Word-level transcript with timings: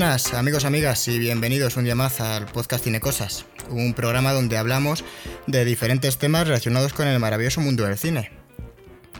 buenas 0.00 0.32
amigos, 0.32 0.64
amigas 0.64 1.08
y 1.08 1.18
bienvenidos 1.18 1.76
un 1.76 1.84
día 1.84 1.94
más 1.94 2.22
al 2.22 2.46
podcast 2.46 2.84
Cine 2.84 3.00
Cosas, 3.00 3.44
un 3.68 3.92
programa 3.92 4.32
donde 4.32 4.56
hablamos 4.56 5.04
de 5.46 5.62
diferentes 5.66 6.16
temas 6.16 6.46
relacionados 6.46 6.94
con 6.94 7.06
el 7.06 7.18
maravilloso 7.18 7.60
mundo 7.60 7.84
del 7.84 7.98
cine. 7.98 8.30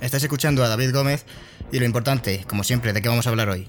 Estás 0.01 0.23
escuchando 0.23 0.65
a 0.65 0.69
David 0.69 0.95
Gómez 0.95 1.27
y 1.71 1.81
lo 1.81 1.85
importante, 1.85 2.47
como 2.49 2.65
siempre, 2.65 2.95
¿de 2.95 3.03
qué 3.03 3.11
vamos 3.11 3.27
a 3.27 3.29
hablar 3.29 3.51
hoy? 3.51 3.69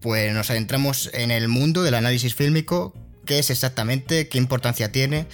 Pues 0.00 0.34
nos 0.34 0.50
adentramos 0.50 1.10
en 1.14 1.30
el 1.30 1.46
mundo 1.46 1.84
del 1.84 1.94
análisis 1.94 2.34
fílmico, 2.34 2.92
qué 3.24 3.38
es 3.38 3.50
exactamente, 3.50 4.28
qué 4.28 4.38
importancia 4.38 4.90
tiene 4.90 5.28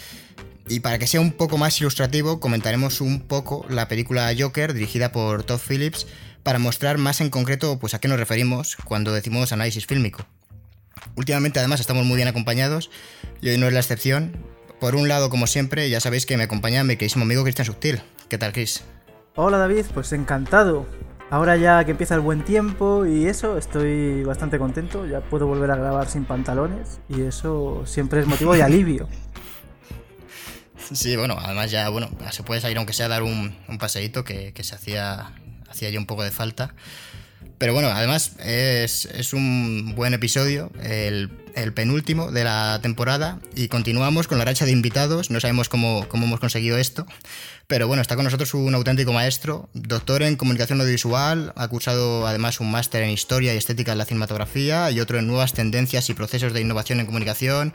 y 0.68 0.80
para 0.80 0.98
que 0.98 1.06
sea 1.06 1.22
un 1.22 1.32
poco 1.32 1.56
más 1.56 1.80
ilustrativo 1.80 2.38
comentaremos 2.38 3.00
un 3.00 3.22
poco 3.22 3.64
la 3.70 3.88
película 3.88 4.30
Joker 4.38 4.74
dirigida 4.74 5.10
por 5.10 5.42
Todd 5.42 5.60
Phillips 5.66 6.06
para 6.42 6.58
mostrar 6.58 6.98
más 6.98 7.22
en 7.22 7.30
concreto 7.30 7.78
pues 7.78 7.94
a 7.94 7.98
qué 7.98 8.08
nos 8.08 8.18
referimos 8.18 8.76
cuando 8.84 9.14
decimos 9.14 9.52
análisis 9.52 9.86
fílmico. 9.86 10.26
Últimamente 11.16 11.58
además 11.58 11.80
estamos 11.80 12.04
muy 12.04 12.16
bien 12.16 12.28
acompañados 12.28 12.90
y 13.40 13.48
hoy 13.48 13.58
no 13.58 13.66
es 13.66 13.72
la 13.72 13.80
excepción. 13.80 14.36
Por 14.80 14.96
un 14.96 15.08
lado, 15.08 15.30
como 15.30 15.46
siempre, 15.46 15.88
ya 15.88 16.00
sabéis 16.00 16.26
que 16.26 16.36
me 16.36 16.44
acompaña 16.44 16.82
mi 16.84 16.96
queridísimo 16.96 17.24
amigo 17.24 17.44
Cristian 17.44 17.66
Subtil. 17.66 18.02
¿Qué 18.28 18.38
tal, 18.38 18.52
Chris? 18.52 18.82
Hola 19.36 19.58
David, 19.58 19.86
pues 19.94 20.12
encantado. 20.12 20.86
Ahora 21.30 21.56
ya 21.56 21.84
que 21.84 21.92
empieza 21.92 22.14
el 22.14 22.20
buen 22.20 22.44
tiempo 22.44 23.06
y 23.06 23.26
eso, 23.26 23.56
estoy 23.56 24.24
bastante 24.24 24.58
contento. 24.58 25.06
Ya 25.06 25.20
puedo 25.20 25.46
volver 25.46 25.70
a 25.70 25.76
grabar 25.76 26.08
sin 26.08 26.24
pantalones 26.24 27.00
y 27.08 27.22
eso 27.22 27.84
siempre 27.86 28.20
es 28.20 28.26
motivo 28.26 28.54
de 28.54 28.62
alivio. 28.64 29.08
Sí, 30.92 31.16
bueno, 31.16 31.36
además 31.40 31.70
ya, 31.70 31.88
bueno, 31.88 32.10
se 32.30 32.42
puede 32.42 32.60
salir 32.60 32.76
aunque 32.76 32.92
sea 32.92 33.08
dar 33.08 33.22
un, 33.22 33.56
un 33.68 33.78
paseíto 33.78 34.22
que, 34.22 34.52
que 34.52 34.64
se 34.64 34.74
hacía, 34.74 35.32
hacía 35.68 35.88
ya 35.90 35.98
un 35.98 36.06
poco 36.06 36.22
de 36.22 36.30
falta. 36.30 36.74
Pero 37.58 37.72
bueno, 37.72 37.88
además 37.88 38.32
es, 38.44 39.06
es 39.06 39.32
un 39.32 39.94
buen 39.94 40.14
episodio, 40.14 40.70
el, 40.82 41.30
el, 41.54 41.72
penúltimo 41.72 42.30
de 42.30 42.44
la 42.44 42.80
temporada, 42.82 43.38
y 43.54 43.68
continuamos 43.68 44.26
con 44.26 44.38
la 44.38 44.44
racha 44.44 44.64
de 44.64 44.72
invitados. 44.72 45.30
No 45.30 45.40
sabemos 45.40 45.68
cómo, 45.68 46.06
cómo 46.08 46.26
hemos 46.26 46.40
conseguido 46.40 46.78
esto, 46.78 47.06
pero 47.66 47.86
bueno, 47.88 48.02
está 48.02 48.14
con 48.14 48.24
nosotros 48.24 48.52
un 48.54 48.74
auténtico 48.74 49.12
maestro, 49.12 49.68
doctor 49.72 50.22
en 50.22 50.36
comunicación 50.36 50.80
audiovisual, 50.80 51.52
ha 51.56 51.68
cursado 51.68 52.26
además 52.26 52.60
un 52.60 52.70
máster 52.70 53.02
en 53.02 53.10
historia 53.10 53.54
y 53.54 53.56
estética 53.56 53.92
de 53.92 53.98
la 53.98 54.04
cinematografía 54.04 54.90
y 54.90 55.00
otro 55.00 55.18
en 55.18 55.26
nuevas 55.26 55.54
tendencias 55.54 56.10
y 56.10 56.14
procesos 56.14 56.52
de 56.52 56.60
innovación 56.60 57.00
en 57.00 57.06
comunicación. 57.06 57.72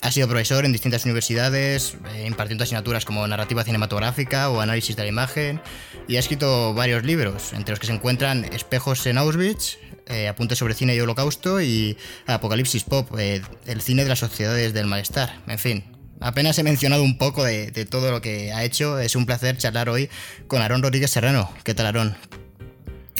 Ha 0.00 0.10
sido 0.10 0.28
profesor 0.28 0.64
en 0.64 0.72
distintas 0.72 1.04
universidades, 1.04 1.96
eh, 2.14 2.24
impartiendo 2.26 2.64
asignaturas 2.64 3.04
como 3.04 3.26
narrativa 3.26 3.64
cinematográfica 3.64 4.50
o 4.50 4.60
análisis 4.60 4.96
de 4.96 5.02
la 5.02 5.08
imagen, 5.08 5.60
y 6.08 6.16
ha 6.16 6.20
escrito 6.20 6.74
varios 6.74 7.04
libros, 7.04 7.52
entre 7.52 7.72
los 7.72 7.78
que 7.78 7.86
se 7.86 7.92
encuentran 7.92 8.44
Espejos 8.44 9.06
en 9.06 9.18
Auschwitz, 9.18 9.78
eh, 10.06 10.28
Apuntes 10.28 10.58
sobre 10.58 10.74
cine 10.74 10.94
y 10.96 11.00
holocausto 11.00 11.60
y 11.60 11.96
Apocalipsis 12.26 12.84
Pop, 12.84 13.08
eh, 13.18 13.42
el 13.66 13.80
cine 13.80 14.02
de 14.02 14.08
las 14.08 14.18
sociedades 14.18 14.72
del 14.72 14.86
malestar. 14.86 15.40
En 15.46 15.58
fin, 15.58 15.84
apenas 16.22 16.58
he 16.58 16.62
mencionado 16.62 17.02
un 17.02 17.18
poco 17.18 17.44
de, 17.44 17.70
todo 17.86 18.10
lo 18.10 18.20
que 18.20 18.52
ha 18.52 18.64
hecho. 18.64 18.98
Es 18.98 19.16
un 19.16 19.26
placer 19.26 19.56
charlar 19.56 19.88
hoy 19.88 20.08
con 20.46 20.62
Aarón 20.62 20.82
Rodríguez 20.82 21.10
Serrano. 21.10 21.50
¿Qué 21.64 21.74
tal, 21.74 21.86
Aarón? 21.86 22.41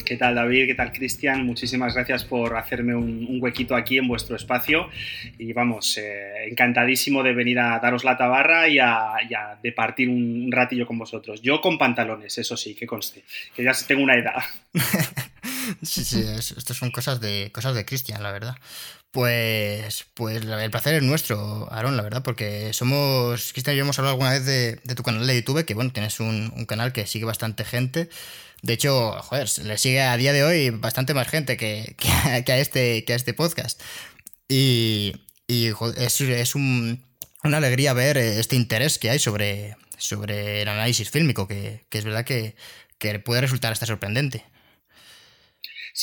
¿Qué 0.04 0.16
tal 0.16 0.34
David? 0.34 0.66
¿Qué 0.66 0.74
tal 0.74 0.92
Cristian? 0.92 1.46
Muchísimas 1.46 1.94
gracias 1.94 2.24
por 2.24 2.56
hacerme 2.56 2.94
un, 2.94 3.26
un, 3.28 3.42
huequito 3.42 3.74
aquí 3.76 3.98
en 3.98 4.08
vuestro 4.08 4.36
espacio 4.36 4.88
y 5.38 5.52
vamos, 5.52 5.96
eh, 5.98 6.48
encantadísimo 6.48 7.22
de 7.22 7.32
venir 7.32 7.58
a 7.58 7.78
daros 7.78 8.04
la 8.04 8.16
tabarra 8.16 8.68
y 8.68 8.78
a, 8.78 9.14
y 9.28 9.34
a 9.34 9.58
departir 9.62 10.08
un, 10.08 10.44
un, 10.44 10.52
ratillo 10.52 10.86
con 10.86 10.98
vosotros. 10.98 11.40
Yo 11.42 11.60
con 11.60 11.78
pantalones, 11.78 12.36
eso 12.38 12.56
sí, 12.56 12.74
que 12.74 12.86
conste, 12.86 13.24
que 13.54 13.64
ya 13.64 13.72
tengo 13.86 14.02
una 14.02 14.14
edad. 14.14 14.42
sí, 15.82 16.04
sí, 16.04 16.24
esto 16.38 16.74
son 16.74 16.90
cosas 16.90 17.20
de, 17.20 17.50
cosas 17.52 17.74
de 17.74 17.84
Cristian, 17.84 18.22
la 18.22 18.32
verdad. 18.32 18.56
Pues, 19.12 20.06
pues 20.14 20.42
el 20.42 20.70
placer 20.70 20.94
es 20.94 21.02
nuestro, 21.02 21.70
Aaron, 21.70 21.98
la 21.98 22.02
verdad, 22.02 22.22
porque 22.22 22.72
somos, 22.72 23.52
Cristian 23.52 23.74
y 23.74 23.78
yo 23.78 23.84
hemos 23.84 23.98
hablado 23.98 24.14
alguna 24.14 24.30
vez 24.30 24.46
de, 24.46 24.76
de, 24.84 24.94
tu 24.94 25.02
canal 25.02 25.26
de 25.26 25.36
YouTube, 25.36 25.66
que 25.66 25.74
bueno, 25.74 25.92
tienes 25.92 26.18
un, 26.18 26.50
un 26.56 26.64
canal 26.64 26.94
que 26.94 27.06
sigue 27.06 27.26
bastante 27.26 27.64
gente. 27.66 28.08
De 28.62 28.74
hecho, 28.74 29.12
joder, 29.22 29.48
le 29.64 29.76
sigue 29.76 30.00
a 30.02 30.16
día 30.16 30.32
de 30.32 30.44
hoy 30.44 30.70
bastante 30.70 31.14
más 31.14 31.28
gente 31.28 31.56
que, 31.56 31.96
que, 32.46 32.52
a, 32.52 32.58
este, 32.58 33.04
que 33.04 33.12
a 33.12 33.16
este 33.16 33.34
podcast. 33.34 33.80
Y, 34.48 35.12
y 35.46 35.72
es, 35.96 36.20
es 36.20 36.54
un, 36.54 37.04
una 37.42 37.56
alegría 37.58 37.92
ver 37.92 38.16
este 38.18 38.56
interés 38.56 38.98
que 38.98 39.10
hay 39.10 39.18
sobre, 39.18 39.76
sobre 39.98 40.62
el 40.62 40.68
análisis 40.68 41.10
fílmico, 41.10 41.48
que, 41.48 41.84
que 41.88 41.98
es 41.98 42.04
verdad 42.04 42.24
que, 42.24 42.54
que 42.98 43.18
puede 43.18 43.40
resultar 43.40 43.72
hasta 43.72 43.86
sorprendente. 43.86 44.44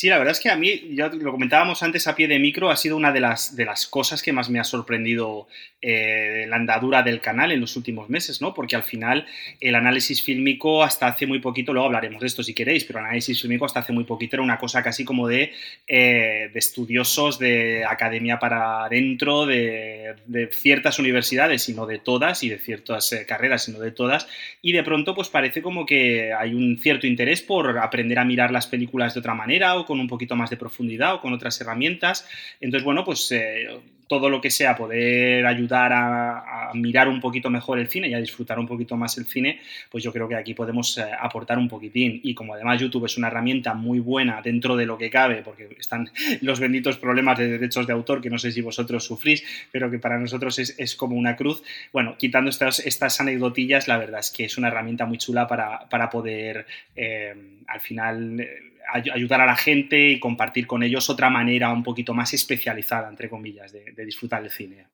Sí, 0.00 0.08
la 0.08 0.16
verdad 0.16 0.32
es 0.32 0.40
que 0.40 0.48
a 0.48 0.56
mí, 0.56 0.94
ya 0.94 1.08
lo 1.08 1.30
comentábamos 1.30 1.82
antes 1.82 2.06
a 2.06 2.14
pie 2.14 2.26
de 2.26 2.38
micro, 2.38 2.70
ha 2.70 2.76
sido 2.76 2.96
una 2.96 3.12
de 3.12 3.20
las, 3.20 3.54
de 3.54 3.66
las 3.66 3.86
cosas 3.86 4.22
que 4.22 4.32
más 4.32 4.48
me 4.48 4.58
ha 4.58 4.64
sorprendido 4.64 5.46
eh, 5.82 6.46
la 6.48 6.56
andadura 6.56 7.02
del 7.02 7.20
canal 7.20 7.52
en 7.52 7.60
los 7.60 7.76
últimos 7.76 8.08
meses, 8.08 8.40
¿no? 8.40 8.54
Porque 8.54 8.76
al 8.76 8.82
final 8.82 9.26
el 9.60 9.74
análisis 9.74 10.22
fílmico 10.22 10.82
hasta 10.82 11.06
hace 11.06 11.26
muy 11.26 11.38
poquito, 11.40 11.74
luego 11.74 11.86
hablaremos 11.86 12.20
de 12.20 12.28
esto 12.28 12.42
si 12.42 12.54
queréis, 12.54 12.84
pero 12.84 12.98
el 12.98 13.04
análisis 13.04 13.42
fílmico 13.42 13.66
hasta 13.66 13.80
hace 13.80 13.92
muy 13.92 14.04
poquito 14.04 14.36
era 14.36 14.42
una 14.42 14.58
cosa 14.58 14.82
casi 14.82 15.04
como 15.04 15.28
de, 15.28 15.52
eh, 15.86 16.50
de 16.50 16.58
estudiosos 16.58 17.38
de 17.38 17.84
academia 17.84 18.38
para 18.38 18.84
adentro, 18.84 19.44
de, 19.44 20.16
ciertas 20.52 20.98
universidades, 20.98 21.68
y 21.68 21.74
no 21.74 21.84
de 21.84 21.98
todas, 21.98 22.42
y 22.42 22.48
de 22.48 22.58
ciertas 22.58 23.12
eh, 23.12 23.26
carreras, 23.26 23.64
sino 23.64 23.78
de 23.80 23.90
todas, 23.90 24.28
y 24.62 24.72
de 24.72 24.82
pronto 24.82 25.14
pues 25.14 25.28
parece 25.28 25.60
como 25.60 25.84
que 25.84 26.32
hay 26.32 26.54
un 26.54 26.78
cierto 26.78 27.06
interés 27.06 27.42
por 27.42 27.78
aprender 27.78 28.18
a 28.18 28.24
mirar 28.24 28.50
las 28.50 28.66
películas 28.66 29.12
de 29.12 29.20
otra 29.20 29.34
manera 29.34 29.76
con 29.90 29.98
un 29.98 30.06
poquito 30.06 30.36
más 30.36 30.50
de 30.50 30.56
profundidad 30.56 31.14
o 31.14 31.20
con 31.20 31.32
otras 31.32 31.60
herramientas. 31.60 32.24
Entonces, 32.60 32.84
bueno, 32.84 33.04
pues 33.04 33.32
eh, 33.32 33.66
todo 34.06 34.28
lo 34.28 34.40
que 34.40 34.50
sea 34.50 34.76
poder 34.76 35.46
ayudar 35.46 35.92
a, 35.92 36.70
mirar 36.74 37.08
un 37.08 37.20
poquito 37.20 37.50
mejor 37.50 37.80
el 37.80 37.88
cine 37.88 38.08
y 38.08 38.14
a 38.14 38.20
disfrutar 38.20 38.58
un 38.60 38.66
poquito 38.66 38.96
más 38.96 39.18
el 39.18 39.24
cine, 39.24 39.60
pues 39.90 40.04
yo 40.04 40.12
creo 40.12 40.28
que 40.28 40.36
aquí 40.36 40.54
podemos 40.54 40.98
eh, 40.98 41.04
aportar 41.20 41.58
un 41.58 41.68
poquitín. 41.68 42.20
Y 42.22 42.34
como 42.34 42.54
además 42.54 42.80
YouTube 42.80 43.06
es 43.06 43.18
una 43.18 43.26
herramienta 43.26 43.74
muy 43.74 43.98
buena 43.98 44.40
dentro 44.42 44.76
de 44.76 44.86
lo 44.86 44.96
que 44.96 45.10
cabe, 45.10 45.42
porque 45.42 45.76
están 45.78 46.10
los 46.42 46.60
benditos 46.60 46.96
problemas 46.98 47.38
de 47.38 47.48
derechos 47.48 47.88
de 47.88 47.92
autor 47.92 48.20
que 48.20 48.30
no 48.30 48.38
sé 48.38 48.52
si 48.52 48.60
vosotros 48.60 49.04
sufrís, 49.04 49.44
pero 49.72 49.90
que 49.90 49.98
para 49.98 50.18
nosotros 50.18 50.60
es, 50.60 50.76
es 50.78 50.94
como 50.94 51.16
una 51.16 51.34
cruz. 51.34 51.62
Bueno, 51.92 52.16
quitando 52.16 52.50
estas, 52.50 52.78
estas 52.80 53.20
anecdotillas, 53.20 53.88
la 53.88 53.98
verdad 53.98 54.20
es 54.20 54.30
que 54.30 54.44
es 54.44 54.56
una 54.56 54.68
herramienta 54.68 55.06
muy 55.06 55.18
chula 55.18 55.48
para, 55.48 55.88
para 55.88 56.08
poder 56.08 56.66
eh, 56.94 57.34
al 57.66 57.80
final 57.80 58.46
ayudar 58.92 59.40
a 59.40 59.46
la 59.46 59.56
gente 59.56 60.10
y 60.10 60.20
compartir 60.20 60.66
con 60.66 60.82
ellos 60.82 61.10
otra 61.10 61.30
manera 61.30 61.70
un 61.70 61.82
poquito 61.82 62.14
más 62.14 62.32
especializada, 62.34 63.08
entre 63.08 63.28
comillas, 63.28 63.72
de, 63.72 64.04
disfrutar 64.04 64.42
el 64.42 64.50
cine. 64.50 64.86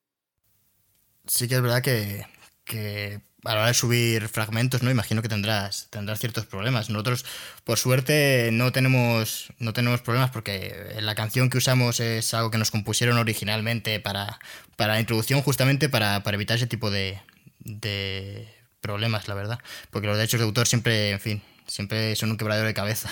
Sí 1.27 1.49
que 1.49 1.57
es 1.57 1.63
verdad 1.63 1.83
que, 1.83 2.25
que, 2.65 3.21
a 3.45 3.55
la 3.55 3.61
hora 3.61 3.67
de 3.69 3.75
subir 3.75 4.29
fragmentos, 4.29 4.83
¿no? 4.83 4.91
Imagino 4.91 5.23
que 5.23 5.29
tendrás, 5.29 5.89
tendrás 5.91 6.21
ciertos 6.21 6.47
problemas. 6.47 6.91
Nosotros, 6.91 7.25
por 7.65 7.79
suerte, 7.79 8.51
no 8.53 8.73
tenemos, 8.73 9.53
no 9.59 9.73
tenemos 9.73 10.03
problemas 10.03 10.31
porque 10.31 10.97
la 11.01 11.15
canción 11.15 11.51
que 11.51 11.59
usamos 11.59 12.01
es 12.01 12.33
algo 12.35 12.51
que 12.51 12.59
nos 12.59 12.71
compusieron 12.71 13.19
originalmente 13.19 14.01
para, 14.01 14.39
para 14.77 14.95
la 14.95 15.01
introducción, 15.01 15.43
justamente 15.43 15.89
para, 15.89 16.23
para 16.23 16.37
evitar 16.37 16.57
ese 16.57 16.67
tipo 16.67 16.91
de, 16.91 17.21
de 17.61 18.49
problemas, 18.81 19.29
la 19.29 19.35
verdad. 19.35 19.59
Porque 19.91 20.07
los 20.07 20.17
derechos 20.17 20.41
de 20.41 20.47
autor 20.47 20.67
siempre, 20.67 21.11
en 21.11 21.21
fin, 21.21 21.43
siempre 21.67 22.15
son 22.17 22.31
un 22.31 22.37
quebradero 22.37 22.67
de 22.67 22.75
cabeza. 22.75 23.11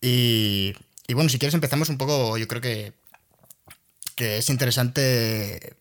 Y, 0.00 0.74
y, 1.06 1.14
bueno, 1.14 1.28
si 1.28 1.38
quieres 1.38 1.54
empezamos 1.54 1.88
un 1.88 1.98
poco, 1.98 2.38
yo 2.38 2.46
creo 2.46 2.60
que, 2.60 2.92
que 4.14 4.38
es 4.38 4.50
interesante, 4.50 5.76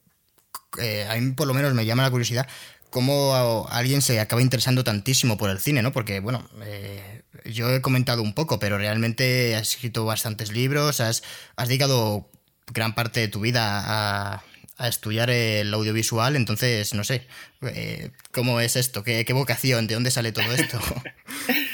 eh, 0.80 1.08
a 1.10 1.16
mí 1.16 1.32
por 1.32 1.48
lo 1.48 1.54
menos 1.54 1.74
me 1.74 1.86
llama 1.86 2.04
la 2.04 2.12
curiosidad, 2.12 2.48
cómo 2.90 3.68
alguien 3.70 4.02
se 4.02 4.20
acaba 4.20 4.42
interesando 4.42 4.84
tantísimo 4.84 5.38
por 5.38 5.50
el 5.50 5.60
cine, 5.60 5.82
¿no? 5.82 5.92
Porque, 5.92 6.20
bueno, 6.20 6.50
eh, 6.64 7.24
yo 7.46 7.74
he 7.74 7.82
comentado 7.82 8.22
un 8.22 8.34
poco, 8.34 8.60
pero 8.60 8.78
realmente 8.78 9.56
has 9.56 9.70
escrito 9.70 10.06
bastantes 10.06 10.52
libros, 10.52 11.00
has, 11.00 11.24
has 11.56 11.68
dedicado 11.68 12.30
gran 12.74 12.96
parte 12.96 13.20
de 13.20 13.28
tu 13.28 13.40
vida 13.40 13.84
a, 13.86 14.44
a 14.78 14.88
estudiar 14.88 15.30
el 15.30 15.74
audiovisual, 15.74 16.36
entonces, 16.36 16.94
no 16.94 17.04
sé, 17.04 17.28
eh, 17.62 18.12
¿cómo 18.32 18.60
es 18.62 18.76
esto? 18.76 19.04
¿Qué, 19.04 19.26
¿Qué 19.26 19.34
vocación? 19.34 19.88
¿De 19.88 19.96
dónde 19.96 20.12
sale 20.12 20.32
todo 20.32 20.52
esto? 20.54 20.80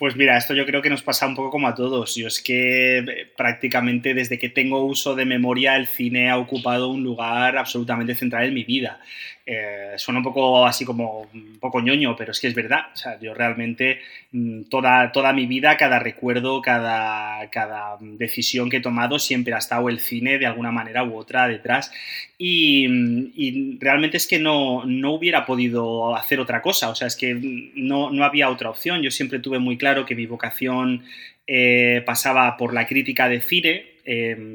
Pues 0.00 0.16
mira, 0.16 0.38
esto 0.38 0.54
yo 0.54 0.64
creo 0.64 0.80
que 0.80 0.88
nos 0.88 1.02
pasa 1.02 1.26
un 1.26 1.34
poco 1.34 1.50
como 1.50 1.68
a 1.68 1.74
todos. 1.74 2.14
Yo 2.14 2.26
es 2.26 2.40
que 2.40 3.00
eh, 3.00 3.30
prácticamente 3.36 4.14
desde 4.14 4.38
que 4.38 4.48
tengo 4.48 4.82
uso 4.82 5.14
de 5.14 5.26
memoria 5.26 5.76
el 5.76 5.86
cine 5.86 6.30
ha 6.30 6.38
ocupado 6.38 6.88
un 6.88 7.02
lugar 7.02 7.58
absolutamente 7.58 8.14
central 8.14 8.46
en 8.46 8.54
mi 8.54 8.64
vida. 8.64 8.98
Eh, 9.46 9.94
suena 9.96 10.18
un 10.20 10.24
poco 10.24 10.66
así 10.66 10.84
como 10.84 11.22
un 11.32 11.58
poco 11.58 11.80
ñoño, 11.80 12.14
pero 12.16 12.32
es 12.32 12.40
que 12.40 12.48
es 12.48 12.54
verdad. 12.54 12.86
O 12.92 12.96
sea, 12.96 13.18
yo 13.18 13.34
realmente 13.34 14.00
mm, 14.32 14.64
toda, 14.64 15.10
toda 15.12 15.32
mi 15.32 15.46
vida, 15.46 15.76
cada 15.76 15.98
recuerdo, 15.98 16.60
cada, 16.62 17.48
cada 17.50 17.96
decisión 18.00 18.70
que 18.70 18.78
he 18.78 18.80
tomado, 18.80 19.18
siempre 19.18 19.54
ha 19.54 19.58
estado 19.58 19.88
el 19.88 19.98
cine 19.98 20.38
de 20.38 20.46
alguna 20.46 20.70
manera 20.70 21.04
u 21.04 21.16
otra 21.16 21.48
detrás. 21.48 21.92
Y, 22.38 22.86
y 23.34 23.78
realmente 23.80 24.16
es 24.18 24.26
que 24.26 24.38
no, 24.38 24.84
no, 24.84 25.12
hubiera 25.14 25.46
podido 25.46 26.14
hacer 26.14 26.40
otra 26.40 26.62
cosa. 26.62 26.90
O 26.90 26.94
sea, 26.94 27.08
es 27.08 27.16
que 27.16 27.34
no, 27.74 28.10
no 28.10 28.24
había 28.24 28.50
otra 28.50 28.70
opción. 28.70 29.02
Yo 29.02 29.10
siempre 29.10 29.38
tuve 29.40 29.58
muy 29.58 29.76
claro 29.76 30.06
que 30.06 30.14
mi 30.14 30.26
vocación 30.26 31.04
eh, 31.46 32.02
pasaba 32.06 32.56
por 32.56 32.72
la 32.72 32.86
crítica 32.86 33.28
de 33.28 33.40
cine 33.40 33.90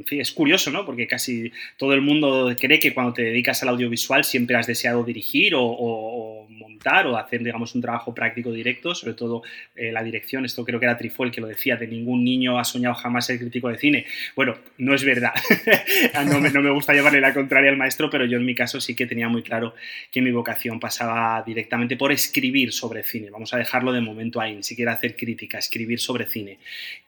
fin, 0.05 0.21
es 0.21 0.31
curioso, 0.31 0.71
¿no? 0.71 0.85
Porque 0.85 1.07
casi 1.07 1.51
todo 1.77 1.93
el 1.93 2.01
mundo 2.01 2.53
cree 2.59 2.79
que 2.79 2.93
cuando 2.93 3.13
te 3.13 3.23
dedicas 3.23 3.61
al 3.63 3.69
audiovisual 3.69 4.23
siempre 4.23 4.55
has 4.55 4.67
deseado 4.67 5.03
dirigir 5.03 5.53
o, 5.55 6.47
montar 6.49 7.07
o 7.07 7.17
hacer, 7.17 7.43
digamos, 7.43 7.75
un 7.75 7.81
trabajo 7.81 8.13
práctico 8.13 8.51
directo, 8.51 8.95
sobre 8.95 9.13
todo 9.13 9.43
eh, 9.75 9.91
la 9.91 10.03
dirección. 10.03 10.45
Esto 10.45 10.63
creo 10.63 10.79
que 10.79 10.85
era 10.85 10.97
Trifol 10.97 11.31
que 11.31 11.41
lo 11.41 11.47
decía, 11.47 11.75
de 11.75 11.87
ningún 11.87 12.23
niño 12.23 12.59
ha 12.59 12.63
soñado 12.63 12.95
jamás 12.95 13.25
ser 13.25 13.39
crítico 13.39 13.69
de 13.69 13.77
cine. 13.77 14.05
Bueno, 14.35 14.57
no 14.77 14.93
es 14.93 15.03
verdad. 15.03 15.33
no, 16.27 16.39
me, 16.39 16.49
no 16.49 16.61
me 16.61 16.69
gusta 16.69 16.93
llevarle 16.93 17.21
la 17.21 17.33
contraria 17.33 17.69
al 17.69 17.77
maestro, 17.77 18.09
pero 18.09 18.25
yo 18.25 18.37
en 18.37 18.45
mi 18.45 18.55
caso 18.55 18.79
sí 18.81 18.95
que 18.95 19.05
tenía 19.05 19.29
muy 19.29 19.41
claro 19.41 19.75
que 20.11 20.21
mi 20.21 20.31
vocación 20.31 20.79
pasaba 20.79 21.43
directamente 21.45 21.97
por 21.97 22.11
escribir 22.11 22.71
sobre 22.71 23.03
cine. 23.03 23.29
Vamos 23.29 23.53
a 23.53 23.57
dejarlo 23.57 23.91
de 23.91 24.01
momento 24.01 24.39
ahí, 24.41 24.55
ni 24.55 24.63
siquiera 24.63 24.93
hacer 24.93 25.15
crítica, 25.15 25.57
escribir 25.57 25.99
sobre 25.99 26.25
cine. 26.25 26.59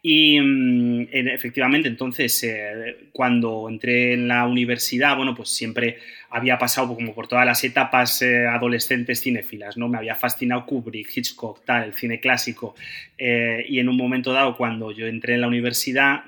Y 0.01 0.39
mm, 0.39 1.07
efectivamente, 1.11 1.87
entonces, 1.87 2.36
eh, 2.43 3.09
cuando 3.11 3.67
entré 3.69 4.13
en 4.13 4.27
la 4.27 4.45
universidad, 4.45 5.15
bueno, 5.15 5.35
pues 5.35 5.49
siempre 5.49 5.97
había 6.29 6.57
pasado 6.57 6.93
como 6.93 7.13
por 7.13 7.27
todas 7.27 7.45
las 7.45 7.63
etapas 7.63 8.21
eh, 8.21 8.45
adolescentes 8.45 9.21
cinéfilas, 9.21 9.77
¿no? 9.77 9.87
Me 9.87 9.97
había 9.97 10.15
fascinado 10.15 10.65
Kubrick, 10.65 11.15
Hitchcock, 11.15 11.63
tal, 11.63 11.85
el 11.85 11.93
cine 11.93 12.19
clásico. 12.19 12.75
Eh, 13.17 13.65
y 13.69 13.79
en 13.79 13.87
un 13.87 13.95
momento 13.95 14.33
dado, 14.33 14.57
cuando 14.57 14.91
yo 14.91 15.07
entré 15.07 15.35
en 15.35 15.41
la 15.41 15.47
universidad, 15.47 16.23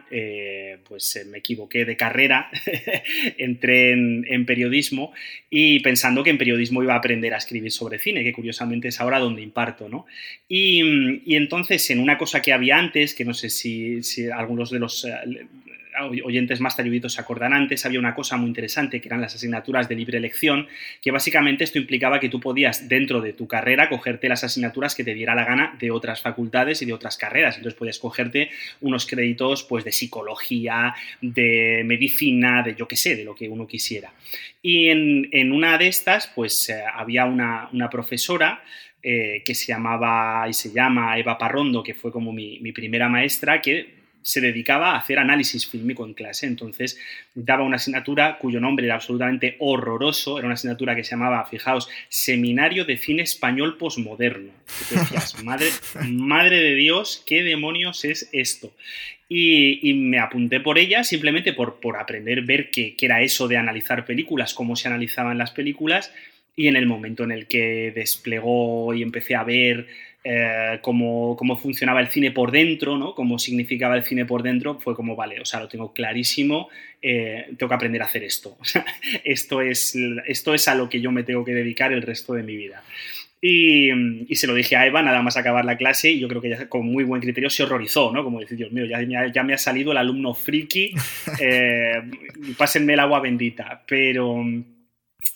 pues 0.88 1.26
me 1.30 1.40
equivoqué 1.40 1.86
de 1.86 1.98
carrera, 1.98 2.50
entré 3.38 3.92
en, 3.92 4.46
periodismo 4.46 5.12
y 5.50 5.82
pensando 5.82 6.24
que 6.24 6.30
en 6.30 6.38
periodismo 6.38 6.82
iba 6.82 6.94
a 6.94 6.98
aprender 6.98 7.34
a 7.34 7.38
escribir 7.38 7.72
sobre 7.72 8.00
cine, 8.00 8.24
que 8.24 8.34
curiosamente 8.34 8.88
es 8.88 9.00
ahora 9.02 9.20
donde 9.20 9.42
imparto, 9.42 9.90
¿no? 9.90 10.06
Y, 10.48 11.36
entonces, 11.36 11.90
en 11.90 12.00
una 12.00 12.18
cosa 12.18 12.42
que 12.42 12.54
había 12.54 12.78
antes, 12.78 13.14
que 13.14 13.26
no 13.26 13.34
sé 13.34 13.50
si 13.50 14.02
algunos 14.34 14.72
de 14.72 14.80
los 14.80 15.06
oyentes 16.02 16.60
más 16.60 16.76
talluditos 16.76 17.14
se 17.14 17.22
acordan 17.22 17.54
antes, 17.54 17.86
había 17.86 18.00
una 18.00 18.16
cosa 18.16 18.38
muy 18.38 18.48
interesante 18.48 19.02
que 19.02 19.08
eran 19.08 19.22
las 19.22 19.36
asignaturas 19.36 19.90
de 19.90 19.96
libre 19.96 20.18
elección, 20.18 20.68
que 21.02 21.12
básicamente 21.12 21.64
esto 21.64 21.78
implicaba 21.78 22.20
que 22.20 22.30
tú 22.30 22.40
podías 22.40 22.88
dentro 22.88 23.22
de 23.22 23.34
tu 23.34 23.48
carrera 23.48 23.90
cogerte 23.90 24.30
las 24.30 24.44
asignaturas 24.44 24.96
que 24.96 25.04
te 25.04 25.14
diera 25.14 25.36
la 25.36 25.46
gana 25.46 25.76
de 25.80 25.92
otras 25.92 26.22
facultades 26.22 26.82
y 26.82 26.86
de 26.86 26.94
otras 26.94 27.18
carreras. 27.18 27.58
Entonces 27.58 27.78
podías 27.78 28.00
cogerte 28.00 28.50
unos 28.82 29.06
créditos 29.06 29.64
pues 29.64 29.84
de 29.84 29.92
psicología, 29.92 30.94
de 31.22 31.84
medicina, 31.86 32.64
de 32.64 32.76
yo 32.76 32.88
qué 32.88 32.96
sé, 32.96 33.16
de 33.16 33.24
lo 33.24 33.36
que 33.36 33.50
uno 33.50 33.68
quisiera. 33.68 34.14
Y 34.62 34.90
en, 34.90 35.52
una 35.52 35.78
de 35.78 35.88
estas 35.88 36.28
pues 36.28 36.70
eh, 36.70 36.82
había 36.94 37.26
una, 37.26 37.90
profesora 37.90 38.64
eh, 39.02 39.42
que 39.46 39.56
se 39.56 39.68
llamaba 39.68 40.46
y 40.50 40.54
se 40.54 40.72
llama 40.72 41.18
Eva 41.18 41.38
Parrondo, 41.38 41.82
que 41.82 41.94
fue 41.94 42.12
como 42.12 42.32
mi, 42.32 42.60
mi 42.60 42.72
primera 42.72 43.08
maestra, 43.08 43.62
que 43.62 43.99
se 44.30 44.42
dedicaba 44.42 44.92
a 44.92 45.00
hacer 45.00 45.18
análisis 45.18 45.66
fílmico 45.66 46.06
en 46.06 46.14
clase. 46.14 46.46
Entonces, 46.46 47.00
daba 47.34 47.64
una 47.64 47.78
asignatura 47.78 48.38
cuyo 48.38 48.60
nombre 48.60 48.86
era 48.86 48.94
absolutamente 48.94 49.56
horroroso. 49.58 50.38
Era 50.38 50.46
una 50.46 50.54
asignatura 50.54 50.96
que 50.96 51.04
se 51.04 51.10
llamaba, 51.12 51.44
fijaos, 51.48 51.90
Seminario 52.10 52.86
de 52.86 52.98
Cine 52.98 53.24
Español 53.24 53.76
Postmoderno. 53.80 54.52
madre, 55.44 55.70
madre 56.08 56.58
de 56.62 56.76
Dios, 56.76 57.24
¿qué 57.26 57.42
demonios 57.42 58.06
es 58.06 58.30
esto? 58.32 58.72
Y, 59.28 59.94
me 59.96 60.20
apunté 60.20 60.60
por 60.60 60.78
ella 60.78 61.04
simplemente 61.04 61.54
por, 61.54 61.80
por 61.80 61.98
aprender, 61.98 62.44
ver 62.44 62.70
qué, 62.70 62.96
qué 62.96 63.08
era 63.08 63.24
eso 63.24 63.48
de 63.48 63.58
analizar 63.58 64.06
películas, 64.06 64.54
cómo 64.54 64.76
se 64.76 64.90
analizaban 64.90 65.40
las 65.40 65.50
películas. 65.50 66.14
Y 66.56 66.68
en 66.68 66.76
el 66.76 66.86
momento 66.86 67.24
en 67.24 67.32
el 67.32 67.48
que 67.48 67.92
desplegó 67.96 68.94
y 68.94 69.02
empecé 69.02 69.34
a 69.34 69.44
ver 69.44 69.88
eh, 70.24 70.80
cómo, 70.82 71.38
funcionaba 71.62 72.02
el 72.02 72.10
cine 72.10 72.32
por 72.32 72.52
dentro, 72.52 72.98
¿no? 72.98 73.16
Cómo 73.16 73.40
significaba 73.40 73.96
el 73.96 74.04
cine 74.04 74.26
por 74.26 74.44
dentro, 74.44 74.80
fue 74.80 74.96
como, 74.96 75.16
vale, 75.16 75.40
o 75.40 75.46
sea, 75.46 75.62
lo 75.62 75.68
tengo 75.68 75.94
clarísimo, 75.94 76.70
eh, 77.02 77.46
tengo 77.58 77.70
que 77.70 77.76
aprender 77.76 78.02
a 78.02 78.06
hacer 78.06 78.24
esto. 78.24 78.58
esto, 79.24 79.62
es, 79.62 79.96
esto 80.28 80.54
es 80.54 80.68
a 80.68 80.76
lo 80.76 80.90
que 80.90 81.02
yo 81.02 81.12
me 81.12 81.24
tengo 81.24 81.46
que 81.46 81.54
dedicar 81.54 81.94
el 81.94 82.02
resto 82.02 82.34
de 82.34 82.44
mi 82.44 82.56
vida. 82.56 82.84
Y, 83.42 83.90
se 84.36 84.48
lo 84.48 84.54
dije 84.54 84.76
a 84.76 84.86
Eva 84.86 85.02
nada 85.02 85.22
más 85.22 85.38
acabar 85.38 85.64
la 85.64 85.78
clase 85.78 86.12
y 86.12 86.20
yo 86.20 86.28
creo 86.28 86.42
que 86.42 86.50
ella 86.50 86.68
con 86.68 86.86
muy 86.86 87.06
buen 87.06 87.22
criterio 87.22 87.50
se 87.50 87.64
horrorizó, 87.64 88.12
¿no? 88.12 88.24
Como 88.24 88.42
decir, 88.42 88.58
Dios 88.58 88.72
mío, 88.72 88.86
ya, 88.86 89.02
ya, 89.32 89.44
me 89.44 89.54
ha 89.54 89.58
salido 89.58 89.94
el 89.94 89.98
alumno 89.98 90.34
friki, 90.34 90.94
eh, 91.40 92.02
pásenme 92.58 92.94
el 92.94 93.00
agua 93.00 93.22
bendita. 93.22 93.82
Pero 93.88 94.44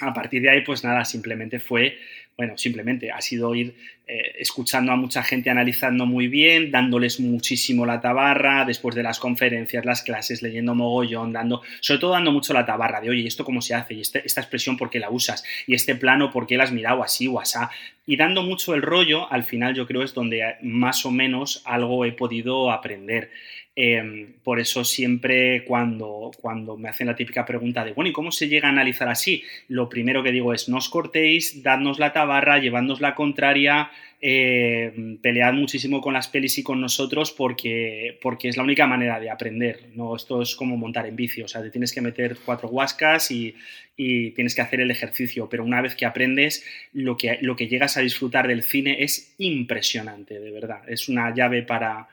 a 0.01 0.13
partir 0.13 0.41
de 0.41 0.49
ahí, 0.49 0.61
pues 0.61 0.83
nada, 0.83 1.05
simplemente 1.05 1.59
fue 1.59 1.97
bueno, 2.37 2.57
simplemente 2.57 3.11
ha 3.11 3.21
sido 3.21 3.53
ir 3.53 3.75
eh, 4.05 4.35
escuchando 4.39 4.91
a 4.91 4.95
mucha 4.95 5.23
gente 5.23 5.49
analizando 5.49 6.05
muy 6.05 6.27
bien, 6.27 6.71
dándoles 6.71 7.19
muchísimo 7.19 7.85
la 7.85 8.01
tabarra, 8.01 8.65
después 8.65 8.95
de 8.95 9.03
las 9.03 9.19
conferencias, 9.19 9.85
las 9.85 10.01
clases, 10.01 10.41
leyendo 10.41 10.75
mogollón, 10.75 11.31
dando, 11.31 11.61
sobre 11.79 11.99
todo 11.99 12.11
dando 12.11 12.31
mucho 12.31 12.53
la 12.53 12.65
tabarra 12.65 12.99
de, 13.01 13.11
oye, 13.11 13.21
¿y 13.21 13.27
esto 13.27 13.45
cómo 13.45 13.61
se 13.61 13.75
hace? 13.75 13.93
¿Y 13.93 14.01
este, 14.01 14.25
esta 14.25 14.41
expresión 14.41 14.77
por 14.77 14.89
qué 14.89 14.99
la 14.99 15.09
usas? 15.09 15.43
¿Y 15.67 15.75
este 15.75 15.95
plano 15.95 16.31
por 16.31 16.47
qué 16.47 16.57
la 16.57 16.65
has 16.65 16.71
mirado 16.71 17.03
así 17.03 17.27
o 17.27 17.39
así? 17.39 17.59
Y 18.05 18.17
dando 18.17 18.43
mucho 18.43 18.73
el 18.73 18.81
rollo, 18.81 19.31
al 19.31 19.43
final 19.43 19.75
yo 19.75 19.87
creo 19.87 20.03
es 20.03 20.13
donde 20.13 20.55
más 20.61 21.05
o 21.05 21.11
menos 21.11 21.61
algo 21.65 22.03
he 22.03 22.11
podido 22.11 22.71
aprender. 22.71 23.29
Em, 23.75 24.33
por 24.43 24.59
eso 24.59 24.83
siempre 24.83 25.65
cuando, 25.65 26.29
cuando 26.39 26.77
me 26.77 26.89
hacen 26.89 27.07
la 27.07 27.15
típica 27.15 27.43
pregunta 27.43 27.83
de, 27.83 27.93
bueno, 27.93 28.07
¿y 28.07 28.13
cómo 28.13 28.31
se 28.31 28.47
llega 28.47 28.67
a 28.67 28.71
analizar 28.71 29.09
así? 29.09 29.43
Lo 29.67 29.89
primero 29.89 30.21
que 30.21 30.31
digo 30.31 30.53
es, 30.53 30.69
no 30.69 30.77
os 30.77 30.89
cortéis, 30.89 31.63
dadnos 31.63 31.97
la 31.97 32.13
tabarra, 32.13 32.59
llevadnos 32.59 33.01
la 33.01 33.15
contraria, 33.15 33.89
eh, 34.21 35.17
pelead 35.23 35.53
muchísimo 35.53 36.01
con 36.01 36.13
las 36.13 36.27
pelis 36.27 36.59
y 36.59 36.63
con 36.63 36.81
nosotros 36.81 37.31
porque, 37.31 38.19
porque 38.21 38.47
es 38.47 38.57
la 38.57 38.63
única 38.63 38.85
manera 38.85 39.19
de 39.19 39.31
aprender. 39.31 39.87
¿no? 39.95 40.15
Esto 40.15 40.43
es 40.43 40.55
como 40.55 40.77
montar 40.77 41.07
en 41.07 41.15
bici, 41.15 41.41
o 41.41 41.47
sea, 41.47 41.63
te 41.63 41.71
tienes 41.71 41.91
que 41.91 42.01
meter 42.01 42.37
cuatro 42.45 42.69
huascas 42.69 43.31
y, 43.31 43.55
y 43.97 44.31
tienes 44.31 44.53
que 44.53 44.61
hacer 44.61 44.81
el 44.81 44.91
ejercicio, 44.91 45.49
pero 45.49 45.63
una 45.63 45.81
vez 45.81 45.95
que 45.95 46.05
aprendes, 46.05 46.63
lo 46.93 47.17
que, 47.17 47.39
lo 47.41 47.55
que 47.55 47.67
llegas 47.67 47.97
a 47.97 48.01
disfrutar 48.01 48.47
del 48.47 48.61
cine 48.61 49.03
es 49.03 49.33
impresionante, 49.39 50.39
de 50.39 50.51
verdad. 50.51 50.87
Es 50.87 51.09
una 51.09 51.33
llave 51.33 51.63
para 51.63 52.07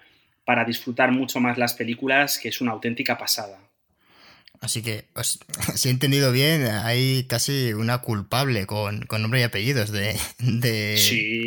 para 0.51 0.65
disfrutar 0.65 1.13
mucho 1.13 1.39
más 1.39 1.59
las 1.59 1.75
películas, 1.75 2.37
que 2.37 2.49
es 2.49 2.61
una 2.61 2.73
auténtica 2.73 3.17
pasada. 3.17 3.57
Así 4.61 4.83
que, 4.83 5.05
si 5.77 5.87
he 5.87 5.93
entendido 5.93 6.33
bien, 6.33 6.67
hay 6.67 7.23
casi 7.29 7.73
una 7.73 7.99
culpable 7.99 8.67
con, 8.67 9.07
nombre 9.09 9.39
y 9.39 9.43
apellidos 9.45 9.93
de, 9.93 10.19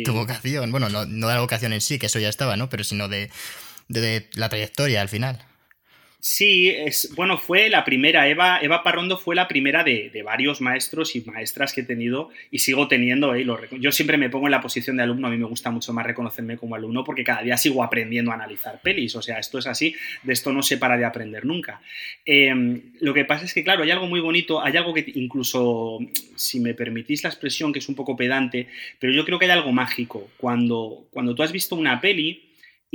tu 0.06 0.14
vocación. 0.14 0.70
Bueno, 0.70 0.88
no, 0.88 1.04
no, 1.04 1.28
de 1.28 1.34
la 1.34 1.40
vocación 1.42 1.74
en 1.74 1.82
sí, 1.82 1.98
que 1.98 2.06
eso 2.06 2.18
ya 2.18 2.30
estaba, 2.30 2.56
¿no? 2.56 2.70
Pero 2.70 2.82
sino 2.82 3.08
de, 3.08 3.30
de 3.88 4.30
la 4.36 4.48
trayectoria 4.48 5.02
al 5.02 5.10
final. 5.10 5.38
Sí, 6.26 6.70
es, 6.70 7.12
bueno, 7.14 7.36
fue 7.36 7.68
la 7.68 7.84
primera, 7.84 8.26
Eva, 8.26 8.58
Eva 8.62 8.82
Parrondo 8.82 9.18
fue 9.18 9.34
la 9.34 9.46
primera 9.46 9.84
de, 9.84 10.10
varios 10.24 10.62
maestros 10.62 11.14
y 11.16 11.20
maestras 11.20 11.74
que 11.74 11.82
he 11.82 11.84
tenido 11.84 12.30
y 12.50 12.60
sigo 12.60 12.88
teniendo. 12.88 13.34
Eh, 13.34 13.46
yo 13.72 13.92
siempre 13.92 14.16
me 14.16 14.30
pongo 14.30 14.46
en 14.46 14.52
la 14.52 14.62
posición 14.62 14.96
de 14.96 15.02
alumno, 15.02 15.26
a 15.26 15.30
mí 15.30 15.36
me 15.36 15.44
gusta 15.44 15.70
mucho 15.70 15.92
más 15.92 16.06
reconocerme 16.06 16.56
como 16.56 16.76
alumno 16.76 17.04
porque 17.04 17.24
cada 17.24 17.42
día 17.42 17.58
sigo 17.58 17.84
aprendiendo 17.84 18.30
a 18.30 18.36
analizar 18.36 18.80
pelis, 18.80 19.14
o 19.16 19.20
sea, 19.20 19.38
esto 19.38 19.58
es 19.58 19.66
así, 19.66 19.96
de 20.22 20.32
esto 20.32 20.50
no 20.50 20.62
se 20.62 20.78
para 20.78 20.96
de 20.96 21.04
aprender 21.04 21.44
nunca. 21.44 21.82
Em, 22.24 22.80
lo 23.00 23.12
que 23.12 23.26
pasa 23.26 23.44
es 23.44 23.52
que, 23.52 23.62
claro, 23.62 23.82
hay 23.82 23.90
algo 23.90 24.06
muy 24.06 24.20
bonito, 24.20 24.62
hay 24.62 24.78
algo 24.78 24.94
que 24.94 25.04
incluso, 25.16 25.98
si 26.36 26.58
me 26.58 26.72
permitís 26.72 27.22
la 27.22 27.28
expresión, 27.28 27.70
que 27.70 27.80
es 27.80 27.88
un 27.90 27.96
poco 27.96 28.16
pedante, 28.16 28.68
pero 28.98 29.12
yo 29.12 29.26
creo 29.26 29.38
que 29.38 29.44
hay 29.44 29.50
algo 29.50 29.72
mágico. 29.72 30.30
Cuando, 30.38 31.04
cuando 31.10 31.34
tú 31.34 31.42
has 31.42 31.52
visto 31.52 31.76
una 31.76 32.00
peli, 32.00 32.43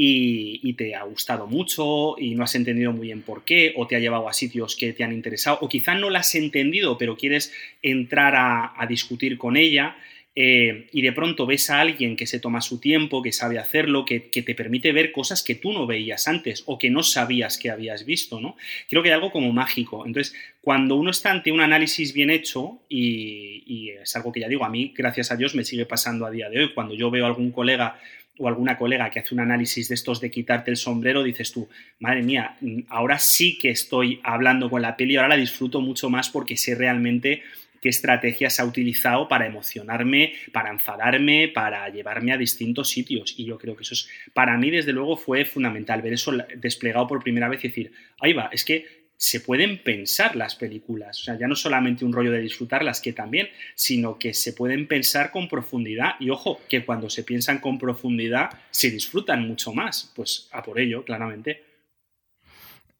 y, 0.01 0.73
te 0.73 0.95
ha 0.95 1.03
gustado 1.03 1.45
mucho 1.45 2.15
y 2.17 2.33
no 2.35 2.43
has 2.43 2.55
entendido 2.55 2.93
muy 2.93 3.07
bien 3.07 3.21
por 3.21 3.43
qué, 3.43 3.73
o 3.75 3.85
te 3.85 3.97
ha 3.97 3.99
llevado 3.99 4.29
a 4.29 4.33
sitios 4.33 4.77
que 4.77 4.93
te 4.93 5.03
han 5.03 5.11
interesado, 5.11 5.57
o 5.61 5.67
quizá 5.67 5.93
no 5.93 6.09
la 6.09 6.19
has 6.19 6.35
entendido, 6.35 6.97
pero 6.97 7.17
quieres 7.17 7.51
entrar 7.81 8.33
a, 8.35 8.85
discutir 8.87 9.37
con 9.37 9.57
ella. 9.57 9.97
Eh, 10.35 10.87
y 10.93 11.01
de 11.01 11.11
pronto 11.11 11.45
ves 11.45 11.69
a 11.69 11.81
alguien 11.81 12.15
que 12.15 12.25
se 12.25 12.39
toma 12.39 12.61
su 12.61 12.79
tiempo, 12.79 13.21
que 13.21 13.33
sabe 13.33 13.59
hacerlo, 13.59 14.05
que, 14.05 14.19
te 14.19 14.55
permite 14.55 14.93
ver 14.93 15.11
cosas 15.11 15.43
que 15.43 15.55
tú 15.55 15.73
no 15.73 15.85
veías 15.85 16.29
antes 16.29 16.63
o 16.65 16.77
que 16.77 16.89
no 16.89 17.03
sabías 17.03 17.57
que 17.57 17.69
habías 17.69 18.05
visto, 18.05 18.39
¿no? 18.39 18.55
Creo 18.87 19.03
que 19.03 19.09
hay 19.09 19.15
algo 19.15 19.31
como 19.31 19.51
mágico. 19.51 20.05
Entonces, 20.05 20.33
cuando 20.61 20.95
uno 20.95 21.11
está 21.11 21.31
ante 21.31 21.51
un 21.51 21.59
análisis 21.59 22.13
bien 22.13 22.29
hecho, 22.29 22.79
y, 22.87 23.63
y 23.65 23.89
es 23.89 24.15
algo 24.15 24.31
que 24.31 24.39
ya 24.39 24.47
digo, 24.47 24.63
a 24.63 24.69
mí, 24.69 24.93
gracias 24.95 25.31
a 25.31 25.35
Dios, 25.35 25.55
me 25.55 25.65
sigue 25.65 25.85
pasando 25.85 26.25
a 26.25 26.31
día 26.31 26.49
de 26.49 26.59
hoy, 26.59 26.73
cuando 26.73 26.93
yo 26.93 27.11
veo 27.11 27.25
a 27.25 27.27
algún 27.27 27.51
colega 27.51 27.99
o 28.39 28.47
alguna 28.47 28.77
colega 28.77 29.09
que 29.11 29.19
hace 29.19 29.35
un 29.35 29.41
análisis 29.41 29.89
de 29.89 29.95
estos 29.95 30.19
de 30.21 30.31
quitarte 30.31 30.71
el 30.71 30.77
sombrero, 30.77 31.23
dices 31.23 31.51
tú, 31.51 31.69
madre 31.99 32.23
mía, 32.23 32.57
ahora 32.87 33.19
sí 33.19 33.57
que 33.57 33.69
estoy 33.69 34.19
hablando 34.23 34.69
con 34.69 34.81
la 34.81 34.95
peli, 34.95 35.17
ahora 35.17 35.29
la 35.29 35.35
disfruto 35.35 35.81
mucho 35.81 36.09
más 36.09 36.29
porque 36.29 36.57
sé 36.57 36.73
realmente 36.73 37.43
qué 37.81 37.89
estrategias 37.89 38.59
ha 38.59 38.65
utilizado 38.65 39.27
para 39.27 39.45
emocionarme, 39.45 40.33
para 40.51 40.69
enfadarme, 40.69 41.49
para 41.49 41.89
llevarme 41.89 42.31
a 42.31 42.37
distintos 42.37 42.89
sitios. 42.89 43.35
Y 43.37 43.45
yo 43.45 43.57
creo 43.57 43.75
que 43.75 43.83
eso 43.83 43.93
es, 43.93 44.09
para 44.33 44.57
mí, 44.57 44.69
desde 44.69 44.93
luego, 44.93 45.17
fue 45.17 45.45
fundamental 45.45 46.01
ver 46.01 46.13
eso 46.13 46.33
desplegado 46.57 47.07
por 47.07 47.23
primera 47.23 47.49
vez 47.49 47.63
y 47.63 47.67
decir, 47.67 47.91
ahí 48.19 48.33
va, 48.33 48.49
es 48.51 48.63
que 48.65 48.98
se 49.19 49.41
pueden 49.41 49.83
pensar 49.83 50.37
las 50.37 50.55
películas. 50.55 51.19
O 51.19 51.23
sea, 51.25 51.37
ya 51.37 51.45
no 51.45 51.55
solamente 51.55 52.05
un 52.05 52.13
rollo 52.13 52.31
de 52.31 52.39
disfrutarlas, 52.39 53.01
que 53.01 53.11
también, 53.11 53.49
sino 53.75 54.17
que 54.17 54.33
se 54.33 54.53
pueden 54.53 54.87
pensar 54.87 55.29
con 55.31 55.49
profundidad. 55.49 56.11
Y 56.21 56.29
ojo, 56.29 56.61
que 56.69 56.85
cuando 56.85 57.09
se 57.09 57.23
piensan 57.23 57.59
con 57.59 57.77
profundidad, 57.77 58.49
se 58.71 58.89
disfrutan 58.89 59.45
mucho 59.45 59.73
más. 59.73 60.13
Pues 60.15 60.47
a 60.53 60.63
por 60.63 60.79
ello, 60.79 61.03
claramente. 61.03 61.61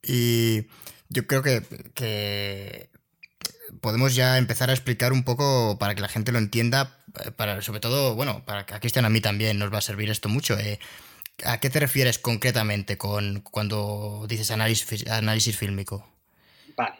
Y 0.04 0.66
yo 1.08 1.26
creo 1.26 1.42
que, 1.42 2.90
podemos 3.80 4.14
ya 4.14 4.38
empezar 4.38 4.70
a 4.70 4.74
explicar 4.74 5.14
un 5.14 5.24
poco 5.24 5.78
para 5.80 5.96
que 5.96 6.02
la 6.02 6.10
gente 6.10 6.34
lo 6.34 6.40
entienda, 6.40 6.98
eh, 7.24 7.32
para, 7.32 7.62
sobre 7.62 7.80
todo, 7.80 8.16
bueno, 8.16 8.44
para 8.46 8.66
que 8.66 8.74
a 8.74 8.82
Cristian 8.82 9.06
a 9.06 9.10
mí 9.10 9.22
también 9.22 9.58
nos 9.58 9.74
va 9.74 9.78
a 9.78 9.82
servir 9.82 10.10
esto 10.10 10.28
mucho. 10.28 10.60
Eh, 10.60 10.80
¿A 11.46 11.60
qué 11.60 11.70
te 11.70 11.80
refieres 11.80 12.20
concretamente 12.20 12.98
con 12.98 13.42
cuando 13.42 14.26
dices 14.28 14.52
análisis, 14.52 15.08
análisis 15.10 15.58
fílmico? 15.58 16.08
Vale. 16.76 16.96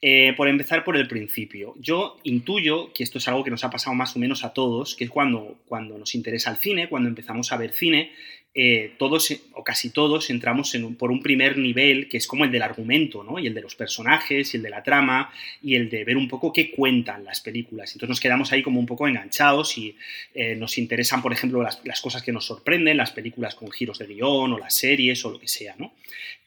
Eh, 0.00 0.34
por 0.36 0.46
empezar 0.46 0.84
por 0.84 0.96
el 0.96 1.08
principio, 1.08 1.74
yo 1.78 2.18
intuyo 2.22 2.92
que 2.92 3.02
esto 3.02 3.18
es 3.18 3.26
algo 3.28 3.42
que 3.42 3.50
nos 3.50 3.64
ha 3.64 3.70
pasado 3.70 3.94
más 3.94 4.14
o 4.14 4.18
menos 4.18 4.44
a 4.44 4.52
todos, 4.52 4.94
que 4.94 5.04
es 5.04 5.10
cuando, 5.10 5.58
cuando 5.66 5.98
nos 5.98 6.14
interesa 6.14 6.50
el 6.50 6.58
cine, 6.58 6.88
cuando 6.88 7.08
empezamos 7.08 7.50
a 7.50 7.56
ver 7.56 7.72
cine, 7.72 8.12
eh, 8.58 8.94
todos 8.96 9.34
o 9.52 9.62
casi 9.62 9.90
todos 9.90 10.30
entramos 10.30 10.74
en 10.74 10.94
por 10.94 11.10
un 11.10 11.20
primer 11.20 11.58
nivel 11.58 12.08
que 12.08 12.16
es 12.16 12.26
como 12.26 12.44
el 12.44 12.50
del 12.50 12.62
argumento, 12.62 13.22
¿no? 13.22 13.38
Y 13.38 13.46
el 13.46 13.52
de 13.52 13.60
los 13.60 13.74
personajes, 13.74 14.54
y 14.54 14.56
el 14.56 14.62
de 14.62 14.70
la 14.70 14.82
trama, 14.82 15.30
y 15.62 15.74
el 15.74 15.90
de 15.90 16.04
ver 16.04 16.16
un 16.16 16.26
poco 16.26 16.54
qué 16.54 16.70
cuentan 16.70 17.22
las 17.22 17.40
películas. 17.40 17.92
Entonces 17.92 18.08
nos 18.08 18.20
quedamos 18.20 18.52
ahí 18.52 18.62
como 18.62 18.80
un 18.80 18.86
poco 18.86 19.06
enganchados 19.06 19.76
y 19.76 19.94
eh, 20.34 20.56
nos 20.56 20.78
interesan, 20.78 21.20
por 21.20 21.34
ejemplo, 21.34 21.62
las, 21.62 21.82
las, 21.84 22.00
cosas 22.00 22.22
que 22.22 22.32
nos 22.32 22.46
sorprenden, 22.46 22.96
las 22.96 23.10
películas 23.10 23.54
con 23.54 23.70
giros 23.70 23.98
de 23.98 24.06
guion 24.06 24.54
o 24.54 24.58
las 24.58 24.74
series 24.74 25.22
o 25.26 25.32
lo 25.32 25.38
que 25.38 25.48
sea, 25.48 25.74
¿no? 25.78 25.92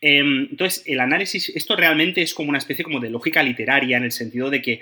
Em, 0.02 0.48
entonces, 0.52 0.84
el 0.86 1.02
análisis, 1.02 1.50
esto 1.50 1.76
realmente 1.76 2.22
es 2.22 2.34
como 2.34 2.50
una 2.50 2.58
especie 2.58 2.86
como 2.86 3.02
de 3.02 3.10
lógica 3.10 3.44
literaria 3.44 3.98
en 3.98 4.06
el 4.06 4.14
sentido 4.14 4.50
de 4.50 4.62
que 4.62 4.80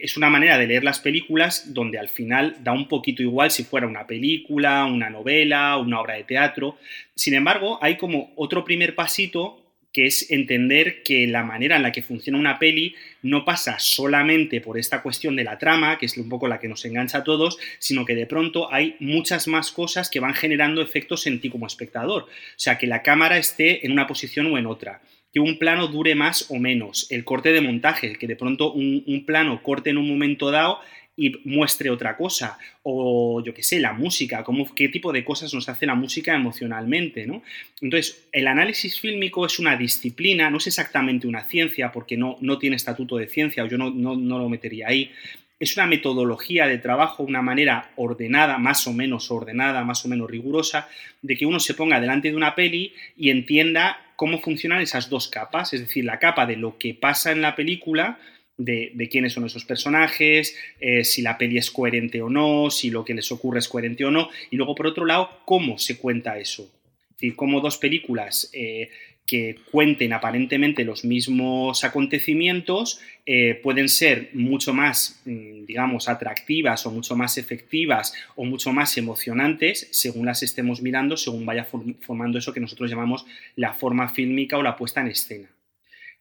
es 0.00 0.16
una 0.16 0.30
manera 0.30 0.56
de 0.56 0.68
leer 0.68 0.84
las 0.84 1.00
películas 1.00 1.74
donde 1.74 1.98
al 1.98 2.08
final 2.08 2.56
da 2.62 2.72
un 2.72 2.86
poquito 2.86 3.22
igual 3.22 3.50
si 3.50 3.64
fuera 3.64 3.88
una 3.88 4.06
película, 4.06 4.84
una 4.84 5.10
novela, 5.10 5.76
una 5.78 6.00
obra 6.00 6.14
de 6.14 6.24
teatro. 6.24 6.78
Sin 7.16 7.34
embargo, 7.34 7.78
hay 7.82 7.96
como 7.96 8.32
otro 8.36 8.64
primer 8.64 8.94
pasito 8.94 9.65
que 9.96 10.04
es 10.04 10.30
entender 10.30 11.02
que 11.02 11.26
la 11.26 11.42
manera 11.42 11.76
en 11.76 11.82
la 11.82 11.90
que 11.90 12.02
funciona 12.02 12.38
una 12.38 12.58
peli 12.58 12.94
no 13.22 13.46
pasa 13.46 13.78
solamente 13.78 14.60
por 14.60 14.78
esta 14.78 15.00
cuestión 15.00 15.36
de 15.36 15.42
la 15.42 15.56
trama, 15.56 15.96
que 15.96 16.04
es 16.04 16.18
un 16.18 16.28
poco 16.28 16.48
la 16.48 16.60
que 16.60 16.68
nos 16.68 16.84
engancha 16.84 17.16
a 17.16 17.24
todos, 17.24 17.56
sino 17.78 18.04
que 18.04 18.14
de 18.14 18.26
pronto 18.26 18.70
hay 18.70 18.96
muchas 19.00 19.48
más 19.48 19.72
cosas 19.72 20.10
que 20.10 20.20
van 20.20 20.34
generando 20.34 20.82
efectos 20.82 21.26
en 21.26 21.40
ti 21.40 21.48
como 21.48 21.66
espectador. 21.66 22.24
O 22.24 22.28
sea, 22.56 22.76
que 22.76 22.86
la 22.86 23.02
cámara 23.02 23.38
esté 23.38 23.86
en 23.86 23.92
una 23.92 24.06
posición 24.06 24.52
o 24.52 24.58
en 24.58 24.66
otra 24.66 25.00
que 25.32 25.40
un 25.40 25.58
plano 25.58 25.86
dure 25.88 26.14
más 26.14 26.50
o 26.50 26.56
menos, 26.56 27.06
el 27.10 27.24
corte 27.24 27.52
de 27.52 27.60
montaje, 27.62 28.16
que 28.16 28.26
de 28.26 28.36
pronto 28.36 28.72
un, 28.72 29.02
un 29.06 29.24
plano 29.24 29.62
corte 29.62 29.90
en 29.90 29.98
un 29.98 30.08
momento 30.08 30.50
dado 30.50 30.80
y 31.16 31.32
muestre 31.44 31.90
otra 31.90 32.16
cosa. 32.16 32.58
O 32.82 33.42
yo 33.42 33.54
qué 33.54 33.62
sé, 33.62 33.80
la 33.80 33.92
música, 33.92 34.44
cómo, 34.44 34.72
qué 34.74 34.88
tipo 34.88 35.12
de 35.12 35.24
cosas 35.24 35.52
nos 35.54 35.68
hace 35.68 35.86
la 35.86 35.94
música 35.94 36.34
emocionalmente, 36.34 37.26
¿no? 37.26 37.42
Entonces, 37.80 38.28
el 38.32 38.46
análisis 38.46 39.00
fílmico 39.00 39.46
es 39.46 39.58
una 39.58 39.76
disciplina, 39.76 40.50
no 40.50 40.58
es 40.58 40.66
exactamente 40.66 41.26
una 41.26 41.44
ciencia, 41.44 41.90
porque 41.90 42.16
no, 42.16 42.36
no 42.40 42.58
tiene 42.58 42.76
estatuto 42.76 43.16
de 43.16 43.28
ciencia, 43.28 43.64
o 43.64 43.66
yo 43.66 43.78
no, 43.78 43.90
no, 43.90 44.16
no 44.16 44.38
lo 44.38 44.48
metería 44.48 44.88
ahí. 44.88 45.10
Es 45.58 45.74
una 45.78 45.86
metodología 45.86 46.66
de 46.66 46.76
trabajo, 46.76 47.22
una 47.22 47.40
manera 47.40 47.90
ordenada, 47.96 48.58
más 48.58 48.86
o 48.86 48.92
menos 48.92 49.30
ordenada, 49.30 49.84
más 49.84 50.04
o 50.04 50.08
menos 50.08 50.30
rigurosa, 50.30 50.86
de 51.22 51.34
que 51.34 51.46
uno 51.46 51.60
se 51.60 51.72
ponga 51.72 51.98
delante 51.98 52.28
de 52.28 52.36
una 52.36 52.54
peli 52.54 52.92
y 53.16 53.30
entienda 53.30 53.98
cómo 54.16 54.38
funcionan 54.40 54.82
esas 54.82 55.08
dos 55.08 55.28
capas, 55.28 55.72
es 55.72 55.80
decir, 55.80 56.04
la 56.04 56.18
capa 56.18 56.44
de 56.44 56.56
lo 56.56 56.76
que 56.76 56.92
pasa 56.94 57.32
en 57.32 57.40
la 57.40 57.56
película, 57.56 58.18
de, 58.58 59.08
quiénes 59.10 59.32
son 59.32 59.44
esos 59.44 59.64
personajes, 59.64 60.56
eh, 60.80 61.04
si 61.04 61.22
la 61.22 61.38
peli 61.38 61.58
es 61.58 61.70
coherente 61.70 62.22
o 62.22 62.30
no, 62.30 62.70
si 62.70 62.90
lo 62.90 63.04
que 63.04 63.14
les 63.14 63.30
ocurre 63.32 63.58
es 63.58 63.68
coherente 63.68 64.04
o 64.04 64.10
no, 64.10 64.30
y 64.50 64.56
luego 64.56 64.74
por 64.74 64.86
otro 64.86 65.04
lado, 65.04 65.30
cómo 65.44 65.78
se 65.78 65.98
cuenta 65.98 66.38
eso. 66.38 66.62
Es 66.62 67.12
decir, 67.16 67.36
cómo 67.36 67.60
dos 67.60 67.78
películas 67.78 68.50
eh, 68.52 68.90
que 69.26 69.56
cuenten 69.72 70.12
aparentemente 70.12 70.84
los 70.84 71.04
mismos 71.04 71.82
acontecimientos 71.82 73.00
eh, 73.26 73.58
pueden 73.62 73.88
ser 73.88 74.30
mucho 74.34 74.72
más, 74.72 75.20
mm, 75.24 75.64
digamos, 75.64 76.08
atractivas 76.08 76.86
o 76.86 76.90
mucho 76.92 77.16
más 77.16 77.36
efectivas 77.36 78.14
o 78.36 78.44
mucho 78.44 78.72
más 78.72 78.96
emocionantes 78.96 79.88
según 79.90 80.26
las 80.26 80.42
estemos 80.42 80.80
mirando, 80.80 81.16
según 81.16 81.44
vaya 81.44 81.66
formando 82.00 82.38
eso 82.38 82.52
que 82.52 82.60
nosotros 82.60 82.88
llamamos 82.88 83.26
la 83.56 83.74
forma 83.74 84.08
fílmica 84.08 84.58
o 84.58 84.62
la 84.62 84.76
puesta 84.76 85.00
en 85.00 85.08
escena. 85.08 85.55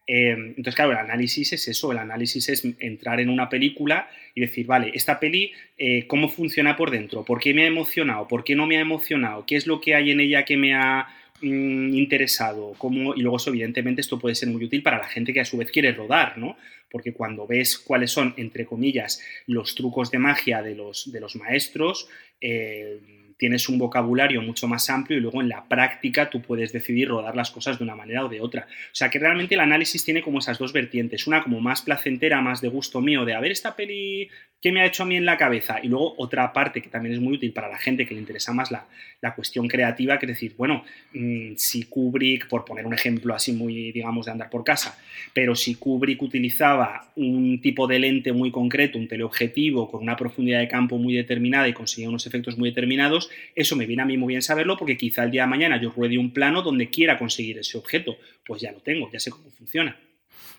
Em, 0.07 0.49
entonces, 0.49 0.75
claro, 0.75 0.91
el 0.91 0.97
análisis 0.97 1.51
es 1.53 1.67
eso, 1.67 1.91
el 1.91 1.97
análisis 1.97 2.47
es 2.49 2.63
entrar 2.79 3.19
en 3.19 3.29
una 3.29 3.49
película 3.49 4.09
y 4.35 4.41
decir, 4.41 4.65
vale, 4.65 4.91
esta 4.93 5.19
peli, 5.19 5.51
eh, 5.77 6.05
¿cómo 6.07 6.29
funciona 6.29 6.75
por 6.75 6.91
dentro? 6.91 7.23
¿Por 7.25 7.39
qué 7.39 7.53
me 7.53 7.63
ha 7.63 7.67
emocionado? 7.67 8.27
¿Por 8.27 8.43
qué 8.43 8.55
no 8.55 8.67
me 8.67 8.77
ha 8.77 8.81
emocionado? 8.81 9.45
¿Qué 9.45 9.55
es 9.55 9.65
lo 9.65 9.81
que 9.81 9.95
hay 9.95 10.11
en 10.11 10.19
ella 10.19 10.45
que 10.45 10.57
me 10.57 10.75
ha 10.75 11.07
mm, 11.41 11.95
interesado? 11.95 12.73
¿Cómo? 12.77 13.15
Y 13.15 13.21
luego, 13.21 13.37
eso, 13.37 13.49
evidentemente, 13.49 14.01
esto 14.01 14.19
puede 14.19 14.35
ser 14.35 14.49
muy 14.49 14.63
útil 14.63 14.83
para 14.83 14.99
la 14.99 15.07
gente 15.07 15.33
que 15.33 15.41
a 15.41 15.45
su 15.45 15.57
vez 15.57 15.71
quiere 15.71 15.91
rodar, 15.91 16.37
¿no? 16.37 16.57
Porque 16.91 17.13
cuando 17.13 17.47
ves 17.47 17.79
cuáles 17.79 18.11
son, 18.11 18.35
entre 18.37 18.65
comillas, 18.65 19.23
los 19.47 19.73
trucos 19.73 20.11
de 20.11 20.19
magia 20.19 20.61
de 20.61 20.75
los, 20.75 21.11
de 21.11 21.19
los 21.19 21.35
maestros, 21.35 22.07
eh, 22.41 22.99
tienes 23.37 23.67
un 23.69 23.77
vocabulario 23.77 24.41
mucho 24.41 24.67
más 24.67 24.89
amplio 24.89 25.17
y 25.17 25.21
luego 25.21 25.41
en 25.41 25.49
la 25.49 25.67
práctica 25.67 26.29
tú 26.29 26.41
puedes 26.41 26.71
decidir 26.71 27.09
rodar 27.09 27.35
las 27.35 27.51
cosas 27.51 27.77
de 27.77 27.83
una 27.83 27.95
manera 27.95 28.25
o 28.25 28.29
de 28.29 28.41
otra. 28.41 28.67
O 28.69 28.95
sea 28.95 29.09
que 29.09 29.19
realmente 29.19 29.55
el 29.55 29.61
análisis 29.61 30.03
tiene 30.03 30.21
como 30.21 30.39
esas 30.39 30.57
dos 30.57 30.73
vertientes, 30.73 31.27
una 31.27 31.43
como 31.43 31.59
más 31.61 31.81
placentera, 31.81 32.41
más 32.41 32.61
de 32.61 32.69
gusto 32.69 33.01
mío, 33.01 33.25
de 33.25 33.33
a 33.33 33.39
ver 33.39 33.51
esta 33.51 33.75
peli 33.75 34.29
¿Qué 34.65 34.71
me 34.71 34.81
ha 34.81 34.87
hecho 34.87 35.03
a 35.03 35.05
mí 35.05 35.15
en 35.15 35.25
la 35.25 35.37
cabeza? 35.37 35.77
Y 35.83 35.89
luego 35.89 36.15
otra 36.17 36.51
parte 36.51 36.81
que 36.81 36.89
también 36.89 37.13
es 37.13 37.21
muy 37.21 37.35
útil 37.35 37.53
para 37.53 37.69
la 37.69 37.77
gente 37.77 38.07
que 38.07 38.15
le 38.15 38.19
interesa 38.19 38.51
más 38.51 38.71
la, 38.71 38.87
cuestión 39.35 39.67
creativa, 39.67 40.17
que 40.17 40.25
es 40.25 40.31
decir, 40.31 40.55
bueno, 40.57 40.83
mm, 41.13 41.53
si 41.55 41.83
Kubrick, 41.83 42.47
por 42.47 42.65
poner 42.65 42.85
un 42.87 42.93
ejemplo 42.93 43.35
así 43.35 43.51
muy, 43.51 43.91
digamos, 43.91 44.25
de 44.25 44.31
andar 44.31 44.49
por 44.49 44.63
casa, 44.63 44.97
pero 45.33 45.55
si 45.55 45.75
Kubrick 45.75 46.21
utilizaba 46.21 47.11
un 47.15 47.61
tipo 47.61 47.85
de 47.85 47.99
lente 47.99 48.33
muy 48.33 48.49
concreto, 48.49 48.97
un 48.97 49.07
teleobjetivo 49.07 49.89
con 49.89 50.01
una 50.01 50.15
profundidad 50.15 50.59
de 50.59 50.67
campo 50.67 50.97
muy 50.97 51.13
determinada 51.13 51.67
y 51.67 51.73
conseguía 51.73 52.09
unos 52.09 52.25
efectos 52.25 52.57
muy 52.57 52.69
determinados, 52.69 53.24
eso 53.55 53.75
me 53.75 53.85
viene 53.85 54.03
a 54.03 54.05
mí 54.05 54.17
muy 54.17 54.33
bien 54.33 54.41
saberlo 54.41 54.77
porque 54.77 54.97
quizá 54.97 55.23
el 55.23 55.31
día 55.31 55.43
de 55.43 55.47
mañana 55.47 55.81
yo 55.81 55.91
ruede 55.91 56.17
un 56.17 56.31
plano 56.31 56.61
donde 56.61 56.89
quiera 56.89 57.17
conseguir 57.17 57.57
ese 57.59 57.77
objeto. 57.77 58.17
Pues 58.45 58.61
ya 58.61 58.71
lo 58.71 58.79
tengo, 58.79 59.11
ya 59.11 59.19
sé 59.19 59.31
cómo 59.31 59.49
funciona. 59.51 59.97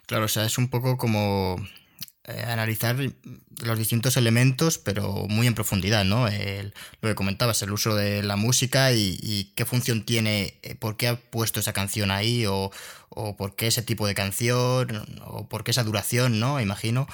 Claro, 0.06 0.26
o 0.26 0.28
sea, 0.28 0.44
es 0.44 0.58
un 0.58 0.68
poco 0.68 0.96
como 0.96 1.56
eh, 2.28 2.42
analizar 2.44 2.96
los 3.62 3.78
distintos 3.78 4.16
elementos, 4.16 4.78
pero 4.78 5.26
muy 5.28 5.46
en 5.46 5.54
profundidad, 5.54 6.04
¿no? 6.04 6.26
lo 6.28 7.08
que 7.08 7.14
comentabas, 7.14 7.62
el 7.62 7.70
uso 7.70 7.94
de 7.94 8.24
la 8.24 8.34
música 8.34 8.90
y, 8.90 9.52
qué 9.54 9.64
función 9.64 10.04
tiene, 10.04 10.58
eh, 10.64 10.74
por 10.74 10.96
qué 10.96 11.06
ha 11.06 11.16
puesto 11.16 11.60
esa 11.60 11.72
canción 11.72 12.10
ahí, 12.10 12.44
o, 12.48 12.72
por 13.38 13.54
qué 13.54 13.68
ese 13.68 13.82
tipo 13.82 14.08
de 14.08 14.14
canción, 14.14 15.06
o 15.24 15.48
por 15.48 15.62
qué 15.62 15.70
esa 15.70 15.84
duración, 15.84 16.40
¿no? 16.40 16.60
Imagino. 16.60 17.06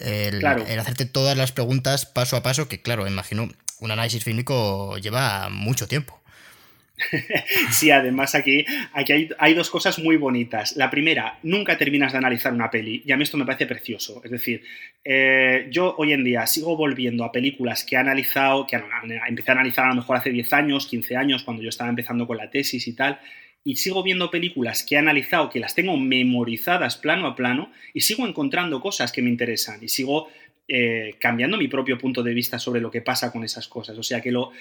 El, 0.00 0.44
el 0.44 0.78
hacerte 0.80 1.04
todas 1.04 1.36
las 1.36 1.52
preguntas 1.52 2.06
paso 2.06 2.36
a 2.36 2.42
paso, 2.42 2.66
que 2.66 2.82
claro, 2.82 3.06
imagino, 3.06 3.50
un 3.80 3.90
análisis 3.90 4.22
fílmico 4.22 4.96
lleva 4.98 5.48
mucho 5.50 5.88
tiempo. 5.88 6.20
sí, 7.70 7.90
además 7.90 8.34
aquí, 8.34 8.64
hay, 8.92 9.54
dos 9.54 9.70
cosas 9.70 9.98
muy 9.98 10.16
bonitas. 10.16 10.76
La 10.76 10.90
primera, 10.90 11.38
nunca 11.42 11.78
terminas 11.78 12.12
de 12.12 12.18
analizar 12.18 12.52
una 12.52 12.70
peli 12.70 13.02
y 13.04 13.12
a 13.12 13.16
mí 13.16 13.22
esto 13.22 13.36
me 13.36 13.44
parece 13.44 13.66
precioso. 13.66 14.20
Es 14.24 14.30
decir, 14.30 14.62
eh, 15.04 15.68
yo 15.70 15.94
hoy 15.98 16.12
en 16.12 16.24
día 16.24 16.46
sigo 16.46 16.76
volviendo 16.76 17.24
a 17.24 17.32
películas 17.32 17.84
que 17.84 17.96
he 17.96 17.98
analizado, 17.98 18.66
que 18.66 18.80
empecé 19.28 19.50
a 19.50 19.54
analizar 19.54 19.86
a 19.86 19.88
lo 19.90 19.96
mejor 19.96 20.16
hace 20.16 20.30
10 20.30 20.52
años, 20.52 20.86
15 20.86 21.16
años, 21.16 21.42
cuando 21.42 21.62
yo 21.62 21.68
estaba 21.68 21.90
empezando 21.90 22.26
con 22.26 22.36
la 22.36 22.50
tesis 22.50 22.86
y 22.86 22.94
tal, 22.94 23.18
y 23.62 23.76
sigo 23.76 24.02
viendo 24.02 24.30
películas 24.30 24.84
que 24.84 24.94
he 24.94 24.98
analizado, 24.98 25.50
que 25.50 25.60
las 25.60 25.74
tengo 25.74 25.96
memorizadas 25.96 26.96
plano 26.96 27.26
a 27.26 27.36
plano, 27.36 27.72
y 27.92 28.00
sigo 28.00 28.26
encontrando 28.26 28.80
cosas 28.80 29.12
que 29.12 29.22
me 29.22 29.30
interesan, 29.30 29.82
y 29.82 29.88
sigo 29.88 30.28
eh, 30.72 31.16
cambiando 31.18 31.56
mi 31.56 31.66
propio 31.66 31.98
punto 31.98 32.22
de 32.22 32.32
vista 32.32 32.60
sobre 32.60 32.80
lo 32.80 32.92
que 32.92 33.00
pasa 33.00 33.32
con 33.32 33.42
esas 33.42 33.66
cosas. 33.66 33.98
O 33.98 34.04
sea 34.04 34.20
que 34.20 34.30
lo, 34.30 34.52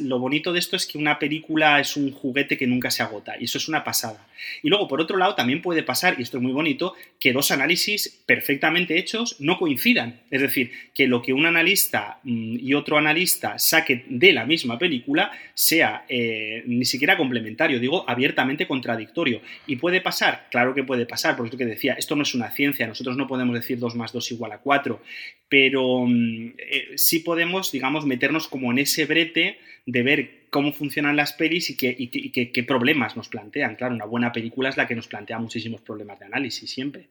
lo 0.00 0.18
bonito 0.18 0.52
de 0.52 0.58
esto 0.58 0.74
es 0.74 0.86
que 0.86 0.98
una 0.98 1.20
película 1.20 1.78
es 1.78 1.96
un 1.96 2.10
juguete 2.10 2.58
que 2.58 2.66
nunca 2.66 2.90
se 2.90 3.04
agota 3.04 3.36
y 3.38 3.44
eso 3.44 3.58
es 3.58 3.68
una 3.68 3.84
pasada. 3.84 4.26
Y 4.62 4.68
luego, 4.68 4.88
por 4.88 5.00
otro 5.00 5.16
lado, 5.16 5.36
también 5.36 5.62
puede 5.62 5.84
pasar, 5.84 6.16
y 6.18 6.22
esto 6.22 6.38
es 6.38 6.42
muy 6.42 6.52
bonito, 6.52 6.94
que 7.20 7.32
dos 7.32 7.52
análisis 7.52 8.22
perfectamente 8.26 8.98
hechos 8.98 9.36
no 9.38 9.56
coincidan. 9.56 10.20
Es 10.32 10.40
decir, 10.40 10.72
que 10.92 11.06
lo 11.06 11.22
que 11.22 11.32
un 11.32 11.46
analista 11.46 12.18
mm, 12.24 12.56
y 12.60 12.74
otro 12.74 12.98
analista 12.98 13.56
saquen 13.58 14.04
de 14.08 14.32
la 14.32 14.46
misma 14.46 14.78
película 14.78 15.30
sea 15.54 16.04
eh, 16.08 16.64
ni 16.66 16.84
siquiera 16.84 17.16
complementario, 17.16 17.78
digo 17.78 18.04
abiertamente 18.08 18.66
contradictorio. 18.66 19.40
Y 19.68 19.76
puede 19.76 20.00
pasar, 20.00 20.48
claro 20.50 20.74
que 20.74 20.82
puede 20.82 21.06
pasar, 21.06 21.36
por 21.36 21.46
eso 21.46 21.56
que 21.56 21.66
decía, 21.66 21.94
esto 21.94 22.16
no 22.16 22.22
es 22.22 22.34
una 22.34 22.50
ciencia, 22.50 22.86
nosotros 22.86 23.16
no 23.16 23.28
podemos 23.28 23.54
decir 23.54 23.78
2 23.78 23.94
más 23.94 24.12
2 24.12 24.32
igual 24.32 24.52
a 24.52 24.58
4 24.58 25.00
pero 25.48 26.04
mm, 26.06 26.54
eh, 26.58 26.88
sí 26.96 27.20
podemos, 27.20 27.72
digamos, 27.72 28.04
meternos 28.06 28.48
como 28.48 28.72
en 28.72 28.78
ese 28.78 29.06
brete 29.06 29.58
de 29.86 30.02
ver 30.02 30.46
cómo 30.50 30.72
funcionan 30.72 31.16
las 31.16 31.32
pelis 31.32 31.70
y 31.70 31.76
qué, 31.76 32.64
problemas 32.66 33.16
nos 33.16 33.28
plantean. 33.28 33.76
Claro, 33.76 33.94
una 33.94 34.04
buena 34.04 34.32
película 34.32 34.68
es 34.68 34.76
la 34.76 34.86
que 34.86 34.94
nos 34.94 35.06
plantea 35.06 35.38
muchísimos 35.38 35.80
problemas 35.80 36.18
de 36.18 36.26
análisis 36.26 36.70
siempre. 36.70 37.08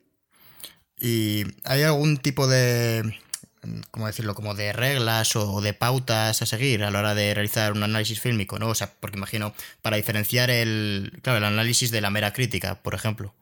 ¿Y 1.00 1.44
hay 1.64 1.84
algún 1.84 2.18
tipo 2.18 2.48
de, 2.48 3.04
¿cómo 3.92 4.08
decirlo?, 4.08 4.34
como 4.34 4.56
de 4.56 4.74
reglas 4.74 5.36
o 5.36 5.62
de 5.62 5.74
pautas 5.74 6.42
a 6.42 6.46
seguir 6.46 6.84
a 6.84 6.92
la 6.92 7.00
hora 7.00 7.16
de 7.16 7.34
realizar 7.34 7.74
un 7.74 7.84
análisis 7.84 8.20
fílmico, 8.20 8.60
¿no? 8.60 8.70
O 8.70 8.76
sea, 8.76 8.92
porque 9.00 9.18
imagino, 9.18 9.54
para 9.82 9.98
diferenciar 9.98 10.50
el, 10.50 11.12
claro, 11.22 11.38
el 11.38 11.46
análisis 11.46 11.92
de 11.92 12.02
la 12.02 12.10
mera 12.10 12.34
crítica, 12.34 12.82
por 12.82 12.94
ejemplo. 12.94 13.34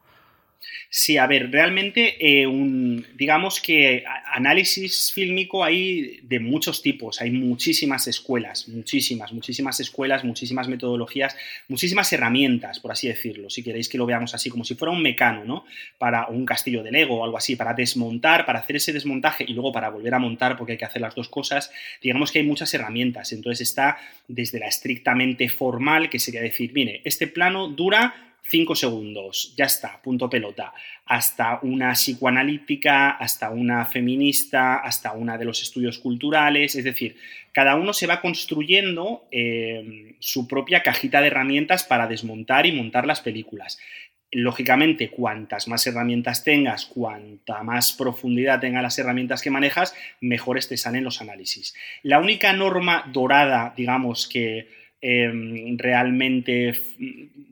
Sí, 0.96 1.18
a 1.18 1.26
ver, 1.26 1.50
realmente 1.50 2.14
eh, 2.20 2.46
un, 2.46 3.04
digamos 3.16 3.60
que 3.60 4.04
análisis 4.32 5.12
fílmico 5.12 5.64
hay 5.64 6.20
de 6.22 6.38
muchos 6.38 6.82
tipos, 6.82 7.20
hay 7.20 7.32
muchísimas 7.32 8.06
escuelas, 8.06 8.68
muchísimas, 8.68 9.32
muchísimas 9.32 9.80
escuelas, 9.80 10.22
muchísimas 10.22 10.68
metodologías, 10.68 11.36
muchísimas 11.66 12.12
herramientas, 12.12 12.78
por 12.78 12.92
así 12.92 13.08
decirlo, 13.08 13.50
si 13.50 13.64
queréis 13.64 13.88
que 13.88 13.98
lo 13.98 14.06
veamos 14.06 14.36
así, 14.36 14.50
como 14.50 14.62
si 14.62 14.76
fuera 14.76 14.92
un 14.92 15.02
mecano, 15.02 15.44
¿no? 15.44 15.64
Para 15.98 16.28
un 16.28 16.46
castillo 16.46 16.84
de 16.84 16.92
Lego 16.92 17.16
o 17.16 17.24
algo 17.24 17.38
así, 17.38 17.56
para 17.56 17.74
desmontar, 17.74 18.46
para 18.46 18.60
hacer 18.60 18.76
ese 18.76 18.92
desmontaje 18.92 19.44
y 19.48 19.52
luego 19.52 19.72
para 19.72 19.90
volver 19.90 20.14
a 20.14 20.20
montar, 20.20 20.56
porque 20.56 20.74
hay 20.74 20.78
que 20.78 20.84
hacer 20.84 21.02
las 21.02 21.16
dos 21.16 21.28
cosas, 21.28 21.72
digamos 22.00 22.30
que 22.30 22.38
hay 22.38 22.46
muchas 22.46 22.72
herramientas, 22.72 23.32
entonces 23.32 23.68
está 23.68 23.98
desde 24.28 24.60
la 24.60 24.68
estrictamente 24.68 25.48
formal, 25.48 26.08
que 26.08 26.20
sería 26.20 26.40
decir, 26.40 26.70
mire, 26.72 27.00
este 27.04 27.26
plano 27.26 27.66
dura 27.66 28.33
5 28.46 28.74
segundos, 28.76 29.54
ya 29.56 29.64
está, 29.64 30.02
punto 30.02 30.28
pelota, 30.28 30.74
hasta 31.06 31.60
una 31.62 31.92
psicoanalítica, 31.92 33.12
hasta 33.12 33.48
una 33.48 33.86
feminista, 33.86 34.76
hasta 34.76 35.12
una 35.12 35.38
de 35.38 35.46
los 35.46 35.62
estudios 35.62 35.98
culturales, 35.98 36.74
es 36.74 36.84
decir, 36.84 37.16
cada 37.52 37.74
uno 37.76 37.94
se 37.94 38.06
va 38.06 38.20
construyendo 38.20 39.26
eh, 39.30 40.14
su 40.18 40.46
propia 40.46 40.82
cajita 40.82 41.22
de 41.22 41.28
herramientas 41.28 41.84
para 41.84 42.06
desmontar 42.06 42.66
y 42.66 42.72
montar 42.72 43.06
las 43.06 43.22
películas. 43.22 43.78
Lógicamente, 44.30 45.10
cuantas 45.10 45.68
más 45.68 45.86
herramientas 45.86 46.44
tengas, 46.44 46.86
cuanta 46.86 47.62
más 47.62 47.92
profundidad 47.92 48.60
tengan 48.60 48.82
las 48.82 48.98
herramientas 48.98 49.40
que 49.40 49.50
manejas, 49.50 49.94
mejores 50.20 50.68
te 50.68 50.76
salen 50.76 51.04
los 51.04 51.20
análisis. 51.22 51.74
La 52.02 52.18
única 52.18 52.52
norma 52.52 53.08
dorada, 53.12 53.72
digamos, 53.76 54.28
que 54.28 54.83
Em, 55.06 55.76
realmente 55.76 56.72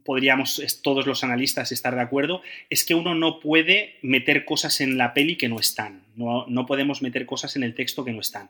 podríamos 0.06 0.80
todos 0.82 1.06
los 1.06 1.22
analistas 1.22 1.70
estar 1.70 1.94
de 1.94 2.00
acuerdo, 2.00 2.40
es 2.70 2.82
que 2.82 2.94
uno 2.94 3.14
no 3.14 3.40
puede 3.40 3.96
meter 4.00 4.46
cosas 4.46 4.80
en 4.80 4.96
la 4.96 5.12
peli 5.12 5.36
que 5.36 5.50
no 5.50 5.60
están. 5.60 6.00
No, 6.16 6.64
podemos 6.66 7.02
meter 7.02 7.26
cosas 7.26 7.54
en 7.56 7.62
el 7.62 7.74
texto 7.74 8.06
que 8.06 8.12
no 8.12 8.20
están. 8.20 8.48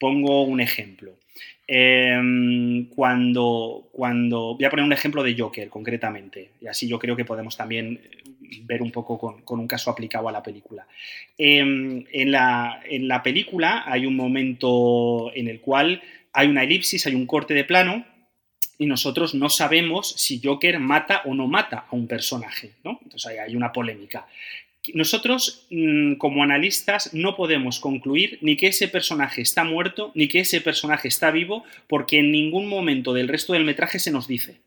Pongo 0.00 0.44
un 0.44 0.62
ejemplo. 0.62 1.12
Em, 1.66 2.86
cuando, 2.86 3.90
cuando. 3.92 4.54
Voy 4.54 4.64
a 4.64 4.70
poner 4.70 4.86
un 4.86 4.94
ejemplo 4.94 5.22
de 5.22 5.36
Joker, 5.38 5.68
concretamente. 5.68 6.52
Y 6.62 6.68
así 6.68 6.88
yo 6.88 6.98
creo 6.98 7.16
que 7.16 7.26
podemos 7.26 7.54
también 7.54 8.00
ver 8.62 8.80
un 8.80 8.90
poco 8.90 9.18
con, 9.44 9.60
un 9.60 9.68
caso 9.68 9.90
aplicado 9.90 10.26
a 10.26 10.32
la 10.32 10.42
película. 10.42 10.86
Em, 11.36 12.02
en, 12.10 12.32
la, 12.32 12.80
en 12.88 13.08
la 13.08 13.22
película 13.22 13.84
hay 13.86 14.06
un 14.06 14.16
momento 14.16 15.30
en 15.34 15.48
el 15.48 15.60
cual 15.60 16.00
hay 16.32 16.48
una 16.48 16.64
elipsis, 16.64 17.06
hay 17.06 17.14
un 17.14 17.26
corte 17.26 17.52
de 17.52 17.64
plano 17.64 18.06
y 18.78 18.86
nosotros 18.86 19.34
no 19.34 19.50
sabemos 19.50 20.14
si 20.16 20.40
Joker 20.42 20.78
mata 20.78 21.22
o 21.24 21.34
no 21.34 21.48
mata 21.48 21.86
a 21.90 21.96
un 21.96 22.06
personaje, 22.06 22.72
¿no? 22.84 23.00
Entonces 23.02 23.26
ahí 23.26 23.38
hay 23.38 23.56
una 23.56 23.72
polémica. 23.72 24.26
Nosotros, 24.94 25.66
mm, 25.70 26.14
como 26.14 26.42
analistas, 26.42 27.12
no 27.12 27.36
podemos 27.36 27.80
concluir 27.80 28.38
ni 28.40 28.56
que 28.56 28.68
ese 28.68 28.88
personaje 28.88 29.42
está 29.42 29.64
muerto, 29.64 30.12
ni 30.14 30.28
que 30.28 30.40
ese 30.40 30.60
personaje 30.60 31.08
está 31.08 31.30
vivo, 31.32 31.64
porque 31.88 32.20
en 32.20 32.30
ningún 32.30 32.68
momento 32.68 33.12
del 33.12 33.28
resto 33.28 33.52
del 33.52 33.64
metraje 33.64 33.98
se 33.98 34.12
nos 34.12 34.28
dice. 34.28 34.60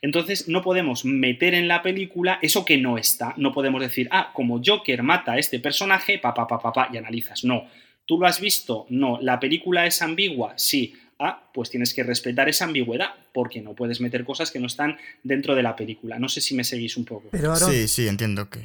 Entonces 0.00 0.48
no 0.48 0.62
podemos 0.62 1.04
meter 1.04 1.54
en 1.54 1.68
la 1.68 1.82
película 1.82 2.38
eso 2.40 2.64
que 2.64 2.78
no 2.78 2.98
está. 2.98 3.34
No 3.36 3.52
podemos 3.52 3.80
decir, 3.80 4.08
ah, 4.10 4.30
como 4.32 4.60
Joker 4.64 5.02
mata 5.02 5.32
a 5.32 5.38
este 5.38 5.60
personaje, 5.60 6.18
pa, 6.18 6.34
pa, 6.34 6.46
pa, 6.46 6.58
pa, 6.58 6.72
pa 6.72 6.88
y 6.92 6.96
analizas. 6.96 7.44
No. 7.44 7.68
¿Tú 8.06 8.18
lo 8.18 8.26
has 8.26 8.40
visto? 8.40 8.86
No. 8.88 9.18
¿La 9.20 9.38
película 9.38 9.86
es 9.86 10.00
ambigua? 10.00 10.54
Sí 10.56 10.94
ah, 11.18 11.50
pues 11.52 11.70
tienes 11.70 11.94
que 11.94 12.02
respetar 12.02 12.48
esa 12.48 12.64
ambigüedad, 12.64 13.10
porque 13.32 13.60
no 13.60 13.74
puedes 13.74 14.00
meter 14.00 14.24
cosas 14.24 14.50
que 14.50 14.60
no 14.60 14.66
están 14.66 14.96
dentro 15.22 15.54
de 15.54 15.62
la 15.62 15.76
película. 15.76 16.18
No 16.18 16.28
sé 16.28 16.40
si 16.40 16.54
me 16.54 16.64
seguís 16.64 16.96
un 16.96 17.04
poco. 17.04 17.30
sí, 17.56 17.88
sí, 17.88 18.08
entiendo 18.08 18.48
que. 18.48 18.60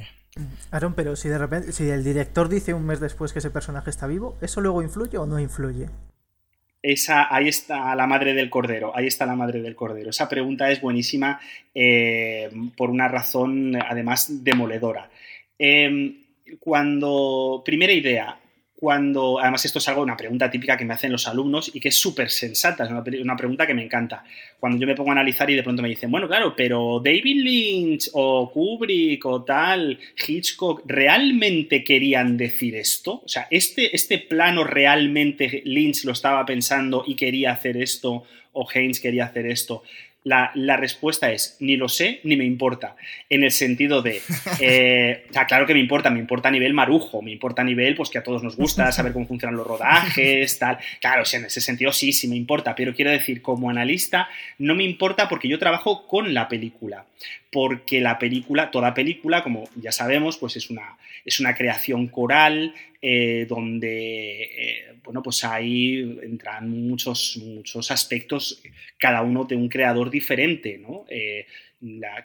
Aaron, 0.70 0.94
pero 0.94 1.14
si 1.14 1.28
de 1.28 1.38
repente, 1.38 1.72
si 1.72 1.88
el 1.88 2.02
director 2.02 2.48
dice 2.48 2.74
un 2.74 2.84
mes 2.84 2.98
después 2.98 3.32
que 3.32 3.38
ese 3.38 3.50
personaje 3.50 3.90
está 3.90 4.06
vivo, 4.06 4.36
¿eso 4.40 4.60
luego 4.60 4.82
influye 4.82 5.16
o 5.16 5.26
no 5.26 5.38
influye? 5.38 5.86
Esa, 6.82 7.34
ahí 7.34 7.48
está 7.48 7.94
la 7.94 8.06
madre 8.06 8.34
del 8.34 8.50
cordero, 8.50 8.94
ahí 8.94 9.06
está 9.06 9.26
la 9.26 9.36
madre 9.36 9.62
del 9.62 9.76
cordero. 9.76 10.10
Esa 10.10 10.28
pregunta 10.28 10.70
es 10.70 10.80
buenísima 10.80 11.40
eh, 11.74 12.50
por 12.76 12.90
una 12.90 13.08
razón 13.08 13.76
además 13.76 14.44
demoledora. 14.44 15.08
Eh, 15.58 16.24
cuando, 16.60 17.62
primera 17.64 17.92
idea, 17.92 18.38
cuando, 18.84 19.40
además 19.40 19.64
esto 19.64 19.78
es 19.78 19.88
algo, 19.88 20.02
una 20.02 20.14
pregunta 20.14 20.50
típica 20.50 20.76
que 20.76 20.84
me 20.84 20.92
hacen 20.92 21.10
los 21.10 21.26
alumnos 21.26 21.74
y 21.74 21.80
que 21.80 21.88
es 21.88 21.98
súper 21.98 22.28
sensata, 22.28 22.84
es 22.84 22.90
una, 23.22 23.34
pregunta 23.34 23.66
que 23.66 23.72
me 23.72 23.82
encanta. 23.82 24.22
Cuando 24.60 24.78
yo 24.78 24.86
me 24.86 24.94
pongo 24.94 25.08
a 25.08 25.12
analizar 25.12 25.48
y 25.48 25.54
de 25.54 25.62
pronto 25.62 25.80
me 25.80 25.88
dicen, 25.88 26.10
bueno, 26.10 26.28
claro, 26.28 26.54
pero 26.54 27.00
David 27.02 27.42
Lynch 27.42 28.10
o 28.12 28.50
Kubrick 28.52 29.24
o 29.24 29.42
tal, 29.42 29.98
Hitchcock, 30.28 30.82
¿realmente 30.84 31.82
querían 31.82 32.36
decir 32.36 32.76
esto? 32.76 33.22
O 33.24 33.28
sea, 33.28 33.48
¿este, 33.50 33.96
este 33.96 34.18
plano 34.18 34.64
realmente 34.64 35.62
Lynch 35.64 36.04
lo 36.04 36.12
estaba 36.12 36.44
pensando 36.44 37.04
y 37.06 37.14
quería 37.14 37.52
hacer 37.52 37.78
esto? 37.78 38.24
o 38.54 38.66
Haynes 38.72 39.00
quería 39.00 39.26
hacer 39.26 39.46
esto. 39.46 39.82
La, 40.24 40.76
respuesta 40.78 41.30
es 41.30 41.58
ni 41.60 41.76
lo 41.76 41.88
sé 41.88 42.20
ni 42.24 42.36
me 42.36 42.44
importa. 42.44 42.96
En 43.28 43.44
el 43.44 43.50
sentido 43.50 44.00
de, 44.00 44.22
eh, 44.58 45.26
o 45.30 45.32
sea, 45.32 45.46
claro 45.46 45.66
que 45.66 45.74
me 45.74 45.80
importa, 45.80 46.10
me 46.10 46.18
importa 46.18 46.48
a 46.48 46.52
nivel 46.52 46.72
marujo, 46.72 47.20
me 47.20 47.30
importa 47.30 47.60
a 47.60 47.64
nivel 47.64 47.94
pues 47.94 48.08
que 48.08 48.18
a 48.18 48.22
todos 48.22 48.42
nos 48.42 48.56
gusta 48.56 48.90
saber 48.90 49.12
cómo 49.12 49.26
funcionan 49.26 49.56
los 49.56 49.66
rodajes, 49.66 50.58
tal. 50.58 50.78
Claro, 51.00 51.24
en 51.30 51.44
ese 51.44 51.60
sentido 51.60 51.92
sí, 51.92 52.12
sí 52.12 52.26
me 52.26 52.36
importa, 52.36 52.74
pero 52.74 52.94
quiero 52.94 53.10
decir, 53.10 53.42
como 53.42 53.68
analista, 53.68 54.28
no 54.58 54.74
me 54.74 54.84
importa 54.84 55.28
porque 55.28 55.48
yo 55.48 55.58
trabajo 55.58 56.06
con 56.06 56.32
la 56.32 56.48
película. 56.48 57.04
Porque 57.52 58.00
la 58.00 58.18
película, 58.18 58.70
toda 58.70 58.94
película, 58.94 59.42
como 59.42 59.68
ya 59.76 59.92
sabemos, 59.92 60.38
pues 60.38 60.56
es 60.56 60.70
una, 60.70 60.96
es 61.24 61.40
una 61.40 61.54
creación 61.54 62.08
coral 62.08 62.74
eh, 63.00 63.46
donde, 63.48 64.42
eh, 64.42 64.94
bueno, 65.02 65.22
pues 65.22 65.44
ahí 65.44 66.18
entran 66.22 66.70
muchos, 66.70 67.36
muchos 67.36 67.90
aspectos, 67.90 68.62
cada 68.98 69.22
uno 69.22 69.44
de 69.44 69.56
un 69.56 69.68
creador 69.68 70.10
diferente, 70.10 70.78
¿no? 70.78 71.04
Eh, 71.08 71.46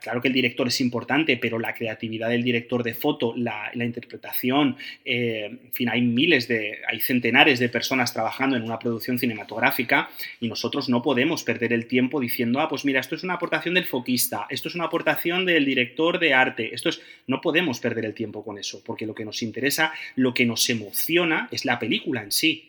claro 0.01 0.21
que 0.21 0.27
el 0.27 0.33
director 0.33 0.67
es 0.67 0.79
importante, 0.81 1.37
pero 1.37 1.59
la 1.59 1.73
creatividad 1.73 2.29
del 2.29 2.43
director 2.43 2.83
de 2.83 2.93
foto, 2.93 3.33
la, 3.35 3.71
interpretación, 3.73 4.77
eh, 5.03 5.45
en 5.45 5.71
fin, 5.73 5.89
hay 5.89 6.01
miles 6.01 6.47
de, 6.47 6.79
hay 6.87 6.99
centenares 7.01 7.59
de 7.59 7.69
personas 7.69 8.13
trabajando 8.13 8.55
en 8.55 8.63
una 8.63 8.79
producción 8.79 9.19
cinematográfica 9.19 10.09
y 10.39 10.47
nosotros 10.47 10.89
no 10.89 11.01
podemos 11.01 11.43
perder 11.43 11.73
el 11.73 11.87
tiempo 11.87 12.19
diciendo, 12.19 12.59
ah, 12.59 12.69
pues 12.69 12.85
mira, 12.85 12.99
esto 12.99 13.15
es 13.15 13.23
una 13.23 13.33
aportación 13.35 13.73
del 13.73 13.85
foquista, 13.85 14.47
esto 14.49 14.69
es 14.69 14.75
una 14.75 14.85
aportación 14.85 15.45
del 15.45 15.65
director 15.65 16.19
de 16.19 16.33
arte, 16.33 16.73
esto 16.73 16.89
es, 16.89 17.01
no 17.27 17.41
podemos 17.41 17.79
perder 17.79 18.05
el 18.05 18.13
tiempo 18.13 18.43
con 18.43 18.57
eso, 18.57 18.81
porque 18.85 19.05
lo 19.05 19.15
que 19.15 19.25
nos 19.25 19.41
interesa, 19.41 19.93
lo 20.15 20.33
que 20.33 20.45
nos 20.45 20.69
emociona 20.69 21.49
es 21.51 21.65
la 21.65 21.79
película 21.79 22.21
en 22.21 22.31
sí. 22.31 22.68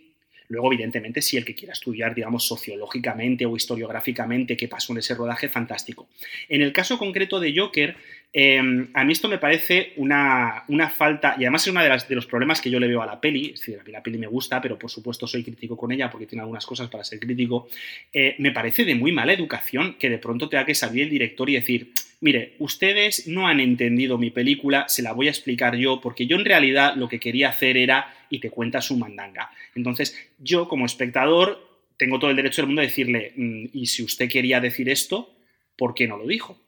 Luego, 0.50 0.72
evidentemente, 0.72 1.22
si 1.22 1.36
el 1.36 1.44
que 1.44 1.54
quiera 1.54 1.72
estudiar, 1.72 2.12
digamos, 2.12 2.44
sociológicamente 2.44 3.46
o 3.46 3.56
historiográficamente 3.56 4.56
qué 4.56 4.66
pasó 4.66 4.92
en 4.92 4.98
ese 4.98 5.14
rodaje, 5.14 5.48
fantástico. 5.48 6.08
En 6.48 6.60
el 6.60 6.72
caso 6.72 6.98
concreto 6.98 7.38
de 7.38 7.56
Joker, 7.56 7.94
em, 8.32 8.88
a 8.92 9.04
mí 9.04 9.12
esto 9.12 9.28
me 9.28 9.38
parece 9.38 9.92
una, 9.96 10.64
falta, 10.92 11.36
y 11.38 11.44
además 11.44 11.62
es 11.62 11.68
uno 11.68 11.80
de, 11.80 11.88
de, 11.88 12.14
los 12.16 12.26
problemas 12.26 12.60
que 12.60 12.68
yo 12.68 12.80
le 12.80 12.88
veo 12.88 13.00
a 13.00 13.06
la 13.06 13.20
peli, 13.20 13.52
es 13.54 13.60
decir, 13.60 13.78
a 13.78 13.84
mí 13.84 13.92
la 13.92 14.02
peli 14.02 14.18
me 14.18 14.26
gusta, 14.26 14.60
pero 14.60 14.76
por 14.76 14.90
supuesto 14.90 15.24
soy 15.28 15.44
crítico 15.44 15.76
con 15.76 15.92
ella 15.92 16.10
porque 16.10 16.26
tiene 16.26 16.42
algunas 16.42 16.66
cosas 16.66 16.88
para 16.88 17.04
ser 17.04 17.20
crítico, 17.20 17.68
eh, 18.12 18.34
me 18.38 18.50
parece 18.50 18.84
de 18.84 18.96
muy 18.96 19.12
mala 19.12 19.32
educación 19.32 19.94
que 20.00 20.10
de 20.10 20.18
pronto 20.18 20.48
tenga 20.48 20.66
que 20.66 20.74
salir 20.74 21.04
el 21.04 21.10
director 21.10 21.48
y 21.48 21.54
decir, 21.54 21.92
mire, 22.20 22.54
ustedes 22.58 23.26
no 23.26 23.48
han 23.48 23.60
entendido 23.60 24.18
mi 24.18 24.30
película, 24.30 24.88
se 24.88 25.02
la 25.02 25.12
voy 25.12 25.26
a 25.26 25.30
explicar 25.30 25.76
yo, 25.76 26.00
porque 26.00 26.26
yo 26.26 26.36
en 26.36 26.44
realidad 26.44 26.94
lo 26.96 27.08
que 27.08 27.20
quería 27.20 27.48
hacer 27.48 27.76
era 27.76 28.14
y 28.28 28.40
te 28.40 28.50
cuenta 28.50 28.80
su 28.80 28.96
mandanga. 28.96 29.50
Entonces, 29.74 30.16
yo 30.38 30.68
como 30.68 30.86
espectador 30.86 31.68
tengo 31.96 32.18
todo 32.18 32.30
el 32.30 32.36
derecho 32.36 32.62
del 32.62 32.68
mundo 32.68 32.82
de 32.82 32.88
decirle, 32.88 33.32
mm, 33.36 33.64
y 33.72 33.86
si 33.86 34.02
usted 34.02 34.28
quería 34.28 34.60
decir 34.60 34.88
esto, 34.88 35.34
¿por 35.76 35.94
qué 35.94 36.06
no 36.06 36.16
lo 36.16 36.26
dijo? 36.26 36.58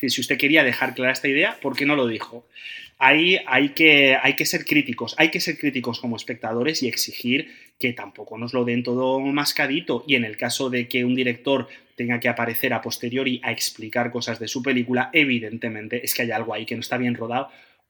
Si 0.00 0.20
usted 0.20 0.36
quería 0.36 0.62
dejar 0.62 0.94
clara 0.94 1.12
esta 1.12 1.28
idea, 1.28 1.58
¿por 1.60 1.74
qué 1.74 1.86
no 1.86 1.96
lo 1.96 2.06
dijo? 2.06 2.46
Ahí 2.98 3.38
hay 3.46 3.70
que, 3.70 4.16
hay 4.20 4.36
que 4.36 4.44
ser 4.44 4.64
críticos, 4.64 5.14
hay 5.18 5.30
que 5.30 5.40
ser 5.40 5.58
críticos 5.58 6.00
como 6.00 6.16
espectadores 6.16 6.82
y 6.82 6.88
exigir 6.88 7.50
que 7.78 7.92
tampoco 7.92 8.38
nos 8.38 8.52
lo 8.52 8.64
den 8.64 8.82
todo 8.82 9.20
mascadito. 9.20 10.04
Y 10.06 10.14
en 10.14 10.24
el 10.24 10.36
caso 10.36 10.70
de 10.70 10.88
que 10.88 11.04
un 11.04 11.14
director 11.14 11.68
tenga 11.94 12.20
que 12.20 12.28
aparecer 12.28 12.72
a 12.72 12.82
posteriori 12.82 13.40
a 13.42 13.52
explicar 13.52 14.10
cosas 14.10 14.38
de 14.38 14.48
su 14.48 14.62
película, 14.62 15.10
evidentemente 15.12 16.04
es 16.04 16.14
que 16.14 16.22
hay 16.22 16.30
algo 16.30 16.54
ahí 16.54 16.66
que 16.66 16.74
no 16.74 16.80
está 16.80 16.96
bien 16.98 17.14
rodado 17.14 17.48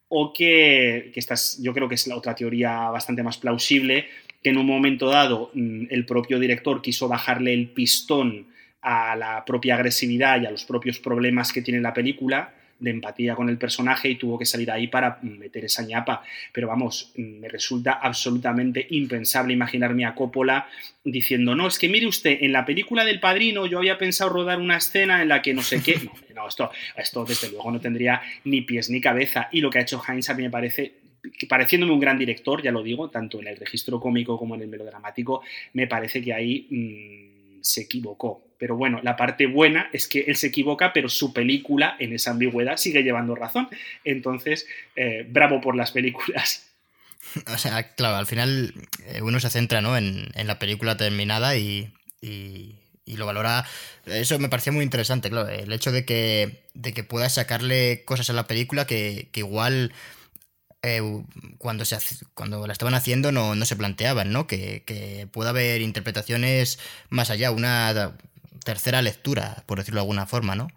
o 0.08 0.32
que, 0.32 1.10
que 1.12 1.20
yo 1.60 1.74
creo 1.74 1.88
que 1.88 1.96
es 1.96 2.06
la 2.06 2.16
otra 2.16 2.34
teoría 2.34 2.90
bastante 2.90 3.22
más 3.22 3.38
plausible, 3.38 4.06
que 4.42 4.50
en 4.50 4.58
un 4.58 4.66
momento 4.66 5.08
dado 5.08 5.50
mm, 5.54 5.86
el 5.90 6.06
propio 6.06 6.38
director 6.38 6.80
quiso 6.80 7.08
bajarle 7.08 7.52
el 7.52 7.70
pistón 7.70 8.46
a 8.82 9.16
la 9.16 9.44
propia 9.44 9.74
agresividad 9.74 10.40
y 10.40 10.46
a 10.46 10.50
los 10.50 10.64
propios 10.64 11.00
problemas 11.00 11.52
que 11.52 11.62
tiene 11.62 11.80
la 11.80 11.92
película, 11.92 12.54
de 12.78 12.90
empatía 12.90 13.34
con 13.34 13.48
el 13.48 13.58
personaje 13.58 14.08
y 14.08 14.16
tuvo 14.16 14.38
que 14.38 14.44
salir 14.44 14.70
ahí 14.70 14.88
para 14.88 15.18
meter 15.22 15.64
esa 15.64 15.82
ñapa. 15.82 16.22
Pero 16.52 16.68
vamos, 16.68 17.12
me 17.16 17.48
resulta 17.48 17.92
absolutamente 17.92 18.86
impensable 18.90 19.54
imaginarme 19.54 20.04
a 20.04 20.14
Coppola 20.14 20.68
diciendo, 21.04 21.54
no, 21.54 21.68
es 21.68 21.78
que 21.78 21.88
mire 21.88 22.06
usted, 22.06 22.38
en 22.40 22.52
la 22.52 22.64
película 22.64 23.04
del 23.04 23.20
padrino 23.20 23.66
yo 23.66 23.78
había 23.78 23.98
pensado 23.98 24.30
rodar 24.30 24.60
una 24.60 24.76
escena 24.76 25.22
en 25.22 25.28
la 25.28 25.42
que 25.42 25.54
no 25.54 25.62
sé 25.62 25.82
qué. 25.82 26.00
No, 26.04 26.12
no 26.42 26.48
esto, 26.48 26.70
esto 26.96 27.24
desde 27.24 27.50
luego 27.50 27.70
no 27.70 27.80
tendría 27.80 28.20
ni 28.44 28.60
pies 28.60 28.90
ni 28.90 29.00
cabeza. 29.00 29.48
Y 29.52 29.60
lo 29.60 29.70
que 29.70 29.78
ha 29.78 29.82
hecho 29.82 30.02
Heinz 30.06 30.28
a 30.28 30.34
mí 30.34 30.42
me 30.42 30.50
parece 30.50 31.06
pareciéndome 31.48 31.92
un 31.92 32.00
gran 32.00 32.18
director, 32.18 32.62
ya 32.62 32.70
lo 32.70 32.82
digo, 32.82 33.10
tanto 33.10 33.40
en 33.40 33.48
el 33.48 33.56
registro 33.56 33.98
cómico 34.00 34.38
como 34.38 34.54
en 34.54 34.62
el 34.62 34.68
melodramático, 34.68 35.42
me 35.72 35.86
parece 35.86 36.22
que 36.22 36.32
ahí 36.32 36.66
mm, 36.70 37.62
se 37.62 37.82
equivocó. 37.82 38.45
Pero 38.58 38.76
bueno, 38.76 39.00
la 39.02 39.16
parte 39.16 39.46
buena 39.46 39.90
es 39.92 40.06
que 40.06 40.20
él 40.20 40.36
se 40.36 40.48
equivoca, 40.48 40.92
pero 40.92 41.08
su 41.08 41.32
película 41.32 41.96
en 41.98 42.12
esa 42.12 42.30
ambigüedad 42.30 42.76
sigue 42.76 43.02
llevando 43.02 43.34
razón. 43.34 43.68
Entonces, 44.04 44.66
eh, 44.94 45.26
bravo 45.28 45.60
por 45.60 45.76
las 45.76 45.92
películas. 45.92 46.62
O 47.52 47.58
sea, 47.58 47.94
claro, 47.94 48.16
al 48.16 48.26
final 48.26 48.72
eh, 49.04 49.20
uno 49.20 49.40
se 49.40 49.50
centra 49.50 49.82
¿no? 49.82 49.96
en, 49.96 50.30
la 50.32 50.58
película 50.58 50.96
terminada 50.96 51.56
y, 51.56 51.92
lo 53.04 53.26
valora. 53.26 53.66
Eso 54.06 54.38
me 54.38 54.48
parecía 54.48 54.72
muy 54.72 54.84
interesante, 54.84 55.28
claro. 55.28 55.48
El 55.48 55.72
hecho 55.72 55.92
de 55.92 56.04
que, 56.04 56.62
de 56.74 56.94
que 56.94 57.04
puedas 57.04 57.34
sacarle 57.34 58.04
cosas 58.04 58.30
a 58.30 58.32
la 58.32 58.46
película 58.46 58.86
que, 58.86 59.28
que 59.32 59.40
igual 59.40 59.92
eh, 60.82 61.02
cuando, 61.58 61.84
se 61.84 61.98
cuando 62.34 62.66
la 62.66 62.72
estaban 62.72 62.94
haciendo 62.94 63.32
no, 63.32 63.64
se 63.64 63.76
planteaban, 63.76 64.32
¿no? 64.32 64.46
Que, 64.46 64.84
que 64.86 65.26
pueda 65.30 65.50
haber 65.50 65.80
interpretaciones 65.80 66.78
más 67.08 67.30
allá, 67.30 67.50
una 67.50 68.16
tercera 68.64 69.02
lectura, 69.02 69.64
por 69.66 69.78
decirlo 69.78 70.00
de 70.00 70.02
alguna 70.02 70.26
forma, 70.26 70.54
¿no? 70.54 70.68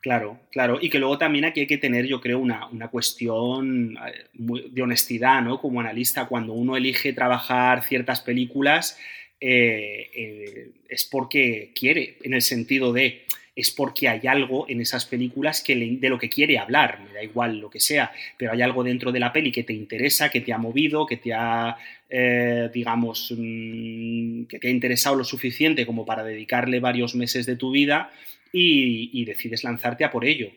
Claro, 0.00 0.40
claro. 0.50 0.78
Y 0.80 0.90
que 0.90 0.98
luego 0.98 1.18
también 1.18 1.44
aquí 1.44 1.60
hay 1.60 1.66
que 1.66 1.78
tener, 1.78 2.06
yo 2.06 2.20
creo, 2.20 2.38
una, 2.38 2.88
cuestión 2.90 3.96
eh, 4.06 4.28
de 4.32 4.82
honestidad, 4.82 5.42
¿no? 5.42 5.60
Como 5.60 5.80
analista, 5.80 6.26
cuando 6.26 6.52
uno 6.52 6.76
elige 6.76 7.12
trabajar 7.12 7.82
ciertas 7.84 8.20
películas, 8.20 8.98
eh, 9.40 10.70
es 10.88 11.04
porque 11.04 11.72
quiere, 11.74 12.18
en 12.22 12.34
el 12.34 12.42
sentido 12.42 12.92
de 12.92 13.24
es 13.56 13.70
porque 13.70 14.08
hay 14.08 14.26
algo 14.26 14.66
en 14.68 14.80
esas 14.80 15.06
películas 15.06 15.62
que 15.62 15.76
de 15.76 16.08
lo 16.08 16.18
que 16.18 16.28
quiere 16.28 16.58
hablar, 16.58 17.00
me 17.00 17.12
da 17.12 17.22
igual 17.22 17.58
lo 17.58 17.70
que 17.70 17.78
sea, 17.78 18.12
pero 18.36 18.52
hay 18.52 18.62
algo 18.62 18.82
dentro 18.82 19.12
de 19.12 19.20
la 19.20 19.32
peli 19.32 19.52
que 19.52 19.62
te 19.62 19.72
interesa, 19.72 20.28
que 20.28 20.40
te 20.40 20.52
ha 20.52 20.58
movido, 20.58 21.06
que 21.06 21.18
te 21.18 21.32
ha, 21.32 21.76
eh, 22.10 22.68
digamos, 22.74 23.32
mm, 23.36 24.44
que 24.44 24.58
te 24.58 24.68
ha 24.68 24.70
interesado 24.70 25.14
lo 25.14 25.24
suficiente 25.24 25.86
como 25.86 26.04
para 26.04 26.24
dedicarle 26.24 26.80
varios 26.80 27.14
meses 27.14 27.46
de 27.46 27.56
tu 27.56 27.70
vida 27.70 28.10
y, 28.52 29.24
decides 29.24 29.64
lanzarte 29.64 30.04
a 30.04 30.10
por 30.10 30.24
ello. 30.24 30.50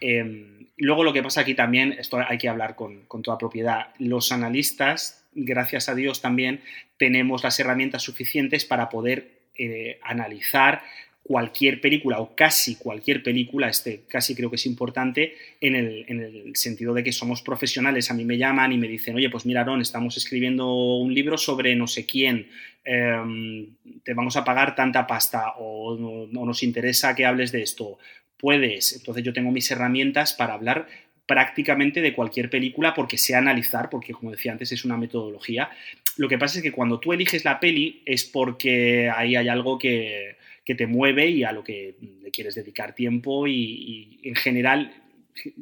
Em, 0.00 0.66
luego 0.76 1.04
lo 1.04 1.12
que 1.12 1.22
pasa 1.22 1.42
aquí 1.42 1.54
también, 1.54 1.92
esto 1.98 2.18
hay 2.26 2.38
que 2.38 2.48
hablar 2.48 2.76
con, 2.76 3.06
toda 3.22 3.38
propiedad, 3.38 3.88
los 3.98 4.32
analistas, 4.32 5.26
gracias 5.34 5.88
a 5.88 5.94
Dios 5.94 6.22
también, 6.22 6.60
tenemos 6.96 7.44
las 7.44 7.60
herramientas 7.60 8.02
suficientes 8.02 8.64
para 8.64 8.88
poder 8.88 9.38
eh, 9.54 9.98
analizar 10.02 10.82
cualquier 11.28 11.78
película 11.82 12.20
o 12.20 12.34
casi 12.34 12.76
cualquier 12.76 13.22
película, 13.22 13.68
este 13.68 14.04
casi 14.08 14.34
creo 14.34 14.48
que 14.48 14.56
es 14.56 14.64
importante 14.64 15.34
en 15.60 15.76
el, 15.76 16.56
sentido 16.56 16.94
de 16.94 17.04
que 17.04 17.12
somos 17.12 17.42
profesionales, 17.42 18.10
a 18.10 18.14
mí 18.14 18.24
me 18.24 18.38
llaman 18.38 18.72
y 18.72 18.78
me 18.78 18.88
dicen, 18.88 19.14
oye, 19.14 19.28
pues 19.28 19.44
mira, 19.44 19.60
Aaron, 19.60 19.82
estamos 19.82 20.16
escribiendo 20.16 20.72
un 20.96 21.12
libro 21.12 21.36
sobre 21.36 21.76
no 21.76 21.86
sé 21.86 22.06
quién, 22.06 22.48
em, 22.82 23.66
te 24.02 24.14
vamos 24.14 24.38
a 24.38 24.44
pagar 24.44 24.74
tanta 24.74 25.06
pasta 25.06 25.52
o, 25.58 25.98
nos 26.30 26.62
interesa 26.62 27.14
que 27.14 27.26
hables 27.26 27.52
de 27.52 27.60
esto, 27.60 27.98
puedes, 28.38 28.96
entonces 28.96 29.22
yo 29.22 29.34
tengo 29.34 29.50
mis 29.50 29.70
herramientas 29.70 30.32
para 30.32 30.54
hablar 30.54 30.88
prácticamente 31.26 32.00
de 32.00 32.14
cualquier 32.14 32.48
película 32.48 32.94
porque 32.94 33.18
sé 33.18 33.34
analizar, 33.34 33.90
porque 33.90 34.14
como 34.14 34.30
decía 34.30 34.52
antes 34.52 34.72
es 34.72 34.86
una 34.86 34.96
metodología. 34.96 35.68
Lo 36.16 36.26
que 36.26 36.38
pasa 36.38 36.56
es 36.56 36.62
que 36.62 36.72
cuando 36.72 36.98
tú 37.00 37.12
eliges 37.12 37.44
la 37.44 37.60
peli 37.60 38.02
es 38.06 38.24
porque 38.24 39.10
ahí 39.14 39.36
hay 39.36 39.48
algo 39.48 39.78
que, 39.78 40.37
que 40.68 40.74
te 40.74 40.86
mueve 40.86 41.30
y 41.30 41.44
a 41.44 41.52
lo 41.52 41.64
que 41.64 41.96
le 42.22 42.30
quieres 42.30 42.54
dedicar 42.54 42.94
tiempo 42.94 43.46
y, 43.48 44.20
en 44.22 44.36
general 44.36 45.02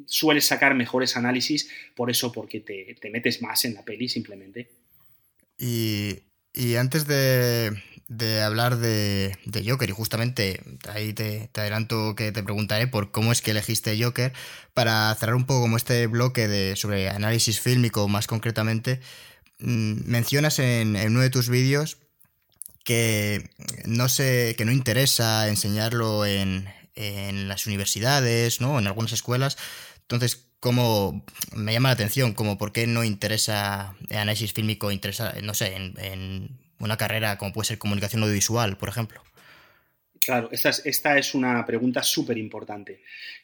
sueles 0.07 0.47
sacar 0.47 0.75
mejores 0.75 1.17
análisis 1.17 1.71
por 1.95 2.11
eso, 2.11 2.33
porque 2.33 2.59
te, 2.59 3.11
metes 3.11 3.41
más 3.41 3.65
en 3.65 3.75
la 3.75 3.85
peli 3.85 4.09
simplemente. 4.09 4.69
Y, 5.59 6.25
antes 6.77 7.07
de, 7.07 7.71
hablar 8.43 8.79
de, 8.79 9.37
Joker, 9.65 9.89
y 9.89 9.93
justamente 9.93 10.59
ahí 10.89 11.13
te, 11.13 11.51
adelanto 11.55 12.17
que 12.17 12.33
te 12.33 12.43
preguntaré 12.43 12.89
por 12.89 13.13
cómo 13.13 13.31
es 13.31 13.43
que 13.43 13.53
elegiste 13.53 14.03
Joker, 14.03 14.33
para 14.75 15.15
cerrar 15.15 15.37
un 15.37 15.47
poco 15.47 15.61
como 15.61 15.77
este 15.77 16.09
bloque 16.09 16.49
de, 16.49 16.75
sobre 16.75 17.11
análisis 17.11 17.61
fílmico 17.61 18.09
más 18.09 18.27
concretamente, 18.27 18.99
mm, 19.61 20.11
mencionas 20.11 20.59
en, 20.59 20.97
en 20.97 21.13
uno 21.13 21.21
de 21.21 21.31
tus 21.31 21.49
vídeos 21.49 21.99
que 22.87 23.43
no 23.85 24.09
sé, 24.09 24.55
que 24.57 24.65
no 24.65 24.71
interesa 24.71 25.49
enseñarlo 25.49 26.25
en, 26.25 26.69
las 27.49 27.67
universidades, 27.67 28.63
¿no? 28.63 28.79
En 28.79 28.87
algunas 28.87 29.13
escuelas. 29.13 29.59
Entonces, 30.03 30.49
como 30.61 31.27
me 31.55 31.75
llama 31.75 31.91
la 31.91 31.95
atención, 31.95 32.33
como 32.33 32.57
por 32.57 32.73
qué 32.73 32.87
no 32.87 33.05
interesa 33.05 33.95
análisis 34.09 34.55
fílmico, 34.55 34.91
interesa, 34.91 35.35
no 35.43 35.53
sé, 35.53 35.75
en, 35.75 36.49
una 36.79 36.97
carrera 36.97 37.37
como 37.37 37.53
puede 37.53 37.67
ser 37.67 37.79
comunicación 37.79 38.23
audiovisual, 38.23 38.79
por 38.79 38.89
ejemplo. 38.89 39.23
Claro, 40.21 40.49
esta 40.53 40.71
es, 40.71 40.83
esta 40.87 41.19
es 41.19 41.35
una 41.35 41.67
pregunta 41.67 42.03
súper 42.03 42.39
importante. 42.39 43.03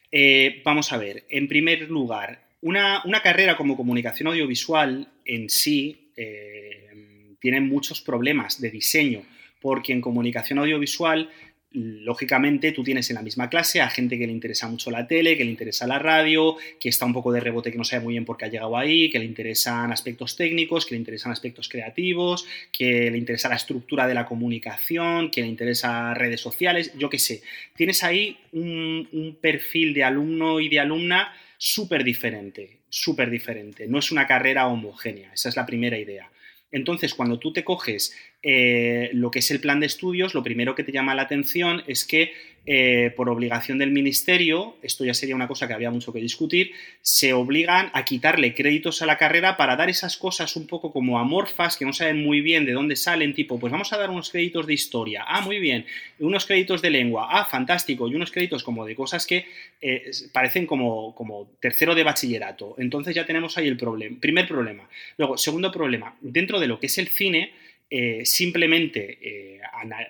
Eh, 0.09 0.61
vamos 0.63 0.91
a 0.93 0.97
ver, 0.97 1.25
en 1.29 1.47
primer 1.47 1.89
lugar, 1.89 2.47
una, 2.61 3.03
carrera 3.21 3.57
como 3.57 3.75
comunicación 3.75 4.29
audiovisual 4.29 5.11
en 5.25 5.49
sí 5.49 6.11
eh, 6.15 7.35
tiene 7.39 7.59
muchos 7.59 8.01
problemas 8.01 8.61
de 8.61 8.71
diseño 8.71 9.25
porque 9.63 9.93
en 9.93 10.01
comunicación 10.01 10.59
audiovisual, 10.59 11.29
lógicamente, 11.71 12.73
tú 12.73 12.83
tienes 12.83 13.09
en 13.09 13.15
la 13.15 13.21
misma 13.21 13.49
clase 13.49 13.79
a 13.79 13.89
gente 13.89 14.19
que 14.19 14.27
le 14.27 14.33
interesa 14.33 14.67
mucho 14.67 14.91
la 14.91 15.07
tele, 15.07 15.37
que 15.37 15.45
le 15.45 15.51
interesa 15.51 15.87
la 15.87 15.99
radio, 15.99 16.57
que 16.81 16.89
está 16.89 17.05
un 17.05 17.13
poco 17.13 17.31
de 17.31 17.39
rebote, 17.39 17.71
que 17.71 17.77
no 17.77 17.85
sabe 17.85 18.03
muy 18.03 18.13
bien 18.13 18.25
por 18.25 18.35
qué 18.35 18.43
ha 18.43 18.49
llegado 18.49 18.75
ahí, 18.75 19.09
que 19.09 19.19
le 19.19 19.25
interesan 19.25 19.93
aspectos 19.93 20.35
técnicos, 20.35 20.85
que 20.85 20.95
le 20.95 20.99
interesan 20.99 21.31
aspectos 21.31 21.69
creativos, 21.69 22.45
que 22.73 23.09
le 23.09 23.17
interesa 23.17 23.47
la 23.47 23.55
estructura 23.55 24.05
de 24.05 24.15
la 24.15 24.25
comunicación, 24.25 25.31
que 25.31 25.39
le 25.39 25.47
interesa 25.47 26.13
redes 26.13 26.41
sociales, 26.41 26.91
yo 26.97 27.09
qué 27.09 27.19
sé. 27.19 27.41
Tienes 27.73 28.03
ahí 28.03 28.37
un, 28.51 29.07
un 29.13 29.37
perfil 29.39 29.93
de 29.93 30.03
alumno 30.03 30.59
y 30.59 30.67
de 30.67 30.81
alumna 30.81 31.33
súper 31.57 32.03
diferente, 32.03 32.79
súper 32.89 33.29
diferente. 33.29 33.87
No 33.87 33.97
es 33.97 34.11
una 34.11 34.27
carrera 34.27 34.67
homogénea, 34.67 35.31
esa 35.33 35.47
es 35.47 35.55
la 35.55 35.65
primera 35.65 35.97
idea. 35.97 36.29
Entonces, 36.73 37.13
cuando 37.13 37.37
tú 37.37 37.53
te 37.53 37.63
coges 37.63 38.13
eh, 38.43 39.09
lo 39.13 39.31
que 39.31 39.39
es 39.39 39.49
el 39.51 39.61
plan 39.61 39.79
de 39.79 39.85
estudios, 39.85 40.33
lo 40.33 40.43
primero 40.43 40.75
que 40.75 40.83
te 40.83 40.91
llama 40.91 41.15
la 41.15 41.21
atención 41.23 41.81
es 41.87 42.05
que 42.05 42.33
eh, 42.65 43.11
por 43.17 43.27
obligación 43.27 43.77
del 43.77 43.91
ministerio, 43.91 44.77
esto 44.81 45.03
ya 45.03 45.13
sería 45.13 45.35
una 45.35 45.49
cosa 45.49 45.67
que 45.67 45.73
había 45.73 45.91
mucho 45.91 46.13
que 46.13 46.19
discutir, 46.19 46.71
se 47.01 47.33
obligan 47.33 47.89
a 47.91 48.05
quitarle 48.05 48.53
créditos 48.53 49.01
a 49.01 49.05
la 49.05 49.17
carrera 49.17 49.57
para 49.57 49.75
dar 49.75 49.89
esas 49.89 50.15
cosas 50.15 50.55
un 50.55 50.67
poco 50.67 50.93
como 50.93 51.19
amorfas 51.19 51.75
que 51.75 51.83
no 51.83 51.91
saben 51.91 52.23
muy 52.23 52.39
bien 52.39 52.65
de 52.65 52.71
dónde 52.71 52.95
salen, 52.95 53.33
tipo, 53.33 53.59
pues 53.59 53.71
vamos 53.71 53.91
a 53.91 53.97
dar 53.97 54.09
unos 54.09 54.29
créditos 54.29 54.65
de 54.65 54.73
historia, 54.73 55.25
ah, 55.27 55.41
muy 55.41 55.59
bien, 55.59 55.85
unos 56.19 56.45
créditos 56.45 56.81
de 56.81 56.89
lengua, 56.89 57.27
ah, 57.31 57.43
fantástico, 57.43 58.07
y 58.07 58.15
unos 58.15 58.31
créditos 58.31 58.63
como 58.63 58.85
de 58.85 58.95
cosas 58.95 59.27
que 59.27 59.45
eh, 59.81 60.11
parecen 60.31 60.65
como, 60.65 61.13
como 61.15 61.49
tercero 61.59 61.95
de 61.95 62.03
bachillerato. 62.03 62.75
Entonces 62.77 63.13
ya 63.13 63.25
tenemos 63.25 63.57
ahí 63.57 63.67
el 63.67 63.75
problema, 63.75 64.17
primer 64.21 64.47
problema. 64.47 64.87
Luego, 65.17 65.37
segundo 65.37 65.69
problema, 65.69 66.15
dentro 66.21 66.61
de 66.61 66.67
lo 66.67 66.79
que 66.79 66.87
es 66.87 66.97
el 66.97 67.09
cine, 67.09 67.51
eh, 67.95 68.25
simplemente 68.25 69.19
eh, 69.21 69.61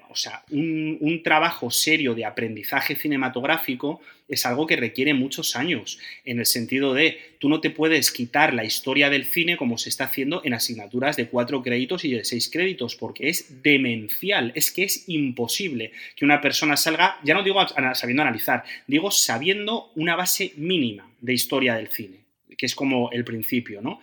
o 0.09 0.15
sea, 0.15 0.41
un, 0.51 1.21
trabajo 1.21 1.69
serio 1.69 2.15
de 2.15 2.23
aprendizaje 2.23 2.95
cinematográfico 2.95 3.99
es 4.29 4.45
algo 4.45 4.65
que 4.65 4.77
requiere 4.77 5.13
muchos 5.13 5.57
años, 5.57 5.99
en 6.23 6.39
el 6.39 6.45
sentido 6.45 6.93
de 6.93 7.19
tú 7.39 7.49
no 7.49 7.59
te 7.59 7.71
puedes 7.71 8.13
quitar 8.13 8.53
la 8.53 8.63
historia 8.63 9.09
del 9.09 9.25
cine 9.25 9.57
como 9.57 9.77
se 9.77 9.89
está 9.89 10.05
haciendo 10.05 10.41
en 10.45 10.53
asignaturas 10.53 11.17
de 11.17 11.27
cuatro 11.27 11.61
créditos 11.61 12.05
y 12.05 12.11
de 12.11 12.23
seis 12.23 12.49
créditos, 12.49 12.95
porque 12.95 13.27
es 13.27 13.61
demencial, 13.61 14.53
es 14.55 14.71
que 14.71 14.83
es 14.83 15.03
imposible 15.09 15.91
que 16.15 16.23
una 16.23 16.39
persona 16.39 16.77
salga, 16.77 17.19
ya 17.25 17.33
no 17.33 17.43
digo 17.43 17.59
sabiendo 17.95 18.23
analizar, 18.23 18.63
digo 18.87 19.11
sabiendo 19.11 19.91
una 19.95 20.15
base 20.15 20.53
mínima 20.55 21.11
de 21.19 21.33
historia 21.33 21.75
del 21.75 21.89
cine 21.89 22.23
que 22.55 22.67
es 22.67 22.75
como 22.75 23.11
el 23.11 23.23
principio, 23.23 23.81
¿no? 23.81 23.99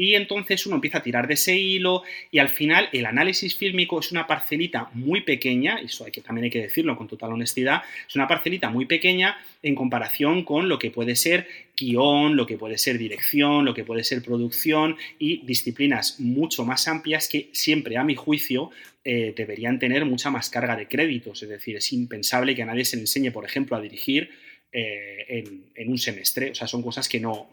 Y 0.00 0.14
entonces 0.14 0.64
uno 0.64 0.76
empieza 0.76 0.96
a 0.96 1.02
tirar 1.02 1.28
de 1.28 1.34
ese 1.34 1.58
hilo 1.58 2.04
y 2.30 2.38
al 2.38 2.48
final 2.48 2.88
el 2.90 3.04
análisis 3.04 3.54
fílmico 3.54 4.00
es 4.00 4.10
una 4.10 4.26
parcelita 4.26 4.88
muy 4.94 5.20
pequeña, 5.20 5.76
eso 5.76 6.06
hay 6.06 6.10
que, 6.10 6.22
también 6.22 6.44
hay 6.44 6.50
que 6.50 6.62
decirlo 6.62 6.96
con 6.96 7.06
total 7.06 7.34
honestidad, 7.34 7.82
es 8.08 8.16
una 8.16 8.26
parcelita 8.26 8.70
muy 8.70 8.86
pequeña 8.86 9.36
en 9.62 9.74
comparación 9.74 10.42
con 10.42 10.70
lo 10.70 10.78
que 10.78 10.90
puede 10.90 11.16
ser 11.16 11.46
guion, 11.76 12.34
lo 12.34 12.46
que 12.46 12.56
puede 12.56 12.78
ser 12.78 12.96
dirección, 12.96 13.66
lo 13.66 13.74
que 13.74 13.84
puede 13.84 14.02
ser 14.02 14.22
producción 14.22 14.96
y 15.18 15.44
disciplinas 15.44 16.18
mucho 16.18 16.64
más 16.64 16.88
amplias 16.88 17.28
que 17.28 17.50
siempre, 17.52 17.98
a 17.98 18.02
mi 18.02 18.14
juicio, 18.14 18.70
eh, 19.04 19.34
deberían 19.36 19.78
tener 19.78 20.06
mucha 20.06 20.30
más 20.30 20.48
carga 20.48 20.76
de 20.76 20.88
créditos. 20.88 21.42
Es 21.42 21.50
decir, 21.50 21.76
es 21.76 21.92
impensable 21.92 22.54
que 22.54 22.62
a 22.62 22.66
nadie 22.66 22.86
se 22.86 22.96
le 22.96 23.02
enseñe, 23.02 23.32
por 23.32 23.44
ejemplo, 23.44 23.76
a 23.76 23.82
dirigir 23.82 24.30
eh, 24.72 25.44
en, 25.74 25.88
un 25.88 25.98
semestre. 25.98 26.52
O 26.52 26.54
sea, 26.54 26.68
son 26.68 26.82
cosas 26.82 27.08
que 27.08 27.18
no, 27.18 27.50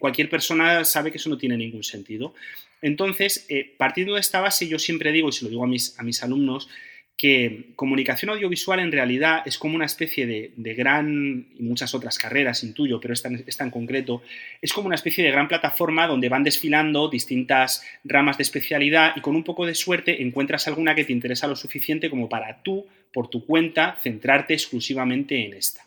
Cualquier 0.00 0.28
persona 0.28 0.84
sabe 0.84 1.12
que 1.12 1.18
eso 1.18 1.30
no 1.30 1.38
tiene 1.38 1.56
ningún 1.56 1.84
sentido. 1.84 2.34
Entonces, 2.82 3.46
eh, 3.48 3.72
partiendo 3.76 4.14
de 4.14 4.20
esta 4.20 4.40
base, 4.40 4.66
yo 4.66 4.80
siempre 4.80 5.12
digo, 5.12 5.28
y 5.28 5.32
se 5.32 5.44
lo 5.44 5.50
digo 5.50 5.62
a 5.62 5.68
mis, 5.68 6.22
alumnos, 6.24 6.68
que 7.16 7.66
comunicación 7.76 8.30
audiovisual 8.30 8.80
en 8.80 8.90
realidad 8.90 9.42
es 9.44 9.58
como 9.58 9.76
una 9.76 9.84
especie 9.84 10.26
de, 10.26 10.74
gran, 10.74 11.46
y 11.56 11.62
muchas 11.62 11.94
otras 11.94 12.18
carreras 12.18 12.64
intuyo, 12.64 12.98
pero 12.98 13.14
esta, 13.14 13.30
esta, 13.46 13.62
en 13.62 13.70
concreto, 13.70 14.22
es 14.60 14.72
como 14.72 14.86
una 14.86 14.96
especie 14.96 15.22
de 15.22 15.30
gran 15.30 15.46
plataforma 15.46 16.08
donde 16.08 16.30
van 16.30 16.42
desfilando 16.42 17.08
distintas 17.08 17.84
ramas 18.02 18.38
de 18.38 18.42
especialidad 18.42 19.12
y 19.14 19.20
con 19.20 19.36
un 19.36 19.44
poco 19.44 19.66
de 19.66 19.74
suerte 19.76 20.20
encuentras 20.22 20.66
alguna 20.66 20.96
que 20.96 21.04
te 21.04 21.12
interesa 21.12 21.46
lo 21.46 21.54
suficiente 21.54 22.10
como 22.10 22.28
para 22.28 22.62
tú, 22.62 22.86
por 23.12 23.28
tu 23.28 23.44
cuenta, 23.46 23.98
centrarte 24.02 24.54
exclusivamente 24.54 25.44
en 25.44 25.52
esta. 25.52 25.84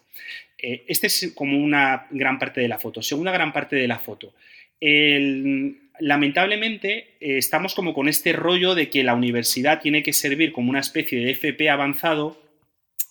Eh, 0.63 0.86
este 0.88 1.08
es 1.08 1.34
como 1.36 1.62
una 1.62 2.08
gran 2.10 2.39
parte 2.39 2.62
de 2.62 2.69
la 2.69 2.80
foto. 2.80 3.02
Segunda 3.02 3.34
gran 3.34 3.52
parte 3.52 3.76
de 3.76 3.88
la 3.88 3.99
foto. 3.99 4.34
lamentablemente 5.99 7.15
eh, 7.19 7.38
estamos 7.38 7.76
como 7.76 7.93
con 7.93 8.08
este 8.08 8.34
rollo 8.34 8.73
de 8.73 8.89
que 8.89 9.04
la 9.04 9.13
universidad 9.13 9.82
tiene 9.82 10.04
que 10.04 10.13
servir 10.13 10.52
como 10.52 10.69
una 10.69 10.80
especie 10.80 11.23
de 11.23 11.32
FP 11.32 11.69
avanzado 11.69 12.41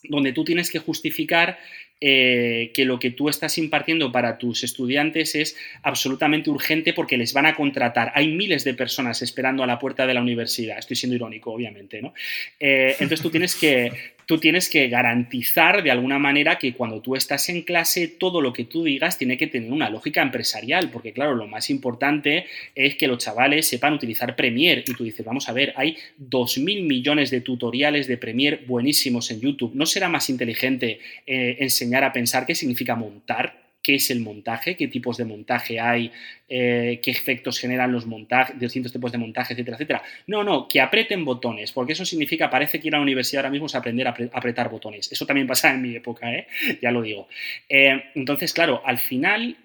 donde 0.04 0.32
tú 0.32 0.44
tienes 0.44 0.70
que 0.70 0.80
justificar 0.80 1.58
eh, 2.00 2.72
que 2.74 2.84
lo 2.84 2.98
que 2.98 3.12
tú 3.12 3.28
estás 3.28 3.56
impartiendo 3.58 4.10
para 4.10 4.36
tus 4.36 4.64
estudiantes 4.64 5.36
es 5.36 5.56
absolutamente 5.84 6.50
urgente 6.50 6.92
porque 6.92 7.16
les 7.16 7.32
van 7.32 7.46
a 7.46 7.54
contratar. 7.54 8.10
Hay 8.16 8.34
miles 8.34 8.64
de 8.64 8.74
personas 8.74 9.22
esperando 9.22 9.62
a 9.62 9.66
la 9.68 9.78
puerta 9.78 10.04
de 10.06 10.14
la 10.14 10.20
universidad. 10.20 10.78
Estoy 10.78 10.96
siendo 10.96 11.14
irónico, 11.14 11.52
obviamente, 11.52 12.02
¿no? 12.02 12.14
entonces 12.58 13.20
tú 13.20 13.30
tienes 13.30 13.54
que 13.54 13.92
tú 14.32 14.38
tienes 14.38 14.70
que 14.70 14.88
garantizar 14.88 15.82
de 15.82 15.90
alguna 15.90 16.18
manera 16.18 16.58
que 16.58 16.72
cuando 16.72 17.02
tú 17.02 17.16
estás 17.16 17.50
en 17.50 17.60
clase 17.60 18.08
todo 18.08 18.40
lo 18.40 18.50
que 18.50 18.64
tú 18.64 18.82
digas 18.82 19.18
tiene 19.18 19.36
que 19.36 19.46
tener 19.46 19.70
una 19.70 19.90
lógica 19.90 20.22
empresarial, 20.22 20.88
porque 20.90 21.12
claro, 21.12 21.34
lo 21.34 21.46
más 21.46 21.68
importante 21.68 22.46
es 22.74 22.96
que 22.96 23.08
los 23.08 23.18
chavales 23.18 23.68
sepan 23.68 23.92
utilizar 23.92 24.34
Premiere 24.34 24.84
y 24.86 24.94
tú 24.94 25.04
dices, 25.04 25.26
vamos 25.26 25.50
a 25.50 25.52
ver, 25.52 25.74
hay 25.76 25.98
2.000 26.18 26.82
millones 26.86 27.30
de 27.30 27.42
tutoriales 27.42 28.06
de 28.06 28.16
Premiere 28.16 28.62
buenísimos 28.66 29.30
en 29.30 29.42
YouTube. 29.42 29.72
¿No 29.74 29.84
será 29.84 30.08
más 30.08 30.30
inteligente 30.30 30.98
eh, 31.26 31.58
enseñar 31.60 32.02
a 32.02 32.10
pensar 32.14 32.46
qué 32.46 32.54
significa 32.54 32.96
montar? 32.96 33.71
Qué 33.82 33.96
es 33.96 34.10
el 34.10 34.20
montaje, 34.20 34.76
qué 34.76 34.88
tipos 34.88 35.16
de 35.16 35.24
montaje 35.24 35.80
hay, 35.80 36.12
eh, 36.48 37.00
qué 37.02 37.10
efectos 37.10 37.58
generan 37.58 37.90
los 37.90 38.06
montajes, 38.06 38.58
distintos 38.58 38.92
tipos 38.92 39.10
de 39.10 39.18
montaje, 39.18 39.54
etcétera, 39.54 39.76
etcétera. 39.76 40.02
No, 40.26 40.44
no, 40.44 40.68
que 40.68 40.80
aprieten 40.80 41.24
botones, 41.24 41.72
porque 41.72 41.92
eso 41.92 42.04
significa, 42.04 42.48
parece 42.48 42.78
que 42.80 42.88
ir 42.88 42.94
a 42.94 42.98
la 42.98 43.02
universidad 43.02 43.40
ahora 43.40 43.50
mismo 43.50 43.66
es 43.66 43.74
aprender 43.74 44.06
a 44.06 44.14
apretar 44.32 44.70
botones. 44.70 45.10
Eso 45.10 45.26
también 45.26 45.46
pasa 45.46 45.72
en 45.72 45.82
mi 45.82 45.96
época, 45.96 46.32
¿eh? 46.32 46.46
ya 46.82 46.92
lo 46.92 47.02
digo. 47.02 47.28
Eh, 47.68 48.04
entonces, 48.14 48.52
claro, 48.52 48.82
al 48.84 48.98
final, 48.98 49.56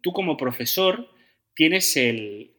tú 0.00 0.12
como 0.12 0.36
profesor 0.36 1.10
tienes 1.54 1.96
el 1.96 2.50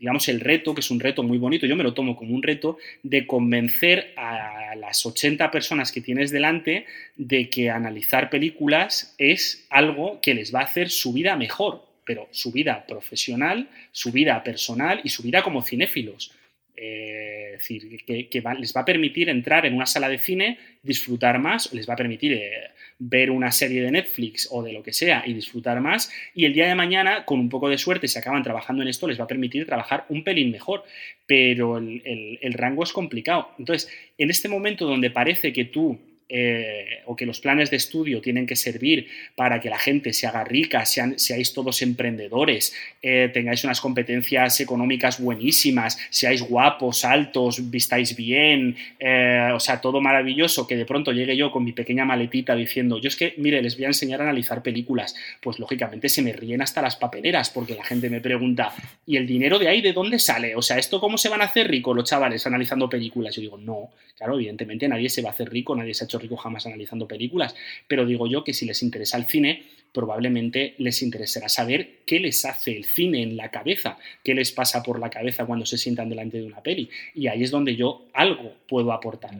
digamos, 0.00 0.26
el 0.28 0.40
reto, 0.40 0.74
que 0.74 0.80
es 0.80 0.90
un 0.90 0.98
reto 0.98 1.22
muy 1.22 1.36
bonito, 1.36 1.66
yo 1.66 1.76
me 1.76 1.84
lo 1.84 1.92
tomo 1.92 2.16
como 2.16 2.34
un 2.34 2.42
reto, 2.42 2.78
de 3.02 3.26
convencer 3.26 4.14
a 4.16 4.74
las 4.74 5.04
80 5.04 5.50
personas 5.50 5.92
que 5.92 6.00
tienes 6.00 6.30
delante 6.30 6.86
de 7.16 7.50
que 7.50 7.68
analizar 7.68 8.30
películas 8.30 9.14
es 9.18 9.66
algo 9.68 10.18
que 10.22 10.34
les 10.34 10.54
va 10.54 10.60
a 10.60 10.64
hacer 10.64 10.88
su 10.88 11.12
vida 11.12 11.36
mejor, 11.36 11.84
pero 12.04 12.28
su 12.30 12.50
vida 12.50 12.86
profesional, 12.88 13.68
su 13.92 14.10
vida 14.10 14.42
personal 14.42 15.02
y 15.04 15.10
su 15.10 15.22
vida 15.22 15.42
como 15.42 15.62
cinéfilos. 15.62 16.32
Eh, 16.74 17.52
es 17.52 17.68
decir, 17.68 18.04
que, 18.06 18.42
les 18.58 18.74
va 18.74 18.80
a 18.80 18.84
permitir 18.86 19.28
entrar 19.28 19.66
en 19.66 19.74
una 19.74 19.84
sala 19.84 20.08
de 20.08 20.18
cine, 20.18 20.58
disfrutar 20.82 21.38
más, 21.38 21.74
les 21.74 21.86
va 21.86 21.92
a 21.92 21.96
permitir 21.96 22.32
eh, 22.32 22.70
ver 23.00 23.30
una 23.30 23.50
serie 23.50 23.82
de 23.82 23.90
Netflix 23.90 24.46
o 24.50 24.62
de 24.62 24.72
lo 24.72 24.82
que 24.82 24.92
sea 24.92 25.24
y 25.26 25.32
disfrutar 25.32 25.80
más. 25.80 26.12
Y 26.34 26.44
el 26.44 26.52
día 26.52 26.68
de 26.68 26.74
mañana, 26.74 27.24
con 27.24 27.40
un 27.40 27.48
poco 27.48 27.68
de 27.68 27.78
suerte, 27.78 28.06
si 28.06 28.18
acaban 28.18 28.42
trabajando 28.42 28.82
en 28.82 28.88
esto, 28.88 29.08
les 29.08 29.18
va 29.18 29.24
a 29.24 29.26
permitir 29.26 29.66
trabajar 29.66 30.04
un 30.10 30.22
pelín 30.22 30.52
mejor. 30.52 30.84
Pero 31.26 31.78
el 31.78 32.52
rango 32.52 32.84
es 32.84 32.92
complicado. 32.92 33.50
Entonces, 33.58 33.90
en 34.18 34.30
este 34.30 34.48
momento 34.48 34.86
donde 34.86 35.10
parece 35.10 35.52
que 35.52 35.64
tú 35.64 35.98
eh, 36.32 37.02
o 37.06 37.16
que 37.16 37.26
los 37.26 37.40
planes 37.40 37.70
de 37.70 37.76
estudio 37.76 38.20
tienen 38.20 38.46
que 38.46 38.54
servir 38.54 39.08
para 39.34 39.58
que 39.60 39.68
la 39.68 39.78
gente 39.78 40.12
se 40.12 40.28
haga 40.28 40.44
rica, 40.44 40.86
sean, 40.86 41.18
seáis 41.18 41.52
todos 41.52 41.82
emprendedores, 41.82 42.72
eh, 43.02 43.30
tengáis 43.34 43.64
unas 43.64 43.80
competencias 43.80 44.60
económicas 44.60 45.20
buenísimas, 45.20 45.98
seáis 46.10 46.42
guapos, 46.42 47.04
altos, 47.04 47.68
vistáis 47.68 48.14
bien, 48.14 48.76
eh, 49.00 49.50
o 49.52 49.58
sea, 49.58 49.80
todo 49.80 50.00
maravilloso, 50.00 50.68
que 50.68 50.76
de 50.76 50.86
pronto 50.86 51.10
llegue 51.10 51.36
yo 51.36 51.50
con 51.50 51.64
mi 51.64 51.72
pequeña 51.72 52.04
maletita 52.04 52.54
diciendo, 52.54 53.00
yo 53.00 53.08
es 53.08 53.16
que, 53.16 53.34
mire, 53.36 53.60
les 53.60 53.76
voy 53.76 53.86
a 53.86 53.88
enseñar 53.88 54.20
a 54.20 54.24
analizar 54.24 54.62
películas, 54.62 55.16
pues 55.40 55.58
lógicamente 55.58 56.08
se 56.08 56.22
me 56.22 56.32
ríen 56.32 56.62
hasta 56.62 56.80
las 56.80 56.94
papeleras 56.94 57.50
porque 57.50 57.74
la 57.74 57.84
gente 57.84 58.08
me 58.08 58.20
pregunta, 58.20 58.72
¿y 59.04 59.16
el 59.16 59.26
dinero 59.26 59.58
de 59.58 59.66
ahí 59.66 59.80
de 59.80 59.92
dónde 59.92 60.20
sale? 60.20 60.54
O 60.54 60.62
sea, 60.62 60.78
¿esto 60.78 61.00
cómo 61.00 61.18
se 61.18 61.28
van 61.28 61.40
a 61.42 61.46
hacer 61.46 61.68
ricos 61.68 61.96
los 61.96 62.08
chavales 62.08 62.46
analizando 62.46 62.88
películas? 62.88 63.34
Yo 63.34 63.42
digo, 63.42 63.58
no, 63.58 63.90
claro, 64.16 64.36
evidentemente 64.36 64.86
nadie 64.86 65.08
se 65.08 65.22
va 65.22 65.30
a 65.30 65.32
hacer 65.32 65.50
rico, 65.50 65.74
nadie 65.74 65.94
se 65.94 66.04
ha 66.04 66.06
hecho 66.06 66.19
rico 66.20 66.36
jamás 66.36 66.66
analizando 66.66 67.08
películas, 67.08 67.54
pero 67.88 68.06
digo 68.06 68.26
yo 68.26 68.44
que 68.44 68.54
si 68.54 68.66
les 68.66 68.82
interesa 68.82 69.16
el 69.16 69.24
cine, 69.24 69.64
probablemente 69.92 70.74
les 70.78 71.02
interesará 71.02 71.48
saber 71.48 72.00
qué 72.06 72.20
les 72.20 72.44
hace 72.44 72.76
el 72.76 72.84
cine 72.84 73.22
en 73.22 73.36
la 73.36 73.50
cabeza, 73.50 73.98
qué 74.22 74.34
les 74.34 74.52
pasa 74.52 74.82
por 74.82 75.00
la 75.00 75.10
cabeza 75.10 75.46
cuando 75.46 75.66
se 75.66 75.78
sientan 75.78 76.08
delante 76.08 76.38
de 76.38 76.46
una 76.46 76.62
peli. 76.62 76.88
Y 77.14 77.26
ahí 77.26 77.42
es 77.42 77.50
donde 77.50 77.76
yo 77.76 78.06
algo 78.12 78.54
puedo 78.68 78.92
aportar. 78.92 79.32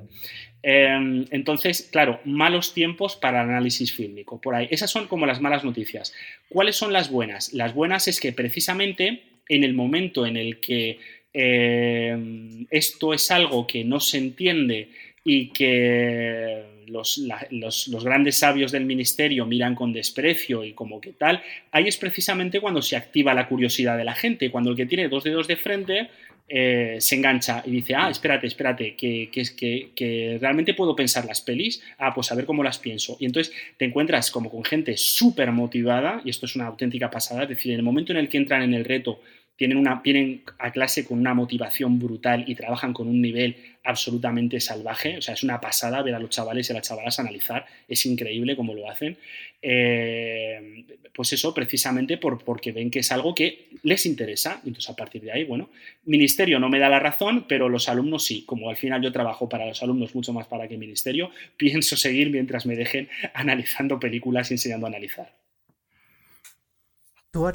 Em, 0.62 1.24
entonces, 1.30 1.88
claro, 1.90 2.20
malos 2.24 2.74
tiempos 2.74 3.16
para 3.16 3.42
análisis 3.42 3.92
fílmico. 3.92 4.40
Por 4.40 4.54
ahí, 4.54 4.68
esas 4.70 4.90
son 4.90 5.06
como 5.06 5.26
las 5.26 5.40
malas 5.40 5.64
noticias. 5.64 6.12
¿Cuáles 6.48 6.76
son 6.76 6.92
las 6.92 7.10
buenas? 7.10 7.52
Las 7.52 7.74
buenas 7.74 8.08
es 8.08 8.20
que 8.20 8.32
precisamente 8.32 9.22
en 9.48 9.64
el 9.64 9.74
momento 9.74 10.26
en 10.26 10.36
el 10.36 10.60
que 10.60 10.98
em, 11.32 12.66
esto 12.70 13.14
es 13.14 13.30
algo 13.30 13.66
que 13.66 13.84
no 13.84 14.00
se 14.00 14.18
entiende 14.18 14.90
y 15.24 15.48
que 15.48 16.64
los, 16.90 18.02
grandes 18.02 18.38
sabios 18.38 18.72
del 18.72 18.84
ministerio 18.84 19.46
miran 19.46 19.74
con 19.74 19.92
desprecio 19.92 20.64
y 20.64 20.72
como 20.72 21.00
que 21.00 21.12
tal, 21.12 21.42
ahí 21.70 21.88
es 21.88 21.96
precisamente 21.96 22.60
cuando 22.60 22.82
se 22.82 22.96
activa 22.96 23.34
la 23.34 23.48
curiosidad 23.48 23.96
de 23.96 24.04
la 24.04 24.14
gente, 24.14 24.50
cuando 24.50 24.70
el 24.70 24.76
que 24.76 24.86
tiene 24.86 25.08
dos 25.08 25.24
dedos 25.24 25.46
de 25.46 25.56
frente 25.56 26.10
eh, 26.52 26.96
se 26.98 27.14
engancha 27.14 27.62
y 27.64 27.70
dice, 27.70 27.94
ah, 27.94 28.10
espérate, 28.10 28.48
espérate, 28.48 28.96
que, 28.96 29.30
que, 29.32 29.90
que, 29.94 30.38
realmente 30.40 30.74
puedo 30.74 30.96
pensar 30.96 31.24
las 31.24 31.40
pelis, 31.40 31.80
ah, 31.98 32.12
pues 32.12 32.32
a 32.32 32.34
ver 32.34 32.44
cómo 32.44 32.64
las 32.64 32.78
pienso. 32.80 33.16
Y 33.20 33.26
entonces 33.26 33.54
te 33.76 33.84
encuentras 33.84 34.32
como 34.32 34.50
con 34.50 34.64
gente 34.64 34.96
súper 34.96 35.52
motivada, 35.52 36.20
y 36.24 36.30
esto 36.30 36.46
es 36.46 36.56
una 36.56 36.66
auténtica 36.66 37.08
pasada, 37.08 37.44
es 37.44 37.50
decir, 37.50 37.70
en 37.70 37.78
el 37.78 37.84
momento 37.84 38.12
en 38.12 38.18
el 38.18 38.28
que 38.28 38.38
entran 38.38 38.62
en 38.62 38.74
el 38.74 38.84
reto 38.84 39.20
tienen, 39.60 39.76
una, 39.76 39.96
vienen 39.96 40.42
a 40.58 40.72
clase 40.72 41.04
con 41.04 41.18
una 41.18 41.34
motivación 41.34 41.98
brutal 41.98 42.44
y 42.46 42.54
trabajan 42.54 42.94
con 42.94 43.08
un 43.08 43.20
nivel 43.20 43.56
absolutamente 43.84 44.58
salvaje. 44.58 45.18
O 45.18 45.20
sea, 45.20 45.34
es 45.34 45.42
una 45.42 45.60
pasada 45.60 46.00
ver 46.00 46.14
a 46.14 46.18
los 46.18 46.30
chavales 46.30 46.66
y 46.66 46.72
a 46.72 46.76
las 46.76 46.88
chavalas 46.88 47.20
analizar. 47.20 47.66
Es 47.86 48.06
increíble 48.06 48.56
cómo 48.56 48.72
lo 48.72 48.90
hacen. 48.90 49.18
Eh, 49.60 50.86
pues 51.12 51.34
eso, 51.34 51.52
precisamente 51.52 52.16
por, 52.16 52.42
porque 52.42 52.72
ven 52.72 52.90
que 52.90 53.00
es 53.00 53.12
algo 53.12 53.34
que 53.34 53.68
les 53.82 54.06
interesa. 54.06 54.62
Entonces, 54.64 54.88
a 54.88 54.96
partir 54.96 55.20
de 55.20 55.32
ahí, 55.32 55.44
bueno, 55.44 55.68
ministerio 56.06 56.58
no 56.58 56.70
me 56.70 56.78
da 56.78 56.88
la 56.88 56.98
razón, 56.98 57.44
pero 57.46 57.68
los 57.68 57.90
alumnos 57.90 58.24
sí. 58.24 58.44
Como 58.46 58.70
al 58.70 58.78
final 58.78 59.02
yo 59.02 59.12
trabajo 59.12 59.46
para 59.46 59.66
los 59.66 59.82
alumnos 59.82 60.14
mucho 60.14 60.32
más 60.32 60.46
para 60.46 60.68
que 60.68 60.78
ministerio, 60.78 61.32
pienso 61.58 61.98
seguir 61.98 62.30
mientras 62.30 62.64
me 62.64 62.76
dejen 62.76 63.10
analizando 63.34 64.00
películas 64.00 64.50
y 64.50 64.54
enseñando 64.54 64.86
a 64.86 64.88
analizar. 64.88 65.34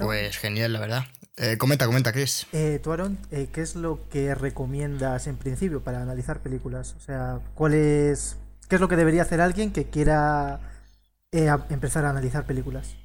Pues 0.06 0.38
genial, 0.38 0.72
la 0.72 0.80
verdad. 0.80 1.06
Eh, 1.38 1.58
comenta, 1.58 1.86
comenta, 1.86 2.14
Chris. 2.14 2.48
Eh, 2.54 2.80
tú, 2.82 2.94
Aaron, 2.94 3.18
eh, 3.30 3.48
¿qué 3.54 3.62
es 3.62 3.76
lo 3.76 4.08
que 4.10 4.34
recomiendas 4.36 5.28
en 5.28 5.38
principio 5.38 5.84
para 5.84 6.02
analizar 6.02 6.42
películas? 6.42 6.96
O 6.98 7.02
sea, 7.02 7.40
¿cuál 7.56 7.74
es, 7.74 8.38
¿qué 8.70 8.76
es 8.76 8.82
lo 8.82 8.88
que 8.88 8.96
debería 8.96 9.24
hacer 9.24 9.42
alguien 9.42 9.74
que 9.74 9.90
quiera 9.90 10.62
eh, 11.34 11.50
empezar 11.70 12.06
a 12.06 12.12
analizar 12.12 12.46
películas? 12.46 12.96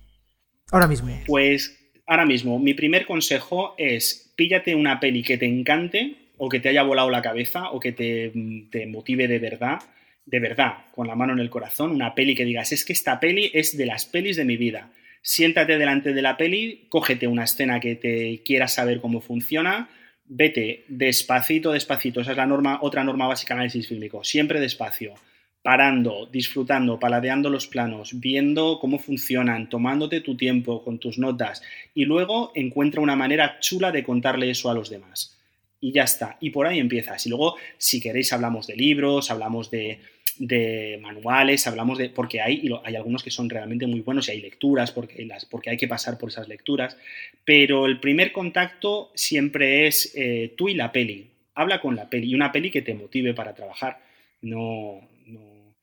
Ahora 0.71 0.87
mismo. 0.87 1.09
Pues 1.27 1.77
ahora 2.07 2.25
mismo, 2.25 2.61
mi 2.61 2.75
primer 2.75 3.05
consejo 3.05 3.75
es 3.77 4.33
píllate 4.37 4.77
una 4.77 5.01
peli 5.01 5.25
que 5.25 5.37
te 5.37 5.47
encante 5.47 6.31
o 6.39 6.49
que 6.49 6.61
te 6.61 6.69
haya 6.69 6.85
volado 6.85 7.11
la 7.11 7.23
cabeza 7.23 7.71
o 7.71 7.81
que 7.81 7.91
te, 7.91 8.33
te 8.71 8.87
motive 8.87 9.27
de 9.27 9.41
verdad, 9.41 9.81
de 10.25 10.39
verdad, 10.39 10.85
con 10.93 11.09
la 11.09 11.17
mano 11.17 11.33
en 11.33 11.41
el 11.41 11.51
corazón, 11.51 11.91
una 11.91 12.15
peli 12.15 12.37
que 12.37 12.45
digas, 12.45 12.71
es 12.71 12.85
que 12.85 12.93
esta 12.93 13.19
peli 13.19 13.51
es 13.53 13.77
de 13.77 13.87
las 13.87 14.07
pelis 14.07 14.37
de 14.37 14.45
mi 14.45 14.57
vida 14.57 14.93
siéntate 15.23 15.79
delante 15.79 16.13
de 16.13 16.23
la 16.23 16.37
peli, 16.37 16.87
cógete 16.89 17.27
una 17.27 17.45
escena 17.45 17.81
que 17.81 17.97
te 17.97 18.43
quieras 18.45 18.75
saber 18.75 19.01
cómo 19.01 19.21
funciona, 19.21 19.91
vete 20.25 20.85
despacito, 20.89 21.73
despacito. 21.73 22.21
Esa 22.21 22.31
es 22.33 22.37
la 22.37 22.47
norma, 22.47 22.79
otra 22.83 23.05
norma 23.05 23.27
básica 23.27 23.55
de 23.55 23.61
análisis 23.61 23.89
fílmico. 23.89 24.25
Siempre 24.25 24.61
despacio, 24.61 25.15
parando, 25.63 26.27
disfrutando, 26.27 26.99
paladeando 26.99 27.51
los 27.51 27.67
planos, 27.67 28.19
viendo 28.19 28.79
cómo 28.81 28.99
funcionan, 28.99 29.69
tomándote 29.69 30.21
tu 30.21 30.37
tiempo 30.37 30.83
con 30.83 30.99
tus 30.99 31.19
notas 31.19 31.63
y 31.95 32.05
luego 32.05 32.53
encuentra 32.55 33.01
una 33.01 33.17
manera 33.17 33.59
chula 33.61 33.93
de 33.93 34.05
contarle 34.05 34.51
eso 34.51 34.71
a 34.71 34.75
los 34.75 34.89
demás. 34.89 35.37
Y 35.83 35.93
ya 35.93 36.05
está. 36.05 36.37
Y 36.41 36.51
por 36.51 36.67
ahí 36.67 36.79
empiezas. 36.79 37.25
Y 37.27 37.31
luego, 37.31 37.57
si 37.79 38.01
queréis, 38.01 38.35
hablamos 38.35 38.67
de 38.67 38.77
libros, 38.77 39.31
hablamos 39.31 39.71
de 39.71 40.01
de 40.41 40.99
manuales, 41.03 41.67
hablamos 41.67 41.99
de. 41.99 42.09
porque 42.09 42.41
hay, 42.41 42.67
hay 42.83 42.97
algunos 42.97 43.23
que 43.23 43.31
son 43.31 43.51
realmente 43.51 43.87
muy 43.87 44.01
buenos 44.01 44.27
y 44.27 44.33
hay 44.33 44.41
lecturas, 44.41 44.91
porque, 44.91 45.27
las, 45.27 45.45
porque 45.45 45.69
hay 45.69 45.77
que 45.77 45.87
pasar 45.87 46.17
por 46.17 46.31
esas 46.31 46.49
lecturas. 46.49 46.97
Pero 47.45 47.85
el 47.85 48.01
primer 48.01 48.33
contacto 48.33 49.13
siempre 49.15 49.87
es 49.87 50.13
eh, 50.17 50.55
tú 50.57 50.71
y 50.71 50.75
la 50.75 50.93
peli. 50.93 51.29
Habla 51.55 51.83
con 51.83 51.95
la 51.95 52.09
peli 52.09 52.31
y 52.31 52.35
una 52.35 52.53
peli 52.53 52.71
que 52.71 52.81
te 52.81 52.95
motive 52.95 53.35
para 53.35 53.55
trabajar. 53.55 54.01
No. 54.41 55.07
no 55.27 55.75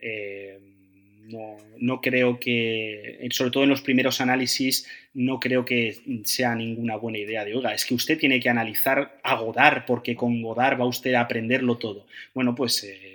eh, 0.00 0.60
no, 1.26 1.56
no, 1.78 2.00
creo 2.02 2.38
que, 2.38 3.26
sobre 3.30 3.50
todo 3.50 3.64
en 3.64 3.70
los 3.70 3.80
primeros 3.80 4.20
análisis, 4.20 4.86
no 5.14 5.40
creo 5.40 5.64
que 5.64 5.96
sea 6.24 6.54
ninguna 6.54 6.96
buena 6.96 7.16
idea 7.16 7.46
de, 7.46 7.54
oiga, 7.54 7.72
es 7.72 7.86
que 7.86 7.94
usted 7.94 8.18
tiene 8.18 8.40
que 8.40 8.50
analizar 8.50 9.18
a 9.22 9.36
Godard, 9.36 9.86
porque 9.86 10.14
con 10.14 10.42
Godard 10.42 10.78
va 10.78 10.84
usted 10.84 11.14
a 11.14 11.22
aprenderlo 11.22 11.78
todo. 11.78 12.06
Bueno, 12.34 12.54
pues 12.54 12.84
eh, 12.84 13.13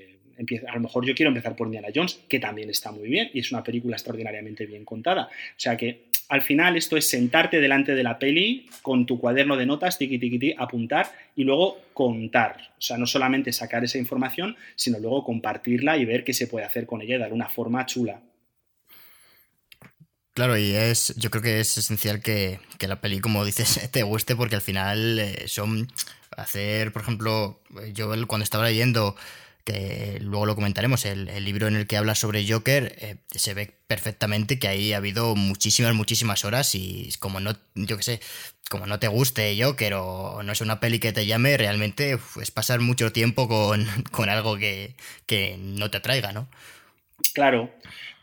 a 0.67 0.73
lo 0.75 0.79
mejor 0.81 1.05
yo 1.05 1.15
quiero 1.15 1.29
empezar 1.29 1.55
por 1.55 1.67
Indiana 1.67 1.89
Jones, 1.93 2.19
que 2.27 2.39
también 2.39 2.69
está 2.69 2.91
muy 2.91 3.09
bien 3.09 3.29
y 3.33 3.39
es 3.39 3.51
una 3.51 3.63
película 3.63 3.95
extraordinariamente 3.95 4.65
bien 4.65 4.85
contada. 4.85 5.25
O 5.25 5.59
sea 5.59 5.75
que 5.75 6.09
al 6.29 6.43
final 6.43 6.77
esto 6.77 6.95
es 6.95 7.09
sentarte 7.09 7.59
delante 7.59 7.95
de 7.95 8.03
la 8.03 8.19
peli 8.19 8.69
con 8.83 9.05
tu 9.05 9.19
cuaderno 9.19 9.57
de 9.57 9.65
notas, 9.65 9.97
tiqui, 9.97 10.19
tiqui, 10.19 10.39
tiqui, 10.39 10.55
apuntar 10.57 11.11
y 11.35 11.43
luego 11.43 11.81
contar. 11.93 12.73
O 12.77 12.81
sea, 12.81 12.97
no 12.97 13.07
solamente 13.07 13.51
sacar 13.51 13.83
esa 13.83 13.97
información, 13.97 14.55
sino 14.75 14.99
luego 14.99 15.23
compartirla 15.23 15.97
y 15.97 16.05
ver 16.05 16.23
qué 16.23 16.33
se 16.33 16.47
puede 16.47 16.65
hacer 16.65 16.85
con 16.85 17.01
ella 17.01 17.15
y 17.15 17.19
dar 17.19 17.33
una 17.33 17.49
forma 17.49 17.85
chula. 17.87 18.21
Claro, 20.33 20.57
y 20.57 20.71
es, 20.71 21.15
yo 21.17 21.31
creo 21.31 21.41
que 21.41 21.59
es 21.59 21.77
esencial 21.77 22.21
que, 22.21 22.59
la 22.87 23.01
peli, 23.01 23.19
como 23.19 23.43
dices, 23.43 23.89
te 23.91 24.03
guste, 24.03 24.35
porque 24.35 24.55
al 24.55 24.61
final 24.61 25.19
eh, 25.19 25.47
son 25.47 25.91
hacer, 26.37 26.93
por 26.93 27.01
ejemplo, 27.01 27.59
yo 27.91 28.09
cuando 28.27 28.43
estaba 28.43 28.65
leyendo 28.65 29.15
que 29.63 30.17
luego 30.21 30.45
lo 30.45 30.55
comentaremos, 30.55 31.05
el, 31.05 31.25
libro 31.43 31.67
en 31.67 31.75
el 31.75 31.87
que 31.87 31.97
habla 31.97 32.15
sobre 32.15 32.47
Joker, 32.47 32.95
eh, 32.99 33.15
se 33.31 33.53
ve 33.53 33.71
perfectamente 33.87 34.59
que 34.59 34.67
ahí 34.67 34.93
ha 34.93 34.97
habido 34.97 35.35
muchísimas, 35.35 35.93
muchísimas 35.93 36.45
horas 36.45 36.73
y 36.75 37.09
como 37.19 37.39
no, 37.39 37.55
yo 37.75 37.97
qué 37.97 38.03
sé, 38.03 38.19
como 38.69 38.85
no 38.85 38.99
te 38.99 39.07
guste 39.07 39.57
Joker 39.61 39.95
o 39.95 40.43
no 40.43 40.51
es 40.51 40.61
una 40.61 40.79
peli 40.79 40.99
que 40.99 41.11
te 41.11 41.25
llame, 41.25 41.57
realmente 41.57 42.17
es 42.41 42.51
pasar 42.51 42.79
mucho 42.79 43.11
tiempo 43.11 43.47
con, 43.47 43.85
algo 44.29 44.57
que, 44.57 44.95
no 45.59 45.89
te 45.89 45.97
atraiga, 45.97 46.31
¿no? 46.31 46.47
Claro. 47.33 47.71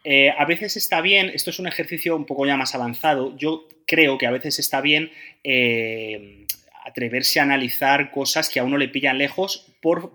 Eh, 0.04 0.30
a 0.30 0.44
veces 0.44 0.76
está 0.76 1.00
bien, 1.00 1.30
esto 1.34 1.50
es 1.50 1.58
un 1.58 1.66
ejercicio 1.66 2.14
un 2.14 2.26
poco 2.26 2.46
ya 2.46 2.56
más 2.56 2.74
avanzado, 2.74 3.36
yo 3.36 3.68
creo 3.86 4.18
que 4.18 4.26
a 4.26 4.30
veces 4.30 4.60
está 4.60 4.80
bien 4.80 5.10
eh, 5.42 6.46
atreverse 6.84 7.40
a 7.40 7.42
analizar 7.42 8.12
cosas 8.12 8.48
que 8.48 8.60
a 8.60 8.64
uno 8.64 8.78
le 8.78 8.88
pillan 8.88 9.18
lejos 9.18 9.66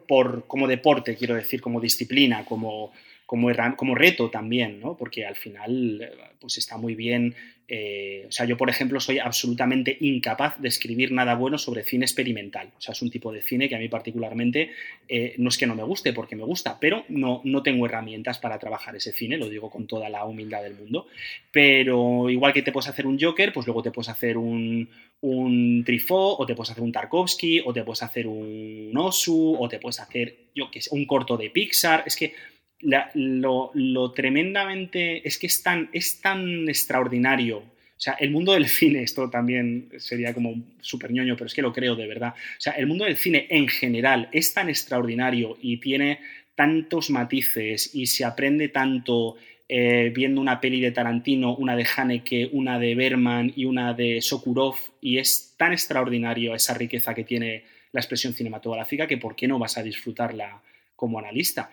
por, 0.07 0.45
como 0.47 0.67
deporte, 0.67 1.15
quiero 1.15 1.35
decir, 1.35 1.61
como 1.61 1.79
disciplina, 1.79 2.45
como, 2.45 2.91
como, 3.25 3.49
como 3.77 3.95
reto 3.95 4.29
también, 4.29 4.79
¿no? 4.79 4.97
Porque 4.97 5.25
al 5.25 5.35
final, 5.35 6.11
pues 6.39 6.57
está 6.57 6.77
muy 6.77 6.95
bien 6.95 7.35
eh, 7.73 8.25
o 8.27 8.31
sea, 8.33 8.45
yo, 8.45 8.57
por 8.57 8.69
ejemplo, 8.69 8.99
soy 8.99 9.19
absolutamente 9.19 9.95
incapaz 10.01 10.59
de 10.59 10.67
escribir 10.67 11.13
nada 11.13 11.35
bueno 11.35 11.57
sobre 11.57 11.85
cine 11.85 12.03
experimental. 12.03 12.69
O 12.77 12.81
sea, 12.81 12.91
es 12.91 13.01
un 13.01 13.09
tipo 13.09 13.31
de 13.31 13.41
cine 13.41 13.69
que 13.69 13.77
a 13.77 13.79
mí 13.79 13.87
particularmente 13.87 14.71
eh, 15.07 15.35
no 15.37 15.47
es 15.47 15.57
que 15.57 15.67
no 15.67 15.73
me 15.73 15.83
guste, 15.83 16.11
porque 16.11 16.35
me 16.35 16.43
gusta, 16.43 16.77
pero 16.81 17.05
no, 17.07 17.39
no 17.45 17.63
tengo 17.63 17.85
herramientas 17.85 18.39
para 18.39 18.59
trabajar 18.59 18.97
ese 18.97 19.13
cine, 19.13 19.37
lo 19.37 19.47
digo 19.47 19.69
con 19.69 19.87
toda 19.87 20.09
la 20.09 20.25
humildad 20.25 20.63
del 20.63 20.75
mundo. 20.75 21.07
Pero 21.49 22.29
igual 22.29 22.51
que 22.51 22.61
te 22.61 22.73
puedes 22.73 22.89
hacer 22.89 23.07
un 23.07 23.17
Joker, 23.17 23.53
pues 23.53 23.65
luego 23.65 23.81
te 23.81 23.91
puedes 23.91 24.09
hacer 24.09 24.37
un, 24.37 24.89
un 25.21 25.83
Trifó, 25.85 26.37
o 26.37 26.45
te 26.45 26.55
puedes 26.55 26.71
hacer 26.71 26.83
un 26.83 26.91
Tarkovsky, 26.91 27.61
o 27.63 27.71
te 27.71 27.85
puedes 27.85 28.03
hacer 28.03 28.27
un 28.27 28.91
Osu, 28.97 29.55
o 29.57 29.69
te 29.69 29.79
puedes 29.79 30.01
hacer, 30.01 30.47
yo 30.53 30.69
qué 30.69 30.81
sé, 30.81 30.89
un 30.91 31.05
corto 31.05 31.37
de 31.37 31.49
Pixar. 31.49 32.03
Es 32.05 32.17
que 32.17 32.33
lo, 32.83 34.11
tremendamente, 34.11 35.27
es 35.27 35.37
que 35.37 35.47
es 35.47 35.63
tan, 35.63 35.89
es 35.93 36.21
tan 36.21 36.67
extraordinario. 36.67 37.59
O 37.59 38.03
sea, 38.03 38.13
el 38.13 38.31
mundo 38.31 38.53
del 38.53 38.67
cine, 38.67 39.03
esto 39.03 39.29
también 39.29 39.89
sería 39.97 40.33
como 40.33 40.55
súper 40.81 41.11
ñoño, 41.11 41.35
pero 41.35 41.45
es 41.45 41.53
que 41.53 41.61
lo 41.61 41.71
creo 41.71 41.95
de 41.95 42.07
verdad. 42.07 42.33
O 42.33 42.61
sea, 42.61 42.73
el 42.73 42.87
mundo 42.87 43.05
del 43.05 43.15
cine 43.15 43.45
en 43.49 43.67
general 43.67 44.27
es 44.31 44.53
tan 44.53 44.69
extraordinario 44.69 45.57
y 45.61 45.77
tiene 45.77 46.19
tantos 46.55 47.11
matices 47.11 47.93
y 47.93 48.07
se 48.07 48.25
aprende 48.25 48.69
tanto 48.69 49.37
eh, 49.73 50.11
viendo 50.13 50.41
una 50.41 50.59
peli 50.59 50.81
de 50.81 50.91
Tarantino, 50.91 51.55
una 51.55 51.75
de 51.75 51.87
Haneke, 51.95 52.49
una 52.51 52.77
de 52.77 52.93
Berman 52.93 53.53
y 53.55 53.65
una 53.65 53.93
de 53.93 54.21
Sokurov, 54.21 54.75
y 54.99 55.17
es 55.17 55.53
tan 55.57 55.71
extraordinario 55.71 56.53
esa 56.53 56.73
riqueza 56.73 57.13
que 57.13 57.23
tiene 57.23 57.63
la 57.93 58.01
expresión 58.01 58.33
cinematográfica 58.33 59.07
que 59.07 59.17
por 59.17 59.35
qué 59.35 59.47
no 59.47 59.59
vas 59.59 59.77
a 59.77 59.83
disfrutarla 59.83 60.61
como 60.95 61.19
analista. 61.19 61.69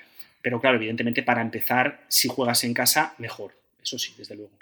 Pero 0.48 0.62
claro, 0.62 0.76
evidentemente 0.76 1.22
para 1.22 1.42
empezar, 1.42 2.06
si 2.08 2.26
juegas 2.26 2.64
en 2.64 2.72
casa, 2.72 3.12
mejor. 3.18 3.52
Eso 3.82 3.98
sí, 3.98 4.14
desde 4.16 4.34
luego. 4.34 4.52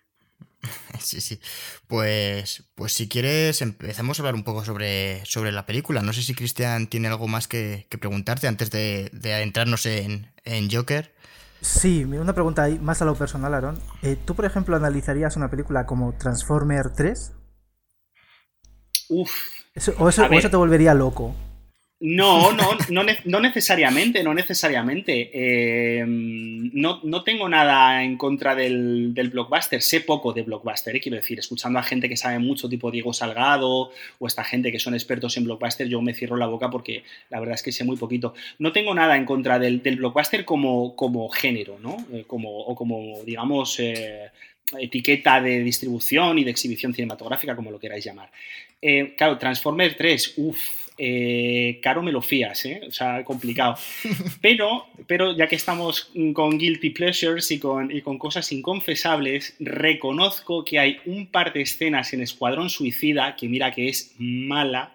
Sí, 0.98 1.20
sí. 1.20 1.38
Pues, 1.86 2.64
pues 2.74 2.92
si 2.92 3.08
quieres, 3.08 3.62
empezamos 3.62 4.18
a 4.18 4.22
hablar 4.22 4.34
un 4.34 4.42
poco 4.42 4.64
sobre, 4.64 5.24
sobre 5.26 5.52
la 5.52 5.64
película. 5.64 6.02
No 6.02 6.12
sé 6.12 6.22
si 6.22 6.34
Cristian 6.34 6.88
tiene 6.88 7.06
algo 7.06 7.28
más 7.28 7.46
que, 7.46 7.86
preguntarte 8.00 8.48
antes 8.48 8.72
de, 8.72 9.12
adentrarnos 9.32 9.86
en, 9.86 10.26
Joker. 10.72 11.14
Sí, 11.60 12.02
una 12.02 12.32
pregunta 12.32 12.64
ahí, 12.64 12.80
más 12.80 13.00
a 13.00 13.04
lo 13.04 13.14
personal, 13.14 13.54
Aaron. 13.54 13.78
Eh, 14.02 14.16
¿Tú, 14.16 14.34
por 14.34 14.44
ejemplo, 14.44 14.74
analizarías 14.74 15.36
una 15.36 15.48
película 15.52 15.86
como 15.86 16.14
Transformer 16.18 16.90
3? 16.96 17.32
Uf. 19.10 19.30
o, 20.00 20.08
eso, 20.08 20.26
o 20.26 20.34
eso 20.34 20.50
te 20.50 20.56
volvería 20.56 20.94
loco. 20.94 21.36
No, 21.98 22.52
no, 22.52 22.76
no, 22.90 23.40
necesariamente, 23.40 24.22
no 24.22 24.34
necesariamente. 24.34 25.30
Eh, 25.32 26.04
no, 26.06 27.00
no, 27.02 27.24
tengo 27.24 27.48
nada 27.48 28.04
en 28.04 28.18
contra 28.18 28.54
del, 28.54 29.14
blockbuster, 29.14 29.80
sé 29.80 30.02
poco 30.02 30.34
de 30.34 30.42
blockbuster, 30.42 30.94
eh, 30.94 31.00
quiero 31.00 31.16
decir, 31.16 31.38
escuchando 31.38 31.78
a 31.78 31.82
gente 31.82 32.06
que 32.10 32.18
sabe 32.18 32.38
mucho, 32.38 32.68
tipo 32.68 32.90
Diego 32.90 33.14
Salgado, 33.14 33.92
o 34.18 34.26
esta 34.26 34.44
gente 34.44 34.70
que 34.70 34.78
son 34.78 34.92
expertos 34.92 35.38
en 35.38 35.44
blockbuster, 35.44 35.88
yo 35.88 36.02
me 36.02 36.12
cierro 36.12 36.36
la 36.36 36.46
boca 36.46 36.68
porque 36.68 37.02
la 37.30 37.40
verdad 37.40 37.54
es 37.54 37.62
que 37.62 37.72
sé 37.72 37.82
muy 37.82 37.96
poquito. 37.96 38.34
No 38.58 38.72
tengo 38.72 38.92
nada 38.94 39.16
en 39.16 39.24
contra 39.24 39.58
del, 39.58 39.80
blockbuster 39.80 40.44
como, 40.44 40.94
como 40.96 41.30
género, 41.30 41.78
¿no? 41.80 41.96
Eh, 42.12 42.24
como, 42.26 42.58
o 42.58 42.74
como, 42.74 43.22
digamos, 43.24 43.80
etiqueta 44.78 45.40
de 45.40 45.60
distribución 45.60 46.38
y 46.38 46.44
de 46.44 46.50
exhibición 46.50 46.92
cinematográfica, 46.92 47.56
como 47.56 47.70
lo 47.70 47.78
queráis 47.78 48.04
llamar. 48.04 48.30
claro, 49.16 49.38
Transformer 49.38 49.96
3, 49.96 50.34
uff 50.36 50.85
eh, 50.98 51.78
caro 51.82 52.02
me 52.02 52.12
lo 52.12 52.22
fías, 52.22 52.64
¿eh? 52.64 52.80
o 52.86 52.90
sea, 52.90 53.24
complicado. 53.24 53.76
Pero, 54.40 54.86
pero 55.06 55.36
ya 55.36 55.48
que 55.48 55.56
estamos 55.56 56.12
con 56.34 56.58
guilty 56.58 56.90
pleasures 56.90 57.50
y 57.50 57.58
con, 57.58 57.90
y 57.90 58.00
con 58.00 58.18
cosas 58.18 58.50
inconfesables, 58.52 59.56
reconozco 59.58 60.64
que 60.64 60.78
hay 60.78 61.00
un 61.06 61.26
par 61.26 61.52
de 61.52 61.62
escenas 61.62 62.12
en 62.12 62.22
Escuadrón 62.22 62.70
Suicida 62.70 63.36
que 63.36 63.48
mira 63.48 63.72
que 63.72 63.88
es 63.88 64.14
mala 64.18 64.94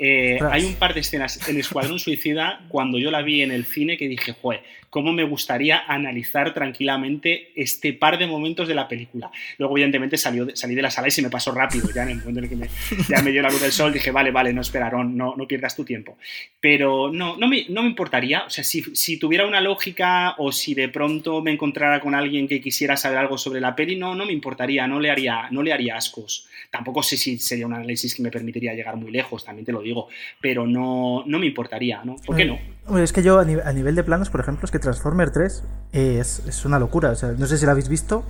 eh, 0.00 0.38
hay 0.52 0.64
un 0.64 0.74
par 0.74 0.94
de 0.94 1.00
escenas 1.00 1.48
en 1.48 1.58
Escuadrón 1.58 1.98
Suicida 1.98 2.64
cuando 2.68 2.98
yo 2.98 3.10
la 3.10 3.22
vi 3.22 3.42
en 3.42 3.50
el 3.50 3.64
cine 3.64 3.96
que 3.96 4.06
dije, 4.06 4.32
joder, 4.40 4.62
cómo 4.90 5.12
me 5.12 5.24
gustaría 5.24 5.82
analizar 5.86 6.54
tranquilamente 6.54 7.52
este 7.54 7.92
par 7.92 8.18
de 8.18 8.26
momentos 8.26 8.68
de 8.68 8.74
la 8.74 8.88
película. 8.88 9.30
Luego, 9.58 9.76
evidentemente, 9.76 10.16
salí 10.16 10.74
de 10.74 10.82
la 10.82 10.90
sala 10.90 11.08
y 11.08 11.10
se 11.10 11.22
me 11.22 11.30
pasó 11.30 11.52
rápido. 11.52 11.88
Ya 11.94 12.02
en 12.02 12.10
el 12.10 12.18
momento 12.18 12.38
en 12.38 12.44
el 12.44 12.50
que 12.50 13.22
me, 13.22 13.30
dio 13.30 13.42
la 13.42 13.50
luz 13.50 13.60
del 13.60 13.72
sol, 13.72 13.92
dije, 13.92 14.10
vale, 14.10 14.30
vale, 14.30 14.52
no 14.52 14.60
esperaron, 14.60 15.16
no, 15.16 15.34
pierdas 15.48 15.76
tu 15.76 15.84
tiempo. 15.84 16.18
Pero 16.60 17.10
no, 17.12 17.36
no 17.36 17.48
me, 17.48 17.58
importaría. 17.58 18.44
O 18.44 18.50
sea, 18.50 18.64
si, 18.64 18.82
si, 18.94 19.18
tuviera 19.18 19.46
una 19.46 19.60
lógica 19.60 20.34
o 20.38 20.52
si 20.52 20.74
de 20.74 20.88
pronto 20.88 21.42
me 21.42 21.52
encontrara 21.52 22.00
con 22.00 22.14
alguien 22.14 22.48
que 22.48 22.60
quisiera 22.60 22.96
saber 22.96 23.18
algo 23.18 23.38
sobre 23.38 23.60
la 23.60 23.74
peli, 23.74 23.96
no, 23.96 24.14
no 24.14 24.26
me 24.26 24.32
importaría, 24.32 24.86
no 24.86 25.00
le 25.00 25.10
haría, 25.10 25.48
no 25.50 25.62
le 25.62 25.72
haría 25.72 25.96
ascos. 25.96 26.46
Tampoco 26.70 27.02
sé 27.02 27.16
si 27.16 27.38
sería 27.38 27.66
un 27.66 27.72
análisis 27.72 28.14
que 28.14 28.22
me 28.22 28.30
permitiría 28.30 28.74
llegar 28.74 28.96
muy 28.96 29.10
lejos, 29.10 29.44
también 29.44 29.64
te 29.64 29.72
lo 29.72 29.80
digo, 29.80 30.08
pero 30.40 30.66
no, 30.66 31.24
no 31.26 31.38
me 31.38 31.46
importaría, 31.46 32.02
¿no? 32.04 32.16
¿Por 32.16 32.36
qué 32.36 32.44
no? 32.44 32.58
Es 32.96 33.12
que 33.12 33.22
yo 33.22 33.38
a, 33.38 33.44
nivel 33.44 33.94
de 33.94 34.02
planos, 34.02 34.30
por 34.30 34.40
ejemplo, 34.40 34.64
es 34.64 34.70
que 34.70 34.77
Transformer 34.78 35.30
3 35.30 35.62
es, 35.92 36.42
es 36.46 36.64
una 36.64 36.78
locura. 36.78 37.10
O 37.10 37.16
sea, 37.16 37.32
no 37.32 37.46
sé 37.46 37.58
si 37.58 37.66
la 37.66 37.72
habéis 37.72 37.88
visto. 37.88 38.24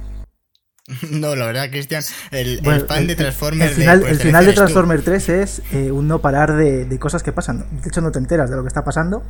No, 1.10 1.36
la 1.36 1.46
verdad, 1.46 1.70
Cristian, 1.70 2.02
el, 2.30 2.60
fan 2.86 3.06
de 3.06 3.14
Transformer. 3.14 3.68
El 3.68 3.74
final, 3.74 4.02
el 4.04 4.18
final 4.18 4.46
de 4.46 4.52
Transformer 4.54 5.02
3 5.02 5.28
es 5.28 5.62
eh, 5.72 5.92
un 5.92 6.08
no 6.08 6.20
parar 6.20 6.56
de, 6.56 6.86
de, 6.86 6.98
cosas 6.98 7.22
que 7.22 7.30
pasan. 7.30 7.66
De 7.82 7.88
hecho, 7.88 8.00
no 8.00 8.10
te 8.10 8.18
enteras 8.18 8.48
de 8.48 8.56
lo 8.56 8.62
que 8.62 8.68
está 8.68 8.84
pasando. 8.84 9.22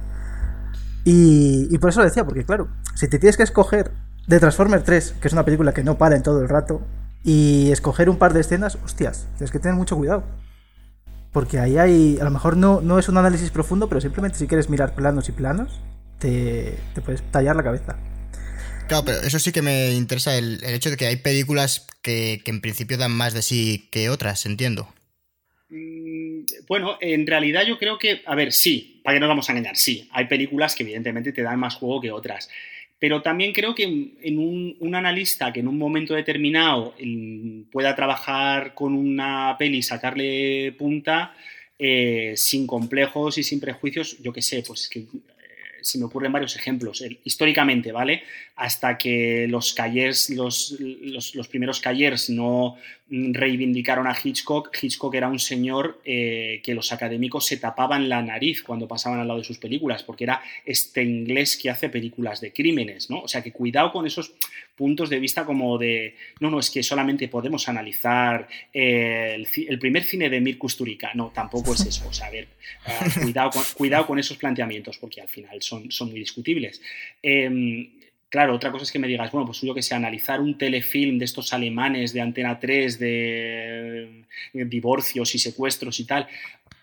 Y, 1.05 1.67
y, 1.71 1.79
por 1.79 1.91
eso 1.91 2.01
lo 2.01 2.07
decía, 2.07 2.25
porque 2.25 2.45
claro, 2.45 2.69
si 2.95 3.09
te 3.09 3.19
tienes 3.19 3.37
que 3.37 3.43
escoger 3.43 3.91
de 4.27 4.41
Transformer 4.41 4.83
3, 4.83 5.17
que 5.21 5.29
es 5.29 5.33
una 5.33 5.45
película 5.45 5.73
que 5.73 5.83
no 5.83 5.97
para 5.97 6.17
en 6.17 6.23
todo 6.23 6.43
el 6.43 6.49
rato, 6.49 6.83
y 7.25 7.71
escoger 7.73 8.11
un 8.11 8.19
par 8.19 8.35
de 8.35 8.41
escenas, 8.41 8.79
hostias, 8.85 9.27
tienes 9.37 9.51
que 9.51 9.59
tener 9.59 9.77
mucho 9.77 9.97
cuidado. 9.97 10.25
Porque 11.33 11.59
ahí 11.59 11.79
hay, 11.79 12.19
a 12.21 12.25
lo 12.25 12.31
mejor 12.31 12.57
no, 12.57 12.81
no 12.81 12.99
es 12.99 13.09
un 13.09 13.17
análisis 13.17 13.51
profundo, 13.51 13.89
pero 13.89 14.01
simplemente 14.01 14.39
si 14.39 14.47
quieres 14.47 14.71
mirar 14.71 14.95
planos 14.95 15.29
y 15.29 15.33
planos, 15.33 15.81
te, 16.19 16.75
puedes 17.05 17.23
tallar 17.31 17.57
la 17.57 17.63
cabeza. 17.63 17.97
Claro, 18.89 19.05
pero 19.05 19.19
eso 19.21 19.39
sí 19.39 19.53
que 19.53 19.63
me 19.63 19.93
interesa 19.93 20.37
el, 20.37 20.61
hecho 20.65 20.91
de 20.91 20.97
que 20.97 21.07
hay 21.07 21.17
películas 21.17 21.87
que, 22.03 22.43
en 22.45 22.61
principio 22.61 22.97
dan 22.97 23.13
más 23.13 23.35
de 23.35 23.43
sí 23.43 23.89
que 23.91 24.09
otras, 24.09 24.47
entiendo. 24.47 24.89
Mm, 25.69 26.45
bueno, 26.67 26.97
en 27.01 27.27
realidad 27.27 27.65
yo 27.67 27.79
creo 27.79 27.99
que, 27.99 28.23
a 28.25 28.35
ver, 28.35 28.53
sí, 28.53 29.01
para 29.05 29.17
que 29.17 29.21
no 29.21 29.29
vamos 29.29 29.49
a 29.49 29.53
engañar, 29.53 29.77
sí, 29.77 30.09
hay 30.13 30.25
películas 30.25 30.75
que 30.75 30.85
evidentemente 30.85 31.33
te 31.33 31.43
dan 31.43 31.61
más 31.61 31.75
juego 31.75 32.01
que 32.01 32.11
otras 32.11 32.49
Pero 32.99 33.21
también 33.21 33.53
creo 33.53 33.75
que 33.75 33.85
en 33.85 34.39
un, 34.39 34.95
analista 34.95 35.53
que 35.53 35.61
en 35.61 35.69
un 35.69 35.77
momento 35.77 36.15
determinado 36.15 36.95
pueda 37.71 37.95
trabajar 37.95 38.75
con 38.75 38.95
una 38.95 39.55
peli 39.59 39.79
y 39.79 39.83
sacarle 39.83 40.73
punta, 40.79 41.35
eh, 41.79 42.33
sin 42.37 42.67
complejos 42.67 43.37
y 43.37 43.45
sin 43.45 43.61
prejuicios, 43.61 44.19
yo 44.23 44.33
qué 44.33 44.43
sé, 44.43 44.65
pues 44.67 44.89
que 44.89 45.05
se 45.89 45.99
me 45.99 46.05
ocurren 46.05 46.33
varios 46.33 46.55
ejemplos. 46.57 47.03
históricamente, 47.25 47.93
¿vale? 47.93 48.23
Hasta 48.57 48.99
que 48.99 49.47
los 49.49 49.73
Callers, 49.73 50.31
los, 50.31 50.77
los, 50.79 51.49
primeros 51.49 51.81
Callers 51.81 52.29
no 52.29 52.77
reivindicaron 53.11 54.07
a 54.07 54.17
Hitchcock, 54.23 54.71
Hitchcock 54.81 55.15
era 55.15 55.29
un 55.29 55.39
señor 55.39 56.01
eh, 56.05 56.61
que 56.63 56.75
los 56.75 56.93
académicos 56.93 57.47
se 57.47 57.57
tapaban 57.57 58.09
la 58.09 58.23
nariz 58.23 58.63
cuando 58.63 58.87
pasaban 58.87 59.21
al 59.21 59.29
lado 59.29 59.41
de 59.41 59.45
sus 59.45 59.59
películas, 59.59 60.03
porque 60.03 60.25
era 60.25 60.43
este 60.65 61.03
inglés 61.03 61.57
que 61.57 61.71
hace 61.71 61.89
películas 61.89 62.41
de 62.41 62.53
crímenes, 62.53 63.09
¿no? 63.09 63.21
O 63.21 63.29
sea 63.29 63.43
que 63.43 63.53
cuidado 63.53 63.93
con 63.93 64.07
esos 64.07 64.35
puntos 64.77 65.11
de 65.11 65.19
vista 65.19 65.45
como 65.45 65.79
de, 65.79 66.15
no, 66.41 66.51
no, 66.51 66.61
es 66.61 66.71
que 66.71 66.83
solamente 66.83 67.29
podemos 67.29 67.69
analizar 67.69 68.47
eh, 68.73 69.45
el, 69.69 69.79
primer 69.79 70.05
cine 70.05 70.29
de 70.31 70.41
Mir 70.41 70.59
Kusturica. 70.59 71.11
No, 71.15 71.33
tampoco 71.35 71.75
es 71.75 71.87
eso. 71.87 72.07
O 72.09 72.13
sea, 72.13 72.29
a 72.29 72.31
ver, 72.31 72.49
eh, 72.87 73.21
cuidado, 73.23 73.51
con, 73.51 73.65
cuidado 73.75 74.07
con 74.07 74.19
esos 74.19 74.37
planteamientos, 74.37 74.99
porque 74.99 75.21
al 75.21 75.29
final 75.29 75.61
son, 75.63 75.91
son 75.91 76.11
muy 76.11 76.21
discutibles. 76.21 76.81
Em, 77.23 77.91
claro, 78.29 78.55
otra 78.55 78.71
cosa 78.71 78.85
es 78.85 78.93
que 78.93 78.99
me 78.99 79.09
digas, 79.09 79.31
bueno, 79.33 79.47
pues 79.47 79.61
yo 79.61 79.75
que 79.75 79.83
sé, 79.83 79.95
analizar 79.95 80.41
un 80.41 80.57
telefilm 80.57 81.19
de 81.19 81.25
estos 81.25 81.53
alemanes 81.53 82.13
de 82.13 82.21
Antena 82.21 82.59
3, 82.59 82.99
de 82.99 84.25
divorcios 84.53 85.35
y 85.35 85.39
secuestros 85.39 86.01
y 86.01 86.05
tal 86.05 86.29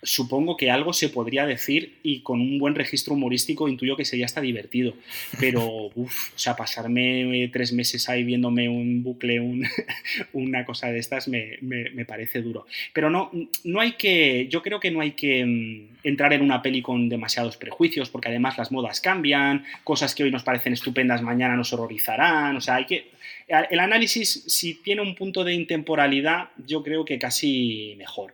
supongo 0.06 0.56
que 0.56 0.72
algo 0.72 0.94
se 0.94 1.10
podría 1.10 1.46
decir 1.46 1.98
y 2.04 2.22
con 2.22 2.40
un 2.40 2.60
buen 2.60 2.76
registro 2.76 3.16
humorístico 3.16 3.68
intuyo 3.68 3.98
que 3.98 4.06
sería 4.06 4.26
hasta 4.26 4.40
divertido. 4.40 4.94
Pero, 5.40 5.90
uff, 5.96 6.34
o 6.34 6.38
sea, 6.38 6.56
pasarme 6.56 7.50
tres 7.52 7.74
meses 7.74 8.08
ahí 8.08 8.24
viéndome 8.24 8.70
un 8.70 9.04
bucle, 9.04 9.40
una 10.34 10.64
cosa 10.64 10.92
de 10.92 11.00
estas, 11.00 11.28
me, 11.28 11.60
parece 12.08 12.42
duro. 12.42 12.68
Pero 12.94 13.10
no, 13.10 13.32
no 13.64 13.82
hay 13.82 13.94
que, 13.94 14.48
yo 14.48 14.62
creo 14.62 14.80
que 14.80 14.92
no 14.92 15.02
hay 15.02 15.12
que 15.12 15.44
mm, 15.44 16.08
entrar 16.08 16.34
en 16.34 16.42
una 16.42 16.62
peli 16.62 16.82
con 16.82 17.10
demasiados 17.10 17.58
prejuicios, 17.58 18.10
porque 18.10 18.30
además 18.30 18.58
las 18.58 18.72
modas 18.72 19.02
cambian, 19.02 19.66
cosas 19.84 20.14
que 20.14 20.24
hoy 20.24 20.32
nos 20.32 20.44
parecen 20.44 20.74
estupendas 20.74 21.22
mañana 21.22 21.56
nos 21.56 21.74
horrorizarán, 21.74 22.56
o 22.56 22.62
sea, 22.62 22.76
hay 22.76 22.86
que... 22.86 23.16
El 23.48 23.80
análisis, 23.80 24.44
si 24.48 24.76
tiene 24.76 25.04
un 25.04 25.14
punto 25.14 25.44
de 25.44 25.54
intemporalidad, 25.54 26.50
yo 26.66 26.82
creo 26.82 27.06
que 27.06 27.20
casi 27.20 27.94
mejor 27.96 28.34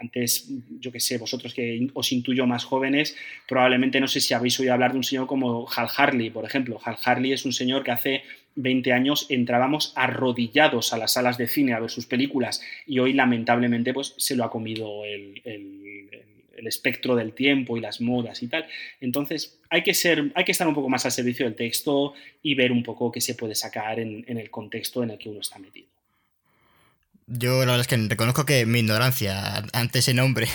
antes, 0.00 0.48
yo 0.80 0.92
que 0.92 1.00
sé, 1.00 1.18
vosotros 1.18 1.54
que 1.54 1.88
os 1.94 2.12
intuyo 2.12 2.46
más 2.46 2.64
jóvenes, 2.64 3.16
probablemente 3.46 4.00
no 4.00 4.08
sé 4.08 4.20
si 4.20 4.34
habéis 4.34 4.58
oído 4.60 4.72
hablar 4.72 4.92
de 4.92 4.98
un 4.98 5.04
señor 5.04 5.26
como 5.26 5.68
Hal 5.74 5.88
Harley, 5.96 6.30
por 6.30 6.44
ejemplo. 6.44 6.80
Hal 6.84 6.96
Harley 7.04 7.32
es 7.32 7.44
un 7.44 7.52
señor 7.52 7.82
que 7.82 7.90
hace 7.90 8.22
20 8.54 8.92
años 8.92 9.26
entrábamos 9.28 9.92
arrodillados 9.96 10.92
a 10.92 10.98
las 10.98 11.12
salas 11.12 11.38
de 11.38 11.46
cine 11.46 11.74
a 11.74 11.80
ver 11.80 11.90
sus 11.90 12.06
películas 12.06 12.60
y 12.86 12.98
hoy 12.98 13.12
lamentablemente 13.12 13.94
pues 13.94 14.14
se 14.16 14.34
lo 14.34 14.44
ha 14.44 14.50
comido 14.50 15.04
el, 15.04 15.42
espectro 16.66 17.14
del 17.14 17.32
tiempo 17.34 17.76
y 17.76 17.80
las 17.80 18.00
modas 18.00 18.42
y 18.42 18.48
tal. 18.48 18.66
Entonces 19.00 19.60
hay 19.70 19.82
que, 19.82 19.94
ser, 19.94 20.32
hay 20.34 20.44
que 20.44 20.52
estar 20.52 20.66
un 20.66 20.74
poco 20.74 20.88
más 20.88 21.04
al 21.06 21.12
servicio 21.12 21.46
del 21.46 21.54
texto 21.54 22.14
y 22.42 22.54
ver 22.54 22.72
un 22.72 22.82
poco 22.82 23.12
qué 23.12 23.20
se 23.20 23.36
puede 23.36 23.54
sacar 23.54 24.00
en 24.00 24.24
el 24.26 24.50
contexto 24.50 25.02
en 25.02 25.10
el 25.10 25.18
que 25.18 25.28
uno 25.28 25.40
está 25.40 25.58
metido. 25.58 25.97
Yo 27.28 27.60
la 27.60 27.72
verdad 27.72 27.80
es 27.80 27.86
que 27.86 27.96
reconozco 27.96 28.46
que 28.46 28.64
mi 28.66 28.80
ignorancia 28.80 29.62
ante 29.72 29.98
ese 30.00 30.14
nombre. 30.14 30.48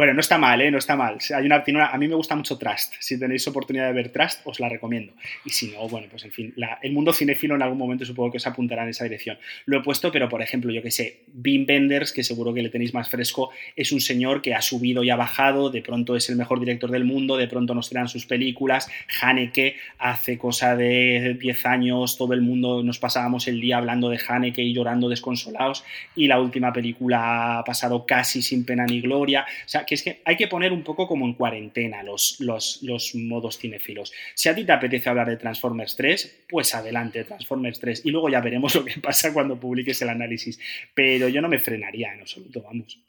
Bueno, 0.00 0.14
no 0.14 0.20
está 0.20 0.38
mal, 0.38 0.58
¿eh? 0.62 0.70
No 0.70 0.78
está 0.78 0.96
mal. 0.96 1.18
Hay 1.36 1.44
una, 1.44 1.62
a 1.88 1.98
mí 1.98 2.08
me 2.08 2.14
gusta 2.14 2.34
mucho 2.34 2.56
Trust. 2.56 2.94
Si 3.00 3.18
tenéis 3.18 3.46
oportunidad 3.48 3.88
de 3.88 3.92
ver 3.92 4.08
Trust, 4.08 4.40
os 4.44 4.58
la 4.58 4.66
recomiendo. 4.66 5.12
Y 5.44 5.50
si 5.50 5.72
no, 5.72 5.86
bueno, 5.90 6.06
pues 6.10 6.24
en 6.24 6.32
fin, 6.32 6.54
el 6.80 6.92
mundo 6.92 7.12
cinéfilo 7.12 7.54
en 7.54 7.60
algún 7.60 7.76
momento 7.76 8.06
supongo 8.06 8.30
que 8.30 8.38
os 8.38 8.46
apuntará 8.46 8.84
en 8.84 8.88
esa 8.88 9.04
dirección. 9.04 9.36
Lo 9.66 9.76
he 9.76 9.82
puesto, 9.82 10.10
pero 10.10 10.26
por 10.30 10.40
ejemplo, 10.40 10.72
yo 10.72 10.80
que 10.80 10.90
sé, 10.90 11.24
Bim 11.26 11.66
Benders, 11.66 12.14
que 12.14 12.24
seguro 12.24 12.54
que 12.54 12.62
le 12.62 12.70
tenéis 12.70 12.94
más 12.94 13.10
fresco, 13.10 13.50
es 13.76 13.92
un 13.92 14.00
señor 14.00 14.40
que 14.40 14.54
ha 14.54 14.62
subido 14.62 15.04
y 15.04 15.10
ha 15.10 15.16
bajado, 15.16 15.68
de 15.68 15.82
pronto 15.82 16.16
es 16.16 16.30
el 16.30 16.36
mejor 16.36 16.60
director 16.60 16.90
del 16.90 17.04
mundo, 17.04 17.36
de 17.36 17.46
pronto 17.46 17.74
nos 17.74 17.90
traen 17.90 18.08
sus 18.08 18.24
películas. 18.24 18.88
Haneke, 19.20 19.76
hace 19.98 20.38
cosa 20.38 20.76
de 20.76 21.36
10 21.38 21.66
años, 21.66 22.16
todo 22.16 22.32
el 22.32 22.40
mundo 22.40 22.82
nos 22.82 22.98
pasábamos 22.98 23.48
el 23.48 23.60
día 23.60 23.76
hablando 23.76 24.08
de 24.08 24.18
Haneke 24.26 24.62
y 24.62 24.72
llorando 24.72 25.10
desconsolados, 25.10 25.84
y 26.16 26.26
la 26.26 26.40
última 26.40 26.72
película 26.72 27.58
ha 27.58 27.64
pasado 27.64 28.06
casi 28.06 28.40
sin 28.40 28.64
pena 28.64 28.86
ni 28.86 29.02
gloria. 29.02 29.42
O 29.42 29.68
sea, 29.68 29.84
que 29.90 29.96
es 29.96 30.04
que 30.04 30.22
hay 30.24 30.36
que 30.36 30.46
poner 30.46 30.72
un 30.72 30.84
poco 30.84 31.08
como 31.08 31.26
en 31.26 31.34
cuarentena 31.34 32.04
los, 32.04 32.36
los, 32.38 32.80
los 32.84 33.12
modos 33.16 33.58
cinéfilos. 33.58 34.12
Si 34.36 34.48
a 34.48 34.54
ti 34.54 34.64
te 34.64 34.70
apetece 34.70 35.08
hablar 35.08 35.28
de 35.28 35.36
Transformers 35.36 35.96
3, 35.96 36.44
pues 36.48 36.76
adelante, 36.76 37.24
Transformers 37.24 37.80
3, 37.80 38.02
y 38.04 38.12
luego 38.12 38.28
ya 38.28 38.40
veremos 38.40 38.72
lo 38.76 38.84
que 38.84 39.00
pasa 39.00 39.32
cuando 39.32 39.58
publiques 39.58 40.00
el 40.02 40.10
análisis. 40.10 40.60
Pero 40.94 41.26
yo 41.26 41.42
no 41.42 41.48
me 41.48 41.58
frenaría 41.58 42.14
en 42.14 42.20
absoluto, 42.20 42.62
vamos. 42.62 43.02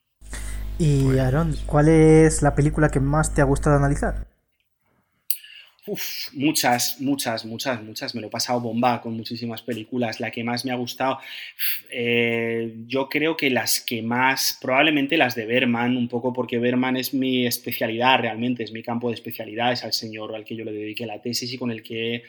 Y 0.79 1.19
Aaron, 1.19 1.55
¿cuál 1.67 1.87
es 1.87 2.41
la 2.41 2.55
película 2.55 2.89
que 2.89 2.99
más 2.99 3.35
te 3.35 3.41
ha 3.41 3.45
gustado 3.45 3.75
analizar? 3.75 4.30
Uf, 5.87 6.31
muchas, 6.33 7.01
muchas, 7.01 7.43
muchas, 7.43 7.81
muchas. 7.81 8.13
Me 8.13 8.21
lo 8.21 8.27
he 8.27 8.29
pasado 8.29 8.59
bomba 8.59 9.01
con 9.01 9.17
muchísimas 9.17 9.63
películas. 9.63 10.19
La 10.19 10.29
que 10.29 10.43
más 10.43 10.63
me 10.63 10.71
ha 10.71 10.75
gustado, 10.75 11.17
eh, 11.89 12.75
yo 12.85 13.09
creo 13.09 13.35
que 13.35 13.49
las 13.49 13.81
que 13.81 14.03
más, 14.03 14.59
probablemente 14.61 15.17
las 15.17 15.33
de 15.33 15.47
Berman, 15.47 15.97
un 15.97 16.07
poco 16.07 16.33
porque 16.33 16.59
Berman 16.59 16.97
es 16.97 17.15
mi 17.15 17.47
especialidad 17.47 18.19
realmente, 18.19 18.63
es 18.63 18.71
mi 18.71 18.83
campo 18.83 19.07
de 19.09 19.15
especialidad, 19.15 19.71
es 19.71 19.83
al 19.83 19.93
señor 19.93 20.35
al 20.35 20.45
que 20.45 20.55
yo 20.55 20.63
le 20.65 20.71
dediqué 20.71 21.07
la 21.07 21.19
tesis 21.19 21.51
y 21.51 21.57
con 21.57 21.71
el 21.71 21.81
que 21.81 22.23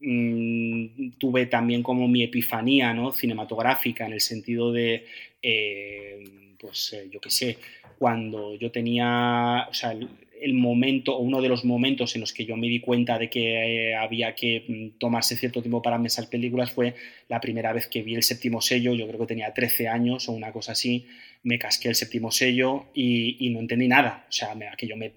mm, 0.00 1.10
tuve 1.18 1.46
también 1.46 1.84
como 1.84 2.08
mi 2.08 2.24
epifanía 2.24 2.92
¿no? 2.92 3.12
cinematográfica 3.12 4.04
en 4.06 4.14
el 4.14 4.20
sentido 4.20 4.72
de, 4.72 5.06
eh, 5.40 6.24
pues 6.58 6.92
eh, 6.92 7.08
yo 7.08 7.20
qué 7.20 7.30
sé, 7.30 7.58
cuando 7.98 8.56
yo 8.56 8.72
tenía, 8.72 9.68
el 10.40 10.54
momento 10.54 11.16
o 11.16 11.20
uno 11.20 11.40
de 11.40 11.48
los 11.48 11.64
momentos 11.64 12.14
en 12.14 12.20
los 12.20 12.32
que 12.32 12.44
yo 12.44 12.56
me 12.56 12.68
di 12.68 12.80
cuenta 12.80 13.18
de 13.18 13.28
que 13.28 13.90
eh, 13.90 13.94
había 13.94 14.34
que 14.34 14.64
mm, 14.66 14.98
tomarse 14.98 15.36
cierto 15.36 15.62
tiempo 15.62 15.82
para 15.82 16.00
pensar 16.00 16.28
películas 16.28 16.70
fue 16.70 16.94
la 17.28 17.40
primera 17.40 17.72
vez 17.72 17.86
que 17.86 18.02
vi 18.02 18.14
el 18.14 18.22
séptimo 18.22 18.60
sello, 18.60 18.94
yo 18.94 19.06
creo 19.06 19.20
que 19.20 19.26
tenía 19.26 19.52
13 19.52 19.88
años 19.88 20.28
o 20.28 20.32
una 20.32 20.52
cosa 20.52 20.72
así, 20.72 21.06
me 21.42 21.58
casqué 21.60 21.88
el 21.88 21.94
séptimo 21.94 22.32
sello 22.32 22.86
y, 22.92 23.50
no 23.50 23.60
entendí 23.60 23.86
nada, 23.86 24.26
o 24.28 24.32
sea, 24.32 24.54
me, 24.56 24.66
aquello 24.66 24.96
me, 24.96 25.12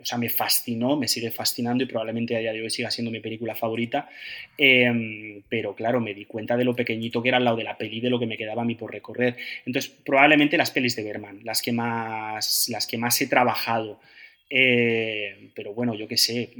o 0.00 0.04
sea, 0.04 0.16
me 0.16 0.30
fascinó, 0.30 0.96
me 0.96 1.06
sigue 1.06 1.30
fascinando 1.30 1.84
y 1.84 1.86
probablemente 1.86 2.34
a 2.34 2.38
día 2.38 2.52
de 2.52 2.62
hoy 2.62 2.70
siga 2.70 2.90
siendo 2.90 3.10
mi 3.10 3.20
película 3.20 3.54
favorita, 3.54 4.08
em, 4.56 5.42
pero 5.48 5.74
claro, 5.74 6.00
me 6.00 6.14
di 6.14 6.24
cuenta 6.24 6.56
de 6.56 6.64
lo 6.64 6.74
pequeñito 6.74 7.22
que 7.22 7.28
era 7.28 7.36
al 7.36 7.44
lado 7.44 7.58
de 7.58 7.64
la 7.64 7.76
peli, 7.76 8.00
de 8.00 8.08
lo 8.08 8.18
que 8.18 8.26
me 8.26 8.38
quedaba 8.38 8.62
a 8.62 8.64
mí 8.64 8.74
por 8.74 8.90
recorrer. 8.90 9.36
Entonces, 9.66 9.92
probablemente 10.04 10.56
las 10.56 10.70
pelis 10.70 10.96
de 10.96 11.04
Berman, 11.04 11.40
las 11.44 11.60
que 11.60 11.72
más, 11.72 12.68
las 12.70 12.86
que 12.86 12.96
más 12.96 13.20
he 13.20 13.26
trabajado, 13.26 14.00
eh, 14.48 15.50
pero 15.54 15.74
bueno, 15.74 15.94
yo 15.94 16.06
qué 16.06 16.16
sé, 16.16 16.50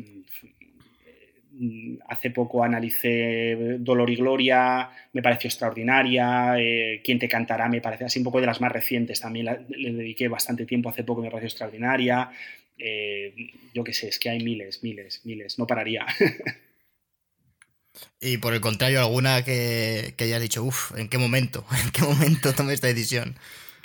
mm, 1.52 1.98
hace 2.08 2.30
poco 2.30 2.62
analicé 2.62 3.78
Dolor 3.78 4.10
y 4.10 4.16
Gloria, 4.16 4.90
me 5.12 5.22
pareció 5.22 5.48
extraordinaria, 5.48 6.54
eh, 6.58 7.00
Quién 7.04 7.18
te 7.18 7.28
cantará 7.28 7.68
me 7.68 7.80
parece 7.80 8.04
así 8.04 8.18
un 8.18 8.24
poco 8.24 8.40
de 8.40 8.46
las 8.46 8.60
más 8.60 8.72
recientes, 8.72 9.20
también 9.20 9.66
le 9.68 9.92
dediqué 9.92 10.28
bastante 10.28 10.66
tiempo 10.66 10.90
hace 10.90 11.04
poco, 11.04 11.22
me 11.22 11.30
pareció 11.30 11.48
extraordinaria. 11.48 12.30
Eh, 12.78 13.32
yo 13.72 13.82
qué 13.84 13.94
sé, 13.94 14.08
es 14.08 14.18
que 14.18 14.28
hay 14.28 14.42
miles, 14.44 14.82
miles, 14.82 15.22
miles, 15.24 15.58
no 15.58 15.66
pararía. 15.66 16.06
Y 18.20 18.38
por 18.38 18.52
el 18.54 18.60
contrario, 18.60 19.00
alguna 19.00 19.42
que, 19.42 20.14
que 20.16 20.24
hayas 20.24 20.42
dicho, 20.42 20.62
uff, 20.62 20.92
¿en 20.98 21.08
qué 21.08 21.18
momento? 21.18 21.64
¿En 21.84 21.90
qué 21.92 22.02
momento 22.02 22.52
tomé 22.52 22.74
esta 22.74 22.88
decisión? 22.88 23.36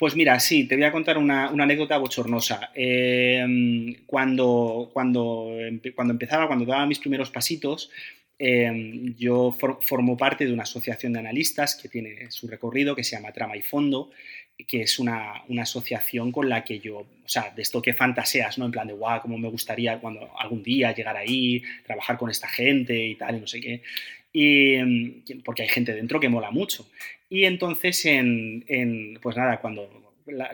Pues 0.01 0.15
mira, 0.15 0.39
sí, 0.39 0.63
te 0.63 0.75
voy 0.75 0.85
a 0.85 0.91
contar 0.91 1.19
una, 1.19 1.49
anécdota 1.49 1.95
bochornosa. 1.99 2.71
Em, 2.73 3.93
cuando, 4.07 4.89
cuando, 4.91 5.51
cuando 5.93 6.13
empezaba, 6.13 6.47
cuando 6.47 6.65
daba 6.65 6.87
mis 6.87 6.97
primeros 6.97 7.29
pasitos, 7.29 7.91
em, 8.39 9.13
yo 9.15 9.55
formo 9.81 10.17
parte 10.17 10.47
de 10.47 10.53
una 10.53 10.63
asociación 10.63 11.13
de 11.13 11.19
analistas 11.19 11.75
que 11.75 11.87
tiene 11.87 12.31
su 12.31 12.47
recorrido, 12.47 12.95
que 12.95 13.03
se 13.03 13.15
llama 13.15 13.31
Trama 13.31 13.55
y 13.55 13.61
Fondo, 13.61 14.09
que 14.67 14.81
es 14.81 14.97
una, 14.97 15.43
asociación 15.61 16.31
con 16.31 16.49
la 16.49 16.63
que 16.63 16.79
yo, 16.79 16.97
o 16.97 17.27
sea, 17.27 17.51
de 17.55 17.61
esto 17.61 17.79
que 17.79 17.93
fantaseas, 17.93 18.57
¿no? 18.57 18.65
En 18.65 18.71
plan 18.71 18.87
de, 18.87 18.93
guau, 18.93 19.21
cómo 19.21 19.37
me 19.37 19.49
gustaría 19.49 19.99
cuando 19.99 20.31
algún 20.35 20.63
día 20.63 20.95
llegar 20.95 21.15
ahí, 21.15 21.61
trabajar 21.85 22.17
con 22.17 22.31
esta 22.31 22.47
gente 22.47 23.05
y 23.05 23.15
tal, 23.17 23.37
y 23.37 23.39
no 23.41 23.45
sé 23.45 23.61
qué. 23.61 23.83
Y, 24.33 24.75
em, 24.75 25.23
porque 25.43 25.63
hay 25.63 25.69
gente 25.69 25.93
dentro 25.93 26.19
que 26.19 26.29
mola 26.29 26.51
mucho. 26.51 26.87
Y 27.29 27.45
entonces, 27.45 28.05
en, 28.05 29.19
pues 29.21 29.37
nada, 29.37 29.59
cuando 29.59 30.01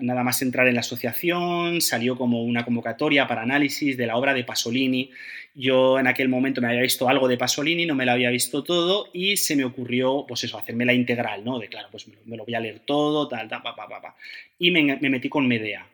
nada 0.02 0.24
más 0.24 0.42
entrar 0.42 0.68
en 0.68 0.76
la 0.76 0.82
asociación, 0.82 1.82
salió 1.82 2.18
como 2.18 2.44
una 2.44 2.64
convocatoria 2.64 3.28
para 3.28 3.42
análisis 3.42 3.98
de 3.98 4.08
la 4.08 4.16
obra 4.16 4.34
de 4.34 4.44
Pasolini. 4.44 5.12
Yo 5.54 6.00
en 6.00 6.08
aquel 6.08 6.30
momento 6.30 6.62
me 6.62 6.68
había 6.68 6.82
visto 6.82 7.10
algo 7.10 7.28
de 7.28 7.38
Pasolini, 7.38 7.86
no 7.86 7.96
me 7.96 8.06
lo 8.06 8.12
había 8.12 8.30
visto 8.30 8.64
todo 8.64 9.10
y 9.14 9.38
se 9.38 9.56
me 9.56 9.66
ocurrió, 9.66 10.26
pues 10.28 10.44
eso, 10.44 10.58
hacerme 10.58 10.86
la 10.86 10.94
integral, 10.94 11.44
¿no? 11.44 11.60
De 11.60 11.68
claro, 11.68 11.90
pues 11.92 12.08
me 12.26 12.38
lo, 12.38 12.46
voy 12.46 12.56
a 12.56 12.60
leer 12.60 12.80
todo, 12.86 13.28
tal, 13.28 13.48
tal, 13.48 13.62
pa, 13.62 13.76
pa, 13.76 13.88
pa, 13.88 14.16
Y 14.60 14.72
me, 14.72 14.98
me 14.98 15.10
metí 15.10 15.30
con 15.30 15.48
Medea. 15.48 15.88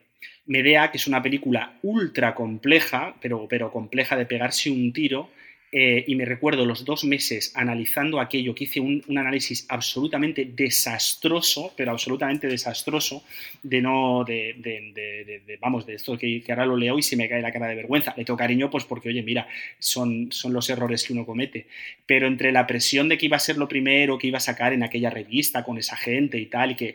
Medea, 0.46 0.90
que 0.90 0.98
es 0.98 1.06
una 1.06 1.22
película 1.22 1.78
ultra 1.82 2.34
compleja, 2.34 3.16
pero, 3.20 3.46
pero 3.48 3.72
compleja 3.72 4.16
de 4.16 4.26
pegarse 4.26 4.70
un 4.70 4.92
tiro, 4.92 5.30
eh, 5.76 6.04
y 6.06 6.14
me 6.14 6.24
recuerdo 6.24 6.64
los 6.64 6.84
dos 6.84 7.02
meses 7.02 7.50
analizando 7.56 8.20
aquello, 8.20 8.54
que 8.54 8.62
hice 8.62 8.78
un, 8.78 9.02
análisis 9.08 9.66
absolutamente 9.68 10.44
desastroso, 10.44 11.72
pero 11.76 11.90
absolutamente 11.90 12.46
desastroso, 12.46 13.24
de 13.60 13.82
no, 13.82 14.22
de, 14.24 15.58
vamos, 15.60 15.84
de 15.84 15.94
esto 15.94 16.16
que, 16.16 16.44
ahora 16.48 16.64
lo 16.64 16.76
leo 16.76 16.96
y 16.96 17.02
se 17.02 17.16
me 17.16 17.28
cae 17.28 17.42
la 17.42 17.50
cara 17.50 17.66
de 17.66 17.74
vergüenza. 17.74 18.14
Le 18.16 18.24
tengo 18.24 18.36
cariño, 18.36 18.70
pues 18.70 18.84
porque, 18.84 19.08
oye, 19.08 19.24
mira, 19.24 19.48
son, 19.80 20.30
son 20.30 20.52
los 20.52 20.70
errores 20.70 21.02
que 21.02 21.12
uno 21.12 21.26
comete. 21.26 21.66
Pero 22.06 22.28
entre 22.28 22.52
la 22.52 22.68
presión 22.68 23.08
de 23.08 23.18
que 23.18 23.26
iba 23.26 23.36
a 23.36 23.40
ser 23.40 23.56
lo 23.56 23.66
primero 23.66 24.16
que 24.16 24.28
iba 24.28 24.38
a 24.38 24.40
sacar 24.40 24.74
en 24.74 24.84
aquella 24.84 25.10
revista 25.10 25.64
con 25.64 25.76
esa 25.76 25.96
gente 25.96 26.38
y 26.38 26.46
tal, 26.46 26.70
y 26.70 26.74
que 26.76 26.94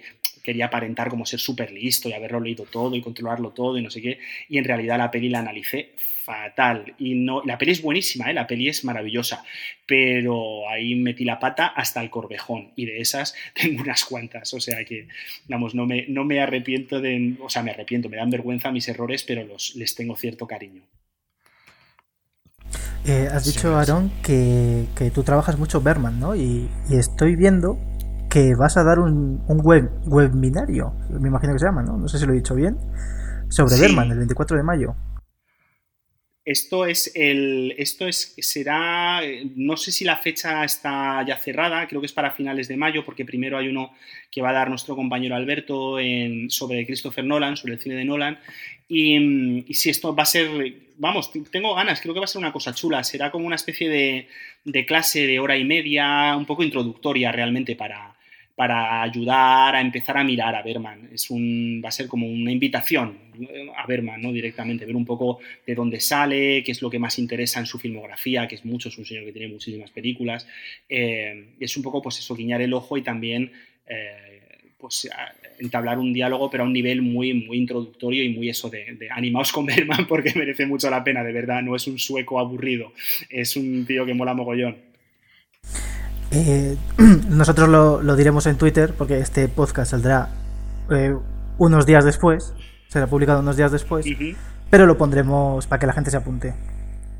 quería 0.49 0.65
aparentar 0.65 1.09
como 1.09 1.27
ser 1.27 1.39
súper 1.39 1.71
listo 1.71 2.09
y 2.09 2.13
haberlo 2.13 2.39
leído 2.39 2.65
todo 2.65 2.95
y 2.95 3.01
controlarlo 3.01 3.51
todo 3.51 3.77
y 3.77 3.83
no 3.83 3.91
sé 3.91 4.01
qué, 4.01 4.17
y 4.47 4.57
en 4.57 4.63
realidad 4.63 4.97
la 4.97 5.11
peli 5.11 5.29
la 5.29 5.39
analicé 5.39 5.91
fatal. 5.95 6.95
Y 6.97 7.13
no, 7.13 7.43
la 7.45 7.59
peli 7.59 7.73
es 7.73 7.83
buenísima, 7.83 8.31
¿eh? 8.31 8.33
la 8.33 8.47
peli 8.47 8.67
es 8.67 8.83
maravillosa, 8.83 9.43
pero 9.85 10.67
ahí 10.67 10.95
metí 10.95 11.23
la 11.23 11.39
pata 11.39 11.67
hasta 11.67 12.01
el 12.01 12.09
corvejón 12.09 12.71
y 12.75 12.85
de 12.85 12.99
esas 12.99 13.35
tengo 13.53 13.83
unas 13.83 14.05
cuantas. 14.05 14.51
O 14.55 14.59
sea 14.59 14.83
que, 14.85 15.07
vamos, 15.47 15.75
no 15.75 15.85
me, 15.85 16.07
no 16.07 16.25
me 16.25 16.39
arrepiento 16.39 16.99
de, 16.99 17.35
o 17.39 17.49
sea, 17.49 17.61
me 17.61 17.69
arrepiento, 17.69 18.09
me 18.09 18.17
dan 18.17 18.31
vergüenza 18.31 18.71
mis 18.71 18.87
errores, 18.87 19.23
pero 19.23 19.43
los, 19.43 19.75
les 19.75 19.93
tengo 19.93 20.15
cierto 20.15 20.47
cariño. 20.47 20.81
Eh, 23.05 23.27
has 23.31 23.45
dicho, 23.45 23.77
Aaron, 23.77 24.11
que, 24.23 24.85
que, 24.95 25.09
tú 25.11 25.23
trabajas 25.23 25.57
mucho 25.57 25.79
Berman, 25.79 26.19
¿no? 26.19 26.35
Y, 26.35 26.67
estoy 26.91 27.35
viendo 27.35 27.79
que 28.29 28.55
vas 28.55 28.77
a 28.77 28.83
dar 28.83 28.99
un, 28.99 29.43
un 29.47 29.61
web, 29.61 29.89
webinario, 30.05 30.93
me 31.09 31.27
imagino 31.27 31.53
que 31.53 31.59
se 31.59 31.65
llama, 31.65 31.83
¿no? 31.83 31.97
No 31.97 32.07
sé 32.07 32.19
si 32.19 32.25
lo 32.25 32.33
he 32.33 32.37
dicho 32.37 32.55
bien, 32.55 32.77
sobre 33.49 33.79
Berman, 33.79 34.11
el 34.11 34.17
24 34.17 34.57
de 34.57 34.63
mayo. 34.63 34.95
Esto 36.45 36.87
es 36.87 37.11
el. 37.13 37.75
Esto 37.77 38.07
es. 38.07 38.33
será. 38.39 39.21
No 39.55 39.77
sé 39.77 39.91
si 39.91 40.03
la 40.03 40.15
fecha 40.15 40.63
está 40.63 41.23
ya 41.27 41.37
cerrada, 41.37 41.87
creo 41.87 42.01
que 42.01 42.07
es 42.07 42.13
para 42.13 42.31
finales 42.31 42.67
de 42.67 42.75
mayo, 42.75 43.05
porque 43.05 43.23
primero 43.23 43.57
hay 43.57 43.67
uno 43.67 43.93
que 44.31 44.41
va 44.41 44.49
a 44.49 44.53
dar 44.53 44.69
nuestro 44.69 44.95
compañero 44.95 45.35
Alberto 45.35 45.99
en, 45.99 46.49
sobre 46.49 46.85
Christopher 46.87 47.23
Nolan, 47.23 47.55
sobre 47.55 47.73
el 47.73 47.79
cine 47.79 47.93
de 47.93 48.05
Nolan. 48.05 48.39
Y, 48.87 49.63
si 49.75 49.91
esto 49.91 50.15
va 50.15 50.23
a 50.23 50.25
ser. 50.25 50.49
Vamos, 50.97 51.31
tengo 51.51 51.75
ganas, 51.75 52.01
creo 52.01 52.15
que 52.15 52.19
va 52.19 52.25
a 52.25 52.27
ser 52.27 52.39
una 52.39 52.51
cosa 52.51 52.73
chula. 52.73 53.03
Será 53.03 53.29
como 53.29 53.45
una 53.45 53.55
especie 53.55 53.87
de, 53.87 54.27
de 54.65 54.85
clase 54.87 55.27
de 55.27 55.39
hora 55.39 55.55
y 55.55 55.65
media, 55.65 56.35
un 56.35 56.47
poco 56.47 56.63
introductoria 56.63 57.31
realmente 57.31 57.75
para, 57.75 58.15
para 58.59 59.01
ayudar 59.01 59.73
a 59.73 59.79
empezar 59.79 60.17
a 60.17 60.23
mirar 60.25 60.53
a 60.53 60.61
Berman. 60.61 61.11
Es 61.13 61.29
un, 61.29 61.81
va 61.81 61.87
a 61.87 61.93
ser 61.93 62.09
como 62.09 62.27
una 62.27 62.51
invitación 62.51 63.17
a 63.73 63.87
Berman, 63.87 64.21
¿no? 64.21 64.33
Directamente, 64.33 64.85
ver 64.85 64.97
un 64.97 65.05
poco 65.05 65.39
de 65.65 65.73
dónde 65.73 66.01
sale, 66.01 66.61
qué 66.61 66.73
es 66.73 66.81
lo 66.81 66.89
que 66.89 66.99
más 66.99 67.19
interesa 67.19 67.61
en 67.61 67.65
su 67.65 67.79
filmografía, 67.79 68.49
que 68.49 68.55
es 68.55 68.65
mucho, 68.65 68.89
es 68.89 68.97
un 68.97 69.05
señor 69.05 69.23
que 69.23 69.31
tiene 69.31 69.47
muchísimas 69.47 69.91
películas. 69.91 70.45
Eh, 70.89 71.51
es 71.57 71.77
un 71.77 71.83
poco, 71.83 72.01
pues 72.01 72.19
eso, 72.19 72.35
guiñar 72.35 72.61
el 72.61 72.73
ojo 72.73 72.97
y 72.97 73.01
también, 73.01 73.49
eh, 73.87 74.41
pues, 74.77 75.09
entablar 75.59 75.97
un 75.97 76.11
diálogo, 76.11 76.49
pero 76.49 76.63
a 76.63 76.67
un 76.67 76.73
nivel 76.73 77.01
muy, 77.01 77.33
muy 77.33 77.59
introductorio 77.59 78.25
y 78.25 78.29
muy 78.33 78.49
eso 78.49 78.69
de, 78.69 78.93
de 78.95 79.09
animaos 79.09 79.53
con 79.53 79.67
Berman 79.67 80.05
porque 80.09 80.33
merece 80.35 80.65
mucho 80.65 80.89
la 80.89 81.01
pena, 81.01 81.23
de 81.23 81.31
verdad. 81.31 81.61
No 81.61 81.77
es 81.77 81.87
un 81.87 81.97
sueco 81.97 82.41
aburrido, 82.41 82.91
es 83.29 83.55
un 83.55 83.85
tío 83.85 84.05
que 84.05 84.13
mola 84.13 84.33
mogollón. 84.33 84.88
Eh, 86.31 86.77
nosotros 87.29 87.69
lo, 87.69 88.15
diremos 88.15 88.45
en 88.45 88.57
Twitter 88.57 88.93
porque 88.97 89.19
este 89.19 89.47
podcast 89.47 89.91
saldrá 89.91 90.29
eh, 90.91 91.15
unos 91.57 91.85
días 91.85 92.05
después, 92.05 92.53
será 92.87 93.07
publicado 93.07 93.39
unos 93.39 93.57
días 93.57 93.71
después, 93.71 94.05
pero 94.69 94.85
lo 94.85 94.97
pondremos 94.97 95.67
para 95.67 95.79
que 95.79 95.87
la 95.87 95.93
gente 95.93 96.11
se 96.11 96.17
apunte. 96.17 96.53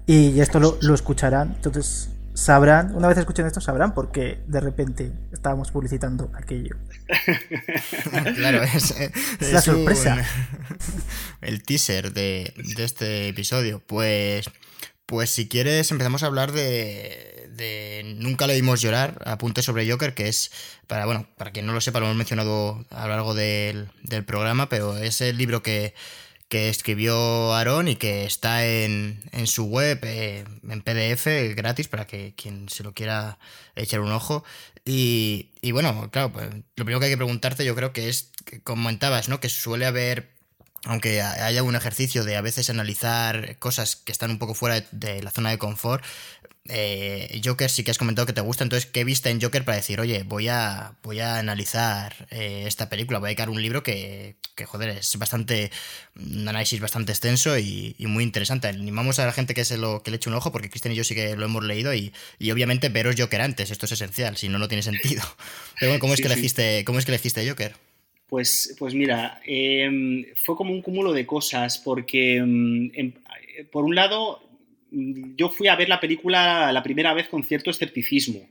Y 0.05 0.39
esto 0.39 0.59
lo, 0.59 0.93
escucharán, 0.93 1.53
entonces 1.55 2.09
sabrán, 2.33 2.95
una 2.95 3.07
vez 3.07 3.17
escuchen 3.17 3.45
esto, 3.45 3.61
sabrán 3.61 3.93
porque 3.93 4.39
de 4.47 4.59
repente 4.59 5.11
estábamos 5.31 5.71
publicitando 5.71 6.31
aquello. 6.33 6.77
claro, 8.35 8.63
es, 8.63 8.95
la 9.51 9.61
sorpresa. 9.61 10.17
el 11.41 11.61
teaser 11.63 12.13
de, 12.13 12.53
de 12.75 12.83
este 12.83 13.27
episodio. 13.29 13.81
Pues, 13.85 14.49
pues 15.09 15.31
si 15.31 15.47
quieres 15.47 15.89
empezamos 15.89 16.21
a 16.21 16.27
hablar 16.27 16.51
de, 16.51 17.35
Nunca 18.19 18.47
le 18.47 18.53
dimos 18.53 18.79
llorar, 18.79 19.21
apunte 19.25 19.61
sobre 19.61 19.89
Joker, 19.89 20.13
que 20.13 20.29
es, 20.29 20.51
para, 20.87 21.05
bueno, 21.05 21.27
para 21.35 21.51
quien 21.51 21.65
no 21.65 21.73
lo 21.73 21.81
sepa, 21.81 21.99
lo 21.99 22.05
hemos 22.05 22.15
mencionado 22.15 22.85
a 22.89 23.07
lo 23.07 23.09
largo 23.09 23.33
del, 23.33 23.89
programa, 24.25 24.69
pero 24.69 24.95
es 24.97 25.19
el 25.19 25.37
libro 25.37 25.61
que, 25.61 25.93
escribió 26.49 27.53
Aaron 27.53 27.87
y 27.87 27.95
que 27.95 28.25
está 28.25 28.65
en, 28.65 29.19
su 29.45 29.65
web 29.65 29.99
eh, 30.03 30.45
en 30.69 30.81
PDF 30.81 31.55
gratis 31.55 31.87
para 31.87 32.07
que 32.07 32.33
quien 32.35 32.69
se 32.69 32.83
lo 32.83 32.93
quiera 32.93 33.39
echar 33.75 33.99
un 33.99 34.11
ojo. 34.11 34.43
Y, 34.85 35.49
bueno, 35.71 36.09
claro, 36.11 36.31
pues, 36.31 36.49
lo 36.75 36.85
primero 36.85 36.99
que 36.99 37.07
hay 37.07 37.11
que 37.11 37.17
preguntarte 37.17 37.65
yo 37.65 37.75
creo 37.75 37.93
que 37.93 38.09
es, 38.09 38.31
comentabas, 38.63 39.27
¿no? 39.27 39.39
Que 39.39 39.49
suele 39.49 39.85
haber 39.85 40.38
aunque 40.85 41.21
haya 41.21 41.63
un 41.63 41.75
ejercicio 41.75 42.23
de 42.23 42.35
a 42.35 42.41
veces 42.41 42.69
analizar 42.69 43.57
cosas 43.59 43.95
que 43.95 44.11
están 44.11 44.31
un 44.31 44.39
poco 44.39 44.53
fuera 44.53 44.83
de 44.91 45.21
la 45.21 45.31
zona 45.31 45.49
de 45.49 45.57
confort, 45.57 46.03
eh, 46.71 47.41
Joker 47.43 47.69
sí 47.69 47.83
que 47.83 47.91
has 47.91 47.97
comentado 47.97 48.25
que 48.25 48.33
te 48.33 48.41
gusta, 48.41 48.63
entonces, 48.63 48.89
¿qué 48.89 49.03
viste 49.03 49.29
en 49.29 49.41
Joker 49.41 49.65
para 49.65 49.77
decir, 49.77 49.99
oye, 49.99 50.23
voy 50.23 50.49
a, 50.49 50.93
voy 51.01 51.19
a 51.19 51.37
analizar 51.37 52.27
eh, 52.29 52.65
esta 52.67 52.89
película, 52.89 53.17
voy 53.19 53.27
a 53.27 53.29
dedicar 53.29 53.49
un 53.49 53.61
libro 53.61 53.81
que, 53.81 54.35
que, 54.55 54.65
joder, 54.65 54.89
es 54.89 55.17
bastante, 55.17 55.71
un 56.15 56.47
análisis 56.47 56.79
bastante 56.79 57.11
extenso 57.11 57.57
y, 57.57 57.95
muy 57.99 58.23
interesante. 58.23 58.67
Animamos 58.67 59.17
a 59.19 59.25
la 59.25 59.31
gente 59.33 59.53
que, 59.55 59.65
se 59.65 59.77
lo, 59.77 60.03
que 60.03 60.11
le 60.11 60.17
eche 60.17 60.29
un 60.29 60.35
ojo, 60.35 60.51
porque 60.51 60.69
Cristian 60.69 60.93
y 60.93 60.95
yo 60.95 61.03
sí 61.03 61.15
que 61.15 61.35
lo 61.35 61.45
hemos 61.45 61.63
leído 61.63 61.93
y, 61.93 62.13
obviamente 62.51 62.89
veros 62.89 63.15
Joker 63.17 63.41
antes, 63.41 63.71
esto 63.71 63.85
es 63.87 63.93
esencial, 63.93 64.37
si 64.37 64.47
no, 64.47 64.59
no 64.59 64.67
tiene 64.67 64.83
sentido. 64.83 65.23
Pero 65.79 65.91
bueno, 65.91 65.99
¿cómo 65.99 66.13
es, 66.13 66.21
que, 66.21 66.27
elegiste, 66.27 66.83
¿cómo 66.85 66.99
es 66.99 67.05
que 67.05 67.11
elegiste 67.11 67.47
Joker? 67.49 67.88
Pues, 68.29 68.75
pues 68.77 68.93
mira, 68.93 69.41
em, 69.45 70.25
fue 70.35 70.55
como 70.55 70.71
un 70.71 70.81
cúmulo 70.81 71.13
de 71.13 71.25
cosas, 71.25 71.79
porque 71.79 72.37
em, 72.37 72.91
em, 72.93 73.13
por 73.71 73.83
un 73.83 73.95
lado 73.95 74.43
yo 74.91 75.49
fui 75.49 75.67
a 75.67 75.75
ver 75.75 75.89
la 75.89 75.99
película 75.99 76.71
la 76.71 76.83
primera 76.83 77.13
vez 77.13 77.27
con 77.27 77.43
cierto 77.43 77.69
escepticismo. 77.69 78.41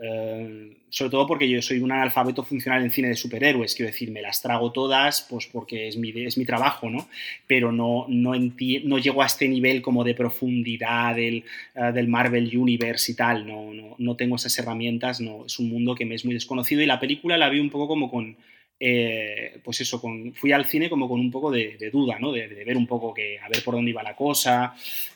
Eh, 0.00 0.76
sobre 0.90 1.10
todo 1.10 1.26
porque 1.26 1.48
yo 1.48 1.60
soy 1.60 1.80
un 1.80 1.90
analfabeto 1.90 2.44
funcional 2.44 2.82
en 2.84 2.90
cine 2.90 3.08
de 3.08 3.16
superhéroes, 3.16 3.74
quiero 3.74 3.90
decir, 3.90 4.12
me 4.12 4.22
las 4.22 4.40
trago 4.40 4.70
todas 4.70 5.26
pues 5.28 5.46
porque 5.46 5.88
es 5.88 5.96
mi, 5.96 6.10
es 6.10 6.38
mi 6.38 6.44
trabajo, 6.44 6.88
¿no? 6.88 7.08
Pero 7.48 7.72
no, 7.72 8.06
no, 8.08 8.32
no 8.34 8.98
llego 8.98 9.22
a 9.22 9.26
este 9.26 9.48
nivel 9.48 9.82
como 9.82 10.04
de 10.04 10.14
profundidad 10.14 11.16
del, 11.16 11.42
eh, 11.74 11.92
del 11.92 12.06
Marvel 12.06 12.56
Universe 12.56 13.10
y 13.10 13.16
tal, 13.16 13.46
no, 13.46 13.74
no, 13.74 13.96
no, 13.98 14.16
tengo 14.16 14.36
esas 14.36 14.56
herramientas, 14.58 15.20
no, 15.20 15.46
es 15.46 15.58
un 15.58 15.68
mundo 15.68 15.96
que 15.96 16.06
me 16.06 16.14
es 16.14 16.24
muy 16.24 16.34
desconocido 16.34 16.80
y 16.80 16.86
la 16.86 17.00
película 17.00 17.36
la 17.36 17.48
vi 17.48 17.58
un 17.58 17.70
poco 17.70 17.88
como 17.88 18.08
con, 18.08 18.36
eh, 18.80 19.58
pues 19.64 19.80
eso, 19.80 20.00
fui 20.34 20.52
al 20.52 20.66
cine 20.66 20.88
como 20.88 21.08
con 21.08 21.18
un 21.18 21.30
poco 21.30 21.50
de, 21.50 21.90
duda, 21.92 22.18
¿no? 22.18 22.30
De, 22.32 22.46
ver 22.46 22.76
un 22.76 22.86
poco 22.86 23.12
que, 23.12 23.38
a 23.38 23.48
ver 23.48 23.62
por 23.64 23.74
dónde 23.74 23.90
iba 23.90 24.02
la 24.02 24.14
cosa 24.14 24.74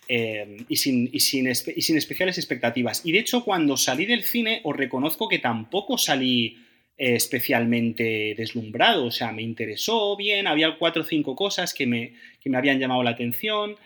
eh, 0.09 0.65
y, 0.69 0.77
sin, 0.77 1.09
y, 1.13 1.21
sin 1.21 1.47
especiales 1.47 2.39
expectativas. 2.39 3.03
Y 3.05 3.13
de 3.13 3.21
hecho, 3.21 3.45
cuando 3.45 3.77
salí 3.77 4.05
del 4.05 4.25
cine, 4.25 4.61
os 4.65 4.77
reconozco 4.77 5.29
que 5.29 5.39
tampoco 5.39 5.97
salí 5.97 6.59
eh, 6.99 7.15
especialmente 7.15 8.35
deslumbrado, 8.37 9.07
o 9.07 9.11
sea, 9.13 9.31
me 9.31 9.43
interesó 9.43 10.17
bien, 10.17 10.49
había 10.49 10.77
cuatro 10.77 11.03
o 11.03 11.07
cinco 11.07 11.37
cosas 11.37 11.73
que 11.73 11.87
me, 11.87 12.15
que 12.41 12.51
me 12.51 12.59
habían 12.59 12.81
llamado 12.81 13.03
la 13.05 13.11
atención 13.11 13.77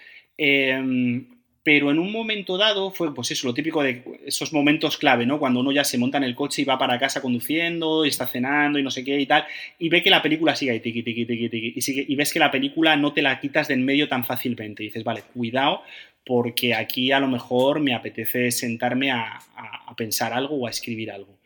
pero 1.66 1.90
en 1.90 1.98
un 1.98 2.12
momento 2.12 2.56
dado 2.56 2.92
fue, 2.92 3.12
pues 3.12 3.32
eso, 3.32 3.48
lo 3.48 3.52
típico 3.52 3.82
de 3.82 4.20
esos 4.24 4.52
momentos 4.52 4.96
clave, 4.96 5.26
¿no? 5.26 5.40
Cuando 5.40 5.58
uno 5.58 5.72
ya 5.72 5.82
se 5.82 5.98
monta 5.98 6.16
en 6.16 6.22
el 6.22 6.36
coche 6.36 6.62
y 6.62 6.64
va 6.64 6.78
para 6.78 6.96
casa 6.96 7.20
conduciendo 7.20 8.04
y 8.04 8.08
está 8.08 8.24
cenando 8.24 8.78
y 8.78 8.84
no 8.84 8.90
sé 8.92 9.02
qué 9.02 9.18
y 9.18 9.26
tal, 9.26 9.44
y 9.76 9.88
ve 9.88 10.00
que 10.00 10.08
la 10.08 10.22
película 10.22 10.54
sigue 10.54 10.70
ahí, 10.70 10.78
tiqui, 10.78 11.02
tiqui, 11.02 11.26
tiqui, 11.26 11.48
tiqui, 11.48 11.72
y, 11.74 11.80
sigue, 11.80 12.06
y 12.08 12.14
ves 12.14 12.32
que 12.32 12.38
la 12.38 12.52
película 12.52 12.96
no 12.96 13.12
te 13.12 13.20
la 13.20 13.40
quitas 13.40 13.66
de 13.66 13.74
en 13.74 13.84
medio 13.84 14.06
tan 14.06 14.24
fácilmente. 14.24 14.84
Y 14.84 14.86
dices, 14.86 15.02
vale, 15.02 15.22
cuidado, 15.34 15.82
porque 16.24 16.72
aquí 16.72 17.10
a 17.10 17.18
lo 17.18 17.26
mejor 17.26 17.80
me 17.80 17.94
apetece 17.94 18.52
sentarme 18.52 19.10
a, 19.10 19.40
pensar 19.96 20.32
algo 20.34 20.54
o 20.54 20.68
a 20.68 20.70
escribir 20.70 21.10
algo. 21.10 21.36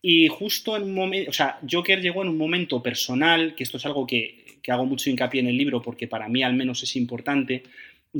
Y 0.00 0.28
justo 0.28 0.76
en 0.76 0.84
un 0.84 0.94
momento, 0.94 1.30
o 1.30 1.34
sea, 1.34 1.58
Joker 1.68 2.00
llegó 2.00 2.22
en 2.22 2.28
un 2.28 2.38
momento 2.38 2.80
personal, 2.84 3.56
que 3.56 3.64
esto 3.64 3.78
es 3.78 3.86
algo 3.86 4.06
que, 4.06 4.60
que 4.62 4.70
hago 4.70 4.86
mucho 4.86 5.10
hincapié 5.10 5.40
en 5.40 5.48
el 5.48 5.56
libro 5.56 5.82
porque 5.82 6.06
para 6.06 6.28
mí 6.28 6.44
al 6.44 6.54
menos 6.54 6.84
es 6.84 6.94
importante, 6.94 7.64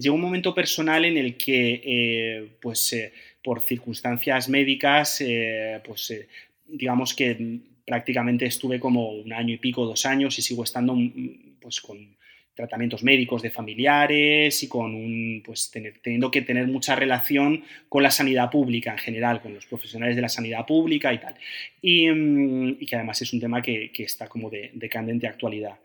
llegó 0.00 0.14
un 0.14 0.20
momento 0.20 0.54
personal 0.54 1.04
en 1.04 1.16
el 1.16 1.36
que, 1.36 1.82
eh, 1.84 2.48
pues, 2.60 2.92
eh, 2.92 3.12
por 3.42 3.60
circunstancias 3.60 4.48
médicas, 4.48 5.20
eh, 5.20 5.80
pues, 5.84 6.12
digamos 6.66 7.14
que 7.14 7.60
prácticamente 7.84 8.46
estuve 8.46 8.80
como 8.80 9.10
un 9.10 9.32
año 9.32 9.54
y 9.54 9.58
pico, 9.58 9.86
dos 9.86 10.04
años, 10.06 10.38
y 10.38 10.42
sigo 10.42 10.64
estando, 10.64 10.94
mm, 10.94 11.58
pues, 11.60 11.80
con 11.80 12.16
tratamientos 12.54 13.02
médicos 13.02 13.42
de 13.42 13.50
familiares 13.50 14.62
y 14.62 14.68
con 14.68 14.94
un, 14.94 15.42
pues, 15.44 15.70
teniendo 16.02 16.30
que 16.30 16.42
tener 16.42 16.66
mucha 16.66 16.96
relación 16.96 17.62
con 17.88 18.02
la 18.02 18.10
sanidad 18.10 18.50
pública 18.50 18.92
en 18.92 18.98
general, 18.98 19.42
con 19.42 19.54
los 19.54 19.66
profesionales 19.66 20.16
de 20.16 20.22
la 20.22 20.28
sanidad 20.30 20.64
pública 20.66 21.12
y 21.12 21.18
tal. 21.18 21.34
Y, 21.82 22.08
mm, 22.10 22.78
que 22.86 22.96
además 22.96 23.20
es 23.22 23.32
un 23.32 23.40
tema 23.40 23.62
que, 23.62 23.90
está 23.98 24.26
como 24.28 24.50
de, 24.50 24.70
de 24.72 24.88
candente 24.88 25.26
actualidad. 25.28 25.76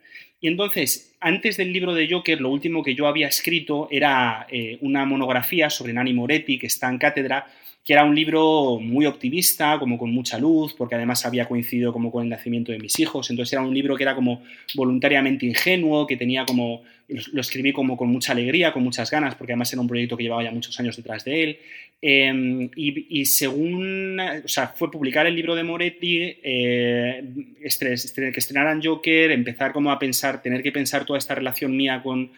Y 0.41 0.47
entonces, 0.47 1.13
antes 1.19 1.55
del 1.55 1.71
libro 1.71 1.93
de 1.93 2.09
Joker, 2.09 2.41
lo 2.41 2.49
último 2.49 2.83
que 2.83 2.95
yo 2.95 3.05
había 3.05 3.27
escrito 3.27 3.87
era 3.91 4.47
eh, 4.49 4.79
una 4.81 5.05
monografía 5.05 5.69
sobre 5.69 5.93
Nani 5.93 6.13
Moretti, 6.13 6.57
que 6.57 6.65
está 6.65 6.89
en 6.89 6.97
cátedra, 6.97 7.47
que 7.83 7.93
era 7.93 8.03
un 8.03 8.13
libro 8.13 8.79
muy 8.79 9.07
optimista, 9.07 9.79
como 9.79 9.97
con 9.97 10.11
mucha 10.11 10.37
luz, 10.37 10.73
porque 10.77 10.95
además 10.95 11.25
había 11.25 11.47
coincidido 11.47 11.91
como 11.91 12.11
con 12.11 12.23
el 12.23 12.29
nacimiento 12.29 12.71
de 12.71 12.77
mis 12.77 12.99
hijos, 12.99 13.29
entonces 13.31 13.53
era 13.53 13.63
un 13.63 13.73
libro 13.73 13.95
que 13.95 14.03
era 14.03 14.13
como 14.13 14.43
voluntariamente 14.75 15.47
ingenuo, 15.47 16.05
que 16.05 16.15
tenía 16.15 16.45
como, 16.45 16.83
lo 17.07 17.41
escribí 17.41 17.73
como 17.73 17.97
con 17.97 18.09
mucha 18.09 18.33
alegría, 18.33 18.71
con 18.71 18.83
muchas 18.83 19.09
ganas, 19.09 19.33
porque 19.33 19.53
además 19.53 19.73
era 19.73 19.81
un 19.81 19.87
proyecto 19.87 20.15
que 20.15 20.23
llevaba 20.23 20.43
ya 20.43 20.51
muchos 20.51 20.79
años 20.79 20.95
detrás 20.95 21.25
de 21.25 21.43
él, 21.43 21.59
em, 22.03 22.69
y, 22.75 23.25
según, 23.25 24.19
o 24.19 24.47
sea, 24.47 24.67
fue 24.67 24.91
publicar 24.91 25.25
el 25.25 25.35
libro 25.35 25.55
de 25.55 25.63
Moretti, 25.63 26.35
eh, 26.43 27.23
que 27.59 28.39
estrenaran 28.39 28.81
Joker, 28.83 29.31
empezar 29.31 29.73
como 29.73 29.91
a 29.91 29.97
pensar, 29.97 30.43
tener 30.43 30.61
que 30.61 30.71
pensar 30.71 31.03
toda 31.03 31.17
esta 31.17 31.33
relación 31.33 31.75
mía 31.75 32.01
con 32.03 32.29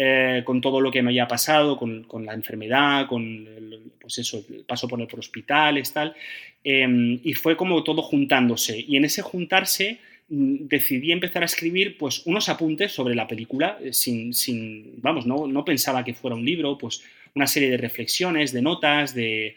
eh, 0.00 0.42
con 0.44 0.60
todo 0.60 0.80
lo 0.80 0.92
que 0.92 1.02
me 1.02 1.10
había 1.10 1.26
pasado, 1.26 1.76
con, 1.76 2.06
la 2.24 2.32
enfermedad, 2.32 3.08
con 3.08 3.20
el, 3.24 3.80
pues 4.00 4.18
eso, 4.18 4.44
el 4.48 4.62
paso 4.62 4.86
por 4.86 5.00
el 5.00 5.08
hospitales, 5.10 5.92
tal. 5.92 6.14
Em, 6.62 7.18
y 7.24 7.34
fue 7.34 7.56
como 7.56 7.82
todo 7.82 8.02
juntándose. 8.02 8.78
Y 8.78 8.96
en 8.96 9.06
ese 9.06 9.22
juntarse 9.22 9.98
mm, 10.28 10.68
decidí 10.68 11.10
empezar 11.10 11.42
a 11.42 11.46
escribir 11.46 11.98
pues 11.98 12.24
unos 12.26 12.48
apuntes 12.48 12.92
sobre 12.92 13.16
la 13.16 13.26
película 13.26 13.76
eh, 13.82 13.92
sin, 13.92 14.32
sin 14.34 15.02
vamos, 15.02 15.26
no, 15.26 15.48
no, 15.48 15.64
pensaba 15.64 16.04
que 16.04 16.14
fuera 16.14 16.36
un 16.36 16.44
libro, 16.44 16.78
pues 16.78 17.02
una 17.34 17.48
serie 17.48 17.68
de 17.68 17.76
reflexiones, 17.76 18.52
de 18.52 18.62
notas, 18.62 19.16
de, 19.16 19.56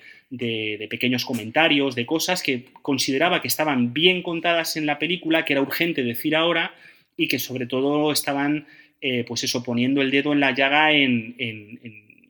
pequeños 0.90 1.24
comentarios, 1.24 1.94
de 1.94 2.08
cosas 2.08 2.42
que 2.42 2.66
consideraba 2.82 3.44
que 3.44 3.48
estaban 3.48 3.94
bien 3.94 4.24
contadas 4.24 4.76
en 4.76 4.88
la 4.88 4.98
película, 4.98 5.46
que 5.46 5.54
era 5.54 5.62
urgente 5.62 6.02
decir 6.02 6.36
ahora 6.36 6.74
y 7.16 7.28
que 7.28 7.38
sobre 7.38 7.68
todo 7.68 8.12
estaban 8.12 8.66
eh, 9.04 9.24
pues 9.28 9.44
eso, 9.44 9.64
poniendo 9.64 10.00
el 10.02 10.12
dedo 10.12 10.32
en 10.32 10.40
la 10.40 10.54
llaga 10.54 10.92
en, 10.94 11.36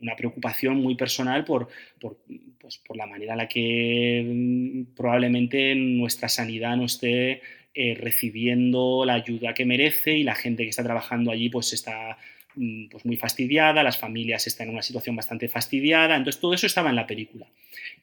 una 0.01 0.15
preocupación 0.15 0.78
muy 0.78 0.95
personal 0.95 1.43
por, 1.43 1.67
pues 1.99 2.78
por, 2.78 2.95
la 2.95 3.05
manera 3.05 3.34
en 3.34 3.38
la 3.38 3.47
que 3.49 4.24
mm, 4.26 4.95
probablemente 4.95 5.76
nuestra 5.76 6.30
sanidad 6.30 6.78
no 6.78 6.86
esté 6.86 7.41
eh, 7.74 7.95
recibiendo 7.99 9.03
la 9.05 9.15
ayuda 9.15 9.53
que 9.53 9.65
merece 9.65 10.17
y 10.17 10.24
la 10.24 10.34
gente 10.34 10.63
que 10.63 10.69
está 10.69 10.84
trabajando 10.84 11.30
allí 11.30 11.49
pues 11.49 11.74
está 11.74 12.17
mm, 12.55 12.88
pues 12.88 13.05
muy 13.05 13.17
fastidiada, 13.17 13.84
las 13.84 13.97
familias 13.97 14.47
están 14.47 14.69
en 14.69 14.74
una 14.74 14.82
situación 14.82 15.17
bastante 15.17 15.49
fastidiada, 15.49 16.15
entonces 16.15 16.39
todo 16.39 16.53
eso 16.53 16.67
estaba 16.67 16.89
en 16.89 16.95
la 16.95 17.05
película 17.05 17.47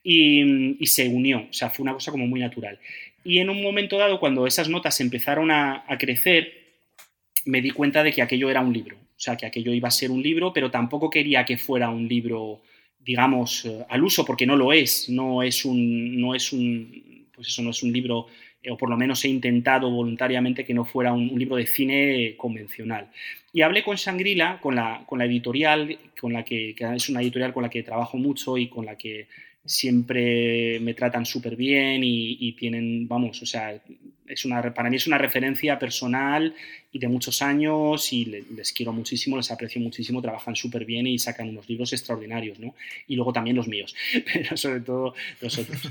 y, 0.05 0.77
se 0.87 1.09
unió, 1.09 1.49
o 1.51 1.53
sea, 1.53 1.71
fue 1.71 1.85
una 1.85 1.95
cosa 1.95 2.11
como 2.11 2.27
muy 2.27 2.41
natural. 2.41 2.79
Y 3.25 3.39
en 3.39 3.49
un 3.51 3.63
momento 3.63 3.99
dado, 3.99 4.21
cuando 4.21 4.47
esas 4.47 4.69
notas 4.69 5.01
empezaron 5.01 5.51
a 5.51 5.85
crecer, 5.99 6.68
me 7.49 7.63
di 7.63 7.71
cuenta 7.71 8.03
de 8.03 8.13
que 8.13 8.23
aquello 8.23 8.51
era 8.51 8.61
un 8.61 8.73
libro, 8.73 8.97
o 8.97 9.21
sea, 9.21 9.37
que 9.37 9.47
aquello 9.47 9.73
iba 9.73 9.89
a 9.89 9.91
ser 9.91 10.11
un 10.11 10.23
libro, 10.23 10.53
pero 10.53 10.71
tampoco 10.71 11.09
quería 11.09 11.45
que 11.45 11.57
fuera 11.57 11.89
un 11.89 12.07
libro, 12.07 12.61
digamos, 13.01 13.65
eh, 13.65 13.85
al 13.89 14.05
uso, 14.05 14.25
porque 14.25 14.47
no 14.47 14.55
lo 14.55 14.73
es, 14.73 15.09
no 15.09 15.43
es 15.43 15.65
un, 15.65 16.21
no 16.21 16.35
es 16.35 16.53
un, 16.53 17.27
pues 17.35 17.49
eso 17.49 17.63
no 17.63 17.71
es 17.71 17.83
un 17.83 17.91
libro, 17.91 18.27
eh, 18.63 18.71
o 18.71 18.77
por 18.77 18.91
lo 18.91 18.97
menos 18.97 19.25
he 19.25 19.29
intentado 19.29 19.91
voluntariamente 19.91 20.65
que 20.65 20.75
no 20.75 20.85
fuera 20.85 21.13
un, 21.13 21.39
libro 21.39 21.57
de 21.57 21.67
cine 21.67 22.35
convencional. 22.37 23.11
Y 23.53 23.63
hablé 23.63 23.83
con 23.83 23.97
Sangrila, 23.97 24.61
con 24.61 24.75
la, 24.75 25.05
con 25.07 25.19
la 25.19 25.25
editorial, 25.25 25.99
con 26.21 26.35
la 26.35 26.45
que, 26.45 26.75
que 26.77 26.85
es 26.95 27.09
una 27.09 27.23
editorial 27.23 27.55
con 27.55 27.63
la 27.63 27.71
que 27.71 27.83
trabajo 27.83 28.19
mucho 28.19 28.59
y 28.59 28.69
con 28.69 28.85
la 28.85 28.97
que 28.97 29.27
siempre 29.69 30.81
me 30.81 30.95
tratan 30.95 31.27
súper 31.27 31.57
bien 31.57 32.03
y, 32.03 32.53
tienen, 32.53 33.07
vamos, 33.07 33.43
o 33.43 33.47
sea, 33.47 33.81
es 34.29 34.45
una, 34.45 34.75
para 34.75 34.91
mí 34.91 34.97
es 34.97 35.07
una 35.07 35.19
referencia 35.19 35.79
personal 35.79 36.55
y 36.93 36.99
de 36.99 37.09
muchos 37.09 37.43
años 37.43 38.13
y 38.13 38.25
les 38.25 38.73
quiero 38.73 38.93
muchísimo, 38.93 39.37
les 39.37 39.51
aprecio 39.51 39.81
muchísimo, 39.81 40.23
trabajan 40.23 40.57
súper 40.57 40.85
bien 40.85 41.07
y 41.07 41.19
sacan 41.19 41.51
unos 41.51 41.69
libros 41.69 41.93
extraordinarios, 41.93 42.59
¿no? 42.59 42.75
Y 43.07 43.17
luego 43.17 43.33
también 43.33 43.57
los 43.57 43.69
míos, 43.69 43.95
pero 44.33 44.57
sobre 44.57 44.81
todo 44.81 45.15
los 45.41 45.59
otros. 45.59 45.91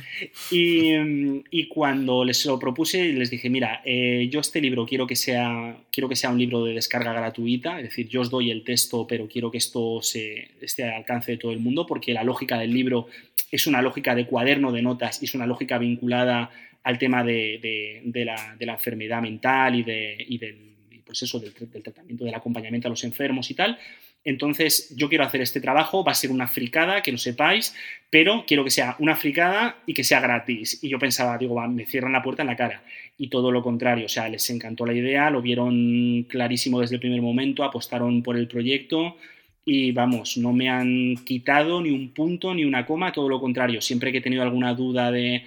Y, 0.51 1.67
cuando 1.67 2.23
les 2.23 2.45
lo 2.45 2.57
propuse, 2.57 3.11
les 3.13 3.29
dije, 3.29 3.49
mira, 3.49 3.81
eh, 3.85 4.27
yo 4.31 4.39
este 4.39 4.61
libro 4.61 4.85
quiero 4.85 5.05
que, 5.05 5.15
sea, 5.15 5.77
quiero 5.91 6.09
que 6.09 6.15
sea 6.15 6.31
un 6.31 6.39
libro 6.39 6.63
de 6.63 6.73
descarga 6.73 7.13
gratuita, 7.13 7.77
es 7.77 7.89
decir, 7.89 8.07
yo 8.07 8.21
os 8.21 8.29
doy 8.29 8.49
el 8.49 8.63
texto, 8.63 9.05
pero 9.05 9.27
quiero 9.27 9.51
que 9.51 9.57
esto 9.57 10.01
se, 10.01 10.51
esté 10.61 10.85
al 10.85 10.93
alcance 10.93 11.33
de 11.33 11.37
todo 11.37 11.51
el 11.51 11.59
mundo, 11.59 11.85
porque 11.85 12.13
la 12.13 12.23
lógica 12.23 12.57
del 12.57 12.73
libro 12.73 13.07
es 13.51 13.67
una 13.67 13.81
lógica 13.81 14.15
de 14.15 14.25
cuaderno 14.25 14.71
de 14.71 14.81
notas 14.81 15.21
y 15.21 15.25
es 15.25 15.35
una 15.35 15.45
lógica 15.45 15.77
vinculada 15.77 16.51
al 16.87 16.97
tema 16.97 17.21
de, 17.21 17.99
la, 18.23 18.55
enfermedad 18.73 19.21
mental 19.21 19.75
y, 19.75 19.83
del, 19.83 20.77
pues 21.05 21.19
del, 21.19 21.83
tratamiento, 21.83 22.23
del 22.23 22.33
acompañamiento 22.33 22.87
a 22.87 22.91
los 22.91 23.03
enfermos 23.03 23.51
y 23.51 23.55
tal. 23.55 23.77
Entonces, 24.23 24.95
yo 24.95 25.09
quiero 25.09 25.25
hacer 25.25 25.41
este 25.41 25.59
trabajo, 25.59 26.05
va 26.05 26.13
a 26.13 26.15
ser 26.15 26.31
una 26.31 26.47
fricada, 26.47 27.01
que 27.01 27.11
lo 27.11 27.17
sepáis, 27.17 27.75
pero 28.09 28.45
quiero 28.47 28.63
que 28.63 28.71
sea 28.71 28.95
una 28.99 29.17
fricada 29.17 29.83
y 29.85 29.93
que 29.93 30.05
sea 30.05 30.21
gratis. 30.21 30.81
Y 30.81 30.87
yo 30.87 30.97
pensaba, 30.97 31.37
digo, 31.37 31.59
me 31.67 31.85
cierran 31.85 32.13
la 32.13 32.23
puerta 32.23 32.43
en 32.43 32.47
la 32.47 32.55
cara. 32.55 32.81
Y 33.17 33.27
todo 33.27 33.51
lo 33.51 33.61
contrario, 33.61 34.05
o 34.05 34.09
sea, 34.09 34.29
les 34.29 34.49
encantó 34.49 34.85
la 34.85 34.93
idea, 34.93 35.29
lo 35.29 35.41
vieron 35.41 36.23
clarísimo 36.29 36.79
desde 36.79 36.95
el 36.95 37.01
primer 37.01 37.21
momento, 37.21 37.65
apostaron 37.65 38.23
por 38.23 38.37
el 38.37 38.47
proyecto, 38.47 39.17
y 39.65 39.91
vamos, 39.91 40.37
no 40.37 40.53
me 40.53 40.69
han 40.69 41.17
quitado 41.25 41.81
ni 41.81 41.89
un 41.89 42.13
punto 42.13 42.53
ni 42.53 42.63
una 42.63 42.85
coma, 42.85 43.11
todo 43.11 43.27
lo 43.27 43.41
contrario, 43.41 43.81
siempre 43.81 44.13
que 44.13 44.19
he 44.19 44.21
tenido 44.21 44.41
alguna 44.41 44.73
duda 44.73 45.11
de, 45.11 45.43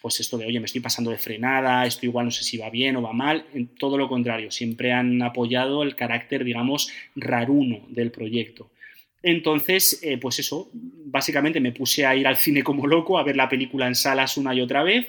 pues 0.00 0.20
esto 0.20 0.38
de, 0.38 0.46
oye, 0.46 0.60
me 0.60 0.66
estoy 0.66 0.80
pasando 0.80 1.10
de 1.10 1.18
frenada, 1.18 1.86
esto 1.86 2.06
igual 2.06 2.26
no 2.26 2.30
sé 2.30 2.44
si 2.44 2.56
va 2.56 2.70
bien 2.70 2.96
o 2.96 3.02
va 3.02 3.12
mal, 3.12 3.44
todo 3.78 3.98
lo 3.98 4.08
contrario, 4.08 4.50
siempre 4.50 4.92
han 4.92 5.22
apoyado 5.22 5.82
el 5.82 5.96
carácter, 5.96 6.44
digamos, 6.44 6.92
raruno 7.16 7.80
del 7.88 8.10
proyecto. 8.10 8.70
Entonces, 9.22 10.00
eh, 10.02 10.18
pues 10.18 10.38
eso, 10.38 10.70
básicamente 10.72 11.60
me 11.60 11.72
puse 11.72 12.06
a 12.06 12.16
ir 12.16 12.26
al 12.26 12.36
cine 12.36 12.62
como 12.62 12.86
loco, 12.86 13.18
a 13.18 13.24
ver 13.24 13.36
la 13.36 13.48
película 13.48 13.86
en 13.86 13.94
salas 13.94 14.36
una 14.36 14.54
y 14.54 14.60
otra 14.60 14.82
vez 14.82 15.06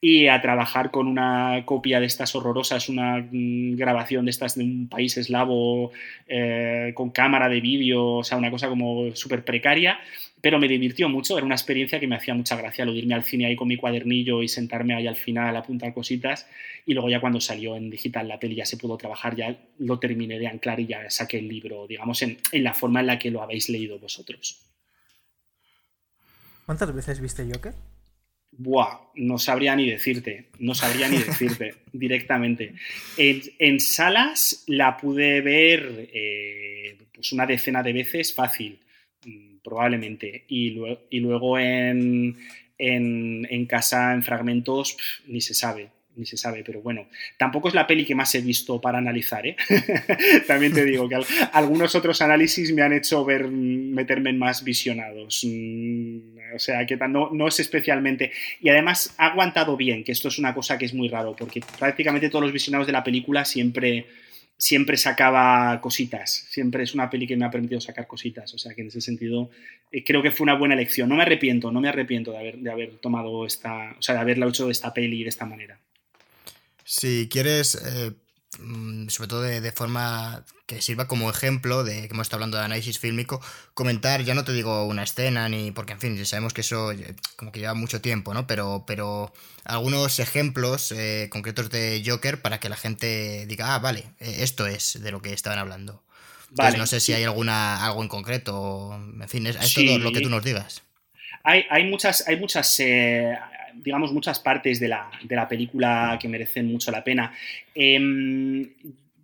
y 0.00 0.28
a 0.28 0.40
trabajar 0.40 0.90
con 0.90 1.08
una 1.08 1.62
copia 1.64 1.98
de 1.98 2.06
estas 2.06 2.34
horrorosas, 2.36 2.88
una 2.88 3.18
mm, 3.18 3.76
grabación 3.76 4.26
de 4.26 4.30
estas 4.30 4.56
de 4.56 4.64
un 4.64 4.88
país 4.88 5.16
eslavo 5.16 5.90
eh, 6.28 6.92
con 6.94 7.10
cámara 7.10 7.48
de 7.48 7.60
vídeo, 7.60 8.16
o 8.16 8.24
sea, 8.24 8.38
una 8.38 8.50
cosa 8.50 8.68
como 8.68 9.14
súper 9.16 9.44
precaria, 9.44 9.98
pero 10.40 10.60
me 10.60 10.68
divirtió 10.68 11.08
mucho, 11.08 11.36
era 11.36 11.44
una 11.44 11.56
experiencia 11.56 11.98
que 11.98 12.06
me 12.06 12.14
hacía 12.14 12.32
mucha 12.34 12.54
gracia 12.54 12.84
lo 12.84 12.94
irme 12.94 13.14
al 13.14 13.24
cine 13.24 13.46
ahí 13.46 13.56
con 13.56 13.66
mi 13.66 13.76
cuadernillo 13.76 14.40
y 14.40 14.48
sentarme 14.48 14.94
ahí 14.94 15.08
al 15.08 15.16
final 15.16 15.56
a 15.56 15.60
apuntar 15.60 15.92
cositas 15.92 16.46
y 16.86 16.94
luego 16.94 17.08
ya 17.08 17.20
cuando 17.20 17.40
salió 17.40 17.74
en 17.74 17.90
digital 17.90 18.28
la 18.28 18.38
peli 18.38 18.54
ya 18.54 18.66
se 18.66 18.76
pudo 18.76 18.96
trabajar, 18.96 19.34
ya 19.34 19.56
lo 19.78 19.98
terminé 19.98 20.38
de 20.38 20.46
anclar 20.46 20.78
y 20.78 20.86
ya 20.86 21.10
saqué 21.10 21.38
el 21.38 21.48
libro, 21.48 21.88
digamos, 21.88 22.22
en, 22.22 22.38
en 22.52 22.62
la 22.62 22.72
forma 22.72 23.00
en 23.00 23.08
la 23.08 23.18
que 23.18 23.32
lo 23.32 23.42
habéis 23.42 23.68
leído 23.68 23.98
vosotros. 23.98 24.62
¿Cuántas 26.66 26.94
veces 26.94 27.20
viste 27.20 27.44
Joker? 27.50 27.74
Buah, 28.50 29.12
no 29.14 29.38
sabría 29.38 29.76
ni 29.76 29.88
decirte, 29.88 30.46
no 30.58 30.74
sabría 30.74 31.08
ni 31.08 31.18
decirte 31.18 31.74
directamente. 31.92 32.74
En, 33.16 33.80
salas 33.80 34.64
la 34.66 34.96
pude 34.96 35.40
ver 35.40 36.08
eh, 36.12 36.96
pues 37.14 37.32
una 37.32 37.46
decena 37.46 37.82
de 37.82 37.92
veces 37.92 38.34
fácil, 38.34 38.80
mm, 39.24 39.58
probablemente. 39.62 40.44
Y, 40.48 40.70
luego, 41.20 41.58
en, 41.58 42.36
en, 42.78 43.66
casa, 43.66 44.12
en 44.12 44.22
fragmentos, 44.22 44.96
ni 45.26 45.40
se 45.40 45.54
sabe 45.54 45.90
ni 46.18 46.26
se 46.26 46.36
sabe, 46.36 46.64
pero 46.64 46.82
bueno, 46.82 47.06
tampoco 47.36 47.68
es 47.68 47.74
la 47.74 47.86
peli 47.86 48.04
que 48.04 48.14
más 48.14 48.34
he 48.34 48.40
visto 48.40 48.80
para 48.80 48.98
analizar, 48.98 49.46
¿eh? 49.46 49.56
También 50.48 50.74
te 50.74 50.84
digo 50.84 51.08
que 51.08 51.16
algunos 51.52 51.94
otros 51.94 52.20
análisis 52.20 52.72
me 52.72 52.82
han 52.82 52.92
hecho 52.92 53.24
ver, 53.24 53.46
meterme 53.46 54.30
en 54.30 54.38
más 54.38 54.64
visionados. 54.64 55.44
O 56.58 56.60
sea, 56.60 56.84
que 56.84 56.96
no, 56.96 57.30
no 57.32 57.48
es 57.48 57.58
especialmente... 57.60 58.32
Y 58.60 58.68
además 58.68 59.14
ha 59.16 59.28
aguantado 59.28 59.76
bien, 59.76 60.04
que 60.04 60.12
esto 60.12 60.28
es 60.28 60.38
una 60.38 60.54
cosa 60.54 60.76
que 60.76 60.84
es 60.84 60.92
muy 60.92 61.08
raro, 61.08 61.34
porque 61.34 61.62
prácticamente 61.78 62.28
todos 62.28 62.44
los 62.44 62.52
visionados 62.52 62.86
de 62.86 62.92
la 62.92 63.02
película 63.02 63.44
siempre 63.44 64.06
siempre 64.58 64.96
sacaba 64.96 65.80
cositas. 65.80 66.46
Siempre 66.50 66.82
es 66.82 66.92
una 66.92 67.08
peli 67.08 67.26
que 67.26 67.36
me 67.36 67.46
ha 67.46 67.50
permitido 67.50 67.80
sacar 67.80 68.06
cositas. 68.06 68.52
O 68.52 68.58
sea 68.58 68.74
que 68.74 68.82
en 68.82 68.88
ese 68.88 69.00
sentido 69.00 69.50
eh, 69.90 70.04
creo 70.04 70.20
que 70.20 70.32
fue 70.32 70.44
una 70.44 70.54
buena 70.54 70.74
elección. 70.74 71.08
No 71.08 71.14
me 71.14 71.22
arrepiento, 71.22 71.70
no 71.70 71.80
me 71.80 71.88
arrepiento 71.88 72.32
de 72.32 72.38
haber, 72.38 72.58
de 72.58 72.70
haber 72.70 72.96
tomado 72.96 73.46
esta, 73.46 73.94
o 73.96 74.02
sea, 74.02 74.16
de 74.16 74.20
haberla 74.20 74.48
hecho 74.48 74.66
de 74.66 74.72
esta 74.72 74.92
peli 74.92 75.22
de 75.22 75.28
esta 75.28 75.46
manera. 75.46 75.78
Si 76.84 77.28
quieres, 77.30 77.76
eh, 77.76 78.12
sobre 78.56 79.28
todo 79.28 79.42
de, 79.42 79.72
forma 79.72 80.44
que 80.66 80.80
sirva 80.80 81.06
como 81.06 81.30
ejemplo 81.30 81.84
de 81.84 82.08
que 82.08 82.14
hemos 82.14 82.26
estado 82.26 82.38
hablando 82.38 82.56
de 82.56 82.64
análisis 82.64 82.98
fílmico, 82.98 83.40
comentar, 83.74 84.22
ya 84.22 84.34
no 84.34 84.44
te 84.44 84.52
digo 84.52 84.84
una 84.84 85.02
escena, 85.02 85.48
ni 85.48 85.70
porque 85.70 85.92
en 85.92 86.00
fin, 86.00 86.16
ya 86.16 86.24
sabemos 86.24 86.54
que 86.54 86.62
eso 86.62 86.92
eh, 86.92 87.14
como 87.36 87.52
que 87.52 87.60
lleva 87.60 87.74
mucho 87.74 88.00
tiempo, 88.00 88.32
¿no? 88.34 88.46
Pero, 88.46 88.84
pero 88.86 89.32
algunos 89.64 90.18
ejemplos 90.18 90.92
eh, 90.92 91.28
concretos 91.30 91.70
de 91.70 92.02
Joker 92.04 92.40
para 92.40 92.58
que 92.58 92.68
la 92.68 92.76
gente 92.76 93.46
diga, 93.46 93.74
ah, 93.74 93.78
vale, 93.78 94.04
esto 94.18 94.66
es 94.66 95.00
de 95.00 95.12
lo 95.12 95.20
que 95.20 95.32
estaban 95.32 95.58
hablando. 95.58 96.02
Vale. 96.50 96.78
no 96.78 96.86
sé 96.86 97.00
si 97.00 97.12
hay 97.12 97.24
alguna, 97.24 97.84
algo 97.84 98.02
en 98.02 98.08
concreto, 98.08 98.94
en 98.94 99.28
fin, 99.28 99.46
es, 99.46 99.74
todo 99.74 99.98
lo 99.98 100.12
que 100.12 100.22
tú 100.22 100.30
nos 100.30 100.42
digas. 100.42 100.82
Hay, 101.44 101.64
hay 101.70 101.84
muchas, 101.84 102.26
hay 102.26 102.38
muchas 102.38 102.80
digamos, 103.82 104.12
muchas 104.12 104.40
partes 104.40 104.80
de 104.80 104.88
la, 104.88 105.48
película 105.48 106.18
que 106.20 106.28
merecen 106.28 106.70
mucho 106.70 106.90
la 106.90 107.04
pena. 107.04 107.32
Em, 107.74 108.68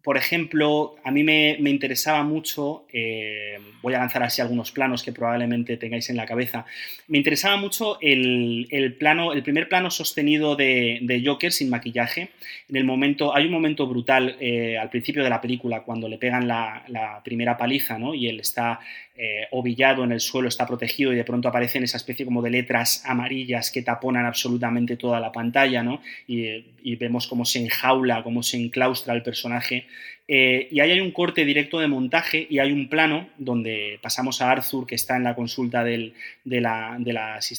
por 0.05 0.19
ejemplo, 0.19 0.97
a 1.03 1.11
mí 1.11 1.25
me, 1.25 1.57
interesaba 1.59 2.23
mucho, 2.25 2.85
eh, 2.93 3.59
voy 3.81 3.95
a 3.95 4.01
lanzar 4.01 4.23
así 4.23 4.43
algunos 4.43 4.71
planos 4.71 5.03
que 5.03 5.13
probablemente 5.13 5.79
tengáis 5.79 6.11
en 6.11 6.17
la 6.17 6.27
cabeza, 6.27 6.67
me 7.09 7.17
interesaba 7.17 7.57
mucho 7.57 7.97
el, 8.03 8.97
plano, 8.99 9.33
el 9.33 9.43
primer 9.43 9.67
plano 9.67 9.91
sostenido 9.91 10.57
de, 10.57 11.23
Joker 11.25 11.53
sin 11.53 11.71
maquillaje. 11.71 12.29
En 12.69 12.77
el 12.77 12.85
momento, 12.85 13.35
hay 13.35 13.47
un 13.47 13.53
momento 13.53 13.87
brutal 13.87 14.37
eh, 14.41 14.77
al 14.77 14.91
principio 14.91 15.25
de 15.25 15.31
la 15.31 15.41
película 15.41 15.85
cuando 15.85 16.07
le 16.07 16.19
pegan 16.19 16.47
la, 16.47 16.85
la 16.89 17.23
primera 17.25 17.57
paliza, 17.57 17.99
¿no? 17.99 18.15
Y 18.15 18.29
él 18.29 18.41
está 18.41 18.81
eh, 19.17 19.47
ovillado 19.53 20.03
en 20.03 20.11
el 20.11 20.21
suelo, 20.21 20.49
está 20.49 20.67
protegido 20.67 21.12
y 21.12 21.17
de 21.17 21.23
pronto 21.23 21.49
aparecen 21.49 21.85
esa 21.85 21.99
especie 21.99 22.25
como 22.25 22.43
de 22.43 22.51
letras 22.51 23.05
amarillas 23.05 23.71
que 23.71 23.83
taponan 23.83 24.27
absolutamente 24.27 24.97
toda 24.97 25.21
la 25.21 25.31
pantalla, 25.31 25.85
¿no? 25.85 26.03
Y, 26.27 26.97
vemos 26.97 27.29
cómo 27.29 27.45
se 27.45 27.61
enjaula, 27.61 28.25
cómo 28.25 28.43
se 28.43 28.57
enclaustra 28.57 29.15
el 29.15 29.23
personaje. 29.23 29.87
Eh, 30.27 30.68
y 30.70 30.81
ahí 30.81 30.91
hay 30.91 31.01
un 31.01 31.11
corte 31.11 31.45
directo 31.45 31.79
de 31.81 31.87
montaje 31.87 32.47
y 32.49 32.59
hay 32.59 32.72
un 32.72 32.89
plano 32.89 33.29
donde 33.37 33.99
pasamos 34.03 34.41
a 34.41 34.51
Arthur, 34.51 34.87
que 34.87 34.95
está 34.95 35.16
en 35.16 35.25
la 35.25 35.35
consulta 35.35 35.85
de, 35.85 36.14
la, 36.45 36.99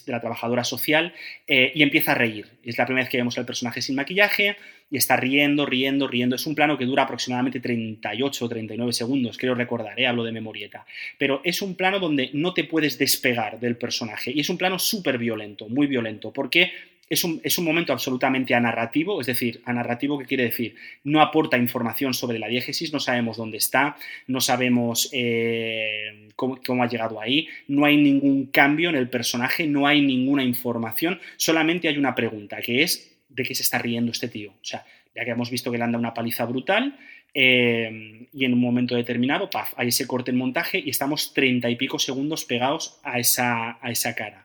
trabajadora 0.05 0.63
social, 0.63 1.13
eh, 1.47 1.71
y 1.75 1.83
empieza 1.83 2.13
a 2.13 2.15
reír. 2.15 2.47
Es 2.63 2.77
la 2.77 2.85
primera 2.85 3.03
vez 3.03 3.11
que 3.11 3.17
vemos 3.17 3.37
al 3.37 3.45
personaje 3.45 3.81
sin 3.81 3.95
maquillaje, 3.95 4.57
y 4.89 4.97
está 4.97 5.15
riendo, 5.15 5.65
riendo, 5.65 6.07
riendo. 6.07 6.35
Es 6.35 6.45
un 6.45 6.55
plano 6.55 6.77
que 6.77 6.85
dura 6.85 7.03
aproximadamente 7.03 7.59
38 7.59 8.45
o 8.45 8.49
39 8.49 8.93
segundos, 8.93 9.37
creo 9.37 9.55
recordar, 9.55 9.99
¿eh? 9.99 10.07
hablo 10.07 10.23
de 10.23 10.31
memorieta. 10.31 10.85
Pero 11.17 11.41
es 11.43 11.61
un 11.61 11.75
plano 11.75 11.99
donde 11.99 12.29
no 12.33 12.53
te 12.53 12.65
puedes 12.65 12.97
despegar 12.97 13.59
del 13.59 13.77
personaje 13.77 14.31
y 14.31 14.41
es 14.41 14.49
un 14.49 14.57
plano 14.57 14.77
súper 14.77 15.17
violento, 15.17 15.67
muy 15.69 15.87
violento, 15.87 16.31
porque 16.31 16.71
es 17.09 17.23
un, 17.23 17.39
es 17.43 17.57
un, 17.57 17.65
momento 17.65 17.93
absolutamente 17.93 18.55
anarrativo, 18.55 19.21
es 19.21 19.27
decir, 19.27 19.61
anarrativo, 19.65 20.17
¿qué 20.17 20.25
quiere 20.25 20.45
decir? 20.45 20.75
No 21.03 21.21
aporta 21.21 21.57
información 21.57 22.13
sobre 22.13 22.39
la 22.39 22.47
diégesis, 22.47 22.91
no 22.91 22.99
sabemos 22.99 23.37
dónde 23.37 23.57
está, 23.57 23.95
no 24.27 24.41
sabemos 24.41 25.09
eh, 25.13 26.29
cómo, 26.35 26.59
cómo, 26.65 26.83
ha 26.83 26.89
llegado 26.89 27.21
ahí, 27.21 27.47
no 27.67 27.85
hay 27.85 27.97
ningún 27.97 28.47
cambio 28.47 28.89
en 28.89 28.95
el 28.95 29.09
personaje, 29.09 29.67
no 29.67 29.85
hay 29.85 30.01
ninguna 30.01 30.43
información, 30.43 31.19
solamente 31.37 31.87
hay 31.87 31.97
una 31.97 32.15
pregunta, 32.15 32.61
que 32.61 32.81
es 32.81 33.15
de 33.29 33.43
qué 33.43 33.53
se 33.53 33.63
está 33.63 33.77
riendo 33.77 34.11
este 34.11 34.27
tío. 34.27 34.51
O 34.51 34.65
sea, 34.65 34.85
ya 35.15 35.23
que 35.23 35.31
hemos 35.31 35.49
visto 35.49 35.71
que 35.71 35.77
le 35.77 35.83
anda 35.83 35.99
una 35.99 36.13
paliza 36.13 36.45
brutal 36.45 36.97
eh, 37.33 38.27
y 38.33 38.45
en 38.45 38.53
un 38.53 38.59
momento 38.59 38.95
determinado, 38.95 39.49
paf, 39.49 39.73
hay 39.77 39.89
ese 39.89 40.07
corte 40.07 40.31
en 40.31 40.37
montaje 40.37 40.81
y 40.83 40.89
estamos 40.89 41.33
treinta 41.33 41.69
y 41.69 41.75
pico 41.75 41.99
segundos 41.99 42.45
pegados 42.45 42.99
a 43.03 43.19
esa, 43.19 43.77
a 43.81 43.91
esa 43.91 44.15
cara. 44.15 44.44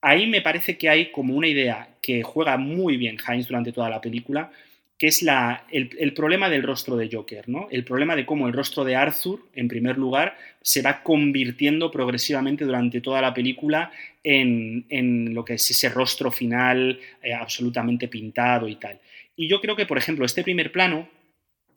Ahí 0.00 0.26
me 0.26 0.42
parece 0.42 0.78
que 0.78 0.88
hay 0.88 1.10
como 1.10 1.34
una 1.34 1.48
idea 1.48 1.88
que 2.00 2.22
juega 2.22 2.56
muy 2.56 2.96
bien 2.96 3.18
Heinz 3.26 3.48
durante 3.48 3.72
toda 3.72 3.90
la 3.90 4.00
película, 4.00 4.50
que 4.96 5.06
es 5.06 5.22
la, 5.22 5.64
el, 5.70 6.12
problema 6.12 6.50
del 6.50 6.64
rostro 6.64 6.96
de 6.96 7.08
Joker, 7.10 7.48
¿no? 7.48 7.68
El 7.70 7.84
problema 7.84 8.16
de 8.16 8.26
cómo 8.26 8.48
el 8.48 8.52
rostro 8.52 8.84
de 8.84 8.96
Arthur, 8.96 9.40
en 9.54 9.68
primer 9.68 9.96
lugar, 9.96 10.36
se 10.60 10.82
va 10.82 11.04
convirtiendo 11.04 11.90
progresivamente 11.90 12.64
durante 12.64 13.00
toda 13.00 13.22
la 13.22 13.32
película 13.32 13.92
en, 14.24 15.34
lo 15.34 15.44
que 15.44 15.54
es 15.54 15.70
ese 15.70 15.88
rostro 15.88 16.32
final 16.32 16.98
eh, 17.22 17.32
absolutamente 17.32 18.08
pintado 18.08 18.66
y 18.66 18.74
tal. 18.74 18.98
Y 19.36 19.48
yo 19.48 19.60
creo 19.60 19.76
que, 19.76 19.86
por 19.86 19.98
ejemplo, 19.98 20.26
este 20.26 20.42
primer 20.42 20.72
plano 20.72 21.08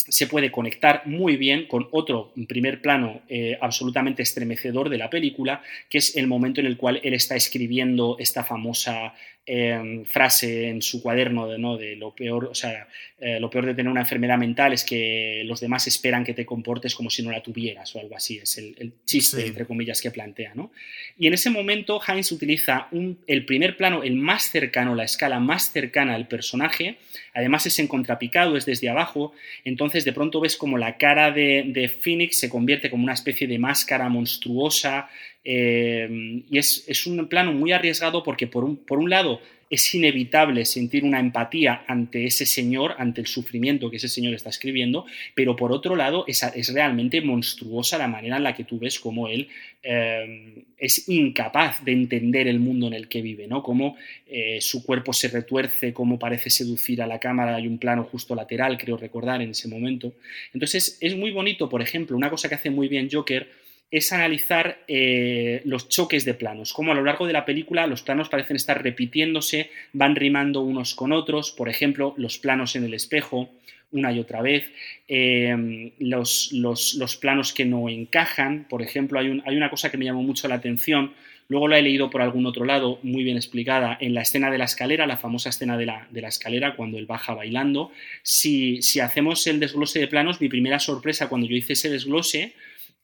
se 0.07 0.27
puede 0.27 0.51
conectar 0.51 1.03
muy 1.05 1.37
bien 1.37 1.67
con 1.67 1.87
otro 1.91 2.33
primer 2.47 2.81
plano 2.81 3.21
eh, 3.29 3.57
absolutamente 3.61 4.23
estremecedor 4.23 4.89
de 4.89 4.97
la 4.97 5.09
película, 5.09 5.61
que 5.89 5.99
es 5.99 6.15
el 6.15 6.27
momento 6.27 6.59
en 6.59 6.67
el 6.67 6.77
cual 6.77 6.99
él 7.03 7.13
está 7.13 7.35
escribiendo 7.35 8.17
esta 8.19 8.43
famosa 8.43 9.13
Em, 9.43 10.05
frase 10.05 10.67
en 10.69 10.83
su 10.83 11.01
cuaderno 11.01 11.47
de, 11.47 11.57
¿no? 11.57 11.75
de 11.75 11.95
lo 11.95 12.13
peor, 12.13 12.45
o 12.45 12.53
sea, 12.53 12.87
eh, 13.19 13.39
lo 13.39 13.49
peor 13.49 13.65
de 13.65 13.73
tener 13.73 13.91
una 13.91 14.01
enfermedad 14.01 14.37
mental 14.37 14.71
es 14.71 14.83
que 14.83 15.41
los 15.45 15.59
demás 15.59 15.87
esperan 15.87 16.23
que 16.23 16.35
te 16.35 16.45
comportes 16.45 16.93
como 16.93 17.09
si 17.09 17.23
no 17.23 17.31
la 17.31 17.41
tuvieras 17.41 17.95
o 17.95 17.99
algo 17.99 18.15
así, 18.15 18.37
es 18.37 18.59
el, 18.59 18.93
chiste, 19.03 19.47
entre 19.47 19.65
comillas, 19.65 19.99
que 19.99 20.11
plantea, 20.11 20.53
¿no? 20.53 20.71
Y 21.17 21.25
en 21.25 21.33
ese 21.33 21.49
momento 21.49 21.99
Heinz 22.07 22.31
utiliza 22.31 22.87
el 23.25 23.45
primer 23.45 23.77
plano, 23.77 24.03
el 24.03 24.15
más 24.15 24.51
cercano, 24.51 24.93
la 24.93 25.05
escala 25.05 25.39
más 25.39 25.71
cercana 25.71 26.13
al 26.13 26.27
personaje, 26.27 26.97
además 27.33 27.65
es 27.65 27.79
en 27.79 27.87
contrapicado, 27.87 28.57
es 28.57 28.67
desde 28.67 28.89
abajo, 28.89 29.33
entonces 29.65 30.05
de 30.05 30.13
pronto 30.13 30.39
ves 30.39 30.55
como 30.55 30.77
la 30.77 30.97
cara 30.97 31.31
de, 31.31 31.63
de 31.65 31.89
Phoenix 31.89 32.37
se 32.37 32.47
convierte 32.47 32.91
como 32.91 33.05
una 33.05 33.13
especie 33.13 33.47
de 33.47 33.57
máscara 33.57 34.07
monstruosa, 34.07 35.09
eh, 35.43 36.43
y 36.49 36.57
es, 36.57 37.07
un 37.07 37.27
plano 37.27 37.51
muy 37.51 37.71
arriesgado 37.71 38.23
porque 38.23 38.47
por 38.47 38.63
un, 38.63 38.77
por 38.77 38.99
un 38.99 39.09
lado 39.09 39.41
es 39.71 39.95
inevitable 39.95 40.65
sentir 40.65 41.05
una 41.05 41.21
empatía 41.21 41.85
ante 41.87 42.25
ese 42.25 42.45
señor, 42.45 42.93
ante 42.97 43.21
el 43.21 43.27
sufrimiento 43.27 43.89
que 43.89 43.97
ese 43.97 44.09
señor 44.09 44.33
está 44.33 44.49
escribiendo, 44.49 45.05
pero 45.33 45.55
por 45.55 45.71
otro 45.71 45.95
lado 45.95 46.25
es, 46.27 46.43
es 46.43 46.73
realmente 46.73 47.21
monstruosa 47.21 47.97
la 47.97 48.09
manera 48.09 48.35
en 48.35 48.43
la 48.43 48.53
que 48.53 48.65
tú 48.65 48.77
ves 48.79 48.99
cómo 48.99 49.29
él 49.29 49.47
eh, 49.81 50.65
es 50.77 51.07
incapaz 51.07 51.85
de 51.85 51.93
entender 51.93 52.49
el 52.49 52.59
mundo 52.59 52.87
en 52.87 52.93
el 52.93 53.07
que 53.07 53.21
vive, 53.21 53.47
¿no? 53.47 53.63
Cómo 53.63 53.95
eh, 54.27 54.59
su 54.59 54.83
cuerpo 54.83 55.13
se 55.13 55.29
retuerce, 55.29 55.93
cómo 55.93 56.19
parece 56.19 56.49
seducir 56.49 57.01
a 57.01 57.07
la 57.07 57.19
cámara, 57.19 57.55
hay 57.55 57.65
un 57.65 57.77
plano 57.77 58.03
justo 58.03 58.35
lateral, 58.35 58.77
creo 58.77 58.97
recordar 58.97 59.41
en 59.41 59.51
ese 59.51 59.69
momento. 59.69 60.13
Entonces 60.53 60.97
es 60.99 61.15
muy 61.15 61.31
bonito, 61.31 61.69
por 61.69 61.81
ejemplo, 61.81 62.17
una 62.17 62.29
cosa 62.29 62.49
que 62.49 62.55
hace 62.55 62.69
muy 62.69 62.89
bien 62.89 63.07
Joker, 63.09 63.47
es 63.91 64.13
analizar 64.13 64.79
eh, 64.87 65.61
los 65.65 65.89
choques 65.89 66.23
de 66.23 66.33
planos, 66.33 66.71
como 66.71 66.93
a 66.93 66.95
lo 66.95 67.03
largo 67.03 67.27
de 67.27 67.33
la 67.33 67.45
película 67.45 67.87
los 67.87 68.01
planos 68.01 68.29
parecen 68.29 68.55
estar 68.55 68.81
repitiéndose, 68.81 69.69
van 69.91 70.15
rimando 70.15 70.61
unos 70.61 70.95
con 70.95 71.11
otros, 71.11 71.51
por 71.51 71.67
ejemplo, 71.67 72.13
los 72.17 72.39
planos 72.39 72.75
en 72.77 72.85
el 72.85 72.93
espejo 72.93 73.49
una 73.91 74.13
y 74.13 74.19
otra 74.19 74.41
vez, 74.41 74.71
eh, 75.07 75.91
los, 75.99 76.53
los, 76.53 77.17
planos 77.17 77.53
que 77.53 77.65
no 77.65 77.89
encajan, 77.89 78.65
por 78.69 78.81
ejemplo, 78.81 79.19
hay, 79.19 79.41
hay, 79.45 79.57
una 79.57 79.69
cosa 79.69 79.91
que 79.91 79.97
me 79.97 80.05
llamó 80.05 80.23
mucho 80.23 80.47
la 80.47 80.55
atención, 80.55 81.11
luego 81.49 81.67
la 81.67 81.77
he 81.77 81.81
leído 81.81 82.09
por 82.09 82.21
algún 82.21 82.45
otro 82.45 82.63
lado, 82.63 82.99
muy 83.03 83.25
bien 83.25 83.35
explicada, 83.35 83.97
en 83.99 84.13
la 84.13 84.21
escena 84.21 84.49
de 84.49 84.57
la 84.57 84.65
escalera, 84.65 85.05
la 85.07 85.17
famosa 85.17 85.49
escena 85.49 85.77
de 85.77 85.85
la, 85.85 86.07
de 86.09 86.21
la 86.21 86.29
escalera, 86.29 86.75
cuando 86.77 86.97
él 86.97 87.05
baja 87.05 87.33
bailando, 87.33 87.91
si, 88.23 88.81
si 88.81 89.01
hacemos 89.01 89.45
el 89.47 89.59
desglose 89.59 89.99
de 89.99 90.07
planos, 90.07 90.39
mi 90.39 90.47
primera 90.47 90.79
sorpresa 90.79 91.27
cuando 91.27 91.47
yo 91.47 91.57
hice 91.57 91.73
ese 91.73 91.89
desglose, 91.89 92.53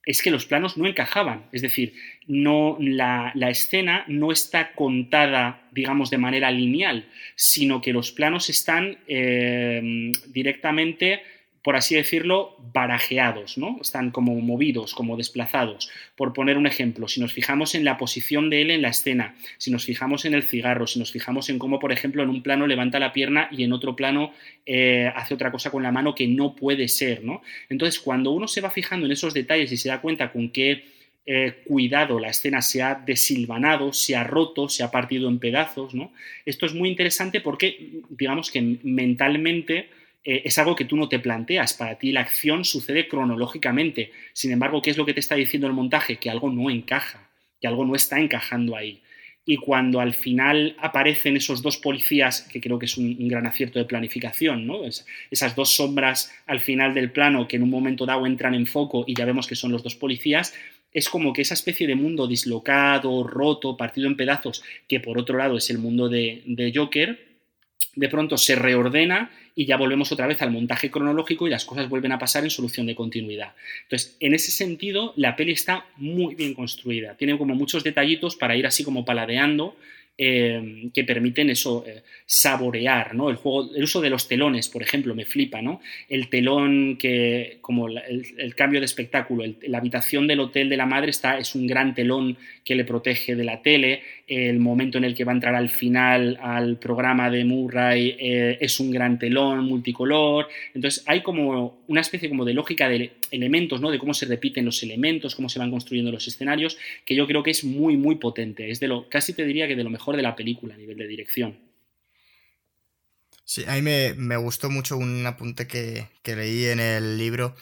es 0.08 0.22
que 0.22 0.32
los 0.32 0.45
planos 0.45 0.78
no 0.78 0.88
encajaban. 0.88 1.43
Es 1.51 1.62
decir, 1.62 1.93
no, 2.28 2.78
la, 2.80 3.34
escena 3.49 4.05
no 4.08 4.32
está 4.32 4.72
contada, 4.72 5.68
digamos, 5.74 6.10
de 6.10 6.18
manera 6.18 6.49
lineal, 6.49 7.10
sino 7.36 7.82
que 7.82 7.91
los 7.91 8.14
planos 8.14 8.49
están 8.49 8.99
eh, 9.10 10.14
directamente 10.28 11.22
por 11.62 11.76
así 11.76 11.95
decirlo, 11.95 12.55
barajeados, 12.74 13.58
¿no? 13.58 13.78
Están 13.82 14.12
como 14.12 14.36
movidos, 14.36 14.93
como 14.93 15.18
desplazados. 15.18 15.89
Por 16.16 16.34
poner 16.34 16.58
un 16.58 16.68
ejemplo, 16.68 17.08
si 17.08 17.20
nos 17.20 17.34
fijamos 17.34 17.76
en 17.76 17.84
la 17.84 17.97
posición 17.97 18.49
de 18.49 18.62
él 18.62 18.72
en 18.72 18.82
la 18.82 18.89
escena, 18.89 19.36
si 19.58 19.72
nos 19.72 19.86
fijamos 19.86 20.26
en 20.26 20.34
el 20.34 20.43
cigarro, 20.43 20.88
si 20.88 20.99
nos 20.99 21.12
fijamos 21.12 21.49
en 21.49 21.60
cómo, 21.60 21.80
por 21.80 21.91
ejemplo, 21.91 22.24
en 22.24 22.30
un 22.30 22.43
plano 22.43 22.68
levanta 22.68 22.99
la 22.99 23.12
pierna 23.12 23.49
y 23.51 23.64
en 23.64 23.74
otro 23.74 23.95
plano 23.95 24.32
eh, 24.66 25.12
hace 25.16 25.34
otra 25.34 25.51
cosa 25.51 25.72
con 25.72 25.84
la 25.84 25.91
mano 25.91 26.16
que 26.16 26.28
no 26.28 26.55
puede 26.55 26.88
ser, 26.88 27.24
¿no? 27.24 27.41
Entonces, 27.70 27.99
cuando 27.99 28.32
uno 28.32 28.47
se 28.47 28.62
va 28.62 28.70
fijando 28.70 29.05
en 29.05 29.12
esos 29.12 29.34
detalles 29.34 29.72
y 29.72 29.78
se 29.78 29.89
da 29.89 29.99
cuenta 29.99 30.32
con 30.32 30.49
qué 30.49 30.86
eh, 31.30 31.64
cuidado 31.66 32.22
la 32.22 32.30
escena 32.30 32.62
se 32.62 32.82
ha 32.82 32.95
desilvanado, 32.95 33.91
se 33.91 34.16
ha 34.16 34.24
roto, 34.24 34.70
se 34.70 34.82
ha 34.82 34.91
partido 34.91 35.28
en 35.28 35.39
pedazos, 35.39 35.93
¿no? 35.93 36.14
Esto 36.45 36.66
es 36.66 36.74
muy 36.74 36.88
interesante 36.88 37.41
porque, 37.41 38.01
digamos 38.10 38.49
que 38.49 38.62
mentalmente 38.84 39.89
eh, 40.30 40.41
es 40.43 40.57
algo 40.57 40.75
que 40.75 40.84
tú 40.84 40.97
no 40.97 41.07
te 41.07 41.19
planteas. 41.19 41.73
Para 41.73 41.97
ti 41.97 42.11
la 42.11 42.19
acción 42.19 42.65
sucede 42.65 43.07
cronológicamente. 43.07 44.11
Sin 44.34 44.51
embargo, 44.51 44.82
¿qué 44.82 44.89
es 44.89 44.97
lo 44.97 45.05
que 45.05 45.13
te 45.13 45.21
está 45.21 45.36
diciendo 45.36 45.67
el 45.67 45.73
montaje? 45.73 46.17
Que 46.17 46.30
algo 46.30 46.51
no 46.51 46.69
encaja, 46.69 47.30
que 47.61 47.67
algo 47.67 47.86
no 47.86 47.95
está 47.95 48.19
encajando 48.19 48.75
ahí. 48.75 49.01
Y 49.45 49.55
cuando 49.55 50.01
al 50.01 50.13
final 50.13 50.75
aparecen 50.80 51.38
esos 51.38 51.61
dos 51.61 51.78
policías, 51.78 52.41
que 52.41 52.59
creo 52.59 52.78
que 52.78 52.88
es 52.88 52.97
un, 52.97 53.30
gran 53.30 53.45
acierto 53.45 53.80
de 53.80 53.86
planificación, 53.86 54.67
¿no? 54.67 54.82
esas 55.32 55.55
dos 55.55 55.73
sombras 55.73 56.34
al 56.45 56.59
final 56.59 56.93
del 56.93 57.13
plano 57.13 57.47
que 57.47 57.55
en 57.55 57.63
un 57.63 57.69
momento 57.69 58.05
dado 58.05 58.25
entran 58.25 58.53
en 58.53 58.65
foco 58.65 59.05
y 59.07 59.15
ya 59.15 59.23
vemos 59.23 59.47
que 59.47 59.55
son 59.55 59.71
los 59.71 59.84
dos 59.84 59.95
policías, 59.95 60.53
es 60.91 61.07
como 61.07 61.32
que 61.32 61.43
esa 61.43 61.53
especie 61.53 61.88
de 61.88 61.95
mundo 61.95 62.28
dislocado, 62.28 63.23
roto, 63.23 63.78
partido 63.78 64.07
en 64.07 64.17
pedazos, 64.17 64.61
que 64.89 64.99
por 64.99 65.17
otro 65.17 65.38
lado 65.38 65.55
es 65.55 65.69
el 65.69 65.78
mundo 65.78 66.09
de, 66.09 66.43
de 66.45 66.73
Joker, 66.75 67.26
de 67.95 68.09
pronto 68.09 68.38
se 68.38 68.55
reordena 68.55 69.32
y 69.55 69.65
ya 69.65 69.75
volvemos 69.75 70.11
otra 70.11 70.28
vez 70.28 70.41
al 70.43 70.51
montaje 70.51 70.91
cronológico 70.91 71.47
y 71.47 71.49
las 71.49 71.65
cosas 71.65 71.89
vuelven 71.89 72.11
a 72.11 72.19
pasar 72.19 72.43
en 72.43 72.51
solución 72.51 72.86
de 72.86 72.95
continuidad. 72.95 73.53
Entonces, 73.84 74.15
en 74.19 74.36
ese 74.36 74.51
sentido, 74.51 75.13
la 75.15 75.36
peli 75.36 75.51
está 75.51 75.88
muy 75.97 76.36
bien 76.36 76.53
construida. 76.53 77.15
Tiene 77.17 77.38
como 77.38 77.55
muchos 77.55 77.84
detallitos 77.84 78.36
para 78.36 78.55
ir 78.55 78.67
así 78.67 78.84
como 78.84 79.03
paladeando 79.03 79.75
eh, 80.19 80.89
que 80.95 81.03
permiten 81.03 81.51
eso, 81.51 81.86
eh, 81.86 82.01
saborear, 82.25 83.13
¿no? 83.13 83.30
El 83.30 83.36
juego, 83.36 83.69
el 83.75 83.84
uso 83.84 84.01
de 84.01 84.09
los 84.09 84.28
telones, 84.28 84.67
por 84.67 84.82
ejemplo, 84.82 85.13
me 85.13 85.25
flipa, 85.25 85.61
¿no? 85.61 85.80
El 86.09 86.28
telón 86.30 86.97
que, 86.97 87.59
como 87.61 87.88
el, 87.88 88.55
cambio 88.55 88.80
de 88.80 88.88
espectáculo, 88.88 89.43
la 89.61 89.78
habitación 89.78 90.25
del 90.25 90.39
hotel 90.39 90.69
de 90.69 90.78
la 90.78 90.88
madre 90.88 91.11
está, 91.11 91.38
es 91.38 91.53
un 91.53 91.67
gran 91.67 91.93
telón 91.93 92.36
que 92.65 92.73
le 92.73 92.84
protege 92.84 93.36
de 93.36 93.43
la 93.43 93.61
tele, 93.61 94.01
el 94.28 94.59
momento 94.59 94.97
en 94.97 95.05
el 95.05 95.15
que 95.15 95.23
va 95.23 95.32
a 95.32 95.36
entrar 95.36 95.55
al 95.55 95.69
final 95.69 96.38
al 96.41 96.78
programa 96.78 97.30
de 97.30 97.45
Murray 97.45 98.17
eh, 98.19 98.57
es 98.59 98.80
un 98.82 98.91
gran 98.91 99.17
telón 99.17 99.63
multicolor, 99.63 100.49
entonces 100.73 101.03
hay 101.07 101.23
como 101.23 101.84
una 101.88 102.01
especie 102.01 102.28
como 102.28 102.43
de 102.43 102.53
lógica 102.53 102.89
de 102.89 103.13
elementos, 103.32 103.80
¿no? 103.80 103.89
De 103.89 103.99
cómo 103.99 104.13
se 104.13 104.25
repiten 104.25 104.65
los 104.65 104.84
elementos, 104.84 105.34
cómo 105.34 105.47
se 105.47 105.59
van 105.59 105.71
construyendo 105.71 106.11
los 106.11 106.28
escenarios, 106.28 106.78
que 107.05 107.15
yo 107.15 107.25
creo 107.25 107.41
que 107.41 107.51
es 107.51 107.63
muy, 107.63 107.95
muy 107.95 108.15
potente, 108.15 108.69
es 108.69 108.82
de 108.82 108.89
lo, 108.89 109.07
casi 109.07 109.32
te 109.32 109.45
diría 109.45 109.67
que 109.67 109.78
de 109.78 109.84
lo 109.86 109.89
mejor 109.89 110.17
de 110.17 110.23
la 110.23 110.36
película 110.36 110.75
a 110.75 110.78
nivel 110.78 110.97
de 110.97 111.07
dirección. 111.07 111.57
Sí, 113.45 113.63
a 113.65 113.75
mí 113.75 113.82
me, 113.82 114.36
gustó 114.36 114.69
mucho 114.69 114.97
un 114.97 115.25
apunte 115.25 115.67
que, 115.67 116.09
leí 116.25 116.65
en 116.65 116.82
el 116.82 117.17
libro, 117.17 117.55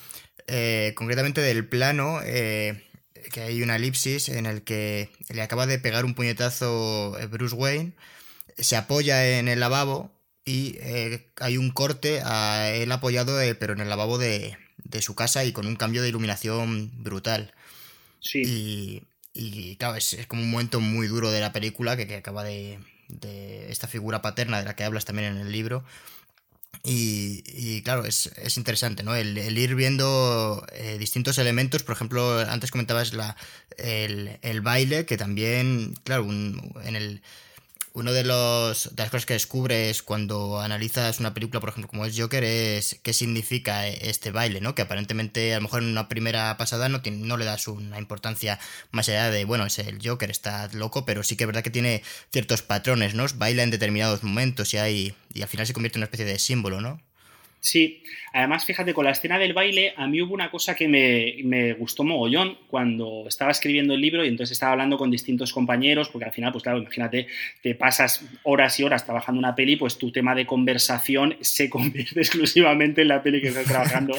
eh, 0.47 0.93
concretamente 0.95 1.41
del 1.41 1.68
plano, 1.68 2.22
eh, 2.26 2.82
que 3.32 3.41
hay 3.41 3.61
una 3.61 3.76
elipsis 3.76 4.30
en 4.30 4.45
el 4.45 4.63
que 4.63 5.09
le 5.30 5.41
acaba 5.41 5.67
de 5.67 5.80
pegar 5.80 6.05
un 6.05 6.13
puñetazo 6.13 7.17
eh, 7.19 7.28
Bruce 7.28 7.55
Wayne, 7.55 7.93
se 8.57 8.76
apoya 8.76 9.38
en 9.39 9.47
el 9.47 9.59
lavabo 9.59 10.11
y 10.45 10.78
hay 11.39 11.57
un 11.57 11.71
corte 11.71 12.21
a 12.23 12.69
él 12.69 12.91
apoyado, 12.91 13.38
pero 13.59 13.73
en 13.73 13.82
el 13.82 13.89
lavabo 13.89 14.17
de, 14.17 14.57
su 15.01 15.15
casa 15.15 15.43
y 15.43 15.51
con 15.51 15.65
un 15.65 15.76
cambio 15.76 16.03
de 16.03 16.09
iluminación 16.09 16.91
brutal. 17.03 17.53
Sí. 18.19 19.03
Y, 19.34 19.76
claro, 19.76 19.95
es, 19.95 20.15
como 20.28 20.43
un 20.43 20.51
momento 20.51 20.80
muy 20.80 21.07
duro 21.07 21.32
de 21.32 21.41
la 21.41 21.51
película 21.51 21.97
que, 21.97 22.15
acaba 22.15 22.43
de, 22.43 22.80
de, 23.09 23.71
esta 23.71 23.88
figura 23.88 24.21
paterna 24.21 24.59
de 24.59 24.65
la 24.65 24.76
que 24.76 24.84
hablas 24.84 25.03
también 25.03 25.36
en 25.36 25.41
el 25.41 25.51
libro. 25.51 25.84
Y, 26.88 27.81
claro, 27.83 28.05
es, 28.05 28.29
interesante, 28.57 29.01
¿no? 29.03 29.15
El, 29.15 29.38
ir 29.57 29.73
viendo 29.75 30.65
eh, 30.71 30.97
distintos 30.99 31.38
elementos, 31.39 31.83
por 31.83 31.95
ejemplo, 31.95 32.39
antes 32.39 32.69
comentabas 32.69 33.13
la, 33.13 33.36
el, 33.77 34.38
el 34.41 34.61
baile, 34.61 35.05
que 35.05 35.17
también, 35.17 35.95
claro, 36.03 36.25
en 36.29 36.95
el 36.95 37.21
uno 37.96 38.12
de, 38.12 38.26
los, 38.26 38.93
de 38.93 39.04
las 39.04 39.10
cosas 39.10 39.26
que 39.26 39.34
descubres 39.34 40.04
cuando 40.04 40.60
analizas 40.60 41.22
una 41.22 41.34
película, 41.34 41.62
por 41.62 41.70
ejemplo, 41.70 41.88
como 41.88 42.06
es 42.06 42.20
Joker, 42.20 42.43
es 42.43 43.00
qué 43.02 43.14
significa 43.14 43.88
este 43.88 44.32
baile, 44.32 44.60
¿no? 44.60 44.76
Que 44.76 44.82
aparentemente 44.82 45.54
a 45.54 45.58
lo 45.58 45.64
mejor 45.64 45.82
en 45.82 45.89
una 45.89 46.10
primera 46.10 46.58
pasada 46.58 46.89
no, 46.89 47.02
no 47.10 47.38
le 47.38 47.46
das 47.46 47.70
una 47.70 47.98
importancia 47.98 48.60
más 48.91 49.08
allá 49.08 49.32
de, 49.32 49.46
bueno, 49.46 49.66
es 49.66 49.80
el 49.80 50.06
Joker, 50.06 50.30
está 50.30 50.68
loco, 50.74 51.06
pero 51.06 51.24
sí 51.24 51.38
que 51.38 51.46
es 51.46 51.48
verdad 51.48 51.64
que 51.64 51.70
tiene 51.70 52.04
ciertos 52.34 52.62
patrones, 52.62 53.16
¿no? 53.16 53.26
Baila 53.36 53.64
en 53.64 53.72
determinados 53.72 54.24
momentos 54.24 54.74
y, 54.74 54.78
hay, 54.78 55.16
y 55.34 55.41
al 55.41 55.48
final 55.48 55.66
se 55.66 55.74
convierte 55.74 55.98
en 55.98 56.02
una 56.02 56.06
especie 56.08 56.26
de 56.26 56.38
símbolo, 56.38 56.82
¿no? 56.82 57.00
Sí, 57.66 58.03
además 58.32 58.63
fíjate, 58.63 58.93
con 58.93 59.05
la 59.05 59.11
escena 59.11 59.39
del 59.39 59.53
baile, 59.53 59.95
a 59.97 60.05
mí 60.05 60.22
hubo 60.22 60.36
una 60.36 60.51
cosa 60.51 60.76
que 60.76 60.88
me, 60.88 61.74
gustó 61.74 62.03
mogollón 62.03 62.59
cuando 62.68 63.26
estaba 63.28 63.49
escribiendo 63.49 63.95
el 63.95 64.01
libro 64.01 64.24
y 64.24 64.28
entonces 64.28 64.53
estaba 64.53 64.74
hablando 64.74 64.99
con 64.99 65.09
distintos 65.09 65.51
compañeros, 65.51 66.09
porque 66.09 66.26
al 66.26 66.32
final, 66.32 66.51
pues 66.51 66.61
claro, 66.61 66.78
imagínate, 66.78 67.26
te 67.63 67.74
pasas 67.74 68.24
horas 68.43 68.80
y 68.80 68.84
horas 68.84 69.03
trabajando 69.03 69.39
una 69.39 69.55
peli, 69.55 69.78
pues 69.78 69.97
tu 69.97 70.11
tema 70.11 70.36
de 70.36 70.45
conversación 70.45 71.38
se 71.41 71.68
convierte 71.72 72.20
exclusivamente 72.20 73.01
en 73.01 73.07
la 73.07 73.24
peli 73.24 73.41
que 73.41 73.47
estás 73.47 73.66
trabajando 73.66 74.16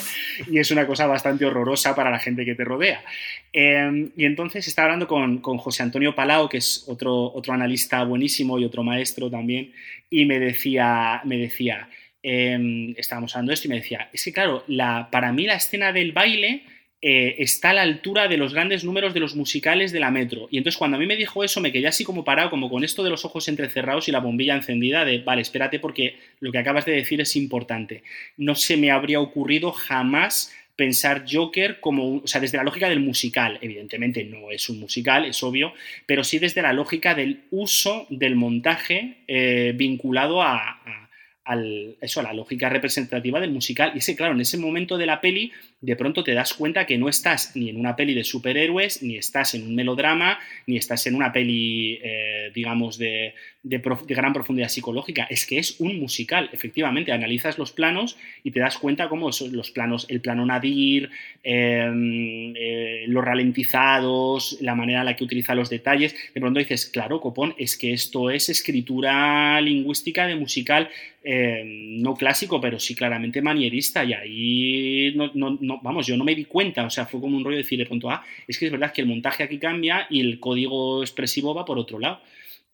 y 0.50 0.58
es 0.58 0.72
una 0.72 0.84
cosa 0.84 1.06
bastante 1.06 1.46
horrorosa 1.46 1.94
para 1.94 2.10
la 2.10 2.18
gente 2.18 2.44
que 2.44 2.56
te 2.56 2.64
rodea. 2.64 3.04
Em, 3.52 4.10
y 4.16 4.24
entonces 4.24 4.66
estaba 4.66 4.86
hablando 4.86 5.06
con, 5.06 5.38
con, 5.38 5.56
José 5.58 5.84
Antonio 5.84 6.16
Palao, 6.16 6.48
que 6.48 6.58
es 6.58 6.84
otro, 6.88 7.32
otro 7.32 7.52
analista 7.52 8.02
buenísimo 8.02 8.58
y 8.58 8.64
otro 8.64 8.82
maestro 8.82 9.30
también, 9.30 9.72
y 10.10 10.24
me 10.24 10.40
decía, 10.40 11.20
me 11.24 11.38
decía, 11.38 11.88
Em, 12.28 12.92
estábamos 12.96 13.36
hablando 13.36 13.50
de 13.50 13.54
esto 13.54 13.68
y 13.68 13.70
me 13.70 13.76
decía, 13.76 14.10
es 14.12 14.24
que 14.24 14.32
claro, 14.32 14.64
la, 14.66 15.10
para 15.12 15.32
mí 15.32 15.46
la 15.46 15.54
escena 15.54 15.92
del 15.92 16.10
baile 16.10 16.64
eh, 17.00 17.36
está 17.38 17.70
a 17.70 17.74
la 17.74 17.82
altura 17.82 18.26
de 18.26 18.36
los 18.36 18.52
grandes 18.52 18.82
números 18.82 19.14
de 19.14 19.20
los 19.20 19.36
musicales 19.36 19.92
de 19.92 20.00
la 20.00 20.10
metro. 20.10 20.48
Y 20.50 20.58
entonces 20.58 20.76
cuando 20.76 20.96
a 20.96 20.98
mí 21.00 21.06
me 21.06 21.14
dijo 21.14 21.44
eso 21.44 21.60
me 21.60 21.70
quedé 21.70 21.86
así 21.86 22.02
como 22.02 22.24
parado, 22.24 22.50
como 22.50 22.68
con 22.68 22.82
esto 22.82 23.04
de 23.04 23.10
los 23.10 23.24
ojos 23.24 23.46
entrecerrados 23.46 24.08
y 24.08 24.10
la 24.10 24.18
bombilla 24.18 24.56
encendida 24.56 25.04
de, 25.04 25.18
vale, 25.18 25.40
espérate 25.40 25.78
porque 25.78 26.16
lo 26.40 26.50
que 26.50 26.58
acabas 26.58 26.84
de 26.84 26.96
decir 26.96 27.20
es 27.20 27.36
importante. 27.36 28.02
No 28.36 28.56
se 28.56 28.76
me 28.76 28.90
habría 28.90 29.20
ocurrido 29.20 29.70
jamás 29.70 30.52
pensar 30.74 31.26
Joker 31.30 31.78
como, 31.78 32.16
o 32.16 32.26
sea, 32.26 32.40
desde 32.40 32.56
la 32.56 32.64
lógica 32.64 32.88
del 32.88 32.98
musical, 32.98 33.60
evidentemente 33.62 34.24
no 34.24 34.50
es 34.50 34.68
un 34.68 34.80
musical, 34.80 35.26
es 35.26 35.40
obvio, 35.44 35.74
pero 36.06 36.24
sí 36.24 36.40
desde 36.40 36.60
la 36.60 36.72
lógica 36.72 37.14
del 37.14 37.44
uso 37.52 38.08
del 38.10 38.34
montaje 38.34 39.18
eh, 39.28 39.74
vinculado 39.76 40.42
a 40.42 41.05
al, 41.46 41.96
eso, 42.00 42.20
a 42.20 42.24
la 42.24 42.32
lógica 42.32 42.68
representativa 42.68 43.40
del 43.40 43.52
musical. 43.52 43.92
Y 43.94 43.98
es 43.98 44.16
claro, 44.16 44.34
en 44.34 44.40
ese 44.40 44.58
momento 44.58 44.98
de 44.98 45.06
la 45.06 45.20
peli, 45.20 45.52
de 45.80 45.94
pronto 45.94 46.24
te 46.24 46.32
das 46.32 46.54
cuenta 46.54 46.86
que 46.86 46.96
no 46.96 47.08
estás 47.08 47.54
ni 47.54 47.68
en 47.68 47.76
una 47.76 47.96
peli 47.96 48.14
de 48.14 48.24
superhéroes, 48.24 49.02
ni 49.02 49.16
estás 49.16 49.54
en 49.54 49.62
un 49.62 49.74
melodrama, 49.74 50.38
ni 50.66 50.76
estás 50.76 51.06
en 51.06 51.14
una 51.14 51.32
peli, 51.32 51.98
eh, 52.02 52.50
digamos, 52.54 52.96
de, 52.96 53.34
de, 53.62 53.82
gran 54.08 54.32
profundidad 54.32 54.68
psicológica. 54.68 55.26
Es 55.28 55.44
que 55.46 55.58
es 55.58 55.78
un 55.80 56.00
musical, 56.00 56.48
efectivamente. 56.52 57.12
Analizas 57.12 57.58
los 57.58 57.72
planos 57.72 58.16
y 58.42 58.52
te 58.52 58.60
das 58.60 58.78
cuenta 58.78 59.08
cómo 59.08 59.32
son 59.32 59.54
los 59.54 59.70
planos, 59.70 60.06
el 60.08 60.20
plano 60.20 60.46
nadir, 60.46 61.10
em, 61.42 62.54
eh, 62.56 63.04
los 63.08 63.24
ralentizados, 63.24 64.58
la 64.62 64.74
manera 64.74 65.00
en 65.00 65.06
la 65.06 65.16
que 65.16 65.24
utiliza 65.24 65.54
los 65.54 65.68
detalles. 65.68 66.14
De 66.34 66.40
pronto 66.40 66.58
dices, 66.58 66.86
claro, 66.86 67.20
copón, 67.20 67.54
es 67.58 67.76
que 67.76 67.92
esto 67.92 68.30
es 68.30 68.48
escritura 68.48 69.60
lingüística 69.60 70.26
de 70.26 70.36
musical 70.36 70.88
Em, 71.28 72.00
no 72.00 72.14
clásico, 72.14 72.60
pero 72.60 72.78
sí 72.78 72.94
claramente 72.94 73.42
manierista. 73.42 74.04
Y 74.04 74.12
ahí, 74.12 75.12
no, 75.16 75.65
vamos, 75.82 76.06
yo 76.06 76.16
no 76.16 76.24
me 76.24 76.34
di 76.34 76.44
cuenta, 76.44 76.84
o 76.84 76.90
sea, 76.90 77.06
fue 77.06 77.20
como 77.20 77.36
un 77.36 77.44
rollo 77.44 77.56
de 77.56 77.62
decir 77.62 77.78
de 77.78 77.86
pronto, 77.86 78.10
ah, 78.10 78.24
es 78.46 78.58
que 78.58 78.66
es 78.66 78.72
verdad 78.72 78.92
que 78.92 79.02
el 79.02 79.08
montaje 79.08 79.42
aquí 79.42 79.58
cambia 79.58 80.06
y 80.10 80.20
el 80.20 80.40
código 80.40 81.02
expresivo 81.02 81.54
va 81.54 81.64
por 81.64 81.78
otro 81.78 81.98
lado. 81.98 82.20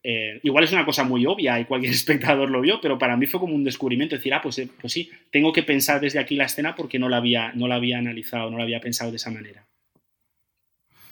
Eh, 0.04 0.40
igual 0.42 0.64
es 0.64 0.72
una 0.72 0.84
cosa 0.84 1.04
muy 1.04 1.24
obvia 1.26 1.60
y 1.60 1.64
cualquier 1.64 1.92
espectador 1.94 2.50
lo 2.50 2.60
vio, 2.60 2.80
pero 2.80 2.98
para 2.98 3.16
mí 3.16 3.26
fue 3.26 3.40
como 3.40 3.54
un 3.54 3.64
descubrimiento, 3.64 4.16
decir, 4.16 4.34
ah, 4.34 4.40
pues, 4.42 4.58
eh, 4.58 4.68
pues 4.80 4.92
sí, 4.92 5.10
tengo 5.30 5.52
que 5.52 5.62
pensar 5.62 6.00
desde 6.00 6.18
aquí 6.18 6.34
la 6.34 6.44
escena 6.44 6.74
porque 6.74 6.98
no 6.98 7.08
la 7.08 7.18
había, 7.18 7.52
no 7.52 7.68
la 7.68 7.76
había 7.76 7.98
analizado, 7.98 8.50
no 8.50 8.58
la 8.58 8.64
había 8.64 8.80
pensado 8.80 9.10
de 9.10 9.16
esa 9.16 9.30
manera. 9.30 9.64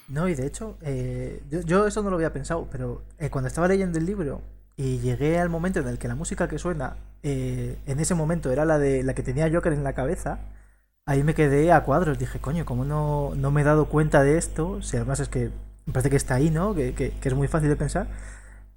No, 0.07 0.27
y 0.27 0.35
de 0.35 0.45
hecho, 0.45 0.77
eh, 0.83 1.41
yo, 1.65 1.87
eso 1.87 2.03
no 2.03 2.09
lo 2.09 2.17
había 2.17 2.33
pensado, 2.33 2.67
pero 2.69 3.05
cuando 3.29 3.47
estaba 3.47 3.69
leyendo 3.69 3.97
el 3.97 4.05
libro 4.05 4.41
y 4.75 4.99
llegué 4.99 5.37
al 5.37 5.47
momento 5.47 5.79
en 5.79 5.87
el 5.87 5.97
que 5.99 6.09
la 6.09 6.15
música 6.15 6.49
que 6.49 6.59
suena 6.59 6.97
en 7.23 7.99
ese 7.99 8.13
momento 8.13 8.51
era 8.51 8.65
la 8.65 8.77
de 8.77 9.03
la 9.03 9.13
que 9.13 9.23
tenía 9.23 9.49
Joker 9.49 9.71
en 9.71 9.85
la 9.85 9.93
cabeza, 9.93 10.39
ahí 11.05 11.23
me 11.23 11.33
quedé 11.33 11.71
a 11.71 11.83
cuadros. 11.83 12.17
Dije, 12.17 12.39
coño, 12.39 12.65
¿cómo 12.65 12.85
no, 12.85 13.33
no 13.35 13.51
me 13.51 13.61
he 13.61 13.63
dado 13.63 13.85
cuenta 13.85 14.23
de 14.23 14.37
esto? 14.37 14.81
Si 14.81 14.97
además 14.97 15.19
es 15.19 15.29
que 15.29 15.49
me 15.85 15.93
parece 15.93 16.09
que 16.09 16.15
está 16.15 16.35
ahí, 16.35 16.49
¿no? 16.49 16.73
Que, 16.75 16.93
que, 16.93 17.13
es 17.21 17.33
muy 17.33 17.47
fácil 17.47 17.69
de 17.69 17.75
pensar. 17.75 18.07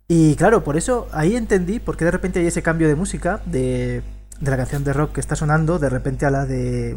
Y 0.09 0.37
claro, 0.37 0.65
por 0.65 0.77
eso 0.77 1.09
ahí 1.13 1.37
entendí 1.37 1.81
por 1.81 1.97
qué 1.97 2.05
de 2.05 2.11
repente 2.11 2.41
hay 2.41 2.47
ese 2.47 2.63
cambio 2.63 2.89
de 2.89 2.95
música 2.95 3.41
de, 3.47 4.03
de 4.41 4.51
la 4.51 4.57
canción 4.57 4.85
de 4.85 4.93
rock 4.93 5.13
que 5.13 5.21
está 5.21 5.37
sonando, 5.37 5.79
de 5.79 5.89
repente 5.89 6.27
a 6.27 6.31
la 6.31 6.45
de. 6.47 6.97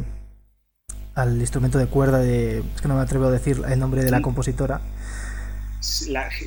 al 1.16 1.40
instrumento 1.40 1.78
de 1.78 1.88
cuerda 1.88 2.20
de. 2.20 2.60
Es 2.76 2.82
que 2.82 2.88
no 2.88 2.96
me 2.96 3.02
atrevo 3.02 3.26
a 3.26 3.32
decir 3.32 3.62
el 3.68 3.80
nombre 3.80 4.04
de 4.04 4.12
la 4.12 4.22
compositora 4.22 4.82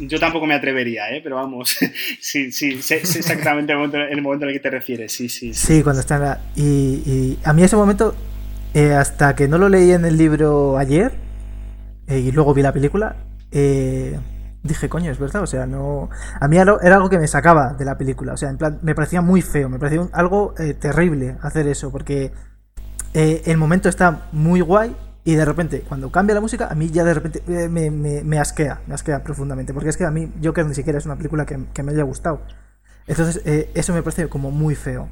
yo 0.01 0.19
tampoco 0.19 0.47
me 0.47 0.55
atrevería, 0.55 1.11
¿eh? 1.11 1.21
pero 1.23 1.37
vamos, 1.37 1.77
sí, 2.21 2.51
sí, 2.51 2.83
sé, 2.83 2.97
exactamente 2.97 3.73
el 3.73 3.79
momento, 3.79 3.99
el 3.99 4.23
momento, 4.23 4.45
en 4.45 4.51
el 4.51 4.57
que 4.57 4.61
te 4.61 4.71
refieres, 4.71 5.13
sí, 5.13 5.29
sí. 5.29 5.55
Sí, 5.55 5.83
cuando 5.83 6.01
está 6.01 6.17
en 6.17 6.23
la... 6.23 6.41
y, 6.57 7.39
a 7.45 7.53
mí 7.53 7.63
ese 7.63 7.77
momento, 7.77 8.15
eh, 8.75 8.95
hasta 8.95 9.35
que 9.35 9.49
no 9.49 9.59
lo 9.59 9.69
leí 9.69 9.93
en 9.93 10.05
el 10.05 10.17
libro 10.17 10.79
ayer 10.79 11.13
eh, 12.07 12.19
y 12.19 12.33
luego 12.33 12.55
vi 12.55 12.63
la 12.63 12.73
película, 12.73 13.17
eh, 13.51 14.19
dije, 14.63 14.89
coño, 14.89 15.11
es 15.11 15.19
verdad, 15.19 15.43
o 15.43 15.47
sea, 15.47 15.67
no... 15.67 16.11
A 16.41 16.49
mí 16.49 16.57
era, 16.57 16.77
algo 16.95 17.09
que 17.09 17.19
me 17.19 17.29
sacaba 17.29 17.75
de 17.75 17.85
la 17.85 17.97
película, 17.97 18.35
o 18.35 18.37
sea, 18.37 18.51
en 18.51 18.59
plan, 18.59 18.79
me 18.83 18.95
parecía 18.95 19.21
muy 19.21 19.43
feo, 19.43 19.69
me 19.69 19.79
parecía 19.79 20.09
algo 20.13 20.55
terrible 20.81 21.37
hacer 21.43 21.67
eso, 21.67 21.91
porque 21.91 22.33
el 23.13 23.57
momento 23.57 23.89
está 23.89 24.29
muy 24.33 24.61
guay, 24.61 24.95
y 25.25 25.35
de 25.35 25.45
repente, 25.45 25.83
cuando 25.87 26.11
cambia 26.11 26.35
la 26.35 26.41
música, 26.41 26.69
a 26.71 26.75
mí 26.75 26.91
ya 26.91 27.05
de 27.05 27.15
repente 27.15 27.43
eh, 27.47 27.69
me, 27.69 27.91
me, 27.91 28.39
asquea, 28.39 28.81
me 28.87 28.95
asquea 28.95 29.23
profundamente. 29.23 29.75
Porque 29.75 29.91
es 29.91 29.97
que 29.97 30.05
a 30.05 30.11
mí 30.11 30.33
Joker 30.43 30.65
ni 30.65 30.75
siquiera 30.75 30.99
es 30.99 31.05
una 31.05 31.17
película 31.17 31.45
que, 31.45 31.83
me 31.83 31.93
haya 31.93 32.05
gustado. 32.05 32.41
Entonces, 33.07 33.43
eso 33.75 33.93
me 33.93 34.03
parece 34.03 34.29
como 34.29 34.51
muy 34.51 34.75
feo. 34.75 35.09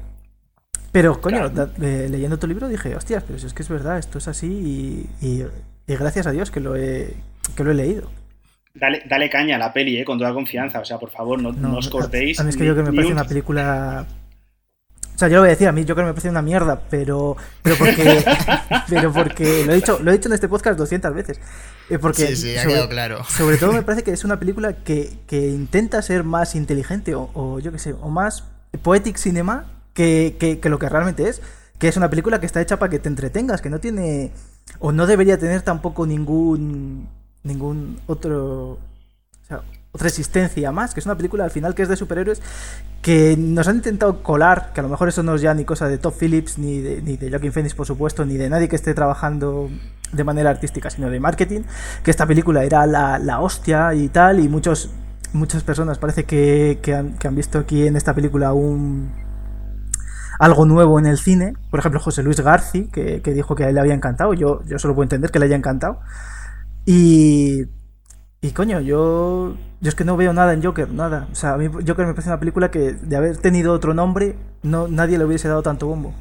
Pero, 0.91 1.21
coño, 1.21 1.51
leyendo 1.77 2.39
tu 2.39 2.47
libro 2.47 2.67
dije, 2.67 2.95
hostias, 2.95 3.23
pero 3.23 3.37
es 3.37 3.53
que 3.53 3.61
es 3.61 3.69
verdad, 3.69 3.99
esto 3.99 4.17
es 4.17 4.27
así 4.27 5.07
y, 5.21 5.45
gracias 5.87 6.27
a 6.27 6.31
Dios 6.31 6.51
que 6.51 6.59
lo 6.59 6.75
he, 6.75 7.13
que 7.55 7.63
lo 7.63 7.71
he 7.71 7.75
leído. 7.75 8.09
Dale, 8.73 9.03
dale 9.09 9.29
caña 9.29 9.55
a 9.55 9.59
la 9.59 9.73
peli, 9.73 9.97
eh, 9.97 10.05
con 10.05 10.17
toda 10.17 10.33
confianza. 10.33 10.79
O 10.79 10.85
sea, 10.85 10.97
por 10.97 11.09
favor, 11.11 11.41
no, 11.41 11.77
os 11.77 11.89
cortéis. 11.89 12.39
A 12.39 12.43
mí 12.43 12.49
es 12.49 12.57
que 12.57 12.65
yo 12.65 12.75
que 12.75 12.83
me 12.83 12.93
parece 12.93 13.11
una 13.11 13.25
película 13.25 14.05
O 15.15 15.17
sea, 15.17 15.27
yo 15.27 15.35
lo 15.35 15.41
voy 15.41 15.47
a 15.47 15.51
decir, 15.51 15.67
a 15.67 15.71
mí 15.71 15.83
Joker 15.87 16.05
me 16.05 16.11
parece 16.11 16.29
una 16.29 16.41
mierda, 16.41 16.81
pero, 16.89 17.35
pero 17.61 17.75
porque, 17.77 18.23
pero 18.89 19.11
porque 19.11 19.65
lo 19.65 19.73
he 19.73 19.75
dicho, 19.75 19.99
lo 20.01 20.11
he 20.11 20.13
dicho 20.13 20.29
en 20.29 20.33
este 20.33 20.47
podcast 20.47 20.77
200 20.77 21.13
veces. 21.13 21.41
Eh, 21.89 21.99
porque 21.99 22.27
Sí, 22.27 22.35
sí, 22.35 22.55
ha 22.55 22.61
sobre, 22.61 22.73
quedado 22.75 22.89
claro. 22.89 23.23
sobre 23.25 23.57
todo 23.57 23.73
me 23.73 23.81
parece 23.83 24.03
que 24.03 24.11
es 24.11 24.23
una 24.23 24.39
película 24.39 24.73
que, 24.83 25.11
que 25.27 25.49
intenta 25.49 26.01
ser 26.01 26.23
más 26.23 26.55
inteligente 26.55 27.15
o, 27.15 27.31
o 27.33 27.59
yo 27.59 27.71
qué 27.71 27.79
sé, 27.79 27.93
o 27.93 28.09
más 28.09 28.45
poetic 28.81 29.17
cinema 29.17 29.65
que, 29.93 30.57
que- 30.61 30.69
lo 30.69 30.79
que 30.79 30.89
realmente 30.89 31.27
es. 31.29 31.41
Que 31.77 31.87
es 31.87 31.95
una 31.97 32.09
película 32.09 32.39
que 32.39 32.45
está 32.45 32.59
hecha 32.61 32.77
para 32.77 32.89
que 32.89 32.99
te 32.99 33.07
entretengas, 33.09 33.61
que 33.61 33.69
no 33.69 33.79
tiene 33.79 34.31
o 34.79 34.91
no 34.91 35.07
debería 35.07 35.37
tener 35.37 35.61
tampoco 35.61 36.05
ningún 36.05 37.07
ningún 37.43 37.99
otro 38.05 38.71
o 38.73 38.79
sea, 39.47 39.61
otra 39.93 40.07
existencia 40.09 40.71
más, 40.73 40.93
que 40.93 40.99
es 40.99 41.05
una 41.05 41.15
película 41.15 41.45
al 41.45 41.51
final 41.51 41.73
que 41.73 41.83
es 41.83 41.89
de 41.89 41.95
superhéroes 41.95 42.41
que 43.01 43.35
nos 43.37 43.67
han 43.69 43.77
intentado 43.77 44.21
colar, 44.21 44.71
que 44.73 44.81
a 44.81 44.83
lo 44.83 44.89
mejor 44.89 45.07
eso 45.07 45.23
no 45.23 45.35
es 45.35 45.41
ya 45.41 45.53
ni 45.53 45.63
cosa 45.63 45.87
de 45.87 45.97
Top 45.97 46.13
Phillips, 46.19 46.57
ni 46.57 46.81
de, 46.81 47.01
ni 47.01 47.15
de 47.17 47.29
Joaquin 47.29 47.53
Phoenix, 47.53 47.73
por 47.73 47.87
supuesto, 47.87 48.25
ni 48.25 48.35
de 48.35 48.49
nadie 48.49 48.67
que 48.67 48.75
esté 48.75 48.93
trabajando 48.93 49.69
de 50.11 50.23
manera 50.25 50.49
artística, 50.49 50.89
sino 50.89 51.09
de 51.09 51.19
marketing, 51.21 51.61
que 52.03 52.11
esta 52.11 52.25
película 52.27 52.63
era 52.65 52.85
la, 52.85 53.17
la 53.19 53.39
hostia 53.39 53.93
y 53.93 54.09
tal, 54.09 54.39
y 54.41 54.49
muchos 54.49 54.89
muchas 55.31 55.63
personas 55.63 55.97
parece 55.97 56.25
que, 56.25 56.79
que 56.81 56.93
han, 56.93 57.13
que 57.17 57.27
han 57.27 57.35
visto 57.35 57.57
aquí 57.59 57.87
en 57.87 57.95
esta 57.95 58.13
película 58.13 58.51
un 58.51 59.11
algo 60.39 60.65
nuevo 60.65 60.97
en 60.97 61.05
el 61.05 61.17
cine. 61.17 61.53
Por 61.69 61.79
ejemplo, 61.79 61.99
José 61.99 62.23
Luis 62.23 62.39
Garci, 62.39 62.87
que, 62.91 63.21
que 63.21 63.33
dijo 63.33 63.55
que 63.55 63.65
a 63.65 63.69
él 63.69 63.75
le 63.75 63.81
había 63.81 63.93
encantado. 63.93 64.33
Yo, 64.33 64.61
yo 64.65 64.79
solo 64.79 64.95
puedo 64.95 65.03
entender 65.03 65.29
que 65.29 65.39
le 65.39 65.45
haya 65.45 65.55
encantado. 65.55 65.99
Y, 66.85 67.65
y 68.41 68.51
coño, 68.51 68.79
yo, 68.79 69.55
yo 69.81 69.89
es 69.89 69.95
que 69.95 70.05
no 70.05 70.17
veo 70.17 70.33
nada 70.33 70.53
en 70.53 70.63
Joker, 70.63 70.89
nada. 70.89 71.27
O 71.31 71.35
sea, 71.35 71.53
a 71.53 71.57
mí 71.57 71.67
Joker 71.67 72.07
me 72.07 72.13
parece 72.13 72.29
una 72.29 72.39
película 72.39 72.71
que 72.71 72.93
de 72.93 73.15
haber 73.15 73.37
tenido 73.37 73.73
otro 73.73 73.93
nombre, 73.93 74.35
no, 74.63 74.87
nadie 74.87 75.17
le 75.17 75.25
hubiese 75.25 75.47
dado 75.47 75.61
tanto 75.61 75.87
bombo. 75.87 76.15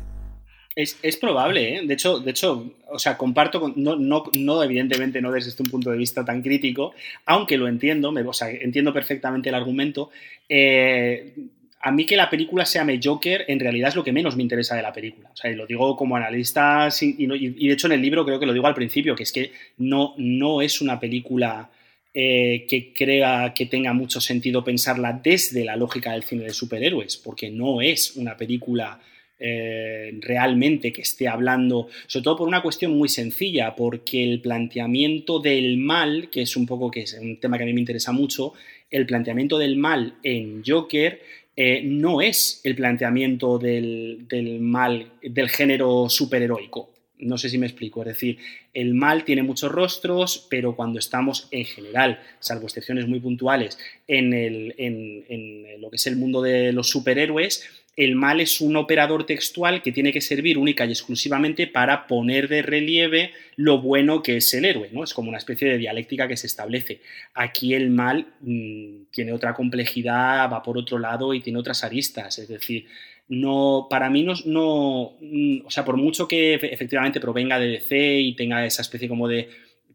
Es, 0.75 0.97
es 1.03 1.17
probable, 1.17 1.77
¿eh? 1.77 1.87
De 1.87 1.95
hecho, 1.95 2.21
de 2.21 2.31
hecho, 2.31 2.71
o 2.89 2.99
sea, 3.01 3.17
comparto, 3.17 3.61
con, 3.61 3.73
no, 3.77 3.97
no, 3.97 4.25
no, 4.39 4.63
evidentemente 4.63 5.21
no 5.21 5.33
desde 5.33 5.61
un 5.61 5.71
punto 5.71 5.91
de 5.91 5.97
vista 5.97 6.25
tan 6.25 6.41
crítico, 6.41 6.93
aunque 7.27 7.57
lo 7.57 7.67
entiendo, 7.67 8.13
me, 8.13 8.23
o 8.23 8.33
sea, 8.33 8.49
entiendo 8.51 8.93
perfectamente 8.93 9.49
el 9.49 9.57
argumento. 9.57 10.11
Eh, 10.49 11.35
a 11.81 11.93
mí 11.93 12.07
que 12.07 12.17
la 12.17 12.29
película 12.29 12.67
se 12.67 12.79
llame 12.79 13.01
Joker 13.03 13.45
en 13.49 13.61
realidad 13.61 13.91
es 13.91 13.97
lo 13.97 14.05
que 14.05 14.13
menos 14.13 14.37
me 14.37 14.43
interesa 14.43 14.75
de 14.75 14.83
la 14.83 14.93
película. 14.93 15.31
O 15.33 15.37
sea, 15.37 15.51
y 15.51 15.55
lo 15.55 15.67
digo 15.67 15.97
como 15.97 16.17
analista 16.17 16.89
y, 17.01 17.27
de 17.27 17.73
hecho 17.73 17.87
en 17.87 17.95
el 17.95 18.03
libro 18.03 18.25
creo 18.25 18.41
que 18.41 18.47
lo 18.47 18.53
digo 18.53 18.67
al 18.67 18.75
principio, 18.75 19.15
que 19.15 19.23
es 19.23 19.33
que 19.33 19.53
no, 19.79 20.15
no 20.19 20.61
es 20.61 20.81
una 20.81 20.99
película 20.99 21.71
eh, 22.13 22.67
que 22.69 22.93
crea 22.93 23.53
que 23.55 23.67
tenga 23.67 23.93
mucho 23.93 24.21
sentido 24.21 24.65
pensarla 24.65 25.21
desde 25.23 25.65
la 25.65 25.77
lógica 25.77 26.13
del 26.13 26.25
cine 26.25 26.45
de 26.45 26.51
superhéroes, 26.55 27.17
porque 27.17 27.51
no 27.51 27.81
es 27.81 28.17
una 28.17 28.37
película 28.37 28.99
eh, 29.41 30.19
realmente 30.21 30.93
que 30.93 31.03
esté 31.03 31.29
hablando, 31.29 31.89
sobre 32.09 32.25
todo 32.25 32.39
por 32.39 32.49
una 32.49 32.61
cuestión 32.61 32.99
muy 32.99 33.09
sencilla, 33.09 33.77
porque 33.77 34.25
el 34.25 34.41
planteamiento 34.41 35.39
del 35.39 35.77
mal, 35.77 36.29
que 36.29 36.43
es 36.43 36.57
un 36.57 36.67
poco 36.67 36.91
que 36.91 37.03
es 37.03 37.13
un 37.15 37.39
tema 37.39 37.57
que 37.57 37.63
a 37.63 37.67
mí 37.67 37.73
me 37.73 37.81
interesa 37.81 38.11
mucho, 38.11 38.55
el 38.91 39.07
planteamiento 39.07 39.59
del 39.59 39.77
mal 39.77 40.15
en 40.25 40.63
Joker 40.67 41.21
eh, 41.61 41.83
no 41.83 42.21
es 42.21 42.61
el 42.63 42.77
planteamiento 42.77 43.59
del, 43.59 44.29
mal 44.61 45.11
del 45.21 45.49
género 45.49 46.09
superheroico. 46.09 46.95
No 47.19 47.37
sé 47.37 47.49
si 47.49 47.59
me 47.59 47.67
explico. 47.67 48.03
Es 48.03 48.07
decir, 48.07 48.39
el 48.73 48.95
mal 48.95 49.25
tiene 49.25 49.43
muchos 49.43 49.73
rostros, 49.73 50.47
pero 50.49 50.77
cuando 50.77 51.01
estamos 51.01 51.49
en 51.51 51.65
general, 51.65 52.21
salvo 52.39 52.69
excepciones 52.69 53.09
muy 53.09 53.19
puntuales, 53.19 53.77
en, 54.07 54.35
el, 54.35 54.73
en, 54.79 55.25
en 55.29 55.81
lo 55.81 55.91
que 55.91 55.97
es 55.97 56.07
el 56.07 56.15
mundo 56.15 56.43
de 56.43 56.73
los 56.73 56.91
superhéroes, 56.91 57.69
el 57.99 58.15
mal 58.15 58.41
es 58.41 58.61
un 58.61 58.77
operador 58.77 59.27
textual 59.27 59.83
que 59.83 59.91
tiene 59.91 60.13
que 60.13 60.21
servir 60.21 60.57
única 60.57 60.87
y 60.87 60.91
exclusivamente 60.91 61.67
para 61.67 62.07
poner 62.07 62.47
de 62.47 62.63
relieve 62.63 63.33
lo 63.57 63.81
bueno 63.81 64.23
que 64.23 64.37
es 64.37 64.55
el 64.55 64.67
héroe, 64.67 64.89
¿no? 64.93 65.03
Es 65.03 65.13
como 65.13 65.31
una 65.31 65.39
especie 65.39 65.69
de 65.69 65.79
dialéctica 65.79 66.29
que 66.29 66.37
se 66.37 66.47
establece. 66.47 67.01
Aquí 67.35 67.75
el 67.75 67.91
mal 67.91 68.29
mmm, 68.41 69.07
tiene 69.11 69.33
otra 69.33 69.53
complejidad, 69.53 70.49
va 70.49 70.63
por 70.63 70.79
otro 70.79 70.97
lado 70.97 71.35
y 71.35 71.41
tiene 71.41 71.59
otras 71.59 71.83
aristas, 71.83 72.39
es 72.39 72.47
decir, 72.47 72.87
no, 73.27 73.89
para 73.91 74.09
mí 74.11 74.23
no, 74.23 75.17
mmm, 75.21 75.67
o 75.67 75.71
sea, 75.71 75.85
por 75.85 75.97
mucho 75.97 76.29
que 76.29 76.55
efectivamente 76.55 77.19
provenga 77.19 77.59
de 77.59 77.67
DC 77.67 78.21
y 78.21 78.37
tenga 78.37 78.65
esa 78.65 78.83
especie 78.83 79.09
como 79.09 79.27
de 79.27 79.49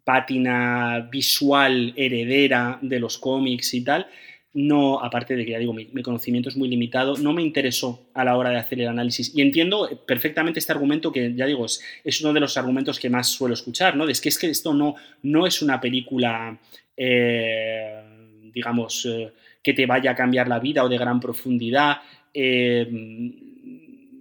pátina 0.03 1.07
visual 1.09 1.93
heredera 1.95 2.79
de 2.81 2.99
los 2.99 3.17
cómics 3.17 3.73
y 3.75 3.85
tal, 3.85 4.07
no, 4.53 5.03
aparte 5.03 5.35
de 5.35 5.45
que 5.45 5.51
ya 5.51 5.57
digo, 5.57 5.73
mi, 5.73 5.89
mi, 5.93 6.03
conocimiento 6.03 6.49
es 6.49 6.55
muy 6.55 6.69
limitado, 6.69 7.17
no 7.17 7.33
me 7.33 7.41
interesó 7.41 8.07
a 8.13 8.23
la 8.23 8.37
hora 8.37 8.51
de 8.51 8.57
hacer 8.57 8.79
el 8.81 8.87
análisis. 8.87 9.35
Y 9.35 9.41
entiendo 9.41 9.89
perfectamente 10.05 10.59
este 10.59 10.71
argumento 10.71 11.11
que, 11.11 11.33
ya 11.33 11.47
digo, 11.47 11.65
es, 11.65 11.81
es 12.03 12.21
uno 12.21 12.33
de 12.33 12.39
los 12.39 12.55
argumentos 12.55 12.99
que 12.99 13.09
más 13.09 13.29
suelo 13.29 13.55
escuchar, 13.55 13.95
¿no? 13.95 14.07
Es 14.07 14.21
que, 14.21 14.29
es 14.29 14.37
que 14.37 14.49
esto 14.49 14.73
no, 14.73 14.95
no 15.23 15.47
es 15.47 15.61
una 15.63 15.81
película, 15.81 16.59
eh, 16.95 18.03
digamos, 18.53 19.07
eh, 19.07 19.33
que 19.63 19.73
te 19.73 19.87
vaya 19.87 20.11
a 20.11 20.15
cambiar 20.15 20.47
la 20.47 20.59
vida 20.59 20.83
o 20.83 20.89
de 20.89 20.97
gran 20.99 21.19
profundidad. 21.19 21.97
Eh, 22.31 22.87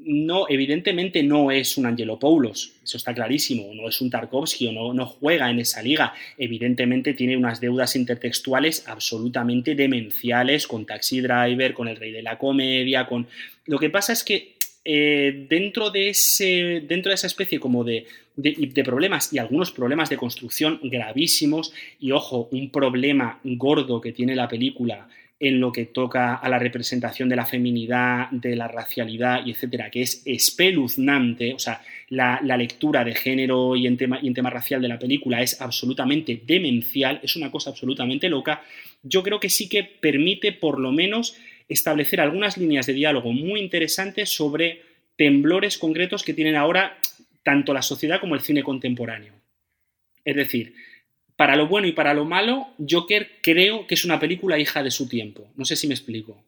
no, 0.05 0.47
evidentemente 0.49 1.23
no 1.23 1.51
es 1.51 1.77
un 1.77 1.87
Angelopoulos, 1.87 2.73
eso 2.83 2.97
está 2.97 3.15
clarísimo, 3.15 3.73
no 3.75 3.89
es 3.89 4.01
un 4.01 4.11
Tarkovsky 4.11 4.69
o 4.69 4.73
no, 4.73 4.95
no, 4.95 5.07
juega 5.07 5.51
en 5.51 5.61
esa 5.61 5.83
liga, 5.83 6.15
evidentemente 6.39 7.15
tiene 7.15 7.37
unas 7.37 7.61
deudas 7.61 7.97
intertextuales 7.97 8.89
absolutamente 8.89 9.75
demenciales 9.75 10.67
con 10.67 10.87
Taxi 10.87 11.21
Driver, 11.21 11.75
con 11.75 11.89
El 11.89 11.97
Rey 11.97 12.13
de 12.13 12.23
la 12.23 12.39
Comedia, 12.39 13.07
con... 13.07 13.27
Lo 13.67 13.79
que 13.79 13.91
pasa 13.91 14.13
es 14.13 14.25
que 14.25 14.57
eh, 14.85 15.47
dentro, 15.49 15.91
de 15.91 16.09
ese, 16.09 16.83
dentro 16.89 17.11
de 17.11 17.15
esa 17.15 17.29
especie 17.29 17.61
como 17.61 17.85
de, 17.85 18.07
de, 18.35 18.71
de, 18.73 18.85
problemas 18.85 19.33
y 19.33 19.39
algunos 19.39 19.71
problemas 19.71 20.11
de 20.11 20.17
construcción 20.17 20.81
gravísimos 20.83 21.73
y 22.01 22.11
ojo, 22.11 22.49
un 22.51 22.71
problema 22.71 23.39
gordo 23.45 24.01
que 24.01 24.11
tiene 24.11 24.35
la 24.35 24.49
película 24.49 25.09
en 25.45 25.59
lo 25.59 25.73
que 25.73 25.87
toca 25.87 26.37
a 26.37 26.49
la 26.49 26.61
representación 26.61 27.29
de 27.29 27.35
la 27.35 27.45
feminidad, 27.45 28.31
de 28.31 28.55
la 28.55 28.69
racialidad 28.69 29.45
y 29.45 29.51
etcétera, 29.51 29.91
que 29.91 30.03
es 30.03 30.23
espeluznante, 30.25 31.53
o 31.53 31.59
sea, 31.59 31.83
la, 32.11 32.39
la 32.45 32.57
lectura 32.57 33.03
de 33.03 33.13
género 33.13 33.75
y 33.75 33.89
en, 33.89 33.97
tema, 33.97 34.21
y 34.23 34.29
en 34.29 34.35
tema 34.35 34.51
racial 34.51 34.81
de 34.81 34.87
la 34.87 35.01
película 35.01 35.43
es 35.43 35.61
absolutamente 35.61 36.41
demencial, 36.47 37.19
es 37.25 37.35
una 37.35 37.51
cosa 37.51 37.71
absolutamente 37.71 38.29
loca, 38.29 38.63
yo 39.03 39.25
creo 39.25 39.41
que 39.41 39.49
sí 39.49 39.69
que 39.69 39.83
permite 39.83 40.53
por 40.53 40.79
lo 40.79 40.93
menos 40.93 41.37
establecer 41.69 42.21
algunas 42.21 42.57
líneas 42.57 42.87
de 42.87 42.93
diálogo 42.93 43.33
muy 43.33 43.59
interesantes 43.59 44.29
sobre 44.33 44.83
temblores 45.17 45.77
concretos 45.77 46.23
que 46.23 46.35
tienen 46.35 46.55
ahora 46.55 46.99
tanto 47.43 47.75
la 47.75 47.83
sociedad 47.83 48.21
como 48.21 48.37
el 48.37 48.43
cine 48.43 48.63
contemporáneo. 48.63 49.33
Es 50.25 50.37
decir, 50.37 50.75
para 51.43 51.57
lo 51.57 51.67
bueno 51.67 51.89
y 51.89 51.93
para 51.93 52.15
lo 52.15 52.25
malo, 52.25 52.69
Joker 52.89 53.41
creo 53.43 53.85
que 53.89 53.97
es 53.97 54.05
una 54.05 54.21
película 54.21 54.61
hija 54.61 54.81
de 54.81 54.93
su 54.93 55.09
tiempo. 55.09 55.51
No 55.57 55.65
sé 55.65 55.75
si 55.75 55.89
me 55.89 55.95
explico. 55.95 56.41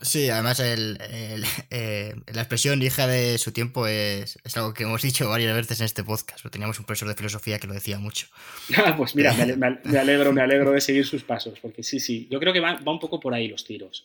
Sí, 0.00 0.30
además 0.30 0.60
el, 0.60 0.96
el, 1.10 1.44
eh, 1.68 2.14
la 2.32 2.40
expresión 2.40 2.80
hija 2.80 3.06
de 3.06 3.36
su 3.36 3.52
tiempo 3.52 3.86
es, 3.86 4.38
es, 4.44 4.56
algo 4.56 4.72
que 4.72 4.84
hemos 4.84 5.02
dicho 5.02 5.28
varias 5.28 5.54
veces 5.54 5.78
en 5.80 5.84
este 5.84 6.02
podcast. 6.02 6.42
Teníamos 6.48 6.78
un 6.78 6.86
profesor 6.86 7.08
de 7.08 7.16
filosofía 7.16 7.58
que 7.58 7.66
lo 7.66 7.74
decía 7.74 7.98
mucho. 7.98 8.28
Ah, 8.78 8.96
pues 8.96 9.14
mira, 9.14 9.34
me, 9.34 9.98
alegro, 9.98 10.32
me 10.32 10.40
alegro 10.40 10.72
de 10.72 10.80
seguir 10.80 11.04
sus 11.04 11.22
pasos, 11.22 11.60
porque 11.60 11.82
sí, 11.82 12.00
sí, 12.00 12.28
yo 12.30 12.40
creo 12.40 12.54
que 12.54 12.60
va, 12.60 12.76
va 12.76 12.92
un 12.92 12.98
poco 12.98 13.20
por 13.20 13.34
ahí 13.34 13.46
los 13.46 13.66
tiros. 13.66 14.04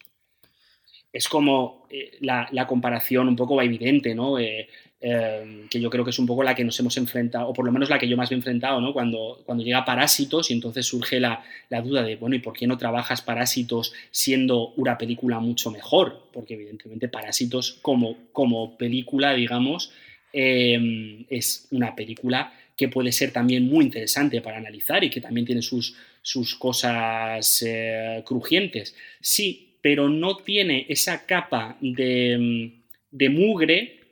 Es 1.14 1.30
como 1.30 1.88
eh, 1.90 2.18
la, 2.20 2.50
la, 2.52 2.68
comparación 2.68 3.30
un 3.30 3.38
poco 3.38 3.62
evidente, 3.62 4.14
¿no? 4.16 4.38
Eh, 4.38 4.68
eh, 5.02 5.68
que 5.70 5.80
yo 5.80 5.90
creo 5.90 6.04
que 6.04 6.12
es 6.12 6.20
un 6.20 6.26
poco 6.26 6.44
la 6.44 6.56
que 6.56 6.64
nos 6.64 6.80
hemos 6.80 6.96
enfrentado, 6.98 7.50
o 7.50 7.54
por 7.54 7.66
lo 7.66 7.72
menos 7.72 7.90
la 7.90 8.00
que 8.00 8.08
yo 8.08 8.18
más 8.18 8.32
me 8.32 8.36
he 8.36 8.38
enfrentado, 8.38 8.80
¿no? 8.82 8.94
Cuando, 8.94 9.42
cuando 9.46 9.64
llega 9.64 9.86
Parásitos 9.86 10.50
y 10.50 10.54
entonces 10.54 10.86
surge 10.86 11.20
la, 11.20 11.44
la, 11.70 11.82
duda 11.82 12.02
de, 12.02 12.16
bueno, 12.16 12.36
¿y 12.36 12.40
por 12.40 12.54
qué 12.54 12.66
no 12.66 12.78
trabajas 12.78 13.22
Parásitos 13.22 13.94
siendo 14.12 14.70
una 14.78 14.98
película 14.98 15.40
mucho 15.40 15.70
mejor? 15.70 16.30
Porque 16.32 16.56
evidentemente 16.56 17.08
Parásitos 17.10 17.78
como, 17.82 18.18
como 18.32 18.78
película, 18.78 19.34
digamos, 19.34 19.92
eh, 20.34 21.26
es 21.30 21.68
una 21.72 21.96
película 21.96 22.54
que 22.76 22.90
puede 22.90 23.12
ser 23.12 23.32
también 23.32 23.68
muy 23.68 23.86
interesante 23.86 24.42
para 24.42 24.58
analizar 24.58 25.04
y 25.04 25.10
que 25.10 25.22
también 25.22 25.46
tiene 25.46 25.62
sus, 25.62 25.96
sus 26.22 26.56
cosas 26.56 27.64
eh, 27.66 28.24
crujientes. 28.26 28.96
Sí, 29.22 29.78
pero 29.82 30.10
no 30.10 30.38
tiene 30.38 30.86
esa 30.90 31.26
capa 31.26 31.78
de, 31.80 32.72
de 33.12 33.30
mugre 33.30 34.05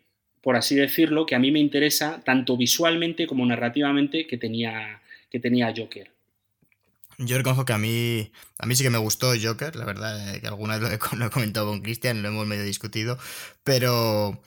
por 0.43 0.57
así 0.57 0.75
decirlo, 0.75 1.25
que 1.25 1.35
a 1.35 1.39
mí 1.39 1.51
me 1.51 1.59
interesa 1.59 2.21
tanto 2.23 2.57
visualmente 2.57 3.25
como 3.25 3.45
narrativamente 3.45 4.27
que 4.27 4.37
tenía, 4.37 5.01
que 5.31 5.39
tenía 5.39 5.73
Joker. 5.75 6.11
Yo 7.17 7.37
reconozco 7.37 7.63
que 7.63 7.73
a 7.73 7.77
mí, 7.77 8.29
a 8.59 8.65
mí 8.65 8.75
sí 8.75 8.83
que 8.83 8.89
me 8.89 8.97
gustó 8.97 9.31
Joker, 9.41 9.75
la 9.77 9.85
verdad, 9.85 10.41
que 10.41 10.47
alguna 10.47 10.77
vez 10.77 10.81
lo 10.81 10.89
he, 10.89 10.99
lo 11.17 11.25
he 11.25 11.29
comentado 11.29 11.67
con 11.67 11.81
Cristian, 11.81 12.21
lo 12.21 12.27
hemos 12.27 12.45
medio 12.45 12.63
discutido, 12.63 13.17
pero, 13.63 14.37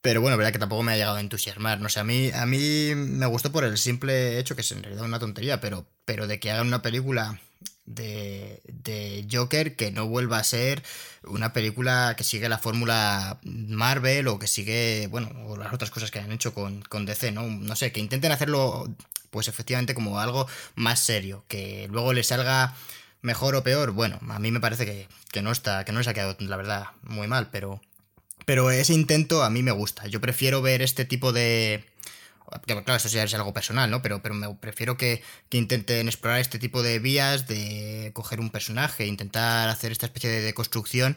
pero 0.00 0.22
bueno, 0.22 0.38
verdad 0.38 0.52
que 0.52 0.58
tampoco 0.58 0.82
me 0.82 0.92
ha 0.92 0.96
llegado 0.96 1.16
a 1.16 1.20
entusiasmar. 1.20 1.80
No 1.80 1.90
sé, 1.90 2.00
a 2.00 2.04
mí, 2.04 2.30
a 2.32 2.46
mí 2.46 2.94
me 2.94 3.26
gustó 3.26 3.52
por 3.52 3.64
el 3.64 3.76
simple 3.76 4.38
hecho 4.38 4.54
que 4.54 4.62
es 4.62 4.72
en 4.72 4.82
realidad 4.82 5.04
una 5.04 5.18
tontería, 5.18 5.60
pero, 5.60 5.86
pero 6.06 6.26
de 6.26 6.40
que 6.40 6.50
hagan 6.50 6.68
una 6.68 6.80
película 6.80 7.40
de, 7.86 9.26
Joker 9.30 9.76
que 9.76 9.90
no 9.90 10.06
vuelva 10.06 10.38
a 10.38 10.44
ser 10.44 10.82
una 11.24 11.52
película 11.52 12.14
que 12.16 12.24
sigue 12.24 12.48
la 12.48 12.58
fórmula 12.58 13.38
Marvel 13.44 14.28
o 14.28 14.38
que 14.38 14.46
sigue, 14.46 15.06
bueno, 15.08 15.30
o 15.46 15.56
las 15.56 15.72
otras 15.72 15.90
cosas 15.90 16.10
que 16.10 16.18
han 16.18 16.32
hecho 16.32 16.54
con, 16.54 16.82
con 16.82 17.06
DC, 17.06 17.32
¿no? 17.32 17.42
No 17.46 17.76
sé, 17.76 17.92
que 17.92 18.00
intenten 18.00 18.32
hacerlo, 18.32 18.88
pues 19.30 19.48
efectivamente, 19.48 19.94
como 19.94 20.20
algo 20.20 20.46
más 20.74 21.00
serio, 21.00 21.44
que 21.48 21.88
luego 21.90 22.12
le 22.12 22.24
salga 22.24 22.74
mejor 23.22 23.54
o 23.54 23.62
peor, 23.62 23.92
bueno, 23.92 24.18
a 24.28 24.38
mí 24.38 24.50
me 24.50 24.60
parece 24.60 24.84
que, 24.84 25.08
que 25.30 25.42
no 25.42 25.52
está, 25.52 25.84
que 25.84 25.92
no 25.92 25.98
les 25.98 26.08
ha 26.08 26.14
quedado, 26.14 26.36
la 26.40 26.56
verdad, 26.56 26.86
muy 27.02 27.28
mal, 27.28 27.48
pero, 27.50 27.80
pero 28.44 28.70
ese 28.70 28.94
intento 28.94 29.44
a 29.44 29.50
mí 29.50 29.62
me 29.62 29.70
gusta. 29.70 30.06
Yo 30.08 30.20
prefiero 30.20 30.60
ver 30.60 30.82
este 30.82 31.04
tipo 31.04 31.32
de, 31.32 31.84
claro, 32.60 32.96
eso 32.96 33.08
ya 33.08 33.24
es 33.24 33.34
algo 33.34 33.52
personal, 33.52 33.90
¿no? 33.90 34.02
Pero, 34.02 34.22
pero 34.22 34.34
me 34.34 34.54
prefiero 34.54 34.96
que, 34.96 35.22
intenten 35.50 36.08
explorar 36.08 36.40
este 36.40 36.58
tipo 36.58 36.82
de 36.82 36.98
vías, 36.98 37.46
de 37.46 38.10
coger 38.14 38.40
un 38.40 38.50
personaje, 38.50 39.06
intentar 39.06 39.68
hacer 39.68 39.92
esta 39.92 40.06
especie 40.06 40.30
de, 40.30 40.54
construcción, 40.54 41.16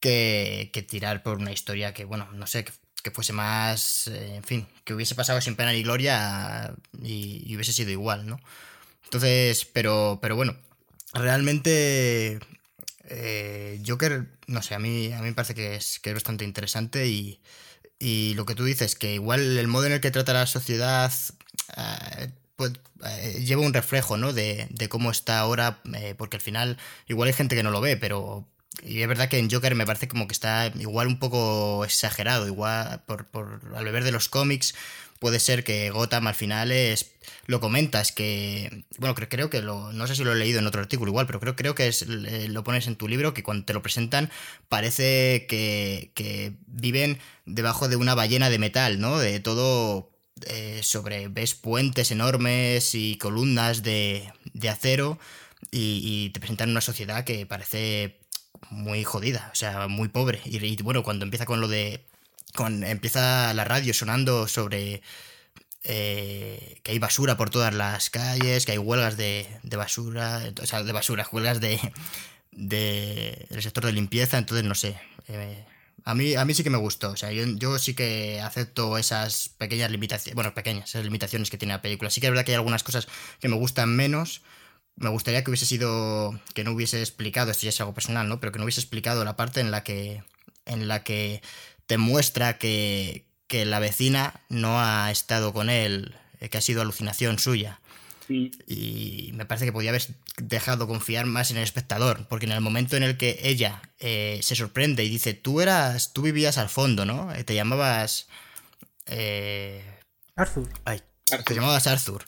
que, 0.00 0.70
tirar 0.88 1.22
por 1.22 1.38
una 1.38 1.52
historia 1.52 1.94
que, 1.94 2.04
bueno, 2.04 2.28
no 2.32 2.46
sé, 2.46 2.64
que, 2.64 3.10
fuese 3.12 3.32
más, 3.32 4.08
eh, 4.08 4.36
en 4.36 4.44
fin, 4.44 4.66
que 4.84 4.94
hubiese 4.94 5.14
pasado 5.14 5.40
sin 5.40 5.54
pena 5.56 5.72
ni 5.72 5.82
gloria 5.82 6.74
y, 7.02 7.54
hubiese 7.54 7.72
sido 7.72 7.90
igual, 7.90 8.26
¿no? 8.26 8.40
Entonces, 9.04 9.64
pero, 9.64 10.18
pero 10.20 10.36
bueno, 10.36 10.56
realmente 11.14 12.40
eh, 13.08 13.80
Joker, 13.86 14.26
no 14.48 14.62
sé, 14.62 14.74
a 14.74 14.78
mí, 14.78 15.12
a 15.12 15.20
mí 15.20 15.28
me 15.28 15.34
parece 15.34 15.54
que 15.54 15.76
es, 15.76 16.00
que 16.00 16.10
es 16.10 16.14
bastante 16.14 16.44
interesante 16.44 17.06
y, 17.06 17.40
y 17.98 18.34
lo 18.34 18.46
que 18.46 18.54
tú 18.54 18.64
dices, 18.64 18.94
que 18.96 19.14
igual 19.14 19.58
el 19.58 19.68
modo 19.68 19.86
en 19.86 19.92
el 19.92 20.00
que 20.00 20.10
trata 20.10 20.32
la 20.32 20.46
sociedad 20.46 21.12
eh, 21.76 22.28
pues, 22.56 22.72
eh, 23.04 23.42
lleva 23.44 23.62
un 23.62 23.74
reflejo, 23.74 24.16
¿no? 24.16 24.32
De, 24.32 24.66
de 24.70 24.88
cómo 24.88 25.10
está 25.10 25.38
ahora, 25.38 25.80
eh, 25.94 26.14
porque 26.16 26.36
al 26.36 26.42
final 26.42 26.78
igual 27.06 27.28
hay 27.28 27.34
gente 27.34 27.56
que 27.56 27.62
no 27.62 27.70
lo 27.70 27.80
ve, 27.80 27.96
pero 27.96 28.46
y 28.84 29.02
es 29.02 29.08
verdad 29.08 29.28
que 29.28 29.38
en 29.38 29.50
Joker 29.50 29.74
me 29.74 29.86
parece 29.86 30.08
como 30.08 30.26
que 30.26 30.32
está 30.32 30.72
igual 30.78 31.06
un 31.06 31.18
poco 31.18 31.84
exagerado, 31.84 32.46
igual 32.46 33.02
por, 33.06 33.26
por 33.26 33.60
al 33.74 33.84
beber 33.84 34.04
de 34.04 34.12
los 34.12 34.28
cómics 34.28 34.74
puede 35.18 35.40
ser 35.40 35.64
que 35.64 35.90
Gotham 35.90 36.26
al 36.26 36.34
final 36.34 36.72
lo 37.46 37.60
comentas 37.60 38.12
que 38.12 38.84
bueno 38.98 39.14
creo, 39.14 39.28
creo 39.28 39.50
que 39.50 39.62
lo 39.62 39.92
no 39.92 40.06
sé 40.06 40.14
si 40.14 40.24
lo 40.24 40.32
he 40.32 40.36
leído 40.36 40.58
en 40.58 40.66
otro 40.66 40.80
artículo 40.80 41.10
igual 41.10 41.26
pero 41.26 41.40
creo 41.40 41.56
creo 41.56 41.74
que 41.74 41.88
es, 41.88 42.06
lo 42.06 42.64
pones 42.64 42.86
en 42.86 42.96
tu 42.96 43.08
libro 43.08 43.32
que 43.32 43.42
cuando 43.42 43.64
te 43.64 43.72
lo 43.72 43.82
presentan 43.82 44.30
parece 44.68 45.46
que, 45.48 46.12
que 46.14 46.52
viven 46.66 47.18
debajo 47.46 47.88
de 47.88 47.96
una 47.96 48.14
ballena 48.14 48.50
de 48.50 48.58
metal 48.58 49.00
no 49.00 49.18
de 49.18 49.40
todo 49.40 50.10
eh, 50.48 50.80
sobre 50.82 51.28
ves 51.28 51.54
puentes 51.54 52.10
enormes 52.10 52.94
y 52.94 53.16
columnas 53.16 53.82
de, 53.82 54.30
de 54.52 54.68
acero 54.68 55.18
y, 55.70 56.30
te 56.30 56.40
presentan 56.40 56.70
una 56.70 56.80
sociedad 56.80 57.24
que 57.24 57.46
parece 57.46 58.18
muy 58.70 59.04
jodida 59.04 59.50
o 59.52 59.54
sea 59.54 59.88
muy 59.88 60.08
pobre 60.08 60.40
y, 60.44 60.82
bueno 60.82 61.02
cuando 61.02 61.24
empieza 61.24 61.46
con 61.46 61.60
lo 61.60 61.68
de 61.68 62.04
empieza 62.84 63.52
la 63.54 63.64
radio 63.64 63.92
sonando 63.92 64.48
sobre 64.48 65.02
eh, 65.88 66.80
que 66.82 66.90
hay 66.90 66.98
basura 66.98 67.36
por 67.36 67.48
todas 67.48 67.72
las 67.72 68.10
calles, 68.10 68.66
que 68.66 68.72
hay 68.72 68.78
huelgas 68.78 69.16
de, 69.16 69.46
basura, 69.76 70.42
o 70.60 70.66
sea, 70.66 70.82
de 70.82 70.90
basura, 70.90 71.28
huelgas 71.30 71.60
de, 71.60 71.78
del 72.50 73.62
sector 73.62 73.86
de 73.86 73.92
limpieza, 73.92 74.36
entonces 74.36 74.66
no 74.66 74.74
sé. 74.74 74.98
Eh, 75.28 75.64
a 76.04 76.14
mí, 76.16 76.34
a 76.34 76.44
mí 76.44 76.54
sí 76.54 76.64
que 76.64 76.70
me 76.70 76.78
gustó, 76.78 77.10
o 77.10 77.16
sea, 77.16 77.30
yo, 77.30 77.78
sí 77.78 77.94
que 77.94 78.40
acepto 78.40 78.98
esas 78.98 79.50
pequeñas 79.58 79.92
limitaciones, 79.92 80.34
bueno, 80.34 80.54
pequeñas, 80.54 80.88
esas 80.88 81.04
limitaciones 81.04 81.50
que 81.50 81.58
tiene 81.58 81.74
la 81.74 81.82
película. 81.82 82.10
Sí 82.10 82.20
que 82.20 82.26
es 82.26 82.32
verdad 82.32 82.44
que 82.44 82.52
hay 82.52 82.56
algunas 82.56 82.82
cosas 82.82 83.06
que 83.38 83.48
me 83.48 83.56
gustan 83.56 83.94
menos. 83.94 84.42
Me 84.96 85.10
gustaría 85.10 85.44
que 85.44 85.50
hubiese 85.50 85.66
sido, 85.66 86.38
que 86.54 86.64
no 86.64 86.72
hubiese 86.72 87.00
explicado, 87.00 87.50
esto 87.50 87.64
ya 87.64 87.68
es 87.68 87.80
algo 87.80 87.94
personal, 87.94 88.28
¿no? 88.28 88.40
Pero 88.40 88.52
que 88.52 88.58
no 88.58 88.64
hubiese 88.64 88.80
explicado 88.80 89.24
la 89.24 89.36
parte 89.36 89.60
en 89.60 89.70
la 89.70 89.84
que, 89.84 90.22
en 90.64 90.88
la 90.88 91.02
que 91.04 91.42
te 91.86 91.98
muestra 91.98 92.58
que, 92.58 93.24
la 93.50 93.78
vecina 93.78 94.40
no 94.48 94.80
ha 94.80 95.10
estado 95.10 95.52
con 95.52 95.70
él, 95.70 96.14
eh, 96.40 96.48
que 96.48 96.58
ha 96.58 96.60
sido 96.60 96.82
alucinación 96.82 97.38
suya. 97.38 97.80
Y 98.28 99.30
me 99.34 99.46
parece 99.46 99.66
que 99.66 99.72
podía 99.72 99.90
haber 99.90 100.02
dejado 100.36 100.88
confiar 100.88 101.26
más 101.26 101.52
en 101.52 101.58
el 101.58 101.62
espectador, 101.62 102.26
porque 102.28 102.46
en 102.46 102.52
el 102.52 102.60
momento 102.60 102.96
en 102.96 103.04
el 103.04 103.16
que 103.16 103.38
ella 103.44 103.82
eh, 104.00 104.40
se 104.42 104.56
sorprende 104.56 105.04
y 105.04 105.08
dice, 105.08 105.32
tú 105.34 105.60
eras, 105.60 106.12
tú 106.12 106.22
vivías 106.22 106.58
al 106.58 106.68
fondo, 106.68 107.04
¿no? 107.04 107.32
Eh, 107.34 107.44
te 107.44 107.54
llamabas... 107.54 108.26
Arthur. 110.34 110.68
Ay, 110.84 111.02
te 111.44 111.54
llamabas 111.54 111.86
Arthur. 111.86 112.24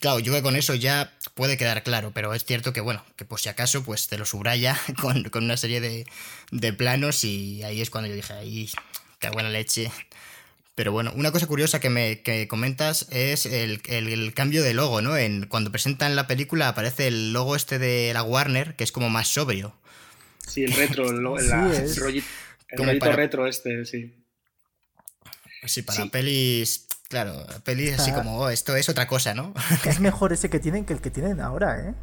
Claro, 0.00 0.18
yo 0.18 0.32
que 0.32 0.42
con 0.42 0.56
eso 0.56 0.74
ya 0.74 1.12
puede 1.34 1.56
quedar 1.56 1.82
claro, 1.82 2.12
pero 2.14 2.34
es 2.34 2.44
cierto 2.44 2.72
que, 2.72 2.80
bueno, 2.80 3.04
que 3.16 3.24
por 3.24 3.40
si 3.40 3.48
acaso, 3.48 3.84
pues 3.84 4.08
te 4.08 4.18
lo 4.18 4.24
subraya 4.24 4.78
con, 5.00 5.30
una 5.34 5.56
serie 5.56 5.80
de, 5.80 6.72
planos 6.72 7.24
y 7.24 7.62
ahí 7.62 7.80
es 7.80 7.90
cuando 7.90 8.08
yo 8.08 8.16
dije, 8.16 8.32
ahí, 8.32 8.70
qué 9.18 9.30
buena 9.30 9.50
leche. 9.50 9.90
Pero 10.74 10.90
bueno, 10.90 11.12
una 11.14 11.30
cosa 11.30 11.46
curiosa 11.46 11.78
que 11.78 11.88
me 11.88 12.22
comentas 12.48 13.06
es 13.10 13.46
el, 13.46 13.80
cambio 14.34 14.62
de 14.62 14.74
logo, 14.74 15.00
¿no? 15.02 15.16
En, 15.16 15.46
cuando 15.46 15.70
presentan 15.70 16.16
la 16.16 16.26
película 16.26 16.68
aparece 16.68 17.06
el 17.06 17.32
logo 17.32 17.54
este 17.54 17.78
de 17.78 18.12
la 18.12 18.24
Warner, 18.24 18.74
que 18.74 18.82
es 18.82 18.90
como 18.90 19.08
más 19.08 19.28
sobrio. 19.28 19.72
Sí, 20.46 20.64
el 20.64 20.72
retro, 20.72 21.08
el, 21.10 21.22
rollito, 21.22 23.12
retro 23.12 23.46
este, 23.46 23.84
sí. 23.84 24.12
Sí, 25.64 25.82
para 25.82 26.06
pelis 26.06 26.86
Claro, 27.14 27.46
peli 27.64 27.90
así 27.90 28.10
como, 28.10 28.38
oh, 28.38 28.48
esto 28.50 28.74
es 28.74 28.88
otra 28.88 29.06
cosa, 29.06 29.34
¿no? 29.34 29.54
es 29.88 30.00
mejor 30.00 30.32
ese 30.32 30.50
que 30.50 30.58
tienen 30.58 30.84
que 30.84 30.94
el 30.94 31.00
que 31.00 31.10
tienen 31.10 31.40
ahora, 31.40 31.78
¿eh? 31.78 31.94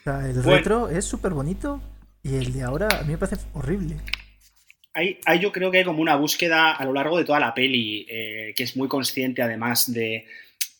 O 0.00 0.04
sea, 0.04 0.26
el 0.26 0.42
retro 0.42 0.88
es 0.88 1.04
súper 1.04 1.34
bonito 1.34 1.82
y 2.22 2.36
el 2.36 2.54
de 2.54 2.62
ahora 2.62 2.88
a 2.98 3.02
mí 3.02 3.12
me 3.12 3.18
parece 3.18 3.44
horrible. 3.52 3.96
Hay, 4.94 5.18
yo 5.38 5.52
creo 5.52 5.70
que 5.70 5.76
hay 5.76 5.84
como 5.84 6.00
una 6.00 6.16
búsqueda 6.16 6.72
a 6.72 6.82
lo 6.86 6.94
largo 6.94 7.18
de 7.18 7.26
toda 7.26 7.38
la 7.38 7.52
peli, 7.52 8.06
eh, 8.08 8.54
que 8.56 8.62
es 8.62 8.74
muy 8.74 8.88
consciente 8.88 9.42
además 9.42 9.92
de, 9.92 10.24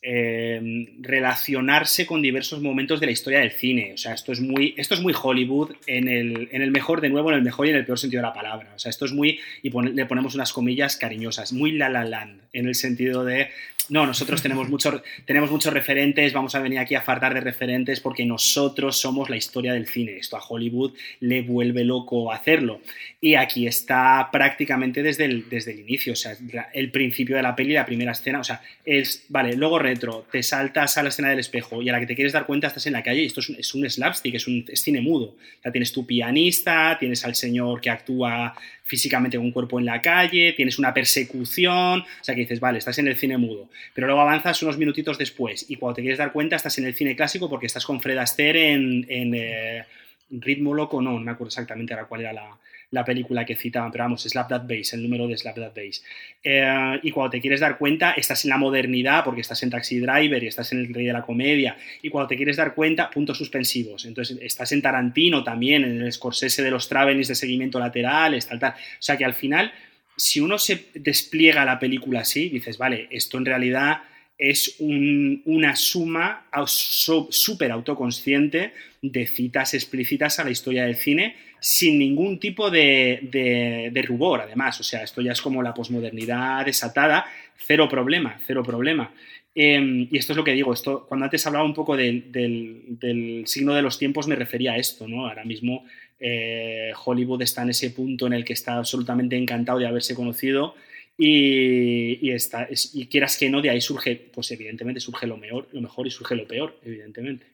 Em, 0.01 1.03
relacionarse 1.03 2.07
con 2.07 2.23
diversos 2.23 2.63
momentos 2.63 3.01
de 3.01 3.07
la 3.07 3.13
historia 3.13 3.41
del 3.41 3.51
cine. 3.51 3.95
O 3.95 3.97
sea, 3.97 4.15
esto 4.15 4.31
es 4.31 4.41
muy, 4.41 4.73
esto 4.77 4.95
es 4.95 5.01
muy 5.01 5.13
Hollywood 5.21 5.73
en 5.89 6.07
el, 6.07 6.49
en 6.53 6.63
el, 6.63 6.71
mejor, 6.71 7.01
de 7.01 7.09
nuevo, 7.09 7.31
en 7.31 7.39
el 7.39 7.43
mejor 7.43 7.67
y 7.67 7.71
en 7.71 7.77
el 7.77 7.85
peor 7.85 7.99
sentido 7.99 8.23
de 8.23 8.29
la 8.29 8.33
palabra. 8.33 8.73
O 8.77 8.79
sea, 8.79 8.91
esto 8.91 9.07
es 9.07 9.13
muy, 9.13 9.41
y 9.61 9.71
le 9.71 10.07
ponemos 10.07 10.37
unas 10.37 10.53
comillas 10.53 10.97
cariñosas, 10.97 11.53
muy 11.53 11.73
la 11.73 11.89
la 11.89 12.05
land, 12.05 12.43
en 12.53 12.69
el 12.69 12.77
sentido 12.77 13.25
de 13.25 13.49
no, 13.89 14.07
nosotros 14.07 14.43
tenemos, 14.43 14.69
mucho, 14.71 15.03
tenemos 15.25 15.51
muchos 15.51 15.73
referentes, 15.73 16.33
vamos 16.33 16.55
a 16.55 16.61
venir 16.61 16.79
aquí 16.79 16.95
a 16.95 17.01
fartar 17.01 17.35
de 17.35 17.41
referentes 17.41 18.01
porque 18.01 18.25
nosotros 18.25 19.01
somos 19.01 19.31
la 19.31 19.37
historia 19.37 19.73
del 19.73 19.87
cine. 19.87 20.19
Esto 20.19 20.37
a 20.37 20.45
Hollywood 20.47 20.93
le 21.21 21.43
vuelve 21.43 21.85
loco 21.85 22.33
hacerlo. 22.33 22.81
Y 23.21 23.35
aquí 23.35 23.67
está 23.67 24.29
prácticamente 24.31 25.03
desde 25.03 25.25
el, 25.25 25.49
desde 25.49 25.73
el 25.73 25.81
inicio, 25.81 26.13
o 26.13 26.17
sea, 26.17 26.37
el 26.73 26.93
principio 26.93 27.35
de 27.35 27.43
la 27.43 27.57
peli, 27.57 27.73
la 27.73 27.85
primera 27.85 28.13
escena, 28.13 28.39
o 28.39 28.45
sea, 28.45 28.63
es, 28.85 29.25
vale, 29.29 29.57
luego 29.57 29.81
retro, 29.81 30.25
te 30.31 30.41
saltas 30.45 30.97
a 30.99 31.03
la 31.03 31.09
escena 31.09 31.31
del 31.31 31.41
espejo 31.41 31.83
y 31.83 31.89
a 31.89 31.93
la 31.93 31.99
que 31.99 32.07
te 32.07 32.15
quieres 32.15 32.33
dar 32.33 32.47
cuenta 32.47 32.69
estás 32.69 32.87
en 32.87 32.93
la 32.93 33.03
calle 33.03 33.23
y 33.23 33.27
esto 33.27 33.41
es 33.41 33.49
un, 33.49 33.57
es 33.57 33.75
un 33.75 33.91
slapstick, 33.91 34.37
es 34.37 34.47
un 34.47 34.65
cine 34.73 35.01
mudo. 35.01 35.35
O 35.35 35.63
sea, 35.63 35.73
tienes 35.73 35.93
tu 35.93 36.07
pianista, 36.07 36.97
tienes 37.01 37.25
al 37.25 37.35
señor 37.35 37.81
que 37.81 37.91
actúa 37.91 38.55
físicamente 38.85 39.37
con 39.37 39.47
un 39.47 39.53
cuerpo 39.53 39.81
en 39.81 39.87
la 39.87 40.01
calle, 40.01 40.53
tienes 40.53 40.79
una 40.79 40.95
persecución, 40.95 42.03
o 42.03 42.25
sea 42.25 42.37
que 42.37 42.43
dices, 42.43 42.61
vale, 42.61 42.79
estás 42.79 43.01
en 43.01 43.09
el 43.09 43.17
cine 43.17 43.37
mudo, 43.37 43.69
pero 43.95 44.07
luego 44.07 44.21
avanzas 44.21 44.63
unos 44.63 44.79
minutitos 44.79 45.19
después 45.19 45.69
y 45.69 45.75
cuando 45.75 45.97
te 45.97 46.03
quieres 46.03 46.19
dar 46.19 46.33
cuenta 46.33 46.55
estás 46.55 46.79
en 46.79 46.85
el 46.85 46.95
cine 46.95 47.17
clásico 47.17 47.51
porque 47.51 47.67
estás 47.67 47.85
con 47.85 48.01
Fred 48.01 48.17
Astaire 48.17 48.75
en, 48.75 49.35
eh, 49.35 49.85
Ritmo 50.31 50.73
Loco, 50.73 51.03
no, 51.03 51.13
no 51.13 51.21
me 51.21 51.33
acuerdo 51.33 51.49
exactamente 51.49 51.95
ahora 51.95 52.07
cuál 52.07 52.21
era 52.21 52.33
la, 52.35 52.59
la 52.91 53.05
película 53.05 53.45
que 53.45 53.55
citaban, 53.55 53.91
pero 53.93 54.05
vamos, 54.05 54.23
Slap 54.23 54.49
That 54.49 54.67
Bass, 54.67 54.95
el 54.95 55.03
número 55.03 55.27
de 55.27 55.37
Slap 55.37 55.57
That 55.57 55.73
Bass. 55.75 56.03
Eh, 56.43 57.01
y 57.03 57.11
cuando 57.11 57.31
te 57.31 57.41
quieres 57.41 57.61
dar 57.61 57.77
cuenta, 57.77 58.13
estás 58.13 58.45
en 58.45 58.51
la 58.51 58.57
modernidad, 58.57 59.25
porque 59.25 59.43
estás 59.43 59.63
en 59.63 59.71
Taxi 59.71 59.99
Driver 59.99 60.43
y 60.43 60.47
estás 60.47 60.73
en 60.73 60.79
el 60.79 60.95
Rey 60.95 61.07
de 61.07 61.13
la 61.13 61.23
Comedia, 61.23 61.77
y 62.03 62.09
cuando 62.09 62.29
te 62.29 62.37
quieres 62.37 62.57
dar 62.57 62.75
cuenta, 62.75 63.11
puntos 63.11 63.37
suspensivos. 63.37 64.07
Entonces, 64.07 64.39
estás 64.41 64.73
en 64.73 64.81
Tarantino 64.81 65.45
también, 65.45 65.85
en 65.85 66.03
el 66.03 66.13
Scorsese 66.13 66.63
de 66.63 66.71
los 66.71 66.89
travelings 66.89 67.29
de 67.29 67.35
seguimiento 67.35 67.79
lateral, 67.79 68.39
tal, 68.49 68.59
tal. 68.59 68.73
O 68.73 69.03
sea 69.03 69.17
que 69.17 69.25
al 69.25 69.35
final, 69.35 69.73
si 70.17 70.41
uno 70.41 70.59
se 70.59 70.87
despliega 70.95 71.65
la 71.65 71.79
película 71.79 72.21
así, 72.21 72.49
dices, 72.49 72.79
vale, 72.79 73.07
esto 73.11 73.37
en 73.37 73.45
realidad 73.45 74.03
es 74.39 74.77
una 74.79 75.75
suma 75.75 76.47
súper 76.67 77.73
autoconsciente 77.73 78.73
de 79.03 79.27
citas 79.27 79.75
explícitas 79.75 80.39
a 80.39 80.45
la 80.45 80.51
historia 80.51 80.85
del 80.85 80.95
cine 80.95 81.35
sin 81.61 81.99
ningún 81.99 82.39
tipo 82.39 82.71
de, 82.71 84.05
rubor, 84.07 84.41
además. 84.43 84.79
O 84.79 84.85
sea, 84.85 85.03
esto 85.03 85.21
ya 85.21 85.33
es 85.33 85.43
como 85.43 85.61
la 85.61 85.75
posmodernidad 85.75 86.65
desatada, 86.65 87.27
cero 87.57 87.89
problema, 87.89 88.39
cero 88.47 88.63
problema. 88.63 89.13
Em, 89.55 90.07
y 90.09 90.19
esto 90.19 90.35
es 90.35 90.37
lo 90.37 90.45
que 90.45 90.53
digo, 90.53 90.73
esto, 90.73 91.05
cuando 91.09 91.25
antes 91.25 91.45
hablaba 91.45 91.65
un 91.65 91.75
poco 91.75 91.97
del, 91.97 93.43
signo 93.47 93.75
de 93.75 93.83
los 93.83 93.99
tiempos 93.99 94.29
me 94.29 94.37
refería 94.37 94.75
a 94.75 94.77
esto, 94.77 95.09
¿no? 95.09 95.27
Ahora 95.27 95.45
mismo 95.45 95.85
eh, 96.21 96.93
Hollywood 97.05 97.43
está 97.43 97.63
en 97.63 97.71
ese 97.71 97.91
punto 97.91 98.29
en 98.29 98.35
el 98.35 98.45
que 98.45 98.53
está 98.53 98.77
absolutamente 98.77 99.37
encantado 99.37 99.81
de 99.81 99.89
haberse 99.89 100.15
conocido 100.15 100.77
y, 101.19 102.31
está, 102.31 102.69
y 102.71 103.07
quieras 103.09 103.37
que 103.37 103.51
no, 103.51 103.61
de 103.61 103.71
ahí 103.71 103.81
surge, 103.81 104.31
pues 104.33 104.51
evidentemente 104.53 105.01
surge 105.01 105.27
lo 105.27 105.37
mejor, 105.37 105.69
lo 105.73 105.81
mejor 105.81 106.07
y 106.07 106.11
surge 106.11 106.37
lo 106.37 106.47
peor, 106.47 106.79
evidentemente. 106.85 107.47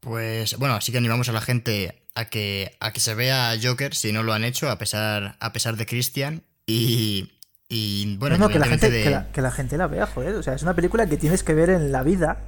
Pues 0.00 0.56
bueno, 0.58 0.74
así 0.74 0.92
que 0.92 0.98
animamos 0.98 1.28
a 1.28 1.32
la 1.32 1.40
gente 1.40 2.02
a 2.14 2.26
que, 2.26 2.76
a 2.80 2.92
que 2.92 3.00
se 3.00 3.14
vea 3.14 3.54
Joker 3.62 3.94
si 3.94 4.12
no 4.12 4.22
lo 4.22 4.32
han 4.32 4.44
hecho, 4.44 4.70
a 4.70 4.78
pesar, 4.78 5.36
a 5.40 5.52
pesar 5.52 5.76
de 5.76 5.86
Christian. 5.86 6.42
Y, 6.66 7.32
y 7.68 8.16
bueno, 8.16 8.36
No, 8.36 8.46
no, 8.46 8.52
que 8.52 8.58
la, 8.58 8.66
gente, 8.66 8.86
independientemente 8.86 8.90
de- 8.90 9.04
que, 9.04 9.10
la, 9.10 9.32
que 9.32 9.40
la 9.42 9.50
gente 9.50 9.78
la 9.78 9.86
vea, 9.86 10.06
joder. 10.06 10.34
O 10.34 10.42
sea, 10.42 10.54
es 10.54 10.62
una 10.62 10.74
película 10.74 11.06
que 11.06 11.16
tienes 11.16 11.42
que 11.42 11.54
ver 11.54 11.70
en 11.70 11.90
la 11.92 12.02
vida. 12.02 12.38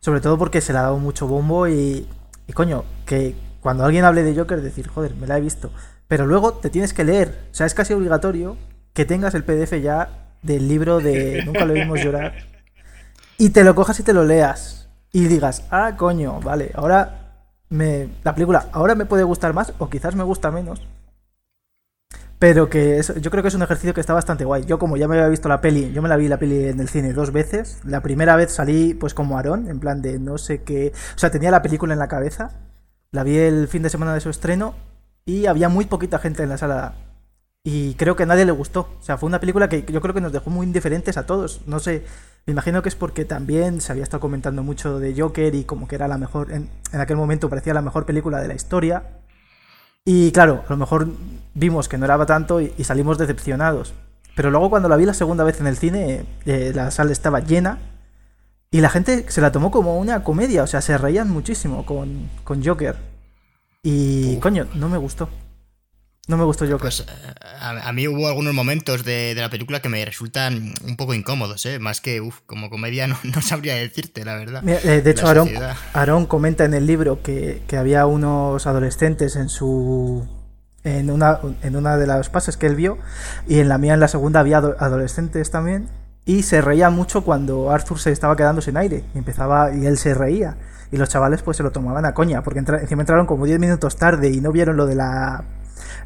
Sobre 0.00 0.20
todo 0.20 0.36
porque 0.36 0.60
se 0.60 0.72
le 0.74 0.78
ha 0.80 0.82
dado 0.82 0.98
mucho 0.98 1.26
bombo 1.26 1.66
y, 1.66 2.06
y 2.46 2.52
coño, 2.52 2.84
que 3.06 3.34
cuando 3.60 3.84
alguien 3.84 4.04
hable 4.04 4.22
de 4.22 4.34
Joker, 4.34 4.60
decir, 4.60 4.86
joder, 4.86 5.14
me 5.14 5.26
la 5.26 5.38
he 5.38 5.40
visto. 5.40 5.72
Pero 6.08 6.26
luego 6.26 6.54
te 6.54 6.70
tienes 6.70 6.92
que 6.94 7.04
leer. 7.04 7.46
O 7.50 7.54
sea, 7.54 7.66
es 7.66 7.74
casi 7.74 7.92
obligatorio 7.94 8.56
que 8.92 9.04
tengas 9.04 9.34
el 9.34 9.44
PDF 9.44 9.72
ya 9.82 10.08
del 10.42 10.68
libro 10.68 11.00
de 11.00 11.42
Nunca 11.46 11.64
lo 11.64 11.74
vimos 11.74 12.00
llorar. 12.02 12.34
Y 13.38 13.50
te 13.50 13.64
lo 13.64 13.74
cojas 13.74 13.98
y 14.00 14.02
te 14.02 14.12
lo 14.12 14.24
leas. 14.24 14.88
Y 15.12 15.26
digas, 15.26 15.64
ah, 15.70 15.94
coño, 15.96 16.40
vale, 16.40 16.70
ahora 16.74 17.20
me, 17.68 18.08
la 18.22 18.34
película 18.34 18.68
ahora 18.72 18.94
me 18.94 19.06
puede 19.06 19.22
gustar 19.24 19.52
más 19.54 19.72
o 19.78 19.88
quizás 19.88 20.14
me 20.14 20.24
gusta 20.24 20.50
menos. 20.50 20.82
Pero 22.38 22.68
que 22.68 22.98
es- 22.98 23.14
yo 23.20 23.30
creo 23.30 23.42
que 23.42 23.48
es 23.48 23.54
un 23.54 23.62
ejercicio 23.62 23.94
que 23.94 24.00
está 24.00 24.12
bastante 24.12 24.44
guay. 24.44 24.64
Yo 24.64 24.78
como 24.78 24.96
ya 24.96 25.08
me 25.08 25.16
había 25.16 25.28
visto 25.28 25.48
la 25.48 25.60
peli, 25.60 25.92
yo 25.92 26.02
me 26.02 26.08
la 26.08 26.16
vi 26.16 26.28
la 26.28 26.38
peli 26.38 26.66
en 26.66 26.80
el 26.80 26.88
cine 26.88 27.12
dos 27.12 27.32
veces. 27.32 27.80
La 27.84 28.00
primera 28.02 28.36
vez 28.36 28.52
salí 28.52 28.92
pues 28.94 29.14
como 29.14 29.36
Aarón, 29.36 29.68
en 29.68 29.80
plan 29.80 30.02
de 30.02 30.18
no 30.18 30.36
sé 30.36 30.62
qué... 30.62 30.92
O 31.14 31.18
sea, 31.18 31.30
tenía 31.30 31.50
la 31.50 31.62
película 31.62 31.92
en 31.94 31.98
la 32.00 32.08
cabeza. 32.08 32.50
La 33.12 33.22
vi 33.22 33.38
el 33.38 33.68
fin 33.68 33.82
de 33.82 33.88
semana 33.90 34.12
de 34.14 34.20
su 34.20 34.30
estreno 34.30 34.74
y 35.24 35.46
había 35.46 35.68
muy 35.68 35.86
poquita 35.86 36.18
gente 36.18 36.42
en 36.42 36.48
la 36.48 36.58
sala. 36.58 36.94
Y 37.64 37.94
creo 37.94 38.14
que 38.14 38.24
a 38.24 38.26
nadie 38.26 38.44
le 38.44 38.52
gustó. 38.52 38.88
O 39.00 39.02
sea, 39.02 39.16
fue 39.16 39.26
una 39.26 39.40
película 39.40 39.68
que 39.68 39.84
yo 39.90 40.00
creo 40.00 40.14
que 40.14 40.20
nos 40.20 40.32
dejó 40.32 40.50
muy 40.50 40.66
indiferentes 40.66 41.16
a 41.16 41.24
todos. 41.24 41.62
No 41.66 41.78
sé, 41.80 42.04
me 42.46 42.52
imagino 42.52 42.82
que 42.82 42.90
es 42.90 42.94
porque 42.94 43.24
también 43.24 43.80
se 43.80 43.92
había 43.92 44.04
estado 44.04 44.20
comentando 44.20 44.62
mucho 44.62 44.98
de 44.98 45.18
Joker 45.18 45.54
y 45.54 45.64
como 45.64 45.88
que 45.88 45.94
era 45.94 46.08
la 46.08 46.18
mejor, 46.18 46.52
en, 46.52 46.68
en 46.92 47.00
aquel 47.00 47.16
momento 47.16 47.48
parecía 47.48 47.72
la 47.72 47.80
mejor 47.80 48.04
película 48.04 48.40
de 48.40 48.48
la 48.48 48.54
historia. 48.54 49.04
Y 50.04 50.32
claro, 50.32 50.62
a 50.66 50.70
lo 50.70 50.76
mejor 50.76 51.08
vimos 51.54 51.88
que 51.88 51.96
no 51.96 52.04
era 52.04 52.26
tanto 52.26 52.60
y, 52.60 52.68
salimos 52.84 53.16
decepcionados. 53.16 53.94
Pero 54.36 54.50
luego 54.50 54.68
cuando 54.68 54.88
la 54.88 54.96
vi 54.96 55.06
la 55.06 55.14
segunda 55.14 55.44
vez 55.44 55.60
en 55.60 55.66
el 55.66 55.78
cine, 55.78 56.26
eh, 56.44 56.72
la 56.74 56.90
sala 56.90 57.12
estaba 57.12 57.40
llena 57.40 57.78
y 58.70 58.80
la 58.82 58.90
gente 58.90 59.24
se 59.28 59.40
la 59.40 59.52
tomó 59.52 59.70
como 59.70 59.98
una 59.98 60.22
comedia, 60.22 60.64
o 60.64 60.66
sea, 60.66 60.82
se 60.82 60.98
reían 60.98 61.30
muchísimo 61.30 61.86
con, 61.86 62.28
con 62.42 62.62
Joker. 62.62 63.13
Y 63.84 64.38
coño, 64.38 64.66
no 64.74 64.88
me 64.88 64.96
gustó. 64.98 65.28
No 66.26 66.38
me 66.38 66.44
gustó 66.44 66.64
Joker. 66.64 66.80
Pues 66.80 67.00
eh, 67.00 67.04
a, 67.60 67.86
a 67.88 67.92
mí 67.92 68.08
hubo 68.08 68.26
algunos 68.28 68.54
momentos 68.54 69.04
de, 69.04 69.34
de 69.34 69.40
la 69.42 69.50
película 69.50 69.82
que 69.82 69.90
me 69.90 70.02
resultan 70.02 70.72
un 70.82 70.96
poco 70.96 71.12
incómodos, 71.12 71.66
¿eh? 71.66 71.78
Más 71.78 72.00
que, 72.00 72.22
uff, 72.22 72.40
como 72.46 72.70
comedia 72.70 73.06
no, 73.06 73.18
no 73.24 73.42
sabría 73.42 73.74
decirte, 73.74 74.24
la 74.24 74.36
verdad. 74.36 74.62
Mira, 74.62 74.78
eh, 74.84 75.02
de 75.02 75.10
hecho, 75.10 75.26
Aarón. 75.26 75.50
Aarón 75.92 76.24
comenta 76.24 76.64
en 76.64 76.72
el 76.72 76.86
libro 76.86 77.22
que, 77.22 77.62
que 77.68 77.76
había 77.76 78.06
unos 78.06 78.66
adolescentes 78.66 79.36
en 79.36 79.50
su. 79.50 80.26
En 80.82 81.10
una, 81.10 81.38
en 81.62 81.76
una 81.76 81.96
de 81.98 82.06
las 82.06 82.28
pases 82.30 82.56
que 82.58 82.66
él 82.66 82.76
vio, 82.76 82.98
y 83.46 83.58
en 83.58 83.68
la 83.68 83.76
mía, 83.78 83.94
en 83.94 84.00
la 84.00 84.08
segunda, 84.08 84.40
había 84.40 84.58
ado- 84.58 84.76
adolescentes 84.78 85.50
también, 85.50 85.88
y 86.26 86.42
se 86.42 86.60
reía 86.60 86.88
mucho 86.90 87.22
cuando 87.22 87.70
Arthur 87.70 87.98
se 87.98 88.12
estaba 88.12 88.36
quedando 88.36 88.60
sin 88.60 88.76
aire, 88.76 89.02
y 89.14 89.18
empezaba, 89.18 89.74
y 89.74 89.86
él 89.86 89.96
se 89.96 90.12
reía, 90.12 90.58
y 90.94 90.96
los 90.96 91.08
chavales 91.08 91.42
pues 91.42 91.56
se 91.56 91.62
lo 91.62 91.72
tomaban 91.72 92.04
a 92.06 92.14
coña, 92.14 92.42
porque 92.42 92.60
entra- 92.60 92.80
encima 92.80 93.02
entraron 93.02 93.26
como 93.26 93.44
10 93.46 93.58
minutos 93.58 93.96
tarde 93.96 94.30
y 94.30 94.40
no 94.40 94.52
vieron 94.52 94.76
lo 94.76 94.86
de 94.86 94.94
la 94.94 95.44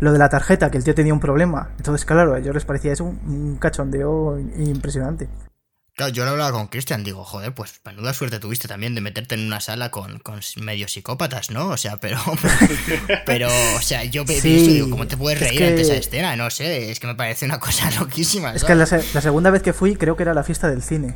lo 0.01 0.12
de 0.12 0.19
la 0.19 0.28
tarjeta, 0.28 0.70
que 0.70 0.78
el 0.78 0.85
tío 0.85 0.94
tenía 0.94 1.12
un 1.12 1.20
problema. 1.20 1.70
Entonces, 1.77 2.05
claro, 2.05 2.35
a 2.35 2.39
ellos 2.39 2.55
les 2.55 2.65
parecía 2.65 2.93
eso 2.93 3.05
un, 3.05 3.19
un 3.27 3.56
cachondeo 3.56 4.39
impresionante. 4.39 5.28
Claro, 5.97 6.12
yo 6.12 6.24
lo 6.24 6.31
hablaba 6.31 6.52
con 6.52 6.69
Christian, 6.69 7.02
digo, 7.02 7.24
joder, 7.24 7.52
pues 7.52 7.81
menuda 7.85 8.15
suerte 8.15 8.39
tuviste 8.39 8.69
también 8.69 8.94
de 8.94 9.01
meterte 9.01 9.35
en 9.35 9.44
una 9.48 9.60
sala 9.60 9.90
con, 9.90 10.20
con 10.20 10.39
medio 10.62 10.86
psicópatas, 10.86 11.51
¿no? 11.51 11.70
O 11.70 11.77
sea, 11.77 11.97
pero. 11.97 12.19
Pero, 13.27 13.48
o 13.77 13.81
sea, 13.81 14.05
yo 14.05 14.24
Sí, 14.27 14.35
eso 14.35 14.48
y 14.70 14.74
digo, 14.74 14.90
¿cómo 14.90 15.06
te 15.09 15.16
puedes 15.16 15.40
es 15.43 15.48
reír 15.48 15.62
ante 15.65 15.74
que- 15.77 15.81
esa 15.82 15.94
escena? 15.94 16.36
No 16.36 16.51
sé, 16.51 16.90
es 16.93 17.01
que 17.01 17.09
me 17.09 17.15
parece 17.16 17.44
una 17.47 17.59
cosa 17.59 17.90
loquísima. 17.98 18.52
Es 18.55 18.62
que 18.65 18.74
la 18.77 18.86
segunda 18.86 19.51
vez 19.51 19.62
que 19.62 19.73
fui 19.73 19.97
creo 19.97 20.16
que 20.16 20.23
era 20.23 20.35
la 20.35 20.44
fiesta 20.44 20.69
del 20.69 20.82
cine. 20.82 21.15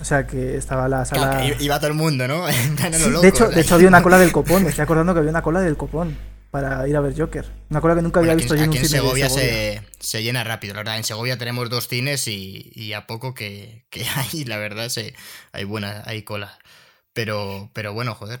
O 0.00 0.04
sea 0.04 0.26
que 0.26 0.56
estaba 0.56 0.88
la 0.88 1.04
Claro, 1.04 1.42
sala... 1.42 1.56
que 1.56 1.64
iba 1.64 1.78
todo 1.78 1.88
el 1.88 1.94
mundo, 1.94 2.28
¿no? 2.28 2.46
Sí, 2.92 3.10
loco, 3.10 3.20
de, 3.22 3.28
hecho, 3.28 3.48
de 3.48 3.60
hecho 3.60 3.74
había 3.74 3.88
una 3.88 4.02
cola 4.02 4.18
del 4.18 4.30
copón, 4.32 4.62
me 4.62 4.70
estoy 4.70 4.84
acordando 4.84 5.12
que 5.12 5.18
había 5.20 5.30
una 5.30 5.42
cola 5.42 5.60
del 5.60 5.76
copón 5.76 6.16
para 6.50 6.86
ir 6.88 6.96
a 6.96 7.00
ver 7.00 7.14
Joker. 7.18 7.44
Una 7.68 7.80
cola 7.80 7.94
que 7.96 8.02
nunca 8.02 8.20
había 8.20 8.32
Bueno, 8.34 8.38
visto 8.48 8.54
aquí, 8.54 8.60
yo 8.60 8.64
en 8.64 8.70
un 8.70 8.76
en 8.76 8.84
cine 8.86 8.96
de 9.00 9.02
Segovia, 9.02 9.28
Segovia. 9.28 9.82
Se, 9.98 10.06
se 10.06 10.22
llena 10.22 10.44
rápido, 10.44 10.74
la 10.74 10.80
verdad. 10.80 10.96
En 10.96 11.04
Segovia 11.04 11.36
tenemos 11.36 11.68
dos 11.68 11.88
cines 11.88 12.26
y, 12.28 12.70
y 12.74 12.92
a 12.94 13.06
poco 13.06 13.34
que, 13.34 13.84
que 13.90 14.04
hay, 14.16 14.44
la 14.44 14.56
verdad, 14.56 14.88
se, 14.88 15.14
hay 15.52 15.64
buena, 15.64 16.02
hay 16.06 16.22
cola. 16.22 16.58
Pero, 17.12 17.70
pero 17.74 17.92
bueno, 17.92 18.14
joder. 18.14 18.40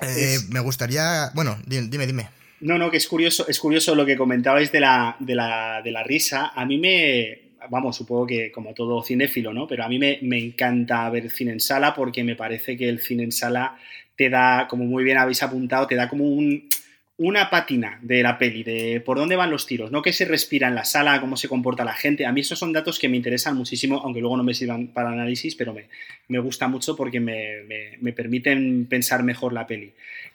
Eh, 0.00 0.34
Es- 0.34 0.48
Me 0.50 0.60
gustaría. 0.60 1.30
Bueno, 1.34 1.56
di- 1.66 1.88
dime, 1.88 2.06
dime. 2.06 2.28
No, 2.60 2.78
no, 2.78 2.90
que 2.90 2.96
es 2.96 3.06
curioso, 3.06 3.46
es 3.48 3.58
curioso 3.58 3.94
lo 3.94 4.04
que 4.06 4.16
comentabais 4.16 4.72
de 4.72 4.80
la, 4.80 5.16
de 5.18 5.34
la, 5.34 5.80
de 5.82 5.90
la 5.92 6.02
risa. 6.02 6.52
A 6.54 6.64
mí 6.64 6.78
me, 6.78 7.43
vamos, 7.70 7.96
supongo 7.96 8.26
que 8.26 8.50
como 8.52 8.74
todo 8.74 9.02
cinéfilo, 9.02 9.52
¿no? 9.52 9.66
Pero 9.66 9.84
a 9.84 9.88
mí 9.88 9.98
me, 9.98 10.18
me 10.22 10.38
encanta 10.38 11.08
ver 11.10 11.30
cine 11.30 11.52
en 11.52 11.60
sala 11.60 11.94
porque 11.94 12.24
me 12.24 12.36
parece 12.36 12.76
que 12.76 12.88
el 12.88 13.00
cine 13.00 13.24
en 13.24 13.32
sala 13.32 13.76
te 14.16 14.30
da, 14.30 14.66
como 14.68 14.84
muy 14.84 15.04
bien 15.04 15.18
habéis 15.18 15.42
apuntado, 15.42 15.86
te 15.86 15.94
da 15.96 16.08
como 16.08 16.24
un, 16.24 16.68
una 17.16 17.48
pátina 17.50 17.98
de 18.02 18.22
la 18.22 18.38
peli, 18.38 18.62
de 18.64 19.00
por 19.00 19.16
dónde 19.18 19.36
van 19.36 19.50
los 19.50 19.66
tiros, 19.66 19.90
no 19.92 20.02
que 20.02 20.12
se 20.12 20.24
respira 20.24 20.66
en 20.68 20.74
la 20.74 20.84
sala, 20.84 21.20
cómo 21.20 21.36
se 21.36 21.48
comporta 21.48 21.84
la 21.84 21.94
gente. 21.94 22.26
A 22.26 22.32
mí 22.32 22.40
esos 22.40 22.58
son 22.58 22.72
datos 22.72 22.98
que 22.98 23.08
me 23.08 23.16
interesan 23.16 23.56
muchísimo, 23.56 24.00
aunque 24.04 24.20
luego 24.20 24.36
no 24.36 24.42
me 24.44 24.54
sirvan 24.54 24.88
para 24.88 25.10
análisis, 25.10 25.54
pero 25.54 25.72
me, 25.72 25.84
me 26.28 26.38
gusta 26.40 26.66
mucho 26.68 26.96
porque 26.96 27.20
me- 27.20 27.62
me 28.00 28.12
permiten 28.12 28.86
pensar 28.86 29.22
mejor 29.22 29.52
la 29.52 29.66
peli. 29.66 29.92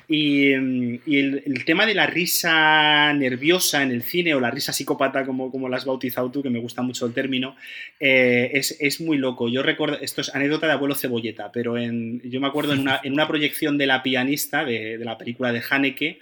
Y, 0.09 0.55
mm, 0.55 0.99
el, 1.05 1.63
tema 1.65 1.85
de 1.85 1.93
la 1.93 2.07
risa 2.07 3.13
nerviosa 3.13 3.83
en 3.83 3.91
el 3.91 4.01
cine 4.01 4.33
o 4.33 4.39
la 4.39 4.49
risa 4.49 4.73
psicópata, 4.73 5.25
como, 5.25 5.51
como 5.51 5.69
la 5.69 5.77
has 5.77 5.85
bautizado 5.85 6.31
tú, 6.31 6.41
que 6.41 6.49
me 6.49 6.59
gusta 6.59 6.81
mucho 6.81 7.05
el 7.05 7.13
término, 7.13 7.55
eh, 7.99 8.49
es, 8.53 8.75
es 8.79 8.99
muy 8.99 9.17
loco. 9.17 9.47
Yo 9.49 9.61
recuerdo, 9.61 9.99
esto 10.01 10.21
es 10.21 10.33
anécdota 10.33 10.65
de 10.65 10.73
abuelo 10.73 10.95
cebolleta, 10.95 11.51
pero 11.51 11.77
en, 11.77 12.21
yo 12.23 12.41
me 12.41 12.47
acuerdo 12.47 12.73
en 12.73 12.79
una, 12.79 12.99
en 13.03 13.13
una 13.13 13.27
proyección 13.27 13.77
de 13.77 13.85
La 13.85 14.01
pianista, 14.01 14.65
de, 14.65 14.97
de 14.97 15.05
la 15.05 15.17
película 15.17 15.51
de 15.51 15.61
Haneke, 15.69 16.19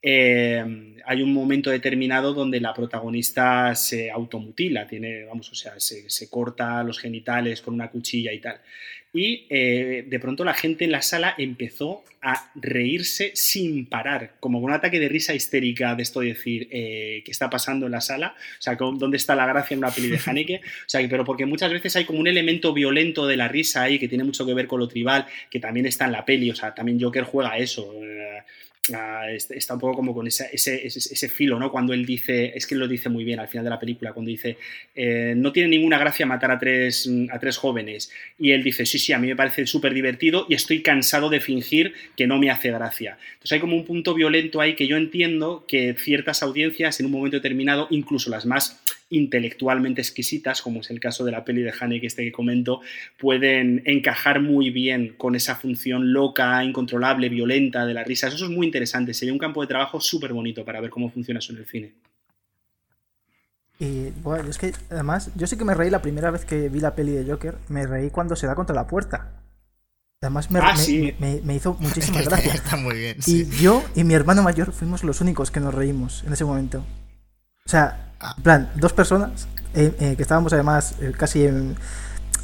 eh, 0.00 0.64
hay 1.04 1.22
un 1.22 1.32
momento 1.32 1.70
determinado 1.70 2.32
donde 2.32 2.60
la 2.60 2.72
protagonista 2.72 3.74
se 3.74 4.10
automutila, 4.10 4.86
tiene, 4.86 5.24
vamos, 5.24 5.50
o 5.50 5.54
sea, 5.54 5.78
se, 5.78 6.08
se 6.08 6.30
corta 6.30 6.84
los 6.84 6.98
genitales 7.00 7.62
con 7.62 7.74
una 7.74 7.90
cuchilla 7.90 8.32
y 8.32 8.40
tal. 8.40 8.60
Y 9.12 9.46
eh, 9.48 10.04
de 10.06 10.20
pronto 10.20 10.44
la 10.44 10.54
gente 10.54 10.84
en 10.84 10.92
la 10.92 11.00
sala 11.02 11.34
empezó 11.38 12.04
a 12.20 12.50
reírse 12.56 13.30
sin 13.34 13.86
parar, 13.86 14.34
como 14.40 14.60
con 14.60 14.70
un 14.70 14.76
ataque 14.76 14.98
de 15.00 15.08
risa 15.08 15.34
histérica 15.34 15.94
de 15.94 16.02
esto 16.02 16.20
de 16.20 16.26
decir, 16.28 16.68
eh, 16.70 17.22
¿qué 17.24 17.30
está 17.30 17.48
pasando 17.48 17.86
en 17.86 17.92
la 17.92 18.00
sala? 18.00 18.34
O 18.58 18.62
sea, 18.62 18.76
¿cómo- 18.76 18.98
¿dónde 18.98 19.16
está 19.16 19.34
la 19.36 19.46
gracia 19.46 19.74
en 19.74 19.78
una 19.78 19.90
peli 19.90 20.08
de 20.08 20.18
Haneke? 20.26 20.56
O 20.56 20.88
sea, 20.88 21.06
pero 21.08 21.24
porque 21.24 21.46
muchas 21.46 21.72
veces 21.72 21.94
hay 21.96 22.04
como 22.04 22.18
un 22.18 22.26
elemento 22.26 22.72
violento 22.74 23.26
de 23.26 23.36
la 23.36 23.48
risa 23.48 23.84
ahí 23.84 23.98
que 23.98 24.08
tiene 24.08 24.24
mucho 24.24 24.44
que 24.44 24.52
ver 24.54 24.66
con 24.66 24.80
lo 24.80 24.88
tribal, 24.88 25.26
que 25.50 25.60
también 25.60 25.86
está 25.86 26.04
en 26.06 26.12
la 26.12 26.24
peli, 26.24 26.50
o 26.50 26.54
sea, 26.56 26.74
también 26.74 27.00
Joker 27.00 27.22
juega 27.24 27.56
eso. 27.56 27.92
eh, 28.02 28.42
ah, 28.94 29.30
est- 29.30 29.50
está 29.52 29.74
un 29.74 29.80
poco 29.80 29.94
como 29.96 30.14
con 30.14 30.26
ese, 30.26 30.48
ese, 30.52 30.86
ese- 30.86 31.28
filo, 31.28 31.58
¿no? 31.58 31.70
Cuando 31.70 31.92
él 31.92 32.04
dice, 32.06 32.52
es 32.54 32.66
que 32.66 32.74
lo 32.74 32.88
dice 32.88 33.08
muy 33.08 33.24
bien 33.24 33.38
al 33.40 33.48
final 33.48 33.64
de 33.64 33.70
la 33.70 33.78
película, 33.78 34.12
cuando 34.12 34.30
dice, 34.30 34.56
eh, 34.94 35.34
no 35.36 35.52
tiene 35.52 35.68
ninguna 35.68 35.98
gracia 35.98 36.26
matar 36.26 36.50
a 36.50 36.58
tres, 36.58 37.08
a 37.30 37.38
tres 37.38 37.56
jóvenes. 37.56 38.10
Y 38.38 38.50
él 38.52 38.62
dice, 38.62 38.86
sí, 38.86 38.98
sí, 38.98 39.12
a 39.12 39.18
mí 39.18 39.26
me 39.28 39.36
parece 39.36 39.66
súper 39.66 39.92
divertido 39.94 40.46
y 40.48 40.54
estoy 40.54 40.82
cansado 40.82 41.28
de 41.30 41.40
fingir 41.40 41.92
que 42.16 42.26
no 42.26 42.38
me 42.38 42.50
hace 42.50 42.70
gracia. 42.70 43.18
Entonces 43.34 43.52
hay 43.52 43.60
como 43.60 43.76
un 43.76 43.84
punto 43.84 44.14
violento 44.14 44.60
ahí 44.60 44.74
que 44.74 44.86
yo 44.86 44.96
entiendo 44.96 45.64
que 45.68 45.94
ciertas 45.94 46.42
audiencias 46.42 47.00
en 47.00 47.06
un 47.06 47.12
momento 47.12 47.36
determinado, 47.36 47.86
incluso 47.90 48.30
las 48.30 48.46
más 48.46 48.80
intelectualmente 49.10 50.00
exquisitas, 50.02 50.60
como 50.60 50.80
es 50.80 50.90
el 50.90 51.00
caso 51.00 51.24
de 51.24 51.32
la 51.32 51.44
peli 51.44 51.62
de 51.62 51.72
Haneke 51.78 52.06
este 52.06 52.24
que 52.24 52.32
comento, 52.32 52.80
pueden 53.18 53.82
encajar 53.86 54.40
muy 54.40 54.70
bien 54.70 55.14
con 55.16 55.34
esa 55.34 55.56
función 55.56 56.12
loca, 56.12 56.62
incontrolable, 56.62 57.28
violenta 57.28 57.86
de 57.86 57.94
la 57.94 58.04
risa. 58.04 58.28
Eso 58.28 58.44
es 58.44 58.50
muy 58.50 58.66
interesante. 58.66 59.14
Sería 59.14 59.32
un 59.32 59.38
campo 59.38 59.60
de 59.62 59.66
trabajo 59.68 60.00
súper 60.00 60.32
bonito 60.32 60.64
para 60.64 60.80
ver 60.80 60.90
cómo 60.90 61.10
funciona 61.10 61.38
eso 61.40 61.52
en 61.52 61.58
el 61.58 61.66
cine. 61.66 61.92
Y 63.80 64.10
bueno, 64.22 64.50
es 64.50 64.58
que 64.58 64.72
además, 64.90 65.30
yo 65.36 65.46
sí 65.46 65.56
que 65.56 65.64
me 65.64 65.74
reí 65.74 65.88
la 65.88 66.02
primera 66.02 66.30
vez 66.30 66.44
que 66.44 66.68
vi 66.68 66.80
la 66.80 66.94
peli 66.94 67.12
de 67.12 67.30
Joker, 67.30 67.54
me 67.68 67.86
reí 67.86 68.10
cuando 68.10 68.34
se 68.34 68.46
da 68.46 68.54
contra 68.56 68.74
la 68.74 68.86
puerta. 68.88 69.32
Además 70.20 70.50
me, 70.50 70.58
Ah, 70.58 70.72
me- 70.72 70.78
sí. 70.78 71.14
me- 71.20 71.40
me 71.44 71.54
hizo 71.54 71.74
muchísimas 71.80 72.28
gracias. 72.28 72.56
está 72.56 72.76
muy 72.76 72.96
bien. 72.96 73.16
Y 73.26 73.44
yo 73.62 73.84
y 73.94 74.02
mi 74.02 74.14
hermano 74.14 74.42
mayor 74.42 74.72
fuimos 74.72 75.04
los 75.04 75.20
únicos 75.20 75.52
que 75.52 75.60
nos 75.60 75.72
reímos 75.72 76.24
en 76.26 76.32
ese 76.32 76.44
momento. 76.44 76.84
O 77.64 77.68
sea, 77.70 78.07
plan, 78.42 78.70
dos 78.76 78.92
personas 78.92 79.48
eh, 79.74 79.94
eh, 80.00 80.16
que 80.16 80.22
estábamos 80.22 80.52
además 80.52 80.94
eh, 81.00 81.12
casi 81.16 81.44
en, 81.46 81.76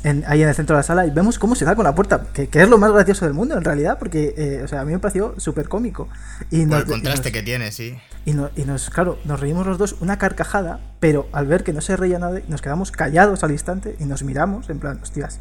en- 0.05 0.25
ahí 0.27 0.43
en 0.43 0.49
el 0.49 0.55
centro 0.55 0.77
de 0.77 0.81
la 0.81 0.83
sala 0.85 1.07
y 1.07 1.11
vemos 1.11 1.39
cómo 1.39 1.55
se 1.55 1.65
da 1.65 1.75
con 1.75 1.85
la 1.85 1.95
puerta, 1.95 2.27
que, 2.33 2.49
que 2.49 2.63
es 2.63 2.69
lo 2.69 2.79
más 2.79 2.93
gracioso 2.93 3.25
del 3.25 3.35
mundo 3.35 3.57
en 3.57 3.65
realidad, 3.65 3.99
porque 3.99 4.61
o 4.65 4.69
sea, 4.69 4.81
a 4.83 4.85
mí 4.85 4.93
me 4.93 4.99
pareció 4.99 5.35
súper 5.39 5.69
cómico. 5.69 6.09
Y 6.51 6.65
nos- 6.67 6.81
el 6.83 6.87
contraste 6.87 7.29
y 7.29 7.33
nos- 7.33 7.39
que 7.39 7.43
tiene, 7.43 7.73
sí. 7.73 7.99
y, 8.27 8.35
no- 8.35 8.51
y 8.57 8.65
nos, 8.65 8.91
claro, 8.91 9.19
nos 9.25 9.41
reímos 9.41 9.67
los 9.67 9.79
dos 9.79 9.97
una 10.01 10.19
carcajada, 10.19 10.81
pero 11.01 11.27
al 11.33 11.47
ver 11.47 11.65
que 11.65 11.73
no 11.73 11.81
se 11.81 11.97
reía 11.97 12.19
nadie, 12.19 12.45
nos 12.49 12.61
quedamos 12.63 12.93
callados 12.93 13.43
al 13.43 13.51
instante 13.51 13.97
y 13.99 14.05
nos 14.05 14.23
miramos 14.23 14.69
en 14.71 14.79
plan, 14.79 15.01
hostias. 15.03 15.41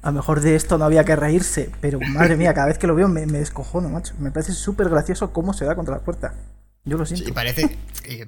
a 0.00 0.06
lo 0.08 0.14
mejor 0.14 0.40
de 0.40 0.54
esto 0.56 0.78
no 0.78 0.84
había 0.86 1.04
que 1.04 1.14
reírse, 1.16 1.70
pero 1.80 1.98
madre 2.00 2.36
mía, 2.36 2.54
cada 2.54 2.68
vez 2.68 2.78
que 2.78 2.86
lo 2.86 2.94
veo 2.94 3.08
me, 3.08 3.26
me 3.26 3.38
descojono, 3.38 3.88
macho. 3.90 4.14
Me 4.18 4.30
parece 4.30 4.52
súper 4.52 4.88
gracioso 4.88 5.32
cómo 5.32 5.52
se 5.52 5.64
da 5.66 5.74
contra 5.74 5.96
la 5.96 6.00
puerta. 6.02 6.34
Yo 6.88 6.96
lo 6.96 7.04
siento. 7.04 7.28
Y 7.28 7.32
parece, 7.32 7.68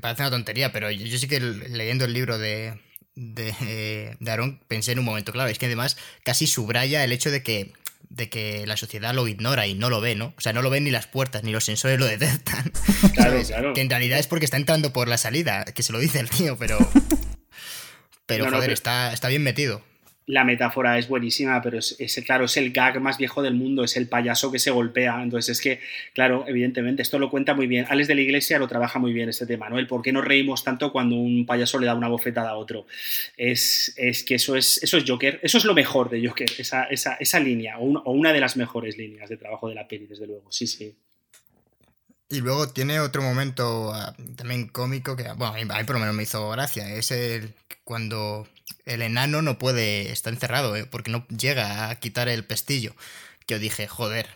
parece 0.01 0.23
una 0.23 0.31
tontería, 0.31 0.71
pero 0.73 0.91
yo, 0.91 1.19
sí 1.19 1.27
que 1.29 1.41
leyendo 1.41 2.05
el 2.05 2.13
libro 2.13 2.39
de, 2.39 2.79
de, 3.15 3.55
eh, 3.63 4.17
de 4.21 4.31
Aaron 4.31 4.61
pensé 4.69 4.93
en 4.93 4.99
un 4.99 5.05
momento, 5.05 5.33
claro, 5.33 5.49
es 5.49 5.59
que 5.59 5.67
además 5.67 5.97
casi 6.23 6.47
subraya 6.47 7.03
el 7.05 7.13
hecho 7.13 7.31
de 7.31 7.43
que 7.43 7.73
de 8.09 8.29
que 8.29 8.67
la 8.67 8.77
sociedad 8.77 9.15
lo 9.15 9.29
ignora 9.29 9.69
y 9.69 9.75
no 9.75 9.89
lo 9.89 10.01
ve, 10.01 10.17
¿no? 10.17 10.35
O 10.37 10.41
sea, 10.41 10.53
no 10.53 10.63
lo 10.63 10.71
ven 10.71 10.83
ni 10.83 10.91
las 10.91 11.07
puertas, 11.07 11.45
ni 11.45 11.53
los 11.53 11.65
sensores 11.65 11.99
lo 11.99 12.07
detectan. 12.07 12.73
Claro, 13.15 13.41
claro. 13.47 13.73
Que 13.73 13.81
en 13.81 13.91
realidad 13.91 14.19
es 14.19 14.27
porque 14.27 14.45
está 14.45 14.57
entrando 14.57 14.93
por 14.93 15.09
la 15.09 15.17
salida, 15.17 15.65
que 15.65 15.83
se 15.83 15.93
lo 15.93 15.99
dice 15.99 16.21
el 16.21 16.29
tío, 16.29 16.57
pero. 16.59 16.79
Pero, 18.27 18.49
joder, 18.49 18.71
Está, 18.71 19.13
está 19.13 19.27
bien 19.27 19.43
metido 19.43 19.83
la 20.31 20.45
metáfora 20.45 20.97
es 20.97 21.09
buenísima, 21.09 21.61
pero 21.61 21.79
es, 21.79 22.23
claro, 22.25 22.45
es 22.45 22.57
el 22.57 22.73
gag 22.73 23.01
más 23.01 23.19
viejo 23.19 23.43
del 23.43 23.55
mundo, 23.55 23.83
es 23.83 23.97
el 23.97 24.07
payaso 24.07 24.53
que 24.53 24.59
se 24.59 24.71
golpea. 24.71 25.23
Entonces 25.23 25.59
es 25.59 25.61
que, 25.61 25.81
claro, 26.15 26.45
evidentemente, 26.47 27.03
esto 27.03 27.19
lo 27.19 27.31
cuenta 27.31 27.53
muy 27.55 27.67
bien. 27.67 27.87
Alex 27.89 28.09
de 28.09 28.15
la 28.15 28.21
Iglesia 28.21 28.59
lo 28.59 28.69
trabaja 28.69 28.99
muy 28.99 29.13
bien 29.13 29.29
este 29.29 29.45
tema, 29.45 29.69
¿no? 29.69 29.79
El 29.79 29.89
por 29.89 30.03
qué 30.03 30.13
nos 30.13 30.25
reímos 30.25 30.63
tanto 30.63 30.93
cuando 30.93 31.17
un 31.17 31.45
payaso 31.47 31.79
le 31.79 31.87
da 31.87 31.95
una 31.95 32.09
bofetada 32.09 32.51
a 32.51 32.57
otro. 32.57 32.87
Es, 33.37 33.95
que 34.27 34.37
eso 34.37 34.55
es, 34.55 34.83
eso 34.83 34.97
es 34.97 35.05
Joker, 35.07 35.41
eso 35.43 35.59
es 35.59 35.65
lo 35.65 35.75
mejor 35.75 36.11
de 36.11 36.27
Joker, 36.27 36.49
esa, 36.59 36.85
esa, 36.85 37.41
línea, 37.41 37.79
o, 37.79 38.13
una 38.13 38.33
de 38.33 38.41
las 38.41 38.57
mejores 38.57 38.97
líneas 38.97 39.29
de 39.29 39.37
trabajo 39.37 39.69
de 39.69 39.75
la 39.75 39.89
peli, 39.89 40.07
desde 40.07 40.27
luego, 40.27 40.51
sí, 40.51 40.67
sí. 40.67 40.95
Y 42.29 42.41
luego 42.41 42.69
tiene 42.69 43.01
otro 43.01 43.23
momento 43.23 43.93
ah, 43.93 44.15
también 44.37 44.69
cómico 44.69 45.17
que, 45.17 45.25
bueno, 45.33 45.47
a 45.47 45.79
mí 45.79 45.85
por 45.85 45.97
lo 45.97 45.99
menos 45.99 46.15
me 46.15 46.23
hizo 46.23 46.49
gracia. 46.51 46.95
Es 46.95 47.11
el 47.11 47.53
cuando 47.83 48.47
el 48.87 49.03
enano 49.03 49.43
no 49.43 49.59
puede, 49.59 50.11
está 50.11 50.31
encerrado, 50.31 50.77
¿eh? 50.77 50.85
porque 50.85 51.11
no 51.11 51.27
llega 51.29 51.91
a 51.91 52.01
quitar 52.01 52.29
el 52.29 52.45
pestillo. 52.45 52.95
Que 53.47 53.55
yo 53.55 53.59
dije, 53.59 53.87
joder, 53.87 54.27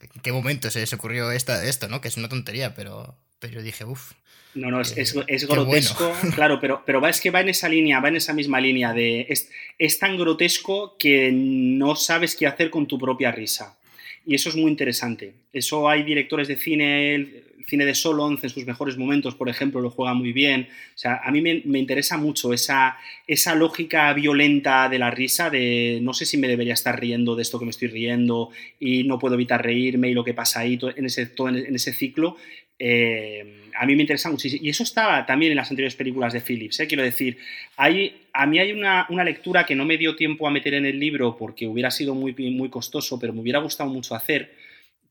¿en 0.00 0.20
qué 0.22 0.32
momento 0.32 0.70
se 0.70 0.80
les 0.80 0.92
ocurrió 0.92 1.30
esta, 1.30 1.64
esto, 1.64 1.88
no? 1.88 2.00
Que 2.00 2.08
es 2.08 2.16
una 2.16 2.28
tontería, 2.28 2.74
pero, 2.74 3.16
pero 3.38 3.54
yo 3.54 3.62
dije, 3.62 3.84
uff. 3.84 4.12
No, 4.54 4.70
no, 4.70 4.80
es, 4.80 4.94
es, 4.96 5.48
grotesco, 5.48 6.12
claro, 6.34 6.60
pero, 6.60 6.84
pero 6.86 7.04
es 7.08 7.20
que 7.20 7.30
va 7.30 7.40
en 7.40 7.48
esa 7.48 7.68
línea, 7.68 7.98
va 7.98 8.08
en 8.08 8.16
esa 8.16 8.32
misma 8.32 8.60
línea 8.60 8.92
de... 8.92 9.26
Es, 9.28 9.50
es 9.78 9.98
tan 9.98 10.16
grotesco 10.16 10.96
que 10.96 11.32
no 11.32 11.96
sabes 11.96 12.36
qué 12.36 12.46
hacer 12.46 12.70
con 12.70 12.86
tu 12.86 12.96
propia 12.96 13.32
risa. 13.32 13.76
Y 14.24 14.34
eso 14.34 14.48
es 14.48 14.54
muy 14.56 14.70
interesante. 14.70 15.34
Eso 15.52 15.88
hay 15.88 16.02
directores 16.02 16.48
de 16.48 16.56
cine, 16.56 17.43
cine 17.66 17.84
de 17.84 17.94
Solon 17.94 18.38
en 18.42 18.48
sus 18.48 18.66
mejores 18.66 18.96
momentos, 18.96 19.34
por 19.34 19.48
ejemplo, 19.48 19.80
lo 19.80 19.90
juega 19.90 20.14
muy 20.14 20.32
bien. 20.32 20.68
O 20.94 20.98
sea, 20.98 21.20
a 21.24 21.30
mí 21.30 21.40
me, 21.40 21.78
interesa 21.78 22.16
mucho 22.16 22.52
esa, 22.52 22.96
esa 23.26 23.54
lógica 23.54 24.12
violenta 24.12 24.88
de 24.88 24.98
la 24.98 25.10
risa, 25.10 25.50
de 25.50 25.98
no 26.02 26.14
sé 26.14 26.26
si 26.26 26.36
me 26.36 26.48
debería 26.48 26.74
estar 26.74 26.98
riendo 26.98 27.36
de 27.36 27.42
esto 27.42 27.58
que 27.58 27.64
me 27.64 27.70
estoy 27.70 27.88
riendo 27.88 28.50
y 28.78 29.04
no 29.04 29.18
puedo 29.18 29.34
evitar 29.34 29.62
reírme 29.62 30.10
y 30.10 30.14
lo 30.14 30.24
que 30.24 30.34
pasa 30.34 30.60
ahí 30.60 30.78
en 30.96 31.06
ese, 31.06 31.26
todo 31.26 31.48
en 31.48 31.74
ese 31.74 31.92
ciclo. 31.92 32.36
Eh, 32.78 33.70
a 33.76 33.86
mí 33.86 33.96
me 33.96 34.02
interesa 34.02 34.30
muchísimo. 34.30 34.64
Y 34.64 34.68
eso 34.68 34.82
estaba 34.82 35.26
también 35.26 35.52
en 35.52 35.56
las 35.56 35.70
anteriores 35.70 35.96
películas 35.96 36.32
de 36.32 36.40
Phillips. 36.40 36.80
¿eh? 36.80 36.86
Quiero 36.86 37.02
decir, 37.02 37.38
hay, 37.76 38.14
a 38.32 38.46
mí 38.46 38.58
hay 38.58 38.72
una, 38.72 39.06
una, 39.08 39.24
lectura 39.24 39.66
que 39.66 39.74
no 39.74 39.84
me 39.84 39.96
dio 39.96 40.16
tiempo 40.16 40.46
a 40.46 40.50
meter 40.50 40.74
en 40.74 40.86
el 40.86 40.98
libro 40.98 41.36
porque 41.36 41.66
hubiera 41.66 41.90
sido 41.90 42.14
muy, 42.14 42.34
muy 42.34 42.68
costoso, 42.68 43.18
pero 43.18 43.32
me 43.32 43.40
hubiera 43.40 43.58
gustado 43.58 43.90
mucho 43.90 44.14
hacer 44.14 44.52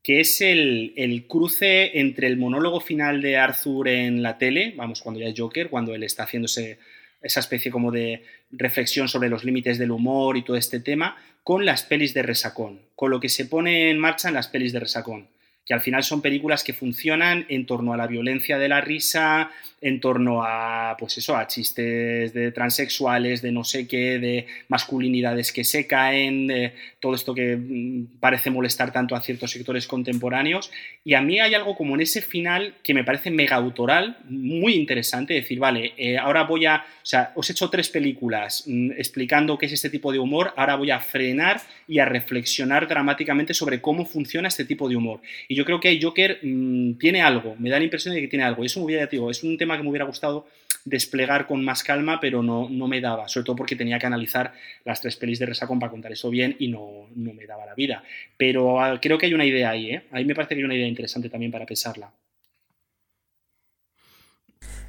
que 0.04 0.20
es 0.20 0.42
el, 0.42 1.24
cruce 1.26 1.98
entre 1.98 2.26
el 2.26 2.36
monólogo 2.36 2.78
final 2.78 3.22
de 3.22 3.38
Arthur 3.38 3.88
en 3.88 4.22
la 4.22 4.36
tele, 4.36 4.74
vamos, 4.76 5.00
cuando 5.00 5.18
ya 5.18 5.28
es 5.28 5.34
Joker, 5.36 5.70
cuando 5.70 5.94
él 5.94 6.02
está 6.02 6.24
haciéndose 6.24 6.78
esa 7.22 7.40
especie 7.40 7.70
como 7.70 7.90
de 7.90 8.22
reflexión 8.52 9.08
sobre 9.08 9.30
los 9.30 9.44
límites 9.44 9.78
del 9.78 9.90
humor 9.90 10.36
y 10.36 10.44
todo 10.44 10.58
este 10.58 10.78
tema, 10.78 11.16
con 11.42 11.64
las 11.64 11.84
pelis 11.84 12.12
de 12.12 12.22
resacón, 12.22 12.82
con 12.94 13.10
lo 13.10 13.18
que 13.18 13.30
se 13.30 13.46
pone 13.46 13.90
en 13.90 13.98
marcha 13.98 14.28
en 14.28 14.34
las 14.34 14.48
pelis 14.48 14.74
de 14.74 14.80
resacón 14.80 15.26
que 15.64 15.74
al 15.74 15.80
final 15.80 16.04
son 16.04 16.20
películas 16.20 16.62
que 16.62 16.74
funcionan 16.74 17.46
en 17.48 17.66
torno 17.66 17.92
a 17.92 17.96
la 17.96 18.06
violencia 18.06 18.58
de 18.58 18.68
la 18.68 18.80
risa, 18.80 19.50
en 19.84 20.00
torno 20.00 20.42
a, 20.42 20.96
pues 20.98 21.18
eso, 21.18 21.36
a 21.36 21.46
chistes 21.46 22.32
de 22.32 22.52
transexuales, 22.52 23.42
de 23.42 23.52
no 23.52 23.64
sé 23.64 23.86
qué, 23.86 24.18
de 24.18 24.46
masculinidades 24.68 25.52
que 25.52 25.62
se 25.62 25.86
caen, 25.86 26.46
de 26.46 26.72
todo 27.00 27.14
esto 27.14 27.34
que 27.34 27.54
mm, 27.54 28.18
parece 28.18 28.48
molestar 28.48 28.94
tanto 28.94 29.14
a 29.14 29.20
ciertos 29.20 29.50
sectores 29.50 29.86
contemporáneos. 29.86 30.70
Y 31.04 31.12
a 31.12 31.20
mí 31.20 31.38
hay 31.38 31.52
algo 31.52 31.76
como 31.76 31.96
en 31.96 32.00
ese 32.00 32.22
final 32.22 32.76
que 32.82 32.94
me 32.94 33.04
parece 33.04 33.30
mega 33.30 33.56
autoral, 33.56 34.16
muy 34.26 34.72
interesante, 34.72 35.34
decir, 35.34 35.58
vale, 35.58 35.92
eh, 35.98 36.16
ahora 36.16 36.44
voy 36.44 36.64
a, 36.64 36.76
o 36.76 37.06
sea, 37.06 37.32
os 37.34 37.50
he 37.50 37.52
hecho 37.52 37.68
tres 37.68 37.90
películas 37.90 38.64
mm, 38.66 38.92
explicando 38.92 39.58
qué 39.58 39.66
es 39.66 39.72
este 39.72 39.90
tipo 39.90 40.12
de 40.12 40.18
humor, 40.18 40.54
ahora 40.56 40.76
voy 40.76 40.92
a 40.92 41.00
frenar 41.00 41.60
y 41.86 41.98
a 41.98 42.06
reflexionar 42.06 42.88
dramáticamente 42.88 43.52
sobre 43.52 43.82
cómo 43.82 44.06
funciona 44.06 44.48
este 44.48 44.64
tipo 44.64 44.88
de 44.88 44.96
humor. 44.96 45.20
Y 45.46 45.54
yo 45.54 45.66
creo 45.66 45.78
que 45.78 46.00
Joker 46.00 46.38
mm, 46.42 46.94
tiene 46.94 47.20
algo, 47.20 47.54
me 47.58 47.68
da 47.68 47.76
la 47.76 47.84
impresión 47.84 48.14
de 48.14 48.22
que 48.22 48.28
tiene 48.28 48.46
algo. 48.46 48.62
Y 48.62 48.66
eso 48.66 48.80
hubiera, 48.80 49.04
digo, 49.04 49.30
es 49.30 49.44
un 49.44 49.58
tema 49.58 49.73
que 49.76 49.82
me 49.82 49.90
hubiera 49.90 50.04
gustado 50.04 50.46
desplegar 50.84 51.46
con 51.46 51.64
más 51.64 51.82
calma, 51.82 52.20
pero 52.20 52.42
no, 52.42 52.68
no 52.68 52.86
me 52.86 53.00
daba, 53.00 53.26
sobre 53.28 53.46
todo 53.46 53.56
porque 53.56 53.76
tenía 53.76 53.98
que 53.98 54.06
analizar 54.06 54.52
las 54.84 55.00
tres 55.00 55.16
pelis 55.16 55.38
de 55.38 55.46
Resacón 55.46 55.78
para 55.78 55.90
contar 55.90 56.12
eso 56.12 56.28
bien 56.30 56.56
y 56.58 56.68
no, 56.68 57.08
no 57.14 57.32
me 57.32 57.46
daba 57.46 57.64
la 57.64 57.74
vida. 57.74 58.04
Pero 58.36 58.80
ah, 58.80 58.98
creo 59.00 59.16
que 59.16 59.26
hay 59.26 59.34
una 59.34 59.46
idea 59.46 59.70
ahí, 59.70 59.90
¿eh? 59.90 60.04
Ahí 60.10 60.24
me 60.24 60.34
parece 60.34 60.54
que 60.54 60.60
hay 60.60 60.64
una 60.64 60.74
idea 60.74 60.86
interesante 60.86 61.30
también 61.30 61.50
para 61.50 61.66
pesarla. 61.66 62.12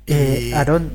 Eh, 0.07 0.52
Aaron, 0.53 0.91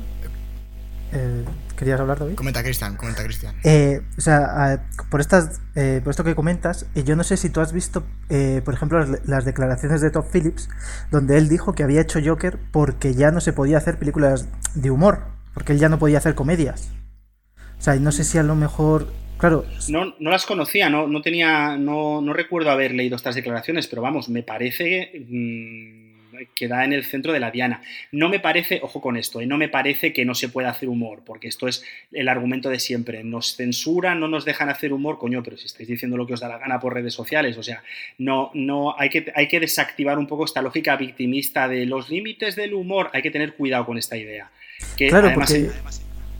eh, 1.11 1.43
¿Querías 1.81 1.99
hablar, 1.99 2.19
David? 2.19 2.35
Comenta, 2.35 2.61
Cristian, 2.61 2.95
comenta, 2.95 3.23
Cristian. 3.23 3.55
Eh, 3.63 4.01
o 4.15 4.21
sea, 4.21 4.85
por, 5.09 5.19
estas, 5.19 5.61
eh, 5.75 5.99
por 6.03 6.11
esto 6.11 6.23
que 6.23 6.35
comentas, 6.35 6.85
eh, 6.93 7.03
yo 7.03 7.15
no 7.15 7.23
sé 7.23 7.37
si 7.37 7.49
tú 7.49 7.59
has 7.59 7.73
visto, 7.73 8.03
por 8.63 8.75
ejemplo, 8.75 9.03
las, 9.25 9.45
declaraciones 9.45 9.99
de 9.99 10.11
Todd 10.11 10.25
Phillips, 10.31 10.69
donde 11.09 11.39
él 11.39 11.49
dijo 11.49 11.73
que 11.73 11.81
había 11.81 12.01
hecho 12.01 12.19
Joker 12.23 12.59
porque 12.71 13.15
ya 13.15 13.31
no 13.31 13.41
se 13.41 13.51
podía 13.51 13.79
hacer 13.79 13.97
películas 13.97 14.47
de 14.75 14.91
humor, 14.91 15.23
porque 15.55 15.73
él 15.73 15.79
ya 15.79 15.89
no 15.89 15.97
podía 15.97 16.19
hacer 16.19 16.35
comedias. 16.35 16.91
O 17.79 17.81
sea, 17.81 17.95
no 17.95 18.11
sé 18.11 18.25
si 18.25 18.37
a 18.37 18.43
lo 18.43 18.55
mejor 18.55 19.07
Claro. 19.39 19.65
No, 19.89 20.13
no 20.19 20.29
las 20.29 20.45
conocía, 20.45 20.87
no, 20.87 21.07
no 21.07 21.23
tenía, 21.23 21.75
no, 21.75 22.21
no, 22.21 22.31
recuerdo 22.31 22.69
haber 22.69 22.93
leído 22.93 23.15
estas 23.15 23.33
declaraciones, 23.33 23.87
pero 23.87 24.03
vamos, 24.03 24.29
me 24.29 24.43
parece 24.43 25.25
mm, 25.27 26.10
que 26.47 26.67
da 26.67 26.85
en 26.85 26.93
el 26.93 27.03
centro 27.03 27.33
de 27.33 27.39
la 27.39 27.51
diana. 27.51 27.81
No 28.11 28.29
me 28.29 28.39
parece, 28.39 28.79
ojo 28.83 29.01
con 29.01 29.17
esto, 29.17 29.41
¿eh? 29.41 29.45
no 29.45 29.57
me 29.57 29.69
parece 29.69 30.13
que 30.13 30.25
no 30.25 30.35
se 30.35 30.49
pueda 30.49 30.69
hacer 30.69 30.89
humor, 30.89 31.21
porque 31.25 31.47
esto 31.47 31.67
es 31.67 31.83
el 32.11 32.27
argumento 32.29 32.69
de 32.69 32.79
siempre. 32.79 33.23
Nos 33.23 33.55
censuran, 33.55 34.19
no 34.19 34.27
nos 34.27 34.45
dejan 34.45 34.69
hacer 34.69 34.93
humor, 34.93 35.17
coño, 35.17 35.43
pero 35.43 35.57
si 35.57 35.65
estáis 35.65 35.87
diciendo 35.87 36.17
lo 36.17 36.27
que 36.27 36.33
os 36.33 36.39
da 36.39 36.47
la 36.47 36.57
gana 36.57 36.79
por 36.79 36.93
redes 36.93 37.13
sociales, 37.13 37.57
o 37.57 37.63
sea, 37.63 37.83
no, 38.17 38.51
no, 38.53 38.95
hay 38.97 39.09
que, 39.09 39.31
hay 39.35 39.47
que 39.47 39.59
desactivar 39.59 40.17
un 40.17 40.27
poco 40.27 40.45
esta 40.45 40.61
lógica 40.61 40.95
victimista 40.95 41.67
de 41.67 41.85
los 41.85 42.09
límites 42.09 42.55
del 42.55 42.73
humor, 42.73 43.09
hay 43.13 43.21
que 43.21 43.31
tener 43.31 43.53
cuidado 43.55 43.85
con 43.85 43.97
esta 43.97 44.17
idea. 44.17 44.49
Que 44.97 45.09
claro, 45.09 45.27
además, 45.27 45.53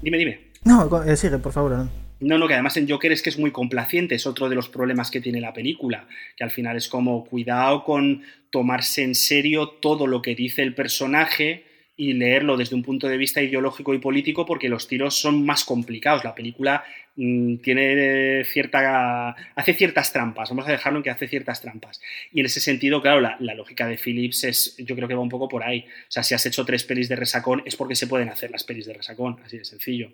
dime, 0.02 0.18
dime. 0.18 0.40
No, 0.64 1.04
eh, 1.04 1.18
sigue, 1.18 1.38
por 1.38 1.52
favor. 1.52 1.72
No, 1.72 1.90
no, 2.22 2.48
que 2.48 2.54
además 2.54 2.78
en 2.78 2.88
Joker 2.88 3.12
es 3.12 3.22
que 3.22 3.30
es 3.30 3.40
muy 3.40 3.52
complaciente, 3.52 4.16
es 4.16 4.28
otro 4.28 4.48
de 4.48 4.56
los 4.56 4.70
problemas 4.70 5.10
que 5.10 5.22
tiene 5.22 5.42
la 5.42 5.54
película, 5.54 6.08
que 6.38 6.44
al 6.44 6.52
final 6.52 6.78
es 6.78 6.88
como 6.88 7.26
cuidado 7.26 7.84
con 7.84 8.24
tomarse 8.52 9.04
en 9.04 9.16
serio 9.16 9.68
todo 9.70 10.06
lo 10.06 10.22
que 10.22 10.36
dice 10.36 10.62
el 10.62 10.76
personaje 10.76 11.66
y 11.98 12.14
leerlo 12.14 12.58
desde 12.58 12.76
un 12.76 12.84
punto 12.84 13.08
de 13.08 13.18
vista 13.18 13.42
ideológico 13.42 13.94
y 13.94 14.00
político 14.00 14.46
porque 14.46 14.70
los 14.70 14.88
tiros 14.88 15.20
son 15.20 15.46
más 15.46 15.64
complicados. 15.64 16.24
La 16.24 16.36
película 16.36 16.84
mm, 17.16 17.58
tiene 17.58 18.44
cierta. 18.46 19.36
hace 19.56 19.74
ciertas 19.74 20.14
trampas, 20.14 20.50
vamos 20.50 20.68
a 20.68 20.72
dejarlo 20.72 21.00
en 21.00 21.04
que 21.04 21.10
hace 21.10 21.28
ciertas 21.28 21.62
trampas. 21.62 22.02
Y 22.32 22.40
en 22.40 22.46
ese 22.46 22.60
sentido, 22.60 23.02
claro, 23.02 23.22
la, 23.22 23.38
la, 23.40 23.56
lógica 23.56 23.88
de 23.88 23.98
Phillips 23.98 24.44
es, 24.44 24.76
yo 24.78 24.96
creo 24.96 25.08
que 25.08 25.16
va 25.16 25.22
un 25.22 25.30
poco 25.30 25.48
por 25.48 25.64
ahí. 25.64 25.86
O 25.88 26.12
sea, 26.12 26.24
si 26.24 26.34
has 26.34 26.46
hecho 26.46 26.66
tres 26.66 26.84
pelis 26.84 27.10
de 27.10 27.16
resacón 27.16 27.64
es 27.66 27.76
porque 27.76 27.96
se 27.96 28.08
pueden 28.08 28.30
hacer 28.30 28.52
las 28.52 28.64
pelis 28.64 28.86
de 28.86 28.94
resacón, 28.94 29.40
así 29.44 29.58
de 29.58 29.66
sencillo. 29.66 30.12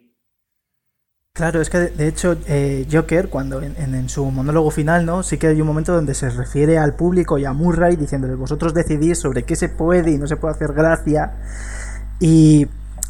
Claro, 1.38 1.62
es 1.62 1.70
que 1.70 1.78
de 1.78 2.08
hecho 2.08 2.36
eh, 2.48 2.88
Joker, 2.92 3.30
cuando 3.30 3.62
en, 3.62 4.10
su 4.10 4.26
monólogo 4.26 4.72
final, 4.72 5.06
¿no? 5.06 5.22
Sí 5.22 5.38
que 5.38 5.46
hay 5.46 5.62
un 5.62 5.68
momento 5.68 5.94
donde 5.94 6.16
se 6.16 6.32
refiere 6.32 6.80
al 6.80 6.96
público 6.96 7.38
y 7.38 7.46
a 7.46 7.54
Murray 7.54 7.96
diciéndole, 7.96 8.34
vosotros 8.34 8.74
decidís 8.74 9.20
sobre 9.20 9.44
qué 9.44 9.56
se 9.56 9.70
puede 9.70 10.10
y 10.10 10.18
no 10.18 10.26
se 10.26 10.36
puede 10.36 10.56
hacer 10.56 10.74
gracia. 10.74 11.34
Y, 12.20 12.68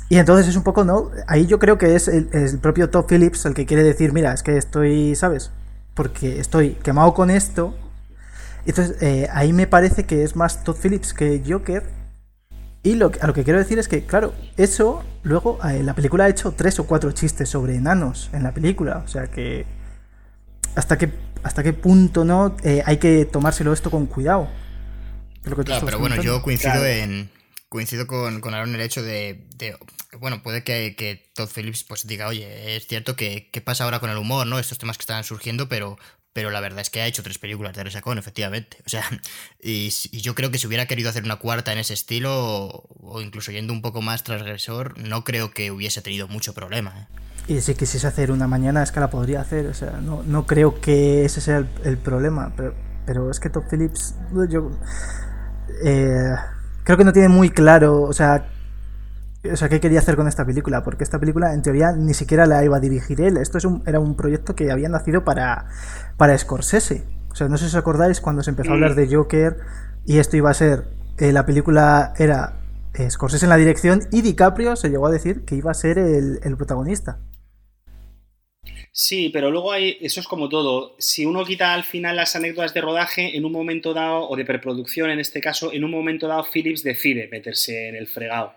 y 0.10 0.18
entonces 0.18 0.50
es 0.50 0.58
un 0.58 0.64
poco, 0.64 0.84
¿no? 0.84 1.10
Ahí 1.26 1.46
yo 1.46 1.58
creo 1.58 1.78
que 1.78 1.96
es 1.96 2.10
el, 2.10 2.60
propio 2.62 2.90
Todd 2.90 3.06
Phillips 3.08 3.46
el 3.46 3.54
que 3.54 3.66
quiere 3.66 3.84
decir, 3.84 4.12
mira, 4.12 4.34
es 4.34 4.44
que 4.44 4.58
estoy, 4.58 5.16
¿sabes? 5.16 5.52
Porque 5.94 6.42
estoy 6.42 6.72
quemado 6.84 7.14
con 7.14 7.30
esto. 7.30 7.76
Entonces 8.66 9.02
eh, 9.02 9.30
ahí 9.32 9.54
me 9.54 9.68
parece 9.68 10.04
que 10.04 10.24
es 10.24 10.36
más 10.36 10.66
Todd 10.66 10.76
Phillips 10.76 11.14
que 11.14 11.42
Joker 11.48 11.97
y 12.88 12.96
lo 12.96 13.12
a 13.20 13.28
lo 13.28 13.34
que 13.34 13.44
quiero 13.44 13.60
decir 13.60 13.80
es 13.80 13.90
que, 13.90 14.06
claro, 14.06 14.34
eso 14.56 15.04
luego 15.24 15.60
eh, 15.70 15.84
la 15.84 15.94
película 15.94 16.24
ha 16.24 16.30
hecho 16.30 16.54
tres 16.54 16.80
o 16.80 16.88
cuatro 16.88 17.12
chistes 17.12 17.50
sobre 17.50 17.76
enanos 17.76 18.30
en 18.32 18.44
la 18.44 18.54
película. 18.54 19.04
O 19.04 19.08
sea 19.10 19.28
que. 19.28 19.66
¿Hasta 20.76 20.98
qué, 20.98 21.12
hasta 21.44 21.64
qué 21.64 21.74
punto 21.74 22.24
no 22.24 22.56
eh, 22.64 22.84
hay 22.86 22.98
que 22.98 23.26
tomárselo 23.26 23.74
esto 23.74 23.92
con 23.92 24.06
cuidado? 24.06 24.48
claro, 25.44 25.86
pero 25.86 26.00
bueno, 26.00 26.22
yo 26.22 26.42
coincido 26.42 26.86
en. 26.86 27.30
Coincido 27.68 28.08
con, 28.08 28.40
con 28.40 28.54
Aaron 28.54 28.74
el 28.76 28.80
hecho 28.80 29.04
de, 29.04 29.44
bueno, 30.22 30.42
puede 30.42 30.64
que, 30.64 30.96
que, 30.96 31.30
Todd 31.36 31.50
Phillips 31.54 31.84
pues 31.84 32.08
diga, 32.08 32.28
oye, 32.28 32.78
es 32.78 32.88
cierto 32.88 33.18
que 33.18 33.50
qué 33.52 33.60
pasa 33.60 33.84
ahora 33.84 34.00
con 34.00 34.10
el 34.10 34.18
humor, 34.18 34.48
¿no? 34.48 34.58
Estos 34.58 34.78
temas 34.78 34.98
que 34.98 35.02
están 35.02 35.26
surgiendo, 35.26 35.68
pero, 35.68 35.98
pero 36.38 36.52
la 36.52 36.62
verdad 36.62 36.82
es 36.82 36.92
que 36.92 37.02
ha 37.02 37.08
hecho 37.08 37.24
tres 37.24 37.40
películas 37.40 37.74
de 37.74 37.84
Resacón, 37.84 38.20
efectivamente. 38.20 38.78
O 38.86 38.90
sea, 38.90 39.02
y, 39.60 39.90
yo 40.22 40.36
creo 40.36 40.52
que 40.52 40.60
si 40.60 40.68
hubiera 40.68 40.86
querido 40.86 41.10
hacer 41.10 41.24
una 41.24 41.38
cuarta 41.38 41.74
en 41.74 41.80
ese 41.80 41.96
estilo, 41.96 42.86
o, 43.02 43.22
incluso 43.22 43.52
yendo 43.52 43.74
un 43.74 43.82
poco 43.82 44.04
más 44.04 44.24
transgresor, 44.24 45.00
no 45.00 45.24
creo 45.24 45.50
que 45.50 45.72
hubiese 45.72 46.04
tenido 46.04 46.28
mucho 46.28 46.54
problema. 46.54 46.94
¿eh? 47.48 47.54
Y 47.56 47.62
si 47.62 47.74
quisiese 47.74 48.06
hacer 48.06 48.32
una 48.32 48.46
mañana, 48.46 48.84
es 48.84 48.92
que 48.92 49.00
la 49.00 49.10
podría 49.10 49.42
hacer. 49.42 49.66
O 49.66 49.74
sea, 49.74 49.94
no, 50.00 50.22
no 50.22 50.46
creo 50.46 50.80
que 50.80 51.26
ese 51.26 51.42
sea 51.42 51.66
el, 51.84 51.98
problema. 51.98 52.54
Pero, 52.56 52.76
pero, 53.08 53.32
es 53.32 53.40
que 53.40 53.50
Top 53.50 53.64
Phillips, 53.68 54.14
yo 54.48 54.70
eh, 55.84 56.36
creo 56.84 56.98
que 57.00 57.04
no 57.04 57.14
tiene 57.14 57.30
muy 57.30 57.50
claro, 57.50 58.04
o 58.04 58.14
sea, 58.14 58.46
o 59.52 59.56
sea, 59.56 59.70
¿qué 59.70 59.80
quería 59.80 60.00
hacer 60.00 60.16
con 60.16 60.28
esta 60.28 60.46
película? 60.46 60.84
Porque 60.84 61.04
esta 61.04 61.20
película, 61.20 61.54
en 61.54 61.62
teoría, 61.62 61.92
ni 61.92 62.14
siquiera 62.14 62.46
la 62.46 62.64
iba 62.64 62.78
a 62.78 62.80
dirigir 62.80 63.22
él. 63.22 63.38
Esto 63.38 63.58
es 63.58 63.66
un, 63.66 63.84
era 63.86 64.00
un 64.00 64.16
proyecto 64.16 64.56
que 64.56 64.72
había 64.72 64.90
nacido 64.90 65.24
para, 65.24 65.66
para 66.18 66.38
Scorsese. 66.38 67.04
O 67.32 67.36
sea, 67.36 67.48
no 67.48 67.58
sé 67.58 67.66
si 67.66 67.70
os 67.70 67.76
acordáis 67.76 68.20
cuando 68.22 68.44
se 68.44 68.50
empezó 68.50 68.72
a 68.72 68.74
hablar 68.74 68.96
de 68.96 69.08
Joker 69.14 69.58
y 70.06 70.18
esto 70.18 70.38
iba 70.38 70.50
a 70.50 70.54
ser. 70.54 70.86
Eh, 71.20 71.32
la 71.32 71.46
película 71.46 72.14
era 72.18 72.60
eh, 72.94 73.10
Scorsese 73.10 73.46
en 73.46 73.50
la 73.50 73.58
dirección 73.58 74.02
y 74.12 74.22
DiCaprio 74.22 74.76
se 74.76 74.90
llegó 74.90 75.08
a 75.08 75.12
decir 75.12 75.46
que 75.46 75.56
iba 75.56 75.72
a 75.72 75.76
ser 75.76 75.98
el, 75.98 76.40
el 76.44 76.58
protagonista. 76.58 77.20
Sí, 78.92 79.30
pero 79.32 79.52
luego 79.52 79.72
hay, 79.72 79.98
eso 80.02 80.20
es 80.20 80.28
como 80.28 80.50
todo. 80.50 80.96
Si 80.98 81.26
uno 81.26 81.46
quita 81.46 81.74
al 81.74 81.84
final 81.84 82.16
las 82.16 82.36
anécdotas 82.36 82.74
de 82.74 82.82
rodaje, 82.82 83.38
en 83.38 83.46
un 83.46 83.52
momento 83.52 83.94
dado, 83.94 84.28
o 84.28 84.36
de 84.36 84.44
preproducción 84.44 85.12
en 85.12 85.20
este 85.20 85.40
caso, 85.40 85.72
en 85.72 85.84
un 85.84 85.92
momento 85.92 86.28
dado 86.28 86.44
Phillips 86.52 86.82
decide 86.84 87.30
meterse 87.32 87.90
en 87.90 87.96
el 87.96 88.08
fregado 88.08 88.54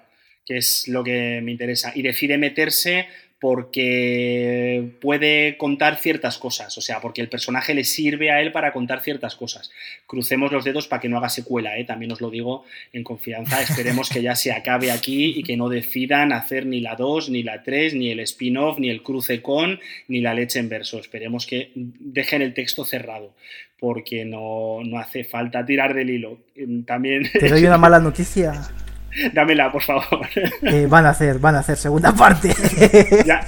que 0.50 0.56
es 0.56 0.88
lo 0.88 1.04
que 1.04 1.40
me 1.42 1.52
interesa, 1.52 1.92
y 1.94 2.02
decide 2.02 2.36
meterse 2.36 3.06
porque 3.40 4.92
puede 5.00 5.56
contar 5.56 5.96
ciertas 5.96 6.36
cosas, 6.36 6.76
o 6.76 6.82
sea, 6.82 7.00
porque 7.00 7.22
el 7.22 7.30
personaje 7.30 7.72
le 7.72 7.84
sirve 7.84 8.30
a 8.30 8.42
él 8.42 8.52
para 8.52 8.70
contar 8.70 9.00
ciertas 9.00 9.34
cosas. 9.34 9.70
Crucemos 10.06 10.52
los 10.52 10.62
dedos 10.62 10.86
para 10.86 11.00
que 11.00 11.08
no 11.08 11.16
haga 11.16 11.30
secuela, 11.30 11.78
¿eh? 11.78 11.84
también 11.84 12.12
os 12.12 12.20
lo 12.20 12.28
digo 12.28 12.64
en 12.92 13.02
confianza, 13.02 13.62
esperemos 13.62 14.10
que 14.10 14.20
ya 14.20 14.36
se 14.36 14.52
acabe 14.52 14.92
aquí 14.92 15.32
y 15.38 15.42
que 15.42 15.56
no 15.56 15.70
decidan 15.70 16.34
hacer 16.34 16.66
ni 16.66 16.80
la 16.80 16.96
2, 16.96 17.30
ni 17.30 17.42
la 17.42 17.62
3, 17.62 17.94
ni 17.94 18.10
el 18.10 18.20
spin-off, 18.20 18.78
ni 18.78 18.90
el 18.90 19.02
cruce 19.02 19.40
con, 19.40 19.80
ni 20.08 20.20
la 20.20 20.34
leche 20.34 20.58
en 20.58 20.68
verso. 20.68 20.98
Esperemos 20.98 21.46
que 21.46 21.70
dejen 21.74 22.42
el 22.42 22.52
texto 22.52 22.84
cerrado, 22.84 23.34
porque 23.78 24.26
no, 24.26 24.80
no 24.84 24.98
hace 24.98 25.24
falta 25.24 25.64
tirar 25.64 25.94
del 25.94 26.10
hilo. 26.10 26.40
También... 26.84 27.30
Te 27.32 27.48
doy 27.48 27.64
una 27.64 27.78
mala 27.78 28.00
noticia. 28.00 28.70
Dámela, 29.32 29.72
por 29.72 29.82
favor. 29.82 30.26
Eh, 30.62 30.86
van 30.88 31.06
a 31.06 31.10
hacer, 31.10 31.38
van 31.38 31.56
a 31.56 31.60
hacer 31.60 31.76
segunda 31.76 32.12
parte. 32.12 32.54
ya, 33.26 33.40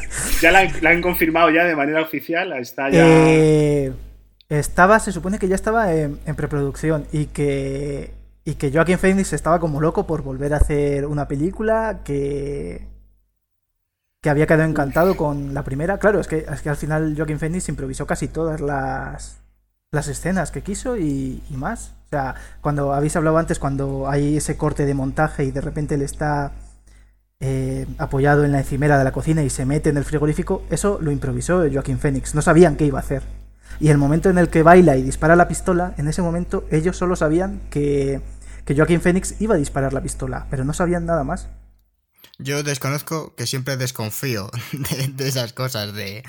la, 0.51 0.90
han 0.90 1.02
confirmado 1.02 1.51
ya 1.51 1.64
de 1.64 1.76
manera 1.76 2.02
oficial. 2.02 2.52
Está 2.55 2.90
ya. 2.90 3.05
Eh, 3.06 3.93
estaba, 4.48 4.98
se 4.98 5.12
supone 5.12 5.39
que 5.39 5.48
ya 5.48 5.55
estaba 5.55 5.93
en, 5.93 6.18
preproducción 6.36 7.06
y 7.12 7.26
que 7.26 8.12
y 8.44 8.55
que 8.55 8.72
Joaquin 8.72 8.98
Phoenix 8.98 9.32
estaba 9.32 9.60
como 9.60 9.80
loco 9.80 10.05
por 10.05 10.22
volver 10.22 10.52
a 10.52 10.56
hacer 10.56 11.06
una 11.06 11.28
película 11.28 12.01
que 12.05 12.89
que 14.20 14.30
había 14.30 14.47
quedado 14.47 14.68
encantado 14.68 15.16
con 15.16 15.52
la 15.52 15.64
primera. 15.64 15.98
Claro, 15.98 16.20
es 16.20 16.28
que, 16.28 16.39
es 16.39 16.62
que 16.62 16.68
al 16.68 16.76
final 16.76 17.14
Joaquin 17.16 17.39
Phoenix 17.39 17.68
improvisó 17.68 18.06
casi 18.06 18.28
todas 18.28 18.60
las 18.60 19.41
las 19.93 20.09
escenas 20.09 20.51
que 20.51 20.62
quiso 20.62 20.97
y, 20.97 21.43
más. 21.51 21.93
O 22.06 22.09
sea, 22.10 22.35
cuando 22.60 22.93
habéis 22.93 23.14
hablado 23.14 23.39
antes, 23.39 23.59
cuando 23.59 24.09
hay 24.09 24.39
ese 24.39 24.56
corte 24.56 24.86
de 24.86 24.94
montaje 24.94 25.44
y 25.44 25.51
de 25.51 25.60
repente 25.60 25.94
él 25.94 26.02
está 26.02 26.52
eh, 27.40 27.86
apoyado 27.98 28.44
en 28.44 28.52
la 28.52 28.59
encimera 28.59 28.98
de 28.98 29.05
la 29.05 29.12
cocina 29.12 29.43
y 29.43 29.51
se 29.51 29.66
mete 29.66 29.90
en 29.90 29.98
el 29.98 30.05
frigorífico, 30.05 30.64
eso 30.70 30.98
lo 31.01 31.10
improvisó 31.10 31.62
Joaquín 31.70 31.98
Phoenix. 31.98 32.35
No 32.35 32.40
sabían 32.40 32.77
qué 32.77 32.86
iba 32.86 32.98
a 32.98 33.02
hacer. 33.02 33.23
Y 33.81 33.89
el 33.89 33.98
momento 33.98 34.31
en 34.31 34.39
el 34.39 34.48
que 34.48 34.62
baila 34.62 34.97
y 34.97 35.02
dispara 35.02 35.36
la 35.36 35.48
pistola, 35.48 35.94
en 35.98 36.09
ese 36.09 36.23
momento 36.23 36.66
ellos 36.70 36.97
solo 36.97 37.14
sabían 37.14 37.60
que, 37.70 38.23
que 38.64 38.74
Joaquín 38.74 39.02
Phoenix 39.02 39.40
iba 39.40 39.56
a 39.56 39.59
disparar 39.59 39.93
la 39.93 40.02
pistola, 40.02 40.47
pero 40.51 40.64
no 40.64 40.73
sabían 40.73 41.05
nada 41.05 41.24
más. 41.24 41.48
Yo 42.39 42.62
desconozco 42.62 43.35
que 43.35 43.47
siempre 43.47 43.77
desconfío 43.77 44.51
de 45.16 45.28
esas 45.28 45.52
cosas, 45.52 45.93
de 45.93 46.23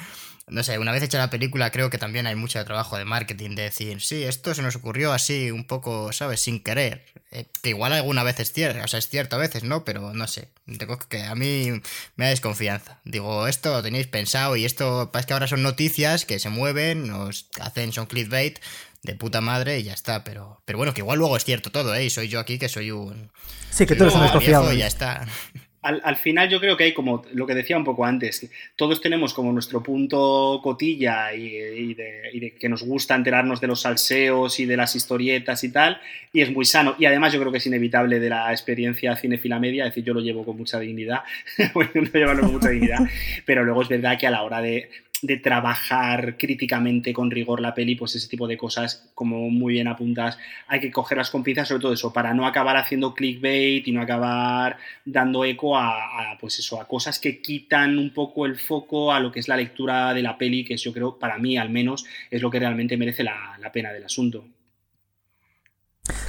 no 0.48 0.62
sé, 0.64 0.78
una 0.78 0.92
vez 0.92 1.02
hecha 1.04 1.18
la 1.18 1.30
película 1.30 1.72
creo 1.72 1.90
que 1.90 1.98
también 1.98 2.28
hay 2.28 2.36
mucho 2.36 2.64
trabajo 2.66 2.98
de 2.98 3.06
marketing 3.06 3.56
de 3.56 3.64
decir, 3.64 4.02
sí, 4.02 4.24
esto 4.24 4.54
se 4.54 4.62
nos 4.62 4.76
ocurrió 4.76 5.14
así 5.14 5.52
un 5.52 5.66
poco, 5.66 6.12
¿sabes? 6.12 6.42
Sin 6.42 6.62
querer. 6.62 7.06
Eh, 7.32 7.46
que 7.62 7.70
igual 7.70 7.94
alguna 7.94 8.24
vez 8.24 8.40
es 8.40 8.52
cierto, 8.52 8.84
o 8.84 8.88
sea, 8.88 9.00
es 9.00 9.08
cierto 9.08 9.38
a 9.38 9.40
veces, 9.40 9.64
¿no? 9.64 9.86
Pero 9.86 10.14
no 10.14 10.28
sé, 10.28 10.50
tengo 10.78 11.00
que 11.00 11.24
a 11.24 11.34
mí 11.36 11.82
me 12.16 12.26
da 12.26 12.30
desconfianza. 12.30 13.00
Digo, 13.06 13.48
esto 13.48 13.72
lo 13.72 13.82
tenéis 13.82 14.08
pensado 14.08 14.56
y 14.56 14.66
esto, 14.66 15.10
es 15.18 15.26
que 15.26 15.34
ahora 15.34 15.48
son 15.48 15.64
noticias 15.64 16.26
que 16.26 16.40
se 16.40 16.50
mueven, 16.50 17.08
nos 17.08 17.48
hacen, 17.60 17.94
son 17.94 18.06
clickbait 18.06 18.60
de 19.02 19.16
puta 19.16 19.42
madre 19.42 19.80
y 19.80 19.84
ya 19.84 19.94
está, 19.94 20.24
pero, 20.24 20.62
pero 20.66 20.78
bueno, 20.78 20.94
que 20.94 21.02
igual 21.02 21.20
luego 21.20 21.38
es 21.38 21.46
cierto 21.46 21.72
todo, 21.72 21.96
¿eh? 21.96 22.06
Y 22.06 22.10
soy 22.10 22.28
yo 22.28 22.40
aquí 22.40 22.60
que 22.60 22.70
soy 22.70 22.92
un... 22.92 23.32
Sí, 23.72 23.86
que 23.86 23.96
tú 23.96 24.04
eres 24.04 24.16
un 24.16 24.22
desconfiado. 24.22 24.72
Y 24.74 24.78
ya 24.78 24.88
está 24.88 25.26
al, 25.84 26.16
final 26.16 26.50
yo 26.50 26.60
creo 26.60 26.78
que 26.78 26.86
hay 26.86 26.94
como 26.94 27.24
lo 27.34 27.46
que 27.46 27.54
decía 27.54 27.78
un 27.78 27.84
poco 27.84 28.06
antes, 28.06 28.50
todos 28.76 29.02
tenemos 29.02 29.34
como 29.34 29.52
nuestro 29.52 29.84
punto 29.84 30.62
cotilla 30.64 31.34
y, 31.34 31.94
de, 31.94 32.56
que 32.58 32.70
nos 32.70 32.84
gusta 32.84 33.16
enterarnos 33.16 33.60
de 33.60 33.68
los 33.68 33.82
salseos 33.82 34.60
y 34.60 34.66
de 34.66 34.78
las 34.78 34.96
historietas 34.96 35.64
y 35.64 35.72
tal, 35.72 36.00
y 36.32 36.42
es 36.42 36.52
muy 36.52 36.66
sano. 36.66 36.96
Y 36.98 37.06
además 37.06 37.34
yo 37.34 37.40
creo 37.40 37.52
que 37.52 37.58
es 37.58 37.68
inevitable 37.68 38.20
de 38.20 38.30
la 38.30 38.52
experiencia 38.52 39.16
cinefila 39.18 39.60
media, 39.60 39.84
es 39.84 39.92
decir, 39.92 40.06
yo 40.06 40.14
lo 40.14 40.22
llevo 40.22 40.46
con 40.46 40.58
mucha 40.58 40.80
dignidad, 40.80 41.22
bueno, 41.74 41.92
no 41.96 42.12
llevarlo 42.12 42.44
con 42.44 42.54
mucha 42.54 42.70
dignidad, 42.70 43.00
pero 43.46 43.64
luego 43.64 43.82
es 43.82 43.90
verdad 43.90 44.18
que 44.18 44.28
a 44.28 44.32
la 44.32 44.44
hora 44.44 44.62
de, 44.62 44.90
de 45.24 45.38
trabajar 45.38 46.38
críticamente 46.38 47.14
con 47.14 47.32
rigor 47.32 47.62
la 47.62 47.74
peli, 47.74 47.96
pues 47.96 48.14
ese 48.14 48.28
tipo 48.28 48.46
de 48.46 48.58
cosas, 48.58 49.10
como 49.16 49.50
muy 49.50 49.74
bien 49.74 49.88
apuntas, 49.88 50.38
hay 50.68 50.82
que 50.82 50.92
cogerlas 50.92 51.32
con 51.32 51.44
pinzas, 51.44 51.70
sobre 51.70 51.82
todo 51.82 51.94
eso, 51.94 52.12
para 52.12 52.34
no 52.34 52.46
acabar 52.46 52.76
haciendo 52.76 53.14
clickbait 53.14 53.88
y 53.88 53.92
no 53.94 54.02
acabar 54.02 54.78
dando 55.06 55.46
eco 55.46 55.78
a, 55.78 56.38
pues 56.42 56.60
eso, 56.60 56.80
a 56.80 56.88
cosas 56.90 57.20
que 57.20 57.42
quitan 57.42 57.98
un 57.98 58.14
poco 58.14 58.46
el 58.46 58.58
foco 58.58 59.14
a 59.14 59.22
lo 59.22 59.32
que 59.32 59.40
es 59.40 59.48
la 59.48 59.56
lectura 59.56 60.14
de 60.14 60.22
la 60.22 60.38
peli, 60.38 60.66
que 60.66 60.76
yo 60.76 60.92
creo, 60.92 61.18
para 61.18 61.38
mí 61.38 61.58
al 61.58 61.70
menos, 61.70 62.06
es 62.30 62.42
lo 62.42 62.52
que 62.52 62.60
realmente 62.60 62.98
merece 62.98 63.24
la, 63.24 63.58
pena 63.72 63.94
del 63.94 64.04
asunto. 64.04 64.44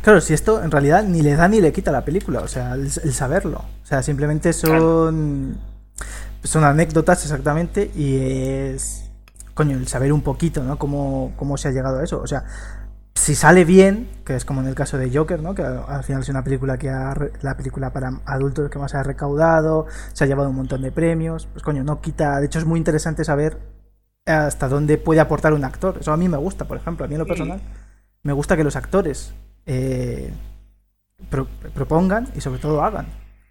Claro, 0.02 0.20
si 0.20 0.34
esto 0.34 0.62
en 0.62 0.70
realidad 0.70 1.02
ni 1.02 1.20
le 1.20 1.34
da 1.34 1.48
ni 1.48 1.60
le 1.60 1.72
quita 1.72 1.90
la 1.90 2.04
película, 2.04 2.40
o 2.40 2.48
sea, 2.48 2.74
el, 2.74 2.90
saberlo. 2.90 3.64
O 3.82 3.86
sea, 3.86 4.04
simplemente 4.04 4.52
son 4.52 5.73
son 6.44 6.64
anécdotas 6.64 7.22
exactamente 7.22 7.90
y 7.94 8.16
es, 8.16 9.10
coño, 9.54 9.76
el 9.76 9.88
saber 9.88 10.12
un 10.12 10.20
poquito, 10.20 10.62
¿no? 10.62 10.78
Cómo, 10.78 11.32
cómo 11.36 11.56
se 11.56 11.68
ha 11.68 11.72
llegado 11.72 11.98
a 11.98 12.04
eso. 12.04 12.20
O 12.20 12.26
sea, 12.26 12.44
si 13.14 13.34
sale 13.34 13.64
bien, 13.64 14.08
que 14.24 14.36
es 14.36 14.44
como 14.44 14.60
en 14.60 14.66
el 14.66 14.74
caso 14.74 14.98
de 14.98 15.10
Joker, 15.10 15.40
¿no? 15.40 15.54
Que 15.54 15.62
al 15.62 16.04
final 16.04 16.22
es 16.22 16.28
una 16.28 16.44
película 16.44 16.76
que 16.76 16.90
ha, 16.90 17.14
la 17.40 17.56
película 17.56 17.92
para 17.92 18.20
adultos 18.26 18.68
que 18.70 18.78
más 18.78 18.94
ha 18.94 19.02
recaudado, 19.02 19.86
se 20.12 20.24
ha 20.24 20.26
llevado 20.26 20.50
un 20.50 20.56
montón 20.56 20.82
de 20.82 20.92
premios, 20.92 21.46
pues 21.46 21.62
coño, 21.62 21.84
no 21.84 22.00
quita, 22.00 22.38
de 22.40 22.46
hecho 22.46 22.58
es 22.58 22.64
muy 22.64 22.78
interesante 22.78 23.24
saber 23.24 23.58
hasta 24.26 24.68
dónde 24.68 24.98
puede 24.98 25.20
aportar 25.20 25.54
un 25.54 25.64
actor. 25.64 25.98
Eso 26.00 26.12
a 26.12 26.16
mí 26.16 26.28
me 26.28 26.36
gusta, 26.36 26.66
por 26.66 26.76
ejemplo, 26.76 27.04
a 27.04 27.08
mí 27.08 27.14
en 27.14 27.20
lo 27.20 27.26
personal, 27.26 27.60
me 28.22 28.32
gusta 28.32 28.56
que 28.56 28.64
los 28.64 28.76
actores 28.76 29.32
eh, 29.64 30.32
propongan 31.74 32.28
y 32.34 32.40
sobre 32.40 32.58
todo 32.58 32.82
hagan, 32.82 33.06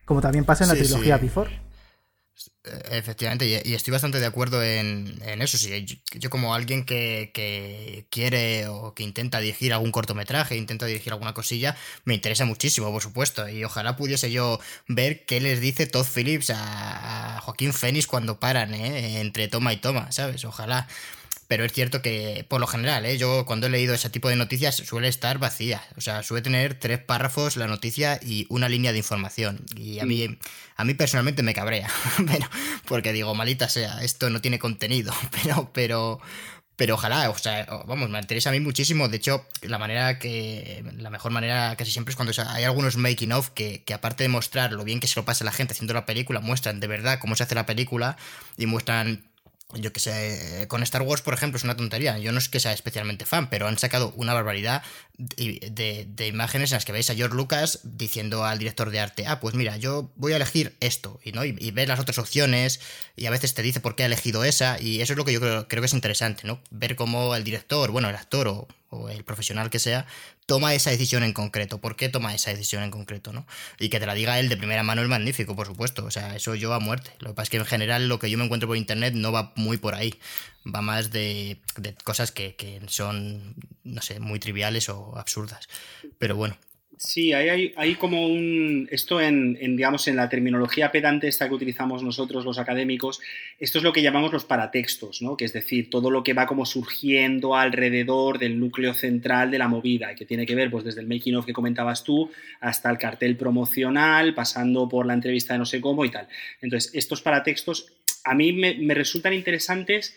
como 0.05 0.21
también 0.21 0.45
pasa 0.45 0.65
en 0.65 0.69
la 0.69 0.75
trilogía 0.75 1.17
Before. 1.17 1.62
Efectivamente, 2.91 3.61
y 3.63 3.73
estoy 3.73 3.91
bastante 3.91 4.19
de 4.19 4.25
acuerdo 4.25 4.63
en, 4.63 5.21
eso. 5.41 5.57
Sí, 5.57 5.85
yo, 6.13 6.29
como 6.29 6.55
alguien 6.55 6.85
que, 6.85 8.07
quiere 8.09 8.67
o 8.67 8.93
que 8.93 9.03
intenta 9.03 9.39
dirigir 9.39 9.73
algún 9.73 9.91
cortometraje, 9.91 10.55
intenta 10.55 10.85
dirigir 10.85 11.11
alguna 11.11 11.33
cosilla, 11.33 11.75
me 12.05 12.13
interesa 12.13 12.45
muchísimo, 12.45 12.91
por 12.91 13.01
supuesto. 13.01 13.47
Y 13.49 13.63
ojalá 13.63 13.97
pudiese 13.97 14.31
yo 14.31 14.59
ver 14.87 15.25
qué 15.25 15.41
les 15.41 15.59
dice 15.59 15.87
Todd 15.87 16.07
Phillips 16.07 16.49
a, 16.51 17.37
a 17.37 17.41
Joaquín 17.41 17.73
Phoenix 17.73 18.07
cuando 18.07 18.39
paran, 18.39 18.73
¿eh? 18.73 19.19
entre 19.21 19.47
toma 19.47 19.73
y 19.73 19.77
toma, 19.77 20.11
¿sabes? 20.11 20.45
Ojalá 20.45 20.87
pero 21.47 21.65
es 21.65 21.73
cierto 21.73 22.01
que 22.01 22.45
por 22.47 22.59
lo 22.59 22.67
general, 22.67 23.05
¿eh? 23.05 23.17
yo 23.17 23.45
cuando 23.45 23.67
he 23.67 23.69
leído 23.69 23.93
ese 23.93 24.09
tipo 24.09 24.29
de 24.29 24.35
noticias 24.35 24.75
suele 24.75 25.07
estar 25.07 25.37
vacía, 25.37 25.83
o 25.97 26.01
sea, 26.01 26.23
suele 26.23 26.41
tener 26.41 26.75
tres 26.75 26.99
párrafos 26.99 27.57
la 27.57 27.67
noticia 27.67 28.19
y 28.21 28.45
una 28.49 28.69
línea 28.69 28.91
de 28.91 28.99
información. 28.99 29.65
Y 29.75 29.99
a 29.99 30.05
mí, 30.05 30.37
a 30.75 30.85
mí 30.85 30.93
personalmente 30.93 31.43
me 31.43 31.53
cabrea, 31.53 31.89
pero, 32.27 32.47
porque 32.85 33.13
digo, 33.13 33.35
malita 33.35 33.69
sea, 33.69 34.03
esto 34.03 34.29
no 34.29 34.41
tiene 34.41 34.59
contenido, 34.59 35.13
pero, 35.43 35.71
pero, 35.73 36.19
pero 36.75 36.95
ojalá, 36.95 37.29
o 37.29 37.37
sea, 37.37 37.65
vamos, 37.85 38.09
me 38.09 38.19
interesa 38.19 38.49
a 38.49 38.53
mí 38.53 38.59
muchísimo. 38.59 39.07
De 39.07 39.17
hecho, 39.17 39.45
la 39.61 39.77
manera 39.77 40.19
que, 40.19 40.83
la 40.97 41.09
mejor 41.09 41.31
manera 41.31 41.75
casi 41.75 41.91
siempre 41.91 42.11
es 42.11 42.15
cuando 42.15 42.33
hay 42.49 42.63
algunos 42.63 42.97
making 42.97 43.31
of 43.31 43.49
que, 43.49 43.83
que 43.83 43.93
aparte 43.93 44.23
de 44.23 44.29
mostrar 44.29 44.73
lo 44.73 44.83
bien 44.83 44.99
que 44.99 45.07
se 45.07 45.19
lo 45.19 45.25
pasa 45.25 45.43
a 45.43 45.45
la 45.45 45.51
gente 45.51 45.73
haciendo 45.73 45.93
la 45.93 46.05
película, 46.05 46.39
muestran 46.39 46.79
de 46.79 46.87
verdad 46.87 47.19
cómo 47.19 47.35
se 47.35 47.43
hace 47.43 47.55
la 47.55 47.65
película 47.65 48.17
y 48.57 48.65
muestran 48.65 49.32
yo 49.75 49.93
que 49.93 49.99
sé, 49.99 50.65
con 50.67 50.83
Star 50.83 51.01
Wars, 51.01 51.21
por 51.21 51.33
ejemplo, 51.33 51.57
es 51.57 51.63
una 51.63 51.75
tontería. 51.75 52.17
Yo 52.17 52.31
no 52.31 52.39
es 52.39 52.49
que 52.49 52.59
sea 52.59 52.73
especialmente 52.73 53.25
fan, 53.25 53.49
pero 53.49 53.67
han 53.67 53.77
sacado 53.77 54.13
una 54.15 54.33
barbaridad 54.33 54.83
de, 55.17 56.07
de, 56.07 56.27
imágenes 56.27 56.71
en 56.71 56.77
las 56.77 56.85
que 56.85 56.91
veis 56.91 57.09
a 57.09 57.15
George 57.15 57.35
Lucas 57.35 57.79
diciendo 57.83 58.45
al 58.45 58.59
director 58.59 58.89
de 58.89 58.99
arte, 58.99 59.25
ah, 59.27 59.39
pues 59.39 59.55
mira, 59.55 59.77
yo 59.77 60.11
voy 60.15 60.33
a 60.33 60.37
elegir 60.37 60.75
esto, 60.79 61.19
y, 61.23 61.31
¿no? 61.31 61.45
y, 61.45 61.71
ver 61.71 61.87
las 61.87 61.99
otras 61.99 62.17
opciones, 62.17 62.79
y 63.15 63.25
a 63.25 63.31
veces 63.31 63.53
te 63.53 63.61
dice 63.61 63.79
por 63.79 63.95
qué 63.95 64.03
ha 64.03 64.07
elegido 64.07 64.43
esa, 64.43 64.79
y 64.81 65.01
eso 65.01 65.13
es 65.13 65.17
lo 65.17 65.25
que 65.25 65.33
yo 65.33 65.39
creo, 65.39 65.67
creo 65.67 65.81
que 65.81 65.87
es 65.87 65.93
interesante, 65.93 66.43
¿no? 66.45 66.59
Ver 66.71 66.95
cómo 66.95 67.35
el 67.35 67.43
director, 67.43 67.91
bueno, 67.91 68.09
el 68.09 68.15
actor 68.15 68.47
o 68.89 69.09
el 69.09 69.23
profesional 69.23 69.69
que 69.69 69.79
sea, 69.79 70.05
toma 70.45 70.73
esa 70.73 70.89
decisión 70.89 71.23
en 71.23 71.33
concreto. 71.33 71.79
¿Por 71.79 71.95
qué 71.95 72.09
toma 72.09 72.33
esa 72.33 72.51
decisión 72.51 72.83
en 72.83 72.91
concreto? 72.91 73.33
¿no? 73.33 73.45
Y 73.79 73.89
que 73.89 73.99
te 73.99 74.05
la 74.05 74.13
diga 74.13 74.39
él 74.39 74.49
de 74.49 74.57
primera 74.57 74.83
mano 74.83 75.01
es 75.01 75.07
magnífico, 75.07 75.55
por 75.55 75.67
supuesto. 75.67 76.05
O 76.05 76.11
sea, 76.11 76.35
eso 76.35 76.55
yo 76.55 76.73
a 76.73 76.79
muerte. 76.79 77.11
Lo 77.19 77.29
que 77.29 77.35
pasa 77.35 77.43
es 77.43 77.49
que 77.49 77.57
en 77.57 77.65
general 77.65 78.07
lo 78.07 78.19
que 78.19 78.29
yo 78.29 78.37
me 78.37 78.45
encuentro 78.45 78.67
por 78.67 78.77
internet 78.77 79.13
no 79.13 79.31
va 79.31 79.53
muy 79.55 79.77
por 79.77 79.95
ahí. 79.95 80.15
Va 80.65 80.81
más 80.81 81.11
de, 81.11 81.59
de 81.77 81.93
cosas 82.03 82.31
que, 82.31 82.55
que 82.55 82.81
son, 82.87 83.55
no 83.83 84.01
sé, 84.01 84.19
muy 84.19 84.39
triviales 84.39 84.89
o 84.89 85.17
absurdas. 85.17 85.67
Pero 86.19 86.35
bueno, 86.35 86.57
Sí, 87.05 87.33
hay, 87.33 87.73
hay, 87.75 87.95
como 87.95 88.27
un. 88.27 88.87
Esto 88.89 89.19
en, 89.19 89.55
digamos, 89.75 90.07
en 90.07 90.15
la 90.15 90.29
terminología 90.29 90.89
pedante 90.89 91.27
esta 91.27 91.49
que 91.49 91.55
utilizamos 91.55 92.01
nosotros 92.01 92.45
los 92.45 92.57
académicos, 92.57 93.19
esto 93.59 93.79
es 93.79 93.83
lo 93.83 93.91
que 93.91 94.01
llamamos 94.01 94.31
los 94.31 94.45
paratextos, 94.45 95.21
¿no? 95.21 95.35
Que 95.35 95.43
es 95.43 95.51
decir, 95.51 95.89
todo 95.89 96.09
lo 96.09 96.23
que 96.23 96.31
va 96.33 96.47
como 96.47 96.65
surgiendo 96.65 97.57
alrededor 97.57 98.39
del 98.39 98.57
núcleo 98.57 98.93
central 98.93 99.51
de 99.51 99.57
la 99.57 99.67
movida, 99.67 100.15
que 100.15 100.25
tiene 100.25 100.45
que 100.45 100.55
ver, 100.55 100.71
pues, 100.71 100.85
desde 100.85 101.01
el 101.01 101.07
making 101.07 101.35
of 101.35 101.45
que 101.45 101.51
comentabas 101.51 102.05
tú, 102.05 102.31
hasta 102.61 102.89
el 102.89 102.97
cartel 102.97 103.35
promocional, 103.35 104.33
pasando 104.33 104.87
por 104.87 105.05
la 105.05 105.13
entrevista 105.13 105.53
de 105.53 105.59
no 105.59 105.65
sé 105.65 105.81
cómo 105.81 106.05
y 106.05 106.09
tal. 106.09 106.29
Entonces, 106.61 106.89
estos 106.95 107.21
paratextos 107.21 107.91
a 108.23 108.33
mí 108.33 108.53
me 108.53 108.93
resultan 108.93 109.33
interesantes 109.33 110.15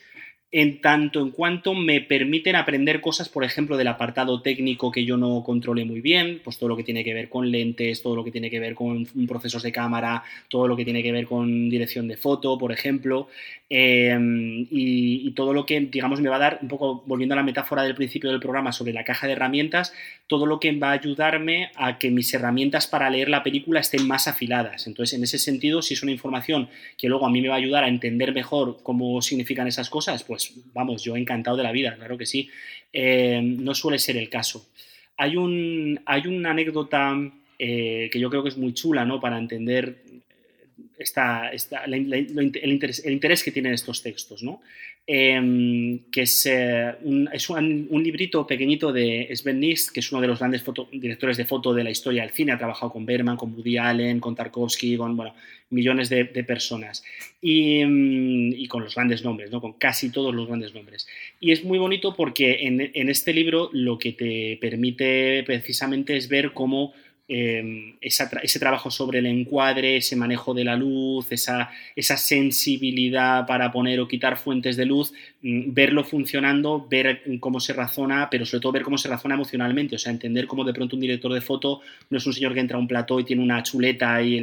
en 0.52 0.80
tanto 0.80 1.20
en 1.20 1.32
cuanto 1.32 1.74
me 1.74 2.00
permiten 2.00 2.54
aprender 2.54 3.00
cosas, 3.00 3.28
por 3.28 3.42
ejemplo, 3.42 3.76
del 3.76 3.88
apartado 3.88 4.42
técnico 4.42 4.92
que 4.92 5.04
yo 5.04 5.16
no 5.16 5.42
controle 5.44 5.84
muy 5.84 6.00
bien, 6.00 6.40
pues 6.44 6.56
todo 6.56 6.68
lo 6.68 6.76
que 6.76 6.84
tiene 6.84 7.02
que 7.02 7.14
ver 7.14 7.28
con 7.28 7.50
lentes, 7.50 8.00
todo 8.02 8.14
lo 8.14 8.24
que 8.24 8.30
tiene 8.30 8.48
que 8.48 8.60
ver 8.60 8.74
con 8.74 9.06
procesos 9.26 9.62
de 9.62 9.72
cámara, 9.72 10.22
todo 10.48 10.68
lo 10.68 10.76
que 10.76 10.84
tiene 10.84 11.02
que 11.02 11.10
ver 11.10 11.26
con 11.26 11.68
dirección 11.68 12.06
de 12.06 12.16
foto, 12.16 12.56
por 12.58 12.70
ejemplo, 12.70 13.28
em, 13.68 14.66
y, 14.70 15.26
y, 15.26 15.30
todo 15.32 15.52
lo 15.52 15.66
que, 15.66 15.80
digamos, 15.80 16.20
me 16.20 16.28
va 16.28 16.36
a 16.36 16.38
dar, 16.38 16.58
un 16.62 16.68
poco 16.68 17.02
volviendo 17.06 17.34
a 17.34 17.36
la 17.36 17.42
metáfora 17.42 17.82
del 17.82 17.96
principio 17.96 18.30
del 18.30 18.40
programa 18.40 18.70
sobre 18.72 18.92
la 18.92 19.04
caja 19.04 19.26
de 19.26 19.32
herramientas, 19.32 19.92
todo 20.28 20.46
lo 20.46 20.60
que 20.60 20.72
va 20.72 20.90
a 20.90 20.92
ayudarme 20.92 21.70
a 21.74 21.98
que 21.98 22.10
mis 22.10 22.32
herramientas 22.32 22.86
para 22.86 23.10
leer 23.10 23.28
la 23.28 23.42
película 23.42 23.80
estén 23.80 24.06
más 24.06 24.28
afiladas. 24.28 24.86
Entonces, 24.86 25.18
en 25.18 25.24
ese 25.24 25.38
sentido, 25.38 25.82
si 25.82 25.94
es 25.94 26.02
una 26.02 26.12
información 26.12 26.68
que 26.96 27.08
luego 27.08 27.26
a 27.26 27.30
mí 27.30 27.40
me 27.40 27.48
va 27.48 27.54
a 27.54 27.58
ayudar 27.58 27.84
a 27.84 27.88
entender 27.88 28.32
mejor 28.32 28.78
cómo 28.82 29.20
significan 29.22 29.66
esas 29.66 29.90
cosas, 29.90 30.24
pues 30.24 30.35
pues 30.36 30.52
vamos, 30.74 31.02
yo 31.02 31.16
encantado 31.16 31.56
de 31.56 31.62
la 31.62 31.72
vida, 31.72 31.94
claro 31.96 32.18
que 32.18 32.26
sí. 32.26 32.48
Eh, 32.92 33.40
no 33.42 33.74
suele 33.74 33.98
ser 33.98 34.16
el 34.16 34.28
caso. 34.28 34.68
Hay, 35.16 35.36
un, 35.36 36.00
hay 36.04 36.26
una 36.26 36.50
anécdota 36.50 37.16
eh, 37.58 38.10
que 38.12 38.20
yo 38.20 38.28
creo 38.28 38.42
que 38.42 38.50
es 38.50 38.58
muy 38.58 38.74
chula, 38.74 39.04
¿no? 39.04 39.18
Para 39.20 39.38
entender 39.38 40.02
el, 40.98 43.12
interés, 43.12 43.44
que 43.44 43.52
tienen 43.52 43.74
estos 43.74 44.02
textos, 44.02 44.42
¿no? 44.42 44.60
Em, 45.06 46.00
que 46.10 46.22
es, 46.22 46.46
eh, 46.46 46.94
un, 47.02 48.02
librito 48.02 48.44
pequeñito 48.46 48.92
de 48.92 49.28
Sven 49.36 49.60
Nys, 49.60 49.92
que 49.92 50.00
es 50.00 50.10
uno 50.10 50.20
de 50.20 50.26
los 50.26 50.40
grandes 50.40 50.64
directores 50.90 51.36
de 51.36 51.44
foto 51.44 51.72
de 51.72 51.84
la 51.84 51.90
historia 51.90 52.22
del 52.22 52.32
cine, 52.32 52.52
ha 52.52 52.58
trabajado 52.58 52.92
con 52.92 53.06
Berman, 53.06 53.36
con 53.36 53.54
Woody 53.54 53.78
Allen, 53.78 54.18
con 54.18 54.34
Tarkovsky, 54.34 54.96
con 54.96 55.16
bueno, 55.16 55.34
millones 55.70 56.08
de, 56.08 56.24
personas, 56.24 57.04
y, 57.40 57.84
mm, 57.84 58.54
y, 58.54 58.66
con 58.66 58.82
los 58.82 58.94
grandes 58.94 59.22
nombres, 59.22 59.50
¿no? 59.50 59.60
con 59.60 59.74
casi 59.74 60.10
todos 60.10 60.34
los 60.34 60.48
grandes 60.48 60.74
nombres. 60.74 61.06
Y 61.40 61.52
es 61.52 61.62
muy 61.62 61.78
bonito 61.78 62.16
porque 62.16 62.66
en, 62.66 62.90
en 62.92 63.08
este 63.08 63.32
libro 63.32 63.70
lo 63.72 63.98
que 63.98 64.12
te 64.12 64.58
permite 64.60 65.44
precisamente 65.44 66.16
es 66.16 66.28
ver 66.28 66.52
cómo 66.52 66.94
Em, 67.28 67.96
ese 68.00 68.60
trabajo 68.60 68.88
sobre 68.88 69.18
el 69.18 69.26
encuadre, 69.26 69.96
ese 69.96 70.14
manejo 70.14 70.54
de 70.54 70.62
la 70.62 70.76
luz, 70.76 71.26
esa, 71.32 71.70
esa 71.96 72.16
sensibilidad 72.16 73.44
para 73.48 73.72
poner 73.72 73.98
o 73.98 74.06
quitar 74.06 74.36
fuentes 74.36 74.76
de 74.76 74.86
luz, 74.86 75.12
mm, 75.42 75.74
verlo 75.74 76.04
funcionando, 76.04 76.86
ver 76.88 77.22
cómo 77.40 77.58
se 77.58 77.72
razona, 77.72 78.28
pero 78.30 78.46
sobre 78.46 78.60
todo 78.60 78.70
ver 78.70 78.84
cómo 78.84 78.96
se 78.96 79.08
razona 79.08 79.34
emocionalmente, 79.34 79.96
o 79.96 79.98
sea, 79.98 80.12
entender 80.12 80.46
cómo 80.46 80.62
de 80.62 80.72
pronto 80.72 80.94
un 80.94 81.00
director 81.00 81.32
de 81.32 81.40
foto 81.40 81.80
no 82.10 82.18
es 82.18 82.26
un 82.26 82.32
señor 82.32 82.54
que 82.54 82.60
entra 82.60 82.76
a 82.76 82.80
un 82.80 82.86
plató 82.86 83.18
y 83.18 83.24
tiene 83.24 83.42
una 83.42 83.60
chuleta 83.60 84.22
y 84.22 84.40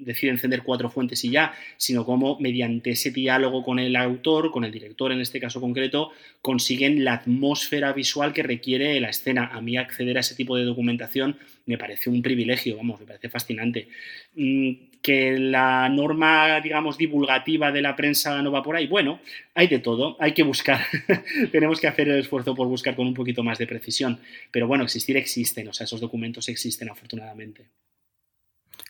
decide 0.00 0.30
encender 0.30 0.62
cuatro 0.62 0.88
fuentes 0.88 1.22
y 1.26 1.30
ya, 1.30 1.52
sino 1.76 2.06
cómo 2.06 2.38
mediante 2.40 2.92
ese 2.92 3.10
diálogo 3.10 3.62
con 3.62 3.78
el 3.78 3.94
autor, 3.94 4.50
con 4.50 4.64
el 4.64 4.72
director 4.72 5.12
en 5.12 5.20
este 5.20 5.38
caso 5.38 5.60
concreto, 5.60 6.12
consiguen 6.40 7.04
la 7.04 7.14
atmósfera 7.14 7.92
visual 7.92 8.32
que 8.32 8.42
requiere 8.42 8.98
la 9.00 9.10
escena. 9.10 9.50
A 9.52 9.60
mí 9.60 9.76
acceder 9.76 10.16
a 10.16 10.20
ese 10.20 10.34
tipo 10.34 10.56
de 10.56 10.64
documentación 10.64 11.36
me 11.66 11.78
parece 11.78 12.10
un 12.10 12.22
privilegio, 12.22 12.76
vamos, 12.76 13.00
me 13.00 13.06
parece 13.06 13.28
fascinante. 13.28 13.88
Mm, 14.34 14.90
que 15.02 15.38
la 15.38 15.88
norma, 15.88 16.60
digamos, 16.60 16.98
divulgativa 16.98 17.72
de 17.72 17.82
la 17.82 17.96
prensa 17.96 18.42
no 18.42 18.52
va 18.52 18.62
por 18.62 18.76
ahí. 18.76 18.86
Bueno, 18.86 19.20
hay 19.54 19.66
de 19.66 19.78
todo, 19.78 20.16
hay 20.20 20.34
que 20.34 20.42
buscar. 20.42 20.84
Tenemos 21.52 21.80
que 21.80 21.88
hacer 21.88 22.08
el 22.08 22.20
esfuerzo 22.20 22.54
por 22.54 22.68
buscar 22.68 22.94
con 22.96 23.06
un 23.06 23.14
poquito 23.14 23.42
más 23.42 23.58
de 23.58 23.66
precisión. 23.66 24.20
Pero 24.50 24.66
bueno, 24.66 24.84
existir 24.84 25.16
existen, 25.16 25.68
o 25.68 25.72
sea, 25.72 25.84
esos 25.84 26.00
documentos 26.00 26.48
existen 26.48 26.90
afortunadamente. 26.90 27.68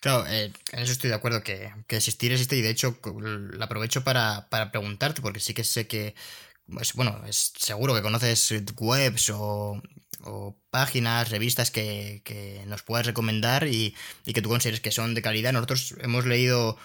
Claro, 0.01 0.26
eh, 0.28 0.51
en 0.72 0.78
eso 0.78 0.92
estoy 0.92 1.10
de 1.10 1.16
acuerdo, 1.16 1.42
que, 1.42 1.70
existir 1.88 2.32
existe 2.32 2.56
y 2.56 2.62
de 2.62 2.70
hecho 2.70 2.98
lo 3.05 3.62
aprovecho 3.62 4.02
para, 4.02 4.48
para 4.48 4.70
preguntarte, 4.72 5.20
porque 5.20 5.40
sí 5.40 5.52
que 5.52 5.62
sé 5.62 5.86
que, 5.86 6.14
pues, 6.66 6.94
bueno, 6.94 7.22
es 7.28 7.52
seguro 7.56 7.94
que 7.94 8.02
conoces 8.02 8.52
webs 8.80 9.30
o, 9.30 9.82
páginas, 10.70 11.31
revistas 11.31 11.70
que, 11.70 12.62
nos 12.66 12.82
puedas 12.82 13.07
recomendar 13.07 13.66
y, 13.66 13.95
que 14.24 14.43
tú 14.43 14.49
consideres 14.49 14.81
que 14.81 14.91
son 14.91 15.15
de 15.15 15.23
calidad. 15.23 15.53
Nosotros 15.53 15.95
hemos 16.01 16.27
leído, 16.27 16.78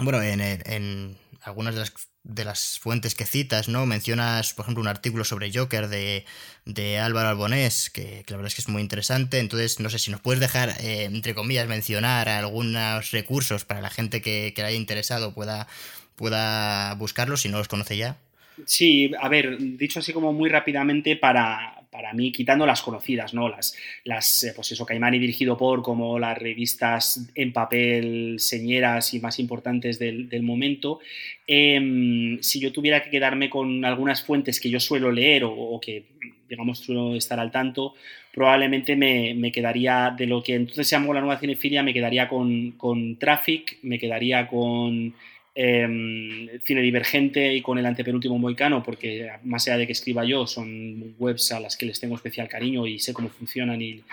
bueno, 0.00 0.22
en, 0.22 1.16
algunas 1.42 1.74
de 1.74 1.80
las, 1.80 1.92
de 2.24 2.44
las, 2.44 2.78
fuentes 2.78 3.14
que 3.14 3.24
citas, 3.24 3.68
¿no? 3.68 3.86
Mencionas, 3.86 4.52
por 4.52 4.64
ejemplo, 4.64 4.82
un 4.82 4.88
artículo 4.88 5.24
sobre 5.24 5.52
Joker 5.52 5.88
de, 5.88 6.98
Álvaro 6.98 7.28
Albonés, 7.28 7.90
que, 7.90 8.24
la 8.28 8.36
verdad 8.36 8.48
es 8.48 8.54
que 8.54 8.62
es 8.62 8.68
muy 8.68 8.82
interesante. 8.82 9.38
Entonces, 9.38 9.80
no 9.80 9.90
sé 9.90 9.98
si 9.98 10.10
nos 10.10 10.20
puedes 10.20 10.40
dejar, 10.40 10.70
eh, 10.80 11.04
entre 11.04 11.34
comillas, 11.34 11.68
mencionar 11.68 12.28
algunos 12.28 13.10
recursos 13.12 13.64
para 13.64 13.80
la 13.80 13.90
gente 13.90 14.20
que, 14.20 14.52
que 14.54 14.62
haya 14.62 14.76
interesado 14.76 15.32
pueda, 15.34 15.68
pueda 16.16 16.94
buscarlos 16.94 17.42
si 17.42 17.48
no 17.48 17.58
los 17.58 17.68
conoce 17.68 17.96
ya. 17.96 18.18
Sí, 18.64 19.12
a 19.20 19.28
ver, 19.28 19.58
dicho 19.58 20.00
así 20.00 20.12
como 20.12 20.32
muy 20.32 20.48
rápidamente 20.48 21.16
para, 21.16 21.85
para 21.96 22.12
mí, 22.12 22.30
quitando 22.30 22.66
las 22.66 22.82
conocidas, 22.82 23.32
¿no? 23.32 23.48
Las, 23.48 23.74
las 24.04 24.42
eh, 24.42 24.52
pues 24.54 24.70
eso, 24.70 24.84
Caimán 24.84 25.14
y 25.14 25.18
dirigido 25.18 25.56
por, 25.56 25.82
como 25.82 26.18
las 26.18 26.36
revistas 26.36 27.26
en 27.34 27.54
papel 27.54 28.36
señeras 28.38 29.14
y 29.14 29.20
más 29.20 29.38
importantes 29.38 29.98
del, 29.98 30.28
del 30.28 30.42
momento. 30.42 31.00
Eh, 31.46 32.36
si 32.42 32.60
yo 32.60 32.70
tuviera 32.70 33.02
que 33.02 33.08
quedarme 33.08 33.48
con 33.48 33.82
algunas 33.86 34.22
fuentes 34.22 34.60
que 34.60 34.68
yo 34.68 34.78
suelo 34.78 35.10
leer 35.10 35.44
o, 35.44 35.52
o 35.54 35.80
que, 35.80 36.04
digamos, 36.50 36.80
suelo 36.80 37.16
estar 37.16 37.40
al 37.40 37.50
tanto, 37.50 37.94
probablemente 38.34 38.94
me, 38.94 39.32
me, 39.34 39.50
quedaría 39.50 40.14
de 40.14 40.26
lo 40.26 40.42
que 40.42 40.54
entonces 40.54 40.86
se 40.86 40.96
llamó 40.96 41.14
la 41.14 41.22
nueva 41.22 41.40
cinefilia, 41.40 41.82
me 41.82 41.94
quedaría 41.94 42.28
con, 42.28 42.72
con 42.72 43.16
Traffic, 43.16 43.78
me 43.80 43.98
quedaría 43.98 44.46
con 44.46 45.14
eh, 45.58 46.60
cine 46.64 46.82
divergente 46.82 47.54
y 47.54 47.62
con 47.62 47.78
el 47.78 47.86
antepenúltimo 47.86 48.38
moicano, 48.38 48.82
porque 48.82 49.30
más 49.44 49.66
allá 49.66 49.78
de 49.78 49.86
que 49.86 49.92
escriba 49.92 50.22
yo, 50.22 50.46
son 50.46 51.14
webs 51.18 51.50
a 51.50 51.60
las 51.60 51.78
que 51.78 51.86
les 51.86 51.98
tengo 51.98 52.14
especial 52.14 52.46
cariño 52.46 52.86
y 52.86 52.98
sé 52.98 53.14
cómo 53.14 53.30
funcionan 53.30 53.80
y, 53.80 54.04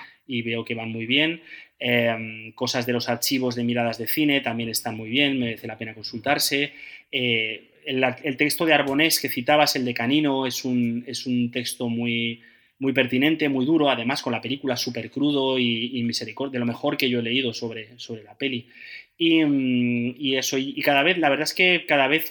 veo 0.42 0.64
que 0.64 0.74
van 0.74 0.90
muy 0.90 1.06
bien. 1.06 1.42
Eh, 1.82 2.54
cosas 2.56 2.86
de 2.86 2.94
los 2.94 3.10
archivos 3.10 3.56
de 3.56 3.66
miradas 3.66 3.98
de 3.98 4.08
cine 4.08 4.40
también 4.40 4.70
están 4.70 4.96
muy 4.96 5.10
bien, 5.10 5.38
merece 5.38 5.68
la 5.68 5.78
pena 5.78 5.94
consultarse. 5.94 6.72
Eh, 7.12 7.72
el, 7.86 8.02
el, 8.24 8.38
texto 8.38 8.66
de 8.66 8.74
Arbonés 8.74 9.20
que 9.20 9.28
citabas, 9.28 9.76
el 9.76 9.84
de 9.84 9.94
Canino, 9.94 10.48
es 10.48 10.64
un, 10.64 11.04
es 11.06 11.26
un 11.26 11.52
texto 11.52 11.90
muy, 11.90 12.42
muy 12.80 12.94
pertinente, 12.94 13.50
muy 13.50 13.66
duro, 13.66 13.90
además 13.90 14.22
con 14.22 14.32
la 14.32 14.42
película 14.42 14.78
súper 14.78 15.12
crudo 15.12 15.60
y, 15.60 16.00
y 16.00 16.04
misericordia, 16.04 16.54
de 16.54 16.60
lo 16.60 16.66
mejor 16.66 16.96
que 16.96 17.10
yo 17.10 17.20
he 17.20 17.24
leído 17.24 17.54
sobre, 17.54 18.00
sobre 18.00 18.24
la 18.24 18.38
peli. 18.38 18.70
Mm, 19.20 20.16
y, 20.18 20.36
eso, 20.36 20.58
y, 20.58 20.82
cada 20.82 21.04
vez, 21.04 21.18
la 21.18 21.30
verdad 21.30 21.44
es 21.44 21.54
que 21.54 21.86
cada 21.88 22.08
vez 22.08 22.30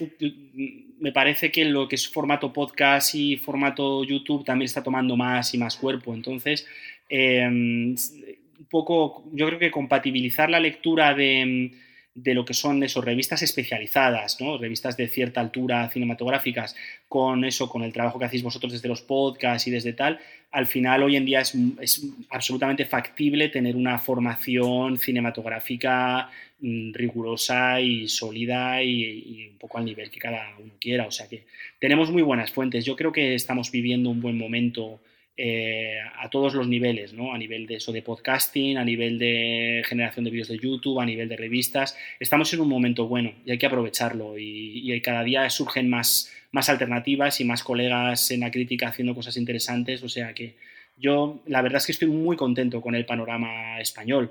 me 0.98 1.12
parece 1.12 1.50
que 1.50 1.64
lo 1.64 1.88
que 1.88 1.96
es 1.96 2.08
formato 2.08 2.52
podcast 2.52 3.14
y 3.14 3.36
formato 3.36 4.04
YouTube 4.04 4.44
también 4.44 4.66
está 4.66 4.82
tomando 4.82 5.16
más 5.16 5.54
y 5.54 5.58
más 5.58 5.76
cuerpo. 5.76 6.14
Entonces, 6.14 6.66
em, 7.08 7.94
un 7.94 8.66
poco, 8.70 9.24
yo 9.32 9.46
creo 9.46 9.58
que 9.58 9.70
compatibilizar 9.70 10.50
la 10.50 10.60
lectura 10.60 11.14
de, 11.14 11.72
de 12.14 12.34
lo 12.34 12.44
que 12.44 12.54
son 12.54 12.82
esos 12.82 13.04
revistas 13.04 13.42
especializadas, 13.42 14.40
¿no? 14.40 14.58
revistas 14.58 14.96
de 14.96 15.08
cierta 15.08 15.40
altura 15.40 15.88
cinematográficas, 15.90 16.76
con 17.08 17.44
eso, 17.44 17.68
con 17.68 17.82
el 17.82 17.92
trabajo 17.92 18.18
que 18.18 18.26
hacéis 18.26 18.42
vosotros 18.42 18.72
desde 18.72 18.88
los 18.88 19.02
podcasts 19.02 19.66
y 19.68 19.70
desde 19.70 19.92
tal, 19.92 20.20
al 20.50 20.66
final 20.66 21.02
hoy 21.02 21.16
en 21.16 21.24
día 21.24 21.40
es, 21.40 21.54
es 21.80 22.06
absolutamente 22.28 22.84
factible 22.84 23.48
tener 23.48 23.76
una 23.76 23.98
formación 23.98 24.98
cinematográfica 24.98 26.30
Mm, 26.64 26.92
rigurosa 26.94 27.80
y 27.80 28.06
sólida 28.06 28.80
y, 28.84 29.48
un 29.50 29.58
poco 29.58 29.78
al 29.78 29.84
nivel 29.84 30.08
que 30.10 30.20
cada 30.20 30.56
uno 30.60 30.72
quiera. 30.80 31.08
O 31.08 31.10
sea 31.10 31.28
que 31.28 31.44
tenemos 31.80 32.12
muy 32.12 32.22
buenas 32.22 32.52
fuentes. 32.52 32.84
Yo 32.84 32.94
creo 32.94 33.10
que 33.10 33.34
estamos 33.34 33.72
viviendo 33.72 34.10
un 34.10 34.20
buen 34.20 34.38
momento 34.38 35.00
eh, 35.36 35.98
a 36.18 36.28
todos 36.28 36.52
los 36.52 36.68
niveles, 36.68 37.14
¿no? 37.14 37.32
A 37.32 37.38
nivel 37.38 37.66
de 37.66 37.76
eso 37.76 37.90
de 37.90 38.02
podcasting, 38.02 38.76
a 38.76 38.84
nivel 38.84 39.18
de 39.18 39.82
generación 39.86 40.24
de 40.24 40.30
vídeos 40.30 40.48
de 40.48 40.58
YouTube, 40.58 41.00
a 41.00 41.06
nivel 41.06 41.28
de 41.28 41.36
revistas. 41.36 41.96
Estamos 42.20 42.52
en 42.52 42.60
un 42.60 42.68
momento 42.68 43.08
bueno 43.08 43.32
y 43.46 43.50
hay 43.50 43.58
que 43.58 43.66
aprovecharlo 43.66 44.36
y, 44.38 44.92
y 44.92 45.00
cada 45.00 45.24
día 45.24 45.48
surgen 45.48 45.88
más, 45.88 46.30
más 46.50 46.68
alternativas 46.68 47.40
y 47.40 47.44
más 47.44 47.62
colegas 47.62 48.30
en 48.30 48.40
la 48.40 48.50
crítica 48.50 48.88
haciendo 48.88 49.14
cosas 49.14 49.36
interesantes, 49.36 50.02
o 50.02 50.08
sea 50.08 50.34
que 50.34 50.56
yo 50.98 51.42
la 51.46 51.62
verdad 51.62 51.78
es 51.78 51.86
que 51.86 51.92
estoy 51.92 52.08
muy 52.08 52.36
contento 52.36 52.80
con 52.80 52.94
el 52.94 53.06
panorama 53.06 53.80
español, 53.80 54.30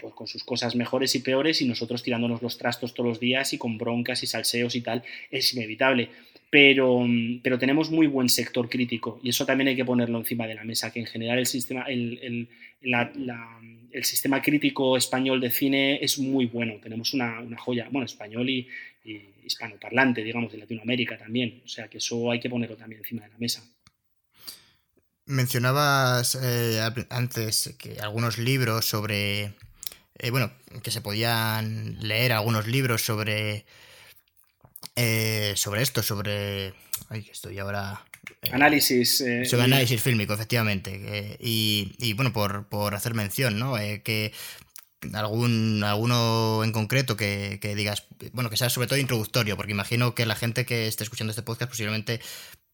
pues 0.00 0.14
con 0.14 0.26
sus 0.26 0.44
cosas 0.44 0.74
mejores 0.74 1.14
y 1.14 1.20
peores 1.20 1.62
y 1.62 1.68
nosotros 1.68 2.02
tirándonos 2.02 2.42
los 2.42 2.58
trastos 2.58 2.94
todos 2.94 3.08
los 3.08 3.20
días 3.20 3.52
y 3.52 3.58
con 3.58 3.78
broncas 3.78 4.22
y 4.22 4.26
salseos 4.26 4.74
y 4.74 4.80
tal, 4.80 5.02
es 5.30 5.54
inevitable 5.54 6.10
pero, 6.50 7.04
pero 7.42 7.58
tenemos 7.58 7.90
muy 7.90 8.06
buen 8.06 8.28
sector 8.28 8.68
crítico 8.68 9.20
y 9.22 9.28
eso 9.28 9.44
también 9.44 9.68
hay 9.68 9.76
que 9.76 9.84
ponerlo 9.84 10.18
encima 10.18 10.46
de 10.46 10.54
la 10.54 10.64
mesa, 10.64 10.90
que 10.90 11.00
en 11.00 11.06
general 11.06 11.38
el 11.38 11.46
sistema, 11.46 11.82
el, 11.84 12.18
el, 12.22 12.48
el 13.90 14.04
sistema 14.04 14.40
crítico 14.40 14.96
español 14.96 15.40
de 15.40 15.50
cine 15.50 15.98
es 16.02 16.18
muy 16.18 16.46
bueno, 16.46 16.74
tenemos 16.82 17.12
una, 17.12 17.40
una 17.40 17.58
joya, 17.58 17.88
bueno, 17.90 18.06
español 18.06 18.48
y, 18.48 18.66
y, 19.04 19.20
hispanoparlante, 19.44 20.22
digamos, 20.22 20.52
de 20.52 20.58
Latinoamérica 20.58 21.18
también, 21.18 21.62
o 21.64 21.68
sea 21.68 21.88
que 21.88 21.98
eso 21.98 22.30
hay 22.30 22.40
que 22.40 22.50
ponerlo 22.50 22.76
también 22.76 23.00
encima 23.00 23.24
de 23.24 23.28
la 23.30 23.38
mesa. 23.38 23.62
Mencionabas 25.26 26.38
eh, 26.42 26.80
antes 27.10 27.74
que 27.78 28.00
algunos 28.00 28.38
libros 28.38 28.86
sobre, 28.86 29.52
eh, 30.18 30.30
bueno, 30.30 30.50
que 30.82 30.90
se 30.90 31.02
podían 31.02 31.98
leer 32.00 32.32
algunos 32.32 32.66
libros 32.66 33.02
sobre 33.02 33.66
eh, 35.00 35.52
sobre 35.54 35.82
esto, 35.82 36.02
sobre. 36.02 36.74
Ay, 37.08 37.22
que 37.22 37.30
estoy 37.30 37.58
ahora. 37.58 38.04
Eh, 38.42 38.50
análisis. 38.52 39.20
Eh, 39.20 39.44
sobre 39.44 39.64
análisis 39.64 40.02
fílmico, 40.02 40.34
efectivamente. 40.34 41.36
Y, 41.40 41.94
y, 41.98 42.14
bueno, 42.14 42.32
por, 42.32 42.66
por, 42.68 42.94
hacer 42.94 43.14
mención, 43.14 43.58
¿no? 43.58 43.76
que 43.76 44.32
algún 45.12 45.84
alguno 45.84 46.64
en 46.64 46.72
concreto 46.72 47.16
que, 47.16 47.60
que, 47.62 47.76
digas, 47.76 48.08
bueno, 48.32 48.50
que 48.50 48.56
sea 48.56 48.68
sobre 48.68 48.88
todo 48.88 48.98
introductorio, 48.98 49.56
porque 49.56 49.70
imagino 49.70 50.16
que 50.16 50.26
la 50.26 50.34
gente 50.34 50.66
que 50.66 50.88
esté 50.88 51.04
escuchando 51.04 51.30
este 51.30 51.42
podcast 51.42 51.70
posiblemente 51.70 52.20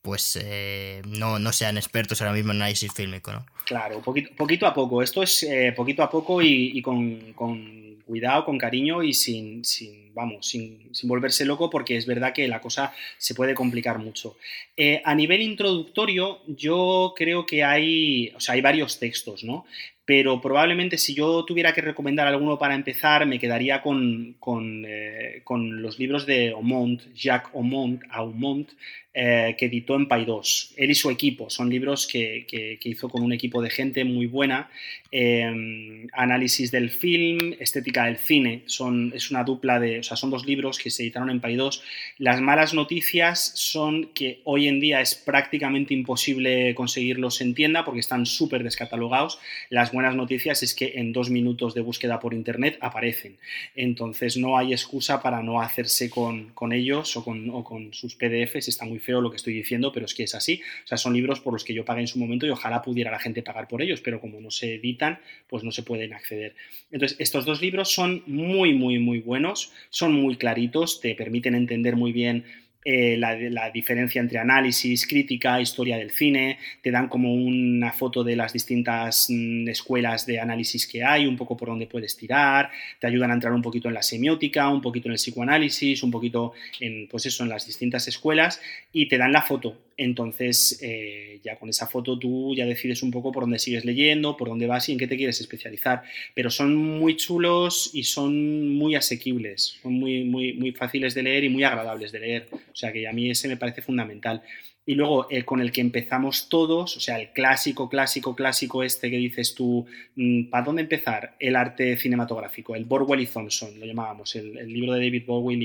pues 0.04 0.38
eh, 0.38 1.00
no, 1.06 1.38
no, 1.38 1.50
sean 1.50 1.78
expertos 1.78 2.20
ahora 2.20 2.34
mismo 2.34 2.52
en 2.52 2.58
análisis 2.58 2.92
fílmico, 2.92 3.32
¿no? 3.32 3.46
Claro, 3.64 4.02
poquito, 4.02 4.34
poquito 4.36 4.66
a 4.66 4.74
poco. 4.74 5.02
Esto 5.02 5.22
es 5.22 5.42
eh, 5.44 5.72
poquito 5.74 6.02
a 6.02 6.10
poco 6.10 6.42
y, 6.42 6.72
y 6.74 6.82
con, 6.82 7.32
con, 7.32 7.83
cuidado, 8.04 8.44
con 8.44 8.58
cariño 8.58 9.02
y 9.02 9.12
sin, 9.12 9.64
sin 9.64 10.14
vamos, 10.14 10.46
sin, 10.46 10.94
sin, 10.94 11.08
volverse 11.08 11.44
loco 11.44 11.70
porque 11.70 11.96
es 11.96 12.06
verdad 12.06 12.32
que 12.32 12.46
la 12.46 12.60
cosa 12.60 12.92
se 13.18 13.34
puede 13.34 13.54
complicar 13.54 13.98
mucho. 13.98 14.36
Eh, 14.76 15.02
a 15.04 15.14
nivel 15.14 15.42
introductorio, 15.42 16.40
yo 16.46 17.14
creo 17.16 17.46
que 17.46 17.64
hay, 17.64 18.32
o 18.36 18.40
sea, 18.40 18.54
hay 18.54 18.60
varios 18.60 18.98
textos, 18.98 19.44
¿no? 19.44 19.64
pero 20.06 20.40
probablemente 20.40 20.98
si 20.98 21.14
yo 21.14 21.44
tuviera 21.44 21.72
que 21.72 21.80
recomendar 21.80 22.26
alguno 22.26 22.58
para 22.58 22.74
empezar, 22.74 23.24
me 23.26 23.38
quedaría 23.38 23.80
con, 23.80 24.36
con, 24.38 24.84
eh, 24.86 25.40
con 25.44 25.80
los 25.80 25.98
libros 25.98 26.26
de 26.26 26.50
Aumont, 26.50 27.02
Jacques 27.14 27.54
Aumont, 27.54 28.02
Aumont 28.10 28.68
eh, 29.14 29.54
que 29.56 29.66
editó 29.66 29.94
en 29.94 30.08
Paidós. 30.08 30.74
Él 30.76 30.90
y 30.90 30.94
su 30.94 31.08
equipo, 31.08 31.48
son 31.48 31.70
libros 31.70 32.06
que, 32.06 32.46
que, 32.48 32.78
que 32.80 32.88
hizo 32.88 33.08
con 33.08 33.22
un 33.22 33.32
equipo 33.32 33.62
de 33.62 33.70
gente 33.70 34.04
muy 34.04 34.26
buena. 34.26 34.70
Eh, 35.16 36.08
análisis 36.12 36.72
del 36.72 36.90
film, 36.90 37.54
estética 37.60 38.06
del 38.06 38.16
cine, 38.16 38.64
son, 38.66 39.12
es 39.14 39.30
una 39.30 39.44
dupla 39.44 39.78
de, 39.78 40.00
o 40.00 40.02
sea, 40.02 40.16
son 40.16 40.30
dos 40.30 40.44
libros 40.44 40.78
que 40.78 40.90
se 40.90 41.04
editaron 41.04 41.30
en 41.30 41.40
Paidós. 41.40 41.82
Las 42.18 42.40
malas 42.40 42.74
noticias 42.74 43.52
son 43.54 44.06
que 44.14 44.40
hoy 44.42 44.66
en 44.66 44.80
día 44.80 45.00
es 45.00 45.14
prácticamente 45.14 45.94
imposible 45.94 46.74
conseguirlos 46.74 47.40
en 47.40 47.54
tienda 47.54 47.84
porque 47.84 48.00
están 48.00 48.26
súper 48.26 48.64
descatalogados. 48.64 49.38
Las 49.70 49.92
buenas 49.92 50.16
noticias 50.16 50.64
es 50.64 50.74
que 50.74 50.94
en 50.96 51.12
dos 51.12 51.30
minutos 51.30 51.74
de 51.74 51.80
búsqueda 51.80 52.18
por 52.18 52.34
internet 52.34 52.76
aparecen. 52.80 53.36
Entonces 53.76 54.36
no 54.36 54.58
hay 54.58 54.72
excusa 54.72 55.22
para 55.22 55.42
no 55.42 55.60
hacerse 55.60 56.10
con, 56.10 56.50
con 56.54 56.72
ellos 56.72 57.16
o 57.16 57.24
con, 57.24 57.50
o 57.50 57.62
con, 57.62 57.92
sus 57.92 58.16
PDFs. 58.16 58.68
Está 58.68 58.84
muy 58.84 58.98
feo 59.04 59.20
lo 59.20 59.30
que 59.30 59.36
estoy 59.36 59.54
diciendo, 59.54 59.92
pero 59.92 60.06
es 60.06 60.14
que 60.14 60.24
es 60.24 60.34
así. 60.34 60.60
O 60.84 60.86
sea, 60.86 60.98
son 60.98 61.12
libros 61.12 61.40
por 61.40 61.52
los 61.52 61.64
que 61.64 61.74
yo 61.74 61.84
pagué 61.84 62.00
en 62.00 62.08
su 62.08 62.18
momento 62.18 62.46
y 62.46 62.50
ojalá 62.50 62.82
pudiera 62.82 63.10
la 63.10 63.18
gente 63.18 63.42
pagar 63.42 63.68
por 63.68 63.82
ellos, 63.82 64.00
pero 64.00 64.20
como 64.20 64.40
no 64.40 64.50
se 64.50 64.74
editan, 64.74 65.18
pues 65.48 65.62
no 65.62 65.70
se 65.70 65.82
pueden 65.82 66.12
acceder. 66.12 66.54
Entonces, 66.90 67.16
estos 67.20 67.44
dos 67.44 67.60
libros 67.60 67.92
son 67.92 68.22
muy, 68.26 68.74
muy, 68.74 68.98
muy 68.98 69.20
buenos, 69.20 69.72
son 69.90 70.12
muy 70.12 70.36
claritos, 70.36 71.00
te 71.00 71.14
permiten 71.14 71.54
entender 71.54 71.96
muy 71.96 72.12
bien 72.12 72.44
eh, 72.84 73.16
la, 73.16 73.34
la, 73.34 73.70
diferencia 73.70 74.20
entre 74.20 74.38
análisis, 74.38 75.06
crítica, 75.06 75.60
historia 75.60 75.96
del 75.96 76.10
cine, 76.10 76.58
te 76.82 76.90
dan 76.90 77.08
como 77.08 77.32
una 77.32 77.92
foto 77.92 78.22
de 78.22 78.36
las 78.36 78.52
distintas 78.52 79.28
mm, 79.30 79.68
escuelas 79.68 80.26
de 80.26 80.38
análisis 80.38 80.86
que 80.86 81.02
hay, 81.02 81.26
un 81.26 81.36
poco 81.36 81.56
por 81.56 81.68
dónde 81.68 81.86
puedes 81.86 82.16
tirar, 82.16 82.70
te 82.98 83.06
ayudan 83.06 83.30
a 83.30 83.34
entrar 83.34 83.54
un 83.54 83.62
poquito 83.62 83.88
en 83.88 83.94
la 83.94 84.02
semiótica, 84.02 84.68
un 84.68 84.82
poquito 84.82 85.08
en 85.08 85.12
el 85.12 85.18
psicoanálisis, 85.18 86.02
un 86.02 86.10
poquito 86.10 86.52
en, 86.78 87.08
pues 87.08 87.24
eso, 87.24 87.42
en 87.42 87.48
las 87.48 87.66
distintas 87.66 88.06
escuelas 88.06 88.60
y 88.92 89.08
te 89.08 89.16
dan 89.16 89.32
la 89.32 89.42
foto. 89.42 89.83
Entonces, 89.96 90.78
eh, 90.82 91.40
ya 91.42 91.56
con 91.56 91.68
esa 91.68 91.86
foto 91.86 92.18
tú 92.18 92.54
ya 92.54 92.66
decides 92.66 93.02
un 93.02 93.10
poco 93.10 93.32
por 93.32 93.44
dónde 93.44 93.58
sigues 93.58 93.84
leyendo, 93.84 94.36
por 94.36 94.48
dónde 94.48 94.66
vas 94.66 94.88
y 94.88 94.92
en 94.92 94.98
qué 94.98 95.06
te 95.06 95.16
quieres 95.16 95.40
especializar. 95.40 96.02
Pero 96.34 96.50
son 96.50 96.76
muy 96.76 97.16
chulos 97.16 97.90
y 97.92 98.04
son 98.04 98.70
muy 98.70 98.94
asequibles, 98.94 99.78
son 99.82 99.94
muy, 99.94 100.24
muy, 100.24 100.52
muy 100.54 100.72
fáciles 100.72 101.14
de 101.14 101.22
leer 101.22 101.44
y 101.44 101.48
muy 101.48 101.64
agradables 101.64 102.12
de 102.12 102.20
leer. 102.20 102.48
O 102.52 102.76
sea 102.76 102.92
que 102.92 103.06
a 103.06 103.12
mí 103.12 103.30
ese 103.30 103.48
me 103.48 103.56
parece 103.56 103.82
fundamental. 103.82 104.42
Y 104.86 104.96
luego 104.96 105.28
el 105.30 105.46
con 105.46 105.60
el 105.60 105.72
que 105.72 105.80
empezamos 105.80 106.50
todos, 106.50 106.96
o 106.98 107.00
sea, 107.00 107.18
el 107.18 107.30
clásico, 107.30 107.88
clásico, 107.88 108.36
clásico 108.36 108.82
este 108.82 109.10
que 109.10 109.16
dices 109.16 109.54
tú, 109.54 109.86
mm, 110.16 110.50
¿para 110.50 110.64
dónde 110.64 110.82
empezar? 110.82 111.36
El 111.40 111.56
arte 111.56 111.96
cinematográfico, 111.96 112.76
el 112.76 112.84
Borwell 112.84 113.20
y 113.20 113.26
Thompson, 113.26 113.80
lo 113.80 113.86
llamábamos, 113.86 114.36
el, 114.36 114.54
libro 114.70 114.92
de 114.92 115.06
David 115.06 115.24
Borwell 115.26 115.62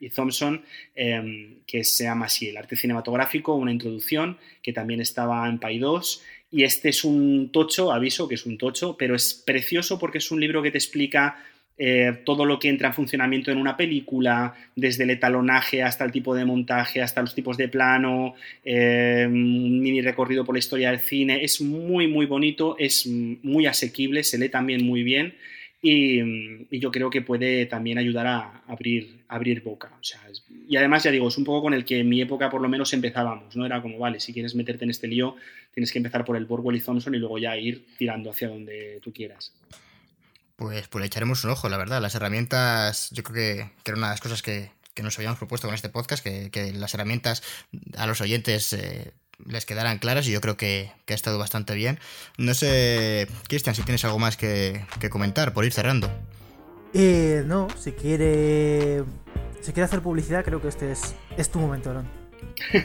y, 0.00 0.10
Thompson, 0.10 0.62
eh, 0.94 1.56
que 1.66 1.82
se 1.82 2.04
llama 2.04 2.26
así, 2.26 2.48
el 2.48 2.56
arte 2.58 2.76
cinematográfico, 2.76 3.54
una 3.54 3.72
introducción, 3.72 4.36
que 4.62 4.72
también 4.72 5.00
estaba 5.00 5.48
en 5.48 5.58
Pay 5.58 5.78
2. 5.78 6.22
Y 6.50 6.64
este 6.64 6.90
es 6.90 7.04
un 7.04 7.50
tocho, 7.52 7.92
aviso 7.92 8.28
que 8.28 8.34
es 8.34 8.46
un 8.46 8.58
tocho, 8.58 8.96
pero 8.96 9.14
es 9.14 9.34
precioso 9.34 9.98
porque 9.98 10.18
es 10.18 10.30
un 10.30 10.40
libro 10.40 10.62
que 10.62 10.70
te 10.70 10.78
explica 10.78 11.42
eh, 11.80 12.22
todo 12.24 12.44
lo 12.44 12.58
que 12.58 12.68
entra 12.68 12.88
en 12.88 12.94
funcionamiento 12.94 13.52
en 13.52 13.58
una 13.58 13.76
película, 13.76 14.54
desde 14.74 15.04
el 15.04 15.10
etalonaje 15.10 15.82
hasta 15.82 16.04
el 16.04 16.10
tipo 16.10 16.34
de 16.34 16.44
montaje, 16.44 17.00
hasta 17.00 17.20
los 17.20 17.36
tipos 17.36 17.56
de 17.56 17.68
plano, 17.68 18.34
eh, 18.64 19.24
un 19.26 19.80
mini 19.80 20.00
recorrido 20.00 20.44
por 20.44 20.56
la 20.56 20.58
historia 20.58 20.90
del 20.90 20.98
cine. 20.98 21.44
Es 21.44 21.60
muy, 21.60 22.08
muy 22.08 22.26
bonito, 22.26 22.76
es 22.78 23.06
muy 23.06 23.66
asequible, 23.66 24.24
se 24.24 24.38
lee 24.38 24.48
también 24.48 24.84
muy 24.84 25.04
bien. 25.04 25.34
Y, 25.80 26.76
yo 26.76 26.90
creo 26.90 27.08
que 27.10 27.22
puede 27.22 27.66
también 27.66 27.98
ayudar 27.98 28.26
a 28.26 28.62
abrir, 28.66 29.20
abrir 29.28 29.62
boca. 29.62 29.92
Y 30.68 30.76
además, 30.76 31.04
ya 31.04 31.12
digo, 31.12 31.28
es 31.28 31.38
un 31.38 31.44
poco 31.44 31.62
con 31.62 31.74
el 31.74 31.84
que 31.84 32.00
en 32.00 32.08
mi 32.08 32.20
época 32.20 32.50
por 32.50 32.60
lo 32.60 32.68
menos 32.68 32.92
empezábamos, 32.92 33.54
¿no? 33.54 33.64
Era 33.64 33.80
como, 33.80 33.98
vale, 33.98 34.18
si 34.18 34.32
quieres 34.32 34.56
meterte 34.56 34.82
en 34.82 34.90
este 34.90 35.06
lío, 35.06 35.36
tienes 35.72 35.92
que 35.92 35.98
empezar 35.98 36.24
por 36.24 36.36
el 36.36 36.46
Borwell 36.46 36.76
y 36.76 36.80
Thompson 36.80 37.14
y 37.14 37.18
luego 37.18 37.38
ya 37.38 37.56
ir 37.56 37.84
tirando 37.96 38.30
hacia 38.30 38.48
donde 38.48 38.98
tú 39.00 39.12
quieras. 39.12 39.52
Pues, 40.58 40.88
pues 40.88 41.00
le 41.00 41.06
echaremos 41.06 41.44
un 41.44 41.50
ojo, 41.50 41.68
la 41.68 41.76
verdad. 41.76 42.02
Las 42.02 42.16
herramientas, 42.16 43.10
yo 43.12 43.22
creo 43.22 43.34
que, 43.34 43.70
que 43.84 43.92
era 43.92 43.96
una 43.96 44.08
de 44.08 44.14
las 44.14 44.20
cosas 44.20 44.42
que, 44.42 44.72
que, 44.92 45.04
nos 45.04 45.16
habíamos 45.16 45.38
propuesto 45.38 45.68
con 45.68 45.74
este 45.76 45.88
podcast, 45.88 46.20
que, 46.20 46.50
que 46.50 46.72
las 46.72 46.92
herramientas 46.94 47.44
a 47.96 48.08
los 48.08 48.20
oyentes 48.20 48.72
eh, 48.72 49.12
les 49.46 49.66
quedaran 49.66 50.00
claras 50.00 50.26
y 50.26 50.32
yo 50.32 50.40
creo 50.40 50.56
que, 50.56 50.90
que, 51.06 51.12
ha 51.12 51.16
estado 51.16 51.38
bastante 51.38 51.76
bien. 51.76 52.00
No 52.38 52.54
sé, 52.54 53.28
Cristian, 53.46 53.76
si 53.76 53.82
tienes 53.82 54.04
algo 54.04 54.18
más 54.18 54.36
que, 54.36 54.84
que 54.98 55.10
comentar 55.10 55.52
por 55.52 55.64
ir 55.64 55.72
cerrando. 55.72 56.10
Eh, 56.92 57.44
no, 57.46 57.68
si 57.78 57.92
quiere, 57.92 59.04
si 59.60 59.72
quiere 59.72 59.84
hacer 59.84 60.02
publicidad, 60.02 60.44
creo 60.44 60.60
que 60.60 60.66
este 60.66 60.90
es, 60.90 61.14
es 61.36 61.50
tu 61.50 61.60
momento, 61.60 61.90
Aaron. 61.90 62.17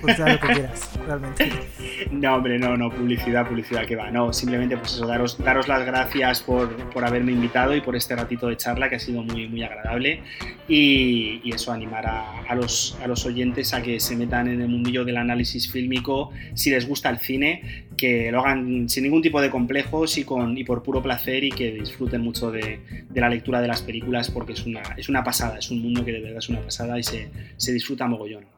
Publicidad 0.02 0.32
lo 0.34 0.40
que 0.40 0.54
quieras, 0.54 0.90
realmente. 1.06 1.52
No, 2.12 2.36
hombre, 2.36 2.60
no, 2.60 2.78
no, 2.78 2.90
publicidad, 2.92 3.48
publicidad 3.48 3.86
que 3.86 3.96
va. 3.96 4.12
No, 4.12 4.32
simplemente 4.34 4.78
pues 4.78 4.94
eso, 4.94 5.08
daros, 5.08 5.38
daros 5.44 5.68
las 5.68 5.86
gracias 5.86 6.42
por, 6.42 6.70
por 6.92 7.06
haberme 7.06 7.32
invitado 7.32 7.76
y 7.76 7.82
por 7.82 7.96
este 7.96 8.16
ratito 8.16 8.48
de 8.48 8.58
charla 8.58 8.90
que 8.90 8.96
ha 8.96 9.00
sido 9.00 9.24
muy, 9.24 9.48
muy 9.48 9.64
agradable. 9.64 10.22
Y, 10.68 11.42
y 11.44 11.52
eso, 11.54 11.72
animar 11.72 12.06
a, 12.06 12.42
a, 12.42 12.56
los, 12.56 12.98
a 13.04 13.08
los 13.08 13.26
oyentes 13.26 13.74
a 13.74 13.82
que 13.82 14.00
se 14.00 14.16
metan 14.16 14.48
en 14.48 14.62
el 14.62 14.68
mundillo 14.68 15.06
del 15.06 15.18
análisis 15.18 15.72
fílmico 15.72 16.32
si 16.54 16.70
les 16.70 16.88
gusta 16.88 17.10
el 17.10 17.20
cine, 17.20 17.88
que 17.98 18.32
lo 18.32 18.42
hagan 18.42 18.90
sin 18.90 19.04
ningún 19.04 19.22
tipo 19.22 19.42
de 19.42 19.50
complejos 19.50 20.18
y, 20.18 20.24
con, 20.24 20.58
y 20.58 20.64
por 20.64 20.84
puro 20.84 21.02
placer 21.02 21.44
y 21.44 21.50
que 21.50 21.72
disfruten 21.72 22.22
mucho 22.22 22.52
de, 22.52 23.06
de 23.10 23.22
la 23.22 23.30
lectura 23.30 23.62
de 23.62 23.68
las 23.68 23.82
películas 23.82 24.30
porque 24.30 24.54
es 24.54 24.66
una, 24.66 24.82
es 24.98 25.10
una 25.10 25.24
pasada, 25.24 25.58
es 25.60 25.72
un 25.72 25.82
mundo 25.82 26.04
que 26.06 26.12
de 26.12 26.22
verdad 26.22 26.40
es 26.40 26.50
una 26.50 26.62
pasada 26.62 27.00
y 27.00 27.04
se, 27.04 27.30
se 27.58 27.74
disfruta 27.74 28.08
mogollón 28.08 28.53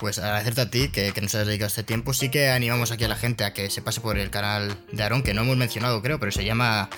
pues 0.00 0.18
agradecerte 0.18 0.60
a 0.62 0.70
ti 0.70 0.88
que, 0.88 1.12
nos 1.20 1.34
has 1.34 1.46
dedicado 1.46 1.68
este 1.68 1.82
tiempo. 1.82 2.14
Sí 2.14 2.30
que 2.30 2.48
animamos 2.48 2.90
aquí 2.90 3.04
a 3.04 3.08
la 3.08 3.16
gente 3.16 3.44
a 3.44 3.52
que 3.52 3.68
se 3.68 3.82
pase 3.82 4.00
por 4.00 4.16
el 4.16 4.30
canal 4.30 4.76
de 4.90 5.02
Aaron, 5.02 5.22
que 5.22 5.34
no 5.34 5.42
hemos 5.42 5.58
mencionado, 5.58 6.00
creo, 6.00 6.18
pero 6.18 6.32
se 6.32 6.42
llama, 6.44 6.88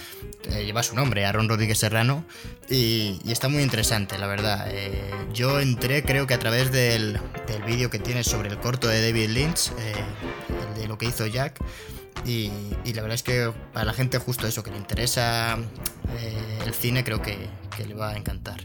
eh, 0.52 0.64
lleva 0.64 0.84
su 0.84 0.94
nombre, 0.94 1.26
Aaron 1.26 1.48
Rodríguez 1.48 1.78
Serrano, 1.78 2.24
y, 2.70 3.20
está 3.26 3.48
muy 3.48 3.64
interesante, 3.64 4.16
la 4.18 4.28
verdad. 4.28 4.68
Eh, 4.70 5.02
yo 5.34 5.58
entré, 5.58 6.04
creo 6.04 6.28
que 6.28 6.34
a 6.34 6.38
través 6.38 6.70
del, 6.70 7.18
del 7.48 7.62
vídeo 7.64 7.90
que 7.90 7.98
tienes 7.98 8.26
sobre 8.28 8.48
el 8.48 8.58
corto 8.58 8.86
de 8.86 9.02
David 9.02 9.30
Lynch, 9.30 9.72
eh, 9.78 10.80
de 10.80 10.86
lo 10.86 10.96
que 10.96 11.06
hizo 11.06 11.26
Jack. 11.26 11.58
Y, 12.24 12.51
la 12.93 13.02
verdad 13.02 13.14
es 13.14 13.22
que 13.22 13.52
para 13.72 13.84
la 13.84 13.93
gente 13.93 14.18
justo 14.18 14.47
eso, 14.47 14.62
que 14.62 14.70
le 14.70 14.76
interesa 14.76 15.59
eh, 16.18 16.59
el 16.64 16.72
cine, 16.72 17.05
creo 17.05 17.20
que, 17.20 17.48
le 17.84 17.94
va 17.94 18.10
a 18.10 18.16
encantar. 18.16 18.60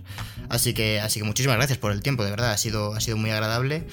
Así 0.47 0.75
que, 0.75 0.99
así 0.99 1.19
que 1.19 1.25
muchísimas 1.25 1.57
gracias 1.57 1.79
por 1.79 1.91
el 1.91 2.03
tiempo, 2.03 2.23
de 2.23 2.29
verdad, 2.29 2.51
ha 2.51 2.57
sido, 2.57 2.93
ha 2.93 2.99
sido 3.01 3.17
muy 3.17 3.31
agradable. 3.31 3.87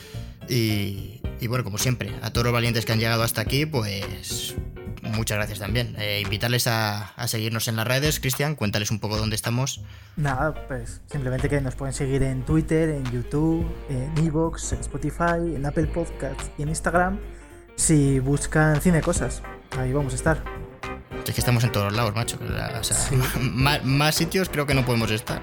Y, 0.48 1.20
bueno, 1.48 1.64
como 1.64 1.78
siempre, 1.78 2.12
a 2.22 2.30
todos 2.30 2.44
los 2.44 2.52
valientes 2.52 2.84
que 2.84 2.92
han 2.92 2.98
llegado 2.98 3.22
hasta 3.22 3.40
aquí, 3.40 3.64
pues 3.64 4.54
muchas 5.02 5.38
gracias 5.38 5.60
también. 5.60 5.94
Eh, 5.98 6.20
invitarles 6.22 6.66
a, 6.66 7.14
seguirnos 7.26 7.68
en 7.68 7.76
las 7.76 7.86
redes, 7.86 8.20
Cristian, 8.20 8.54
cuéntales 8.54 8.90
un 8.90 8.98
poco 8.98 9.16
dónde 9.16 9.36
estamos. 9.36 9.82
Nada, 10.16 10.54
pues 10.68 11.00
simplemente 11.10 11.48
que 11.48 11.60
nos 11.62 11.74
pueden 11.74 11.94
seguir 11.94 12.22
en 12.22 12.42
Twitter, 12.44 12.90
en 12.90 13.04
YouTube, 13.10 13.66
en 13.88 14.26
Evox, 14.26 14.74
en 14.74 14.80
Spotify, 14.80 15.54
en 15.54 15.64
Apple 15.64 15.86
Podcasts 15.86 16.50
y 16.58 16.62
en 16.62 16.68
Instagram. 16.68 17.18
Si 17.76 18.20
buscan 18.20 18.80
cine 18.80 19.00
cosas, 19.00 19.42
ahí 19.78 19.92
vamos 19.92 20.12
a 20.12 20.16
estar. 20.16 20.42
Es 21.26 21.34
que 21.34 21.40
estamos 21.40 21.64
en 21.64 21.72
todos 21.72 21.92
lados, 21.92 22.14
macho. 22.14 22.38
más, 23.84 24.14
sitios 24.14 24.48
creo 24.48 24.66
que 24.66 24.74
no 24.74 24.84
podemos 24.84 25.10
estar. 25.10 25.40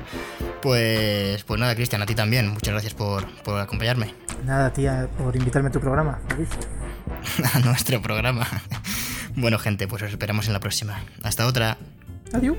Pues, 0.61 1.43
pues 1.43 1.59
nada, 1.59 1.73
Cristian, 1.75 2.01
a 2.01 2.05
ti 2.05 2.13
también. 2.13 2.49
Muchas 2.49 2.73
gracias 2.73 2.93
por, 2.93 3.25
por 3.43 3.59
acompañarme. 3.59 4.13
Nada, 4.45 4.71
tía, 4.71 5.09
por 5.17 5.35
invitarme 5.35 5.69
a 5.69 5.71
tu 5.71 5.79
programa. 5.79 6.19
a 7.53 7.59
nuestro 7.59 8.01
programa. 8.01 8.47
Bueno, 9.33 9.57
gente, 9.57 9.87
pues 9.87 10.03
os 10.03 10.09
esperamos 10.09 10.47
en 10.47 10.53
la 10.53 10.59
próxima. 10.59 11.05
Hasta 11.23 11.47
otra. 11.47 11.77
Adiós. 12.33 12.57